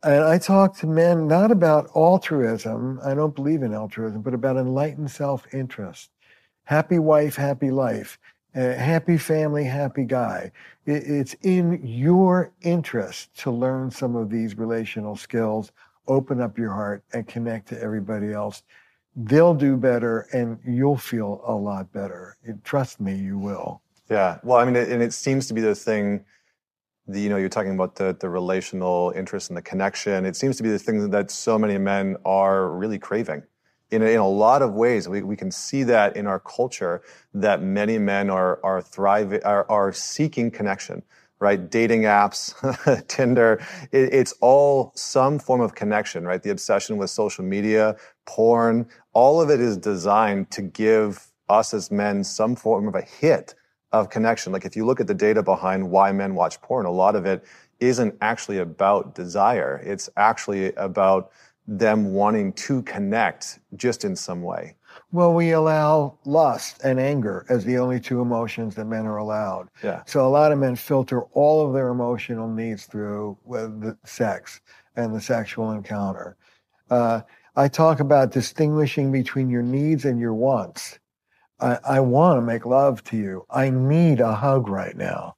And 0.04 0.24
I 0.24 0.40
talk 0.40 0.76
to 0.78 0.88
men 0.88 1.28
not 1.28 1.52
about 1.52 1.90
altruism, 1.96 3.00
I 3.04 3.14
don't 3.14 3.36
believe 3.36 3.62
in 3.62 3.74
altruism, 3.74 4.22
but 4.22 4.34
about 4.34 4.58
enlightened 4.58 5.12
self 5.12 5.46
interest. 5.54 6.10
Happy 6.64 7.00
wife, 7.00 7.36
happy 7.36 7.70
life. 7.70 8.18
Uh, 8.54 8.74
happy 8.74 9.18
family, 9.18 9.64
happy 9.64 10.04
guy. 10.04 10.52
It, 10.86 11.04
it's 11.06 11.36
in 11.42 11.80
your 11.86 12.52
interest 12.62 13.34
to 13.40 13.52
learn 13.52 13.92
some 13.92 14.16
of 14.16 14.30
these 14.30 14.58
relational 14.58 15.16
skills, 15.16 15.72
open 16.08 16.42
up 16.42 16.58
your 16.58 16.72
heart, 16.72 17.04
and 17.14 17.26
connect 17.28 17.70
to 17.70 17.82
everybody 17.82 18.34
else. 18.34 18.64
They'll 19.16 19.54
do 19.54 19.78
better, 19.78 20.28
and 20.34 20.58
you'll 20.66 20.98
feel 20.98 21.42
a 21.46 21.54
lot 21.54 21.92
better. 21.94 22.38
Trust 22.64 23.00
me, 23.00 23.16
you 23.16 23.38
will. 23.38 23.82
Yeah. 24.10 24.40
Well, 24.44 24.58
I 24.58 24.66
mean, 24.66 24.76
it, 24.76 24.90
and 24.90 25.02
it 25.02 25.14
seems 25.14 25.48
to 25.48 25.54
be 25.54 25.62
the 25.62 25.76
thing 25.76 26.26
you 27.16 27.30
know, 27.30 27.38
you're 27.38 27.50
talking 27.50 27.74
about 27.74 27.96
the, 27.96 28.16
the 28.20 28.30
relational 28.30 29.14
interest 29.16 29.50
and 29.50 29.58
the 29.58 29.62
connection. 29.62 30.26
It 30.26 30.36
seems 30.36 30.58
to 30.58 30.64
be 30.64 30.70
the 30.70 30.80
thing 30.80 31.10
that 31.10 31.32
so 31.32 31.58
many 31.58 31.78
men 31.78 32.18
are 32.26 32.70
really 32.70 33.00
craving. 33.00 33.44
In 33.92 34.02
a, 34.02 34.06
in 34.06 34.20
a 34.20 34.28
lot 34.28 34.62
of 34.62 34.74
ways, 34.74 35.10
we, 35.10 35.22
we 35.22 35.36
can 35.36 35.52
see 35.52 35.84
that 35.84 36.16
in 36.16 36.26
our 36.28 36.40
culture 36.40 37.02
that 37.34 37.62
many 37.62 37.98
men 37.98 38.30
are, 38.30 38.60
are 38.64 38.82
thriving, 38.82 39.44
are, 39.44 39.70
are 39.70 39.92
seeking 39.92 40.50
connection, 40.50 41.04
right? 41.40 41.70
Dating 41.70 42.04
apps, 42.04 42.56
Tinder, 43.08 43.62
it, 43.92 44.14
it's 44.14 44.34
all 44.40 44.94
some 44.96 45.40
form 45.40 45.60
of 45.60 45.76
connection, 45.76 46.24
right? 46.24 46.42
The 46.42 46.52
obsession 46.52 46.98
with 46.98 47.10
social 47.10 47.44
media, 47.44 47.98
porn, 48.26 48.88
all 49.14 49.42
of 49.42 49.50
it 49.50 49.60
is 49.60 49.76
designed 49.76 50.52
to 50.52 50.62
give 50.62 51.28
us 51.50 51.74
as 51.74 51.92
men 51.92 52.24
some 52.24 52.56
form 52.56 52.88
of 52.88 52.96
a 52.96 53.02
hit 53.02 53.56
of 53.92 54.10
connection. 54.10 54.54
Like 54.54 54.66
if 54.66 54.76
you 54.76 54.86
look 54.86 55.00
at 55.00 55.08
the 55.08 55.14
data 55.14 55.44
behind 55.44 55.90
why 55.90 56.12
men 56.12 56.36
watch 56.36 56.62
porn, 56.62 56.86
a 56.86 56.92
lot 56.92 57.16
of 57.16 57.26
it 57.26 57.44
isn't 57.80 58.16
actually 58.22 58.60
about 58.60 59.16
desire. 59.16 59.82
It's 59.84 60.10
actually 60.18 60.74
about 60.76 61.32
them 61.68 62.14
wanting 62.14 62.54
to 62.54 62.82
connect 62.84 63.60
just 63.76 64.04
in 64.04 64.16
some 64.16 64.42
way. 64.42 64.76
Well, 65.12 65.34
we 65.34 65.52
allow 65.52 66.18
lust 66.26 66.82
and 66.84 67.00
anger 67.00 67.46
as 67.50 67.64
the 67.66 67.78
only 67.78 68.00
two 68.00 68.22
emotions 68.22 68.76
that 68.76 68.86
men 68.86 69.06
are 69.06 69.18
allowed. 69.18 69.70
Yeah. 69.84 70.04
So 70.06 70.26
a 70.26 70.30
lot 70.30 70.52
of 70.52 70.60
men 70.60 70.76
filter 70.76 71.24
all 71.34 71.66
of 71.66 71.74
their 71.74 71.90
emotional 71.90 72.48
needs 72.48 72.86
through 72.86 73.38
the 73.48 73.98
sex 74.04 74.62
and 74.96 75.14
the 75.14 75.22
sexual 75.22 75.72
encounter. 75.72 76.38
Uh, 76.90 77.22
I 77.56 77.68
talk 77.68 78.00
about 78.00 78.32
distinguishing 78.32 79.12
between 79.12 79.50
your 79.50 79.62
needs 79.64 80.06
and 80.06 80.20
your 80.20 80.34
wants. 80.34 81.00
I, 81.62 81.78
I 81.86 82.00
want 82.00 82.38
to 82.38 82.42
make 82.42 82.66
love 82.66 83.04
to 83.06 83.18
you. 83.18 83.46
I 83.50 83.70
need 83.70 84.20
a 84.20 84.34
hug 84.34 84.68
right 84.68 84.98
now. 84.98 85.36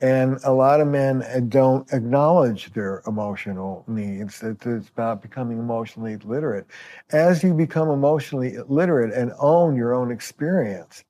And 0.00 0.38
a 0.44 0.52
lot 0.52 0.80
of 0.80 0.88
men 0.88 1.22
uh, 1.22 1.40
don't 1.48 1.90
acknowledge 1.92 2.72
their 2.72 3.02
emotional 3.06 3.84
needs. 3.86 4.42
It's 4.42 4.88
about 4.88 5.22
becoming 5.22 5.58
emotionally 5.58 6.16
literate. 6.16 6.66
As 7.12 7.42
you 7.42 7.54
become 7.54 7.88
emotionally 7.88 8.56
literate 8.68 9.14
and 9.14 9.32
own 9.38 9.76
your 9.76 9.94
own 9.94 10.10
experience, 10.10 11.04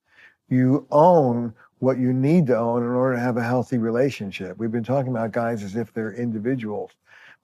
you 0.48 0.86
own 0.90 1.54
what 1.78 1.98
you 1.98 2.12
need 2.12 2.46
to 2.46 2.56
own 2.56 2.82
in 2.82 2.90
order 2.90 3.16
to 3.16 3.20
have 3.20 3.36
a 3.36 3.42
healthy 3.42 3.78
relationship. 3.78 4.56
We've 4.58 4.70
been 4.70 4.84
talking 4.84 5.10
about 5.10 5.32
guys 5.32 5.62
as 5.62 5.76
if 5.76 5.92
they're 5.92 6.12
individuals, 6.12 6.92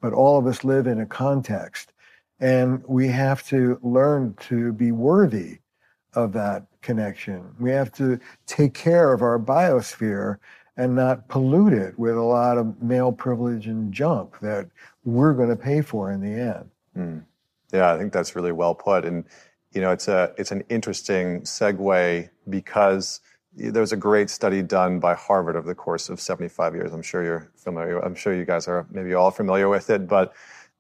but 0.01 0.13
all 0.13 0.39
of 0.39 0.47
us 0.47 0.63
live 0.63 0.87
in 0.87 1.01
a 1.01 1.07
context. 1.07 1.93
And 2.39 2.83
we 2.87 3.09
have 3.09 3.45
to 3.49 3.79
learn 3.83 4.35
to 4.49 4.73
be 4.73 4.93
worthy 4.93 5.59
of 6.15 6.33
that 6.33 6.67
connection. 6.83 7.55
We 7.59 7.71
have 7.71 7.93
to 7.93 8.19
take 8.47 8.75
care 8.75 9.13
of 9.13 9.23
our 9.23 9.39
biosphere 9.39 10.39
and 10.77 10.95
not 10.95 11.29
pollute 11.29 11.73
it 11.73 11.99
with 11.99 12.17
a 12.17 12.23
lot 12.23 12.57
of 12.57 12.83
male 12.83 13.13
privilege 13.13 13.67
and 13.67 13.93
junk 13.93 14.39
that 14.41 14.69
we're 15.05 15.35
going 15.35 15.51
to 15.51 15.57
pay 15.57 15.83
for 15.83 16.11
in 16.11 16.21
the 16.21 16.41
end. 16.41 16.71
Mm. 16.97 17.25
Yeah, 17.73 17.93
I 17.93 17.99
think 17.99 18.13
that's 18.13 18.35
really 18.35 18.53
well 18.53 18.75
put. 18.75 19.05
And 19.05 19.25
you 19.73 19.81
know, 19.81 19.93
it's 19.93 20.09
a 20.09 20.35
it's 20.37 20.51
an 20.51 20.65
interesting 20.69 21.43
segue 21.43 22.29
because 22.49 23.21
there 23.55 23.81
was 23.81 23.93
a 23.93 23.97
great 23.97 24.31
study 24.31 24.63
done 24.63 25.01
by 25.01 25.15
Harvard 25.15 25.57
over 25.57 25.67
the 25.67 25.75
course 25.75 26.09
of 26.09 26.21
75 26.21 26.75
years. 26.75 26.93
I'm 26.93 27.03
sure 27.03 27.23
you're 27.23 27.51
familiar. 27.57 27.99
I'm 27.99 28.15
sure 28.15 28.35
you 28.35 28.45
guys 28.45 28.69
are 28.69 28.87
maybe 28.91 29.15
all 29.15 29.31
familiar 29.31 29.69
with 29.69 29.91
it, 29.91 30.07
but 30.07 30.33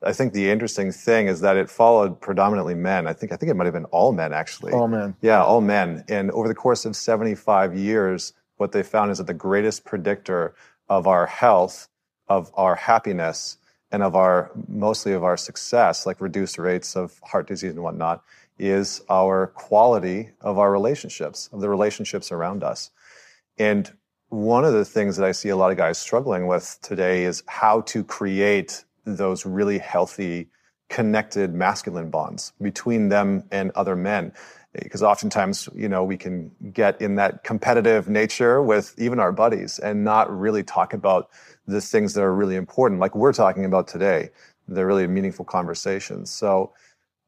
I 0.02 0.12
think 0.12 0.32
the 0.32 0.50
interesting 0.50 0.92
thing 0.92 1.26
is 1.26 1.40
that 1.42 1.56
it 1.56 1.68
followed 1.68 2.20
predominantly 2.20 2.74
men. 2.74 3.06
I 3.06 3.12
think 3.12 3.32
I 3.32 3.36
think 3.36 3.50
it 3.50 3.54
might 3.54 3.66
have 3.66 3.74
been 3.74 3.84
all 3.86 4.12
men 4.12 4.32
actually. 4.32 4.72
All 4.72 4.88
men. 4.88 5.14
Yeah, 5.20 5.42
all 5.42 5.60
men. 5.60 6.04
And 6.08 6.30
over 6.30 6.48
the 6.48 6.54
course 6.54 6.84
of 6.84 6.96
75 6.96 7.76
years, 7.76 8.32
what 8.56 8.72
they 8.72 8.82
found 8.82 9.10
is 9.10 9.18
that 9.18 9.26
the 9.26 9.34
greatest 9.34 9.84
predictor 9.84 10.54
of 10.88 11.06
our 11.06 11.26
health, 11.26 11.88
of 12.28 12.50
our 12.54 12.74
happiness, 12.74 13.58
and 13.92 14.02
of 14.02 14.14
our 14.14 14.50
mostly 14.68 15.12
of 15.12 15.24
our 15.24 15.36
success, 15.36 16.06
like 16.06 16.20
reduced 16.20 16.58
rates 16.58 16.96
of 16.96 17.20
heart 17.24 17.46
disease 17.46 17.72
and 17.72 17.82
whatnot, 17.82 18.22
is 18.58 19.02
our 19.10 19.48
quality 19.48 20.30
of 20.40 20.58
our 20.58 20.70
relationships, 20.70 21.48
of 21.52 21.60
the 21.60 21.68
relationships 21.68 22.30
around 22.30 22.62
us. 22.62 22.90
And 23.58 23.90
one 24.28 24.64
of 24.64 24.72
the 24.72 24.84
things 24.84 25.16
that 25.16 25.26
I 25.26 25.32
see 25.32 25.48
a 25.48 25.56
lot 25.56 25.72
of 25.72 25.76
guys 25.76 25.98
struggling 25.98 26.46
with 26.46 26.78
today 26.82 27.24
is 27.24 27.42
how 27.46 27.80
to 27.82 28.04
create 28.04 28.84
those 29.04 29.46
really 29.46 29.78
healthy, 29.78 30.48
connected 30.88 31.54
masculine 31.54 32.10
bonds 32.10 32.52
between 32.60 33.08
them 33.08 33.44
and 33.50 33.70
other 33.72 33.96
men. 33.96 34.32
Because 34.72 35.02
oftentimes, 35.02 35.68
you 35.74 35.88
know, 35.88 36.04
we 36.04 36.16
can 36.16 36.52
get 36.72 37.00
in 37.00 37.16
that 37.16 37.42
competitive 37.42 38.08
nature 38.08 38.62
with 38.62 38.94
even 38.98 39.18
our 39.18 39.32
buddies 39.32 39.80
and 39.80 40.04
not 40.04 40.30
really 40.30 40.62
talk 40.62 40.92
about 40.92 41.28
the 41.66 41.80
things 41.80 42.14
that 42.14 42.22
are 42.22 42.34
really 42.34 42.56
important, 42.56 43.00
like 43.00 43.14
we're 43.14 43.32
talking 43.32 43.64
about 43.64 43.88
today. 43.88 44.30
They're 44.68 44.86
really 44.86 45.06
meaningful 45.06 45.44
conversations. 45.44 46.30
So, 46.30 46.72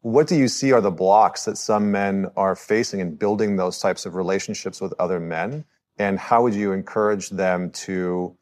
what 0.03 0.27
do 0.27 0.37
you 0.37 0.49
see 0.49 0.73
are 0.73 0.81
the 0.81 0.91
blocks 0.91 1.45
that 1.45 1.57
some 1.57 1.93
men 1.93 2.27
are 2.37 2.57
facing 2.57 2.99
in 2.99 3.15
building 3.15 3.57
those 3.57 3.79
types 3.79 4.05
of 4.05 4.17
relationships 4.17 4.81
with 4.81 4.93
other 4.99 5.21
men? 5.21 5.65
And 5.99 6.19
how 6.19 6.43
would 6.43 6.55
you 6.55 6.73
encourage 6.73 7.31
them 7.31 7.71
to 7.71 8.37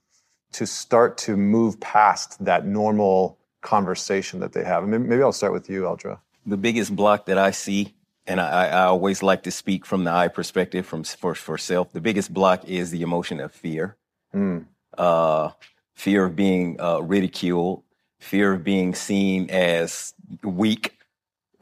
to 0.53 0.67
start 0.67 1.17
to 1.19 1.37
move 1.37 1.79
past 1.81 2.43
that 2.45 2.67
normal 2.67 3.39
conversation 3.61 4.41
that 4.41 4.53
they 4.53 4.65
have. 4.65 4.87
maybe 4.87 5.23
I'll 5.23 5.33
start 5.33 5.53
with 5.53 5.69
you, 5.69 5.83
Eldra. 5.83 6.19
The 6.47 6.57
biggest 6.57 6.97
block 6.97 7.27
that 7.27 7.39
I 7.39 7.51
see, 7.51 7.95
and 8.27 8.41
I, 8.41 8.69
I 8.69 8.83
always 8.85 9.23
like 9.23 9.43
to 9.45 9.51
speak 9.51 9.85
from 9.85 10.05
the 10.05 10.11
I 10.11 10.29
perspective, 10.29 10.87
from 10.87 11.05
for, 11.05 11.35
for 11.35 11.59
self. 11.59 11.93
The 11.93 12.01
biggest 12.01 12.33
block 12.33 12.65
is 12.69 12.91
the 12.91 13.03
emotion 13.03 13.41
of 13.41 13.53
fear, 13.53 13.97
mm. 14.35 14.65
uh, 14.97 15.51
fear 15.95 16.25
of 16.25 16.37
being 16.37 16.81
uh, 16.81 17.01
ridiculed, 17.01 17.83
fear 18.19 18.55
of 18.55 18.65
being 18.65 18.95
seen 18.95 19.51
as 19.51 20.15
weak, 20.43 20.97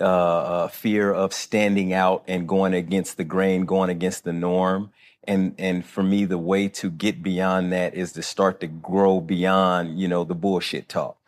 uh, 0.00 0.04
uh 0.04 0.68
fear 0.68 1.12
of 1.12 1.32
standing 1.32 1.92
out 1.92 2.22
and 2.28 2.48
going 2.48 2.72
against 2.72 3.16
the 3.16 3.24
grain, 3.24 3.64
going 3.64 3.90
against 3.90 4.22
the 4.22 4.32
norm 4.32 4.92
and 5.28 5.54
and 5.58 5.86
for 5.86 6.04
me 6.04 6.26
the 6.26 6.38
way 6.38 6.68
to 6.68 6.90
get 6.90 7.22
beyond 7.22 7.72
that 7.72 7.94
is 7.94 8.12
to 8.14 8.22
start 8.22 8.60
to 8.62 8.68
grow 8.68 9.20
beyond 9.20 10.00
you 10.00 10.08
know 10.08 10.24
the 10.24 10.36
bullshit 10.36 10.90
talk. 10.90 11.18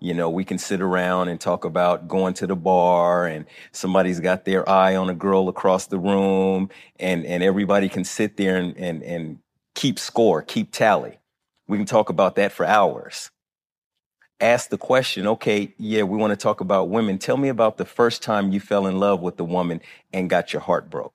You 0.00 0.14
know 0.14 0.30
we 0.30 0.44
can 0.44 0.58
sit 0.58 0.82
around 0.82 1.28
and 1.30 1.40
talk 1.40 1.64
about 1.66 2.08
going 2.08 2.34
to 2.36 2.48
the 2.48 2.56
bar 2.56 3.26
and 3.26 3.46
somebody's 3.72 4.20
got 4.20 4.46
their 4.46 4.68
eye 4.68 4.96
on 4.96 5.10
a 5.10 5.14
girl 5.14 5.48
across 5.50 5.86
the 5.88 6.00
room 6.00 6.70
and 7.00 7.26
and 7.26 7.44
everybody 7.44 7.88
can 7.90 8.04
sit 8.04 8.38
there 8.38 8.58
and 8.58 8.76
and, 8.78 9.04
and 9.04 9.40
keep 9.76 10.00
score 10.00 10.42
keep 10.42 10.72
tally. 10.72 11.20
We 11.68 11.78
can 11.78 11.86
talk 11.86 12.10
about 12.10 12.36
that 12.36 12.52
for 12.52 12.66
hours. 12.66 13.30
Ask 14.40 14.70
the 14.70 14.78
question 14.78 15.26
okay 15.28 15.74
yeah 15.78 16.04
we 16.04 16.18
want 16.18 16.32
to 16.32 16.38
talk 16.38 16.60
about 16.62 16.90
women. 16.90 17.18
Tell 17.18 17.38
me 17.38 17.50
about 17.50 17.78
the 17.78 17.86
first 17.86 18.22
time 18.22 18.52
you 18.52 18.60
fell 18.60 18.86
in 18.88 19.00
love 19.00 19.22
with 19.22 19.40
a 19.40 19.44
woman 19.44 19.82
and 20.12 20.30
got 20.30 20.52
your 20.54 20.62
heart 20.62 20.90
broke 20.90 21.14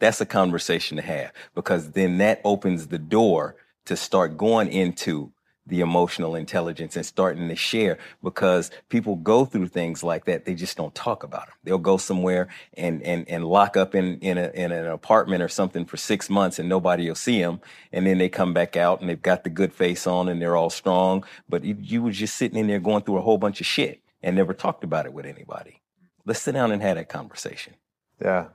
that's 0.00 0.20
a 0.20 0.26
conversation 0.26 0.96
to 0.96 1.02
have 1.02 1.32
because 1.54 1.92
then 1.92 2.18
that 2.18 2.40
opens 2.44 2.88
the 2.88 2.98
door 2.98 3.56
to 3.84 3.96
start 3.96 4.36
going 4.36 4.68
into 4.68 5.32
the 5.66 5.80
emotional 5.80 6.34
intelligence 6.34 6.96
and 6.96 7.06
starting 7.06 7.48
to 7.48 7.54
share 7.54 7.98
because 8.22 8.70
people 8.88 9.14
go 9.16 9.44
through 9.44 9.68
things 9.68 10.02
like 10.02 10.24
that. 10.24 10.44
They 10.44 10.54
just 10.54 10.76
don't 10.76 10.94
talk 10.94 11.22
about 11.22 11.46
them. 11.46 11.54
They'll 11.62 11.78
go 11.78 11.96
somewhere 11.96 12.48
and, 12.74 13.02
and, 13.02 13.28
and 13.28 13.44
lock 13.44 13.76
up 13.76 13.94
in, 13.94 14.18
in, 14.18 14.36
a, 14.36 14.50
in 14.52 14.72
an 14.72 14.86
apartment 14.86 15.42
or 15.42 15.48
something 15.48 15.84
for 15.84 15.96
six 15.96 16.28
months 16.28 16.58
and 16.58 16.68
nobody 16.68 17.08
will 17.08 17.14
see 17.14 17.40
them. 17.40 17.60
And 17.92 18.06
then 18.06 18.18
they 18.18 18.28
come 18.28 18.52
back 18.52 18.76
out 18.76 19.00
and 19.00 19.08
they've 19.08 19.20
got 19.20 19.44
the 19.44 19.50
good 19.50 19.72
face 19.72 20.06
on 20.06 20.28
and 20.28 20.42
they're 20.42 20.56
all 20.56 20.70
strong. 20.70 21.24
But 21.48 21.64
you, 21.64 21.76
you 21.78 22.02
were 22.02 22.10
just 22.10 22.34
sitting 22.34 22.58
in 22.58 22.66
there 22.66 22.80
going 22.80 23.02
through 23.02 23.18
a 23.18 23.22
whole 23.22 23.38
bunch 23.38 23.60
of 23.60 23.66
shit 23.66 24.02
and 24.22 24.36
never 24.36 24.54
talked 24.54 24.82
about 24.82 25.06
it 25.06 25.12
with 25.12 25.24
anybody. 25.24 25.80
Let's 26.26 26.40
sit 26.40 26.52
down 26.52 26.72
and 26.72 26.82
have 26.82 26.96
that 26.96 27.08
conversation. 27.08 27.74
Yeah. 28.20 28.48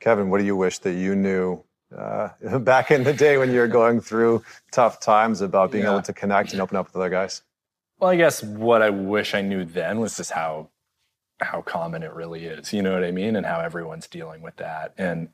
Kevin, 0.00 0.30
what 0.30 0.38
do 0.38 0.44
you 0.44 0.56
wish 0.56 0.78
that 0.78 0.94
you 0.94 1.14
knew 1.14 1.62
uh, 1.96 2.30
back 2.58 2.90
in 2.90 3.04
the 3.04 3.12
day 3.12 3.36
when 3.36 3.52
you 3.52 3.60
were 3.60 3.68
going 3.68 4.00
through 4.00 4.42
tough 4.72 5.00
times 5.00 5.40
about 5.40 5.70
being 5.70 5.84
yeah. 5.84 5.92
able 5.92 6.02
to 6.02 6.12
connect 6.12 6.52
and 6.52 6.60
open 6.60 6.76
up 6.76 6.86
with 6.86 6.96
other 6.96 7.10
guys? 7.10 7.42
Well, 7.98 8.10
I 8.10 8.16
guess 8.16 8.42
what 8.42 8.80
I 8.80 8.90
wish 8.90 9.34
I 9.34 9.42
knew 9.42 9.64
then 9.64 10.00
was 10.00 10.16
just 10.16 10.30
how 10.32 10.70
how 11.40 11.62
common 11.62 12.02
it 12.02 12.12
really 12.12 12.44
is. 12.44 12.72
You 12.72 12.82
know 12.82 12.92
what 12.92 13.04
I 13.04 13.10
mean? 13.12 13.34
And 13.34 13.46
how 13.46 13.60
everyone's 13.60 14.06
dealing 14.06 14.42
with 14.42 14.56
that. 14.56 14.92
And 14.98 15.30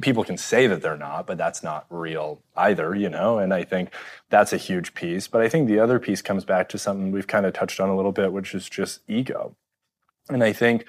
people 0.00 0.22
can 0.22 0.36
say 0.36 0.68
that 0.68 0.80
they're 0.80 0.96
not, 0.96 1.26
but 1.26 1.38
that's 1.38 1.62
not 1.62 1.86
real 1.90 2.40
either, 2.56 2.94
you 2.94 3.08
know? 3.08 3.38
And 3.38 3.52
I 3.52 3.64
think 3.64 3.92
that's 4.30 4.52
a 4.52 4.56
huge 4.56 4.94
piece. 4.94 5.26
But 5.26 5.40
I 5.40 5.48
think 5.48 5.66
the 5.66 5.80
other 5.80 5.98
piece 5.98 6.22
comes 6.22 6.44
back 6.44 6.68
to 6.68 6.78
something 6.78 7.10
we've 7.10 7.26
kind 7.26 7.46
of 7.46 7.52
touched 7.52 7.80
on 7.80 7.88
a 7.88 7.96
little 7.96 8.12
bit, 8.12 8.32
which 8.32 8.54
is 8.54 8.68
just 8.68 9.00
ego. 9.08 9.56
And 10.28 10.44
I 10.44 10.52
think 10.52 10.84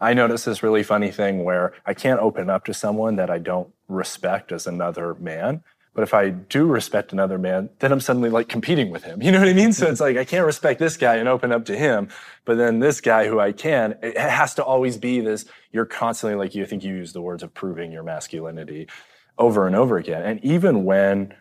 I 0.00 0.14
notice 0.14 0.44
this 0.44 0.62
really 0.62 0.82
funny 0.82 1.10
thing 1.10 1.44
where 1.44 1.74
I 1.84 1.94
can't 1.94 2.20
open 2.20 2.48
up 2.48 2.64
to 2.66 2.74
someone 2.74 3.16
that 3.16 3.30
I 3.30 3.38
don't 3.38 3.68
respect 3.88 4.52
as 4.52 4.66
another 4.66 5.14
man. 5.14 5.62
But 5.92 6.04
if 6.04 6.14
I 6.14 6.30
do 6.30 6.66
respect 6.66 7.12
another 7.12 7.36
man, 7.36 7.68
then 7.80 7.90
I'm 7.90 8.00
suddenly 8.00 8.30
like 8.30 8.48
competing 8.48 8.90
with 8.90 9.02
him. 9.02 9.20
You 9.30 9.32
know 9.32 9.40
what 9.40 9.48
I 9.48 9.52
mean? 9.52 9.72
So 9.72 9.86
it's 9.88 10.00
like 10.00 10.16
I 10.16 10.24
can't 10.24 10.46
respect 10.46 10.78
this 10.78 10.96
guy 10.96 11.16
and 11.16 11.28
open 11.28 11.52
up 11.52 11.64
to 11.66 11.76
him, 11.76 12.08
but 12.44 12.56
then 12.56 12.78
this 12.78 13.00
guy 13.00 13.26
who 13.26 13.40
I 13.40 13.52
can, 13.52 13.98
it 14.02 14.16
has 14.16 14.54
to 14.54 14.64
always 14.64 14.96
be 14.96 15.20
this. 15.20 15.44
You're 15.72 15.86
constantly 15.86 16.36
like 16.36 16.54
you 16.54 16.64
think 16.64 16.84
you 16.84 16.94
use 16.94 17.12
the 17.12 17.20
words 17.20 17.42
of 17.42 17.52
proving 17.52 17.92
your 17.92 18.02
masculinity 18.02 18.88
over 19.36 19.66
and 19.66 19.74
over 19.74 19.98
again. 19.98 20.22
And 20.22 20.42
even 20.44 20.84
when 20.84 21.34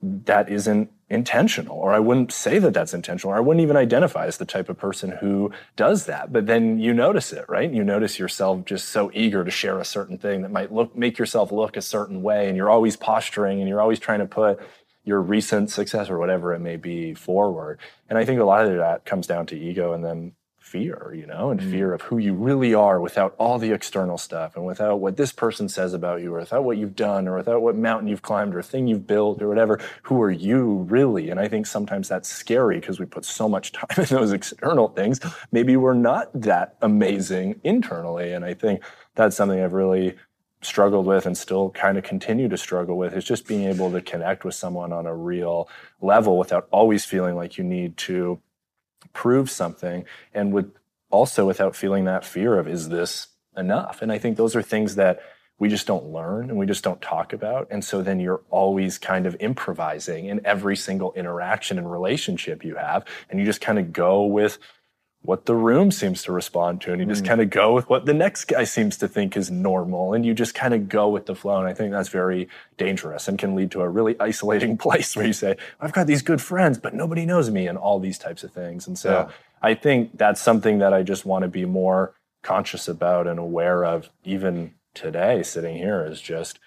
that 0.00 0.48
isn't 0.48 0.90
intentional 1.10 1.76
or 1.76 1.92
i 1.92 1.98
wouldn't 1.98 2.30
say 2.30 2.58
that 2.58 2.74
that's 2.74 2.94
intentional 2.94 3.32
or 3.32 3.36
i 3.36 3.40
wouldn't 3.40 3.62
even 3.62 3.76
identify 3.76 4.26
as 4.26 4.36
the 4.36 4.44
type 4.44 4.68
of 4.68 4.78
person 4.78 5.10
who 5.20 5.50
does 5.76 6.06
that. 6.06 6.32
But 6.32 6.46
then 6.46 6.78
you 6.78 6.92
notice 6.92 7.32
it 7.32 7.44
right? 7.48 7.70
You 7.70 7.84
notice 7.84 8.18
yourself 8.18 8.64
just 8.64 8.88
so 8.88 9.10
eager 9.14 9.44
to 9.44 9.50
share 9.50 9.78
a 9.78 9.84
certain 9.84 10.18
thing 10.18 10.42
that 10.42 10.50
might 10.50 10.72
look 10.72 10.96
make 10.96 11.18
yourself 11.18 11.50
look 11.52 11.76
a 11.76 11.82
certain 11.82 12.22
way 12.22 12.48
and 12.48 12.56
you're 12.56 12.70
always 12.70 12.96
posturing 12.96 13.60
and 13.60 13.68
you're 13.68 13.80
always 13.80 13.98
trying 13.98 14.20
to 14.20 14.26
put 14.26 14.60
your 15.04 15.20
recent 15.22 15.70
success 15.70 16.10
or 16.10 16.18
whatever 16.18 16.54
it 16.54 16.60
may 16.60 16.76
be 16.76 17.14
forward. 17.14 17.78
And 18.08 18.18
i 18.18 18.24
think 18.24 18.40
a 18.40 18.44
lot 18.44 18.66
of 18.66 18.76
that 18.76 19.04
comes 19.04 19.26
down 19.26 19.46
to 19.46 19.58
ego 19.58 19.92
and 19.92 20.04
then 20.04 20.32
fear, 20.68 21.14
you 21.14 21.26
know, 21.26 21.50
and 21.50 21.60
mm. 21.60 21.70
fear 21.70 21.94
of 21.94 22.02
who 22.02 22.18
you 22.18 22.34
really 22.34 22.74
are 22.74 23.00
without 23.00 23.34
all 23.38 23.58
the 23.58 23.72
external 23.72 24.18
stuff 24.18 24.54
and 24.54 24.66
without 24.66 25.00
what 25.00 25.16
this 25.16 25.32
person 25.32 25.68
says 25.68 25.94
about 25.94 26.20
you 26.20 26.34
or 26.34 26.40
without 26.40 26.62
what 26.62 26.76
you've 26.76 26.94
done 26.94 27.26
or 27.26 27.36
without 27.36 27.62
what 27.62 27.74
mountain 27.74 28.06
you've 28.08 28.22
climbed 28.22 28.54
or 28.54 28.62
thing 28.62 28.86
you've 28.86 29.06
built 29.06 29.40
or 29.40 29.48
whatever. 29.48 29.80
Who 30.02 30.20
are 30.20 30.30
you 30.30 30.86
really? 30.88 31.30
And 31.30 31.40
I 31.40 31.48
think 31.48 31.66
sometimes 31.66 32.08
that's 32.08 32.28
scary 32.28 32.78
because 32.78 33.00
we 33.00 33.06
put 33.06 33.24
so 33.24 33.48
much 33.48 33.72
time 33.80 33.88
in 33.96 34.04
those 34.04 34.32
external 34.32 34.88
things. 34.88 35.20
Maybe 35.50 35.76
we're 35.76 35.94
not 35.94 36.28
that 36.40 36.76
amazing 36.82 37.60
internally. 37.64 38.32
And 38.32 38.44
I 38.44 38.52
think 38.54 38.82
that's 39.14 39.36
something 39.36 39.60
I've 39.60 39.72
really 39.72 40.16
struggled 40.60 41.06
with 41.06 41.24
and 41.24 41.38
still 41.38 41.70
kind 41.70 41.96
of 41.96 42.04
continue 42.04 42.48
to 42.48 42.58
struggle 42.58 42.98
with 42.98 43.14
is 43.14 43.24
just 43.24 43.46
being 43.46 43.64
able 43.64 43.90
to 43.92 44.02
connect 44.02 44.44
with 44.44 44.54
someone 44.54 44.92
on 44.92 45.06
a 45.06 45.14
real 45.14 45.68
level 46.00 46.36
without 46.36 46.66
always 46.72 47.04
feeling 47.04 47.36
like 47.36 47.56
you 47.56 47.64
need 47.64 47.96
to 47.96 48.40
prove 49.12 49.50
something 49.50 50.04
and 50.34 50.52
would 50.52 50.72
also 51.10 51.46
without 51.46 51.74
feeling 51.74 52.04
that 52.04 52.24
fear 52.24 52.58
of 52.58 52.68
is 52.68 52.88
this 52.88 53.28
enough? 53.56 54.02
And 54.02 54.12
i 54.12 54.18
think 54.18 54.36
those 54.36 54.54
are 54.54 54.62
things 54.62 54.94
that 54.96 55.20
we 55.58 55.68
just 55.68 55.86
don't 55.86 56.06
learn 56.06 56.50
and 56.50 56.58
we 56.58 56.66
just 56.66 56.84
don't 56.84 57.02
talk 57.02 57.32
about. 57.32 57.66
And 57.70 57.84
so 57.84 58.00
then 58.00 58.20
you're 58.20 58.42
always 58.48 58.96
kind 58.96 59.26
of 59.26 59.36
improvising 59.40 60.26
in 60.26 60.40
every 60.44 60.76
single 60.76 61.12
interaction 61.14 61.78
and 61.78 61.90
relationship 61.90 62.64
you 62.64 62.76
have. 62.76 63.04
And 63.28 63.40
you 63.40 63.46
just 63.46 63.60
kind 63.60 63.78
of 63.78 63.92
go 63.92 64.24
with 64.24 64.58
what 65.28 65.44
the 65.44 65.54
room 65.54 65.90
seems 65.90 66.22
to 66.22 66.32
respond 66.32 66.80
to 66.80 66.90
and 66.90 67.02
you 67.02 67.06
just 67.06 67.22
mm. 67.22 67.26
kind 67.26 67.42
of 67.42 67.50
go 67.50 67.74
with 67.74 67.86
what 67.90 68.06
the 68.06 68.14
next 68.14 68.46
guy 68.46 68.64
seems 68.64 68.96
to 68.96 69.06
think 69.06 69.36
is 69.36 69.50
normal 69.50 70.14
and 70.14 70.24
you 70.24 70.32
just 70.32 70.54
kind 70.54 70.72
of 70.72 70.88
go 70.88 71.06
with 71.06 71.26
the 71.26 71.34
flow 71.34 71.58
and 71.58 71.68
i 71.68 71.74
think 71.74 71.90
that's 71.92 72.08
very 72.08 72.48
dangerous 72.78 73.28
and 73.28 73.38
can 73.38 73.54
lead 73.54 73.70
to 73.70 73.82
a 73.82 73.88
really 73.90 74.18
isolating 74.20 74.78
place 74.84 75.14
where 75.14 75.26
you 75.26 75.34
say 75.34 75.54
i've 75.82 75.92
got 75.92 76.06
these 76.06 76.22
good 76.22 76.40
friends 76.40 76.78
but 76.78 76.94
nobody 76.94 77.26
knows 77.26 77.50
me 77.50 77.66
and 77.66 77.76
all 77.76 78.00
these 78.00 78.16
types 78.16 78.42
of 78.42 78.50
things 78.50 78.86
and 78.86 78.98
so 78.98 79.10
yeah. 79.10 79.34
i 79.60 79.74
think 79.74 80.16
that's 80.16 80.40
something 80.40 80.78
that 80.78 80.94
i 80.94 81.02
just 81.02 81.26
want 81.26 81.42
to 81.42 81.48
be 81.48 81.66
more 81.66 82.14
conscious 82.42 82.88
about 82.88 83.26
and 83.26 83.38
aware 83.38 83.84
of 83.84 84.08
even 84.24 84.72
today 84.94 85.42
sitting 85.42 85.76
here 85.76 86.06
is 86.06 86.22
just 86.22 86.58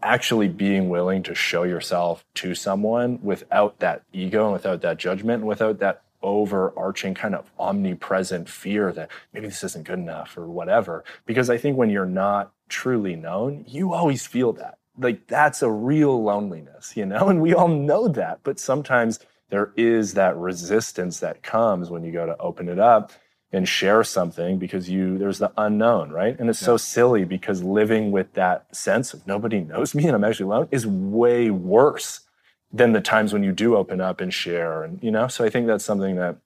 actually 0.00 0.46
being 0.46 0.88
willing 0.88 1.24
to 1.24 1.34
show 1.34 1.64
yourself 1.64 2.24
to 2.34 2.54
someone 2.54 3.18
without 3.20 3.80
that 3.80 4.02
ego 4.12 4.44
and 4.44 4.52
without 4.52 4.80
that 4.80 4.96
judgment 4.96 5.40
and 5.40 5.48
without 5.48 5.80
that 5.80 6.02
overarching 6.22 7.14
kind 7.14 7.34
of 7.34 7.50
omnipresent 7.58 8.48
fear 8.48 8.92
that 8.92 9.10
maybe 9.32 9.46
this 9.46 9.64
isn't 9.64 9.84
good 9.84 9.98
enough 9.98 10.36
or 10.36 10.46
whatever. 10.46 11.04
Because 11.24 11.50
I 11.50 11.58
think 11.58 11.76
when 11.76 11.90
you're 11.90 12.06
not 12.06 12.52
truly 12.68 13.16
known, 13.16 13.64
you 13.66 13.92
always 13.92 14.26
feel 14.26 14.52
that. 14.54 14.78
Like 14.98 15.26
that's 15.26 15.62
a 15.62 15.70
real 15.70 16.22
loneliness, 16.22 16.96
you 16.96 17.06
know? 17.06 17.28
And 17.28 17.40
we 17.40 17.54
all 17.54 17.68
know 17.68 18.08
that. 18.08 18.40
But 18.42 18.58
sometimes 18.58 19.20
there 19.50 19.72
is 19.76 20.14
that 20.14 20.36
resistance 20.36 21.20
that 21.20 21.42
comes 21.42 21.90
when 21.90 22.04
you 22.04 22.12
go 22.12 22.26
to 22.26 22.36
open 22.38 22.68
it 22.68 22.78
up 22.78 23.12
and 23.52 23.68
share 23.68 24.02
something 24.02 24.58
because 24.58 24.90
you 24.90 25.18
there's 25.18 25.38
the 25.38 25.52
unknown 25.56 26.10
right 26.10 26.38
and 26.38 26.50
it's 26.50 26.60
yeah. 26.60 26.66
so 26.66 26.76
silly 26.76 27.24
because 27.24 27.62
living 27.62 28.10
with 28.10 28.32
that 28.34 28.74
sense 28.74 29.14
of 29.14 29.24
nobody 29.26 29.60
knows 29.60 29.94
me 29.94 30.04
and 30.04 30.16
i'm 30.16 30.24
actually 30.24 30.44
alone 30.44 30.68
is 30.72 30.86
way 30.86 31.48
worse 31.50 32.25
than 32.72 32.92
the 32.92 33.00
times 33.00 33.32
when 33.32 33.42
you 33.42 33.52
do 33.52 33.76
open 33.76 34.00
up 34.00 34.20
and 34.20 34.32
share 34.32 34.82
and 34.82 35.02
you 35.02 35.10
know? 35.10 35.28
So 35.28 35.44
i 35.44 35.50
think 35.50 35.66
that's 35.66 35.84
something 35.84 36.16
that 36.16 36.36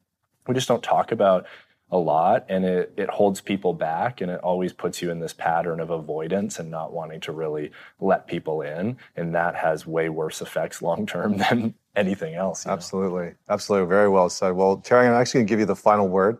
we 0.46 0.54
just 0.54 0.68
don't 0.68 0.82
talk 0.82 1.12
about 1.12 1.46
a 1.92 1.98
lot 1.98 2.46
and 2.48 2.64
it, 2.64 2.92
it 2.96 3.10
holds 3.10 3.40
people 3.40 3.74
back 3.74 4.20
and 4.20 4.30
it 4.30 4.38
always 4.40 4.72
puts 4.72 5.02
you 5.02 5.10
in 5.10 5.18
this 5.18 5.32
pattern 5.32 5.80
of 5.80 5.90
avoidance 5.90 6.60
and 6.60 6.70
not 6.70 6.92
wanting 6.92 7.20
to 7.20 7.32
really 7.32 7.72
let 7.98 8.28
people 8.28 8.62
in 8.62 8.96
and 9.16 9.34
that 9.34 9.56
has 9.56 9.86
way 9.86 10.08
worse 10.08 10.40
effects 10.40 10.82
long 10.88 11.06
term 11.06 11.36
than 11.38 11.74
anything 11.96 12.34
else 12.34 12.66
absolutely 12.66 13.26
know? 13.26 13.34
absolutely. 13.48 13.88
Very 13.88 14.08
well 14.08 14.28
said. 14.28 14.50
Well 14.50 14.76
terry 14.76 15.08
i'm 15.08 15.14
actually 15.14 15.40
going 15.40 15.46
to 15.46 15.50
give 15.50 15.60
you 15.60 15.66
the 15.66 15.76
final 15.76 16.08
word 16.08 16.38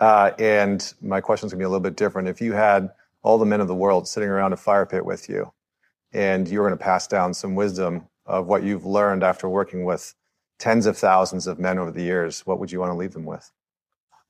uh, 0.00 0.32
and 0.38 0.92
my 1.00 1.20
question 1.20 1.46
is 1.46 1.52
going 1.52 1.58
to 1.58 1.62
be 1.62 1.66
a 1.66 1.68
little 1.68 1.80
bit 1.80 1.96
different. 1.96 2.28
If 2.28 2.40
you 2.40 2.52
had 2.52 2.90
all 3.22 3.38
the 3.38 3.46
men 3.46 3.60
of 3.60 3.68
the 3.68 3.74
world 3.74 4.06
sitting 4.06 4.28
around 4.28 4.52
a 4.52 4.56
fire 4.56 4.86
pit 4.86 5.04
with 5.04 5.28
you 5.28 5.52
and 6.12 6.48
you 6.48 6.60
were 6.60 6.68
going 6.68 6.78
to 6.78 6.82
pass 6.82 7.06
down 7.06 7.34
some 7.34 7.54
wisdom 7.54 8.06
of 8.28 8.46
what 8.46 8.62
you've 8.62 8.86
learned 8.86 9.24
after 9.24 9.48
working 9.48 9.84
with 9.84 10.14
tens 10.58 10.86
of 10.86 10.96
thousands 10.96 11.46
of 11.46 11.58
men 11.58 11.78
over 11.78 11.90
the 11.90 12.02
years, 12.02 12.46
what 12.46 12.60
would 12.60 12.70
you 12.70 12.78
want 12.78 12.90
to 12.90 12.96
leave 12.96 13.12
them 13.12 13.24
with? 13.24 13.50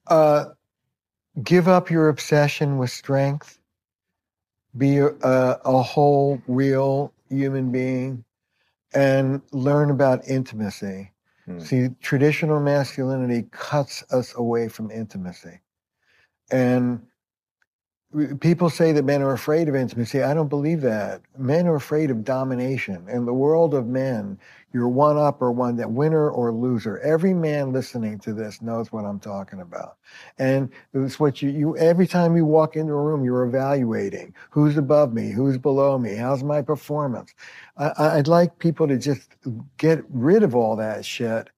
Uh, 0.06 0.46
give 1.42 1.68
up 1.68 1.90
your 1.90 2.08
obsession 2.08 2.78
with 2.78 2.90
strength. 2.90 3.58
Be 4.76 4.98
a, 4.98 5.10
a 5.22 5.82
whole, 5.82 6.40
real 6.46 7.12
human 7.28 7.72
being 7.72 8.24
and 8.94 9.42
learn 9.52 9.90
about 9.90 10.26
intimacy. 10.28 11.10
Hmm. 11.46 11.58
See, 11.58 11.88
traditional 12.00 12.60
masculinity 12.60 13.48
cuts 13.50 14.04
us 14.12 14.34
away 14.36 14.68
from 14.68 14.90
intimacy. 14.90 15.60
And 16.50 17.02
People 18.40 18.70
say 18.70 18.92
that 18.92 19.04
men 19.04 19.20
are 19.20 19.32
afraid 19.32 19.68
of 19.68 19.76
intimacy. 19.76 20.22
I 20.22 20.32
don't 20.32 20.48
believe 20.48 20.80
that. 20.80 21.20
Men 21.36 21.66
are 21.66 21.76
afraid 21.76 22.10
of 22.10 22.24
domination. 22.24 23.06
In 23.06 23.26
the 23.26 23.34
world 23.34 23.74
of 23.74 23.86
men, 23.86 24.38
you're 24.72 24.88
one 24.88 25.18
up 25.18 25.42
or 25.42 25.52
one 25.52 25.76
that 25.76 25.90
winner 25.90 26.30
or 26.30 26.50
loser. 26.50 26.98
Every 27.00 27.34
man 27.34 27.70
listening 27.70 28.18
to 28.20 28.32
this 28.32 28.62
knows 28.62 28.90
what 28.90 29.04
I'm 29.04 29.20
talking 29.20 29.60
about. 29.60 29.98
And 30.38 30.70
it's 30.94 31.20
what 31.20 31.42
you, 31.42 31.50
you 31.50 31.76
every 31.76 32.06
time 32.06 32.34
you 32.34 32.46
walk 32.46 32.76
into 32.76 32.94
a 32.94 33.02
room, 33.02 33.24
you're 33.24 33.44
evaluating 33.44 34.34
who's 34.50 34.78
above 34.78 35.12
me, 35.12 35.30
who's 35.30 35.58
below 35.58 35.98
me, 35.98 36.14
how's 36.14 36.42
my 36.42 36.62
performance. 36.62 37.34
I, 37.76 37.92
I'd 38.18 38.28
like 38.28 38.58
people 38.58 38.88
to 38.88 38.96
just 38.96 39.36
get 39.76 40.02
rid 40.08 40.42
of 40.42 40.54
all 40.54 40.76
that 40.76 41.04
shit 41.04 41.50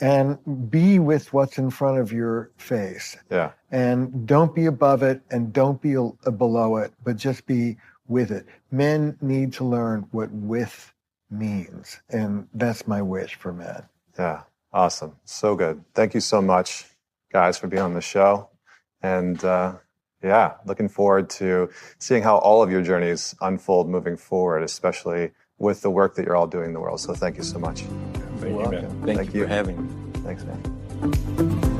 and 0.00 0.70
be 0.70 0.98
with 0.98 1.32
what's 1.32 1.58
in 1.58 1.70
front 1.70 1.98
of 1.98 2.12
your 2.12 2.50
face. 2.56 3.16
Yeah. 3.30 3.52
And 3.70 4.26
don't 4.26 4.54
be 4.54 4.66
above 4.66 5.02
it 5.02 5.22
and 5.30 5.52
don't 5.52 5.80
be 5.80 5.92
below 5.92 6.76
it, 6.78 6.92
but 7.02 7.16
just 7.16 7.46
be 7.46 7.76
with 8.06 8.30
it. 8.30 8.46
Men 8.70 9.16
need 9.20 9.52
to 9.54 9.64
learn 9.64 10.06
what 10.10 10.30
with 10.30 10.92
means. 11.30 12.00
And 12.10 12.48
that's 12.54 12.86
my 12.86 13.02
wish 13.02 13.34
for 13.36 13.52
men. 13.52 13.84
Yeah. 14.18 14.42
Awesome. 14.72 15.14
So 15.24 15.54
good. 15.54 15.84
Thank 15.94 16.14
you 16.14 16.20
so 16.20 16.42
much, 16.42 16.86
guys, 17.32 17.56
for 17.56 17.68
being 17.68 17.82
on 17.82 17.94
the 17.94 18.00
show. 18.00 18.48
And 19.02 19.42
uh, 19.44 19.74
yeah, 20.20 20.54
looking 20.66 20.88
forward 20.88 21.30
to 21.30 21.70
seeing 21.98 22.24
how 22.24 22.38
all 22.38 22.62
of 22.62 22.72
your 22.72 22.82
journeys 22.82 23.36
unfold 23.40 23.88
moving 23.88 24.16
forward, 24.16 24.64
especially 24.64 25.30
with 25.64 25.80
the 25.80 25.90
work 25.90 26.14
that 26.14 26.24
you're 26.24 26.36
all 26.36 26.46
doing 26.46 26.66
in 26.66 26.72
the 26.74 26.80
world. 26.80 27.00
So 27.00 27.14
thank 27.14 27.36
you 27.36 27.42
so 27.42 27.58
much. 27.58 27.80
Thank 28.38 28.56
you, 28.56 28.70
man. 28.70 29.02
Thank, 29.04 29.18
Thank 29.18 29.34
you, 29.34 29.40
you 29.40 29.46
for 29.46 29.52
having 29.52 29.82
me. 29.82 30.20
Thanks, 30.22 30.44
man. 30.44 31.73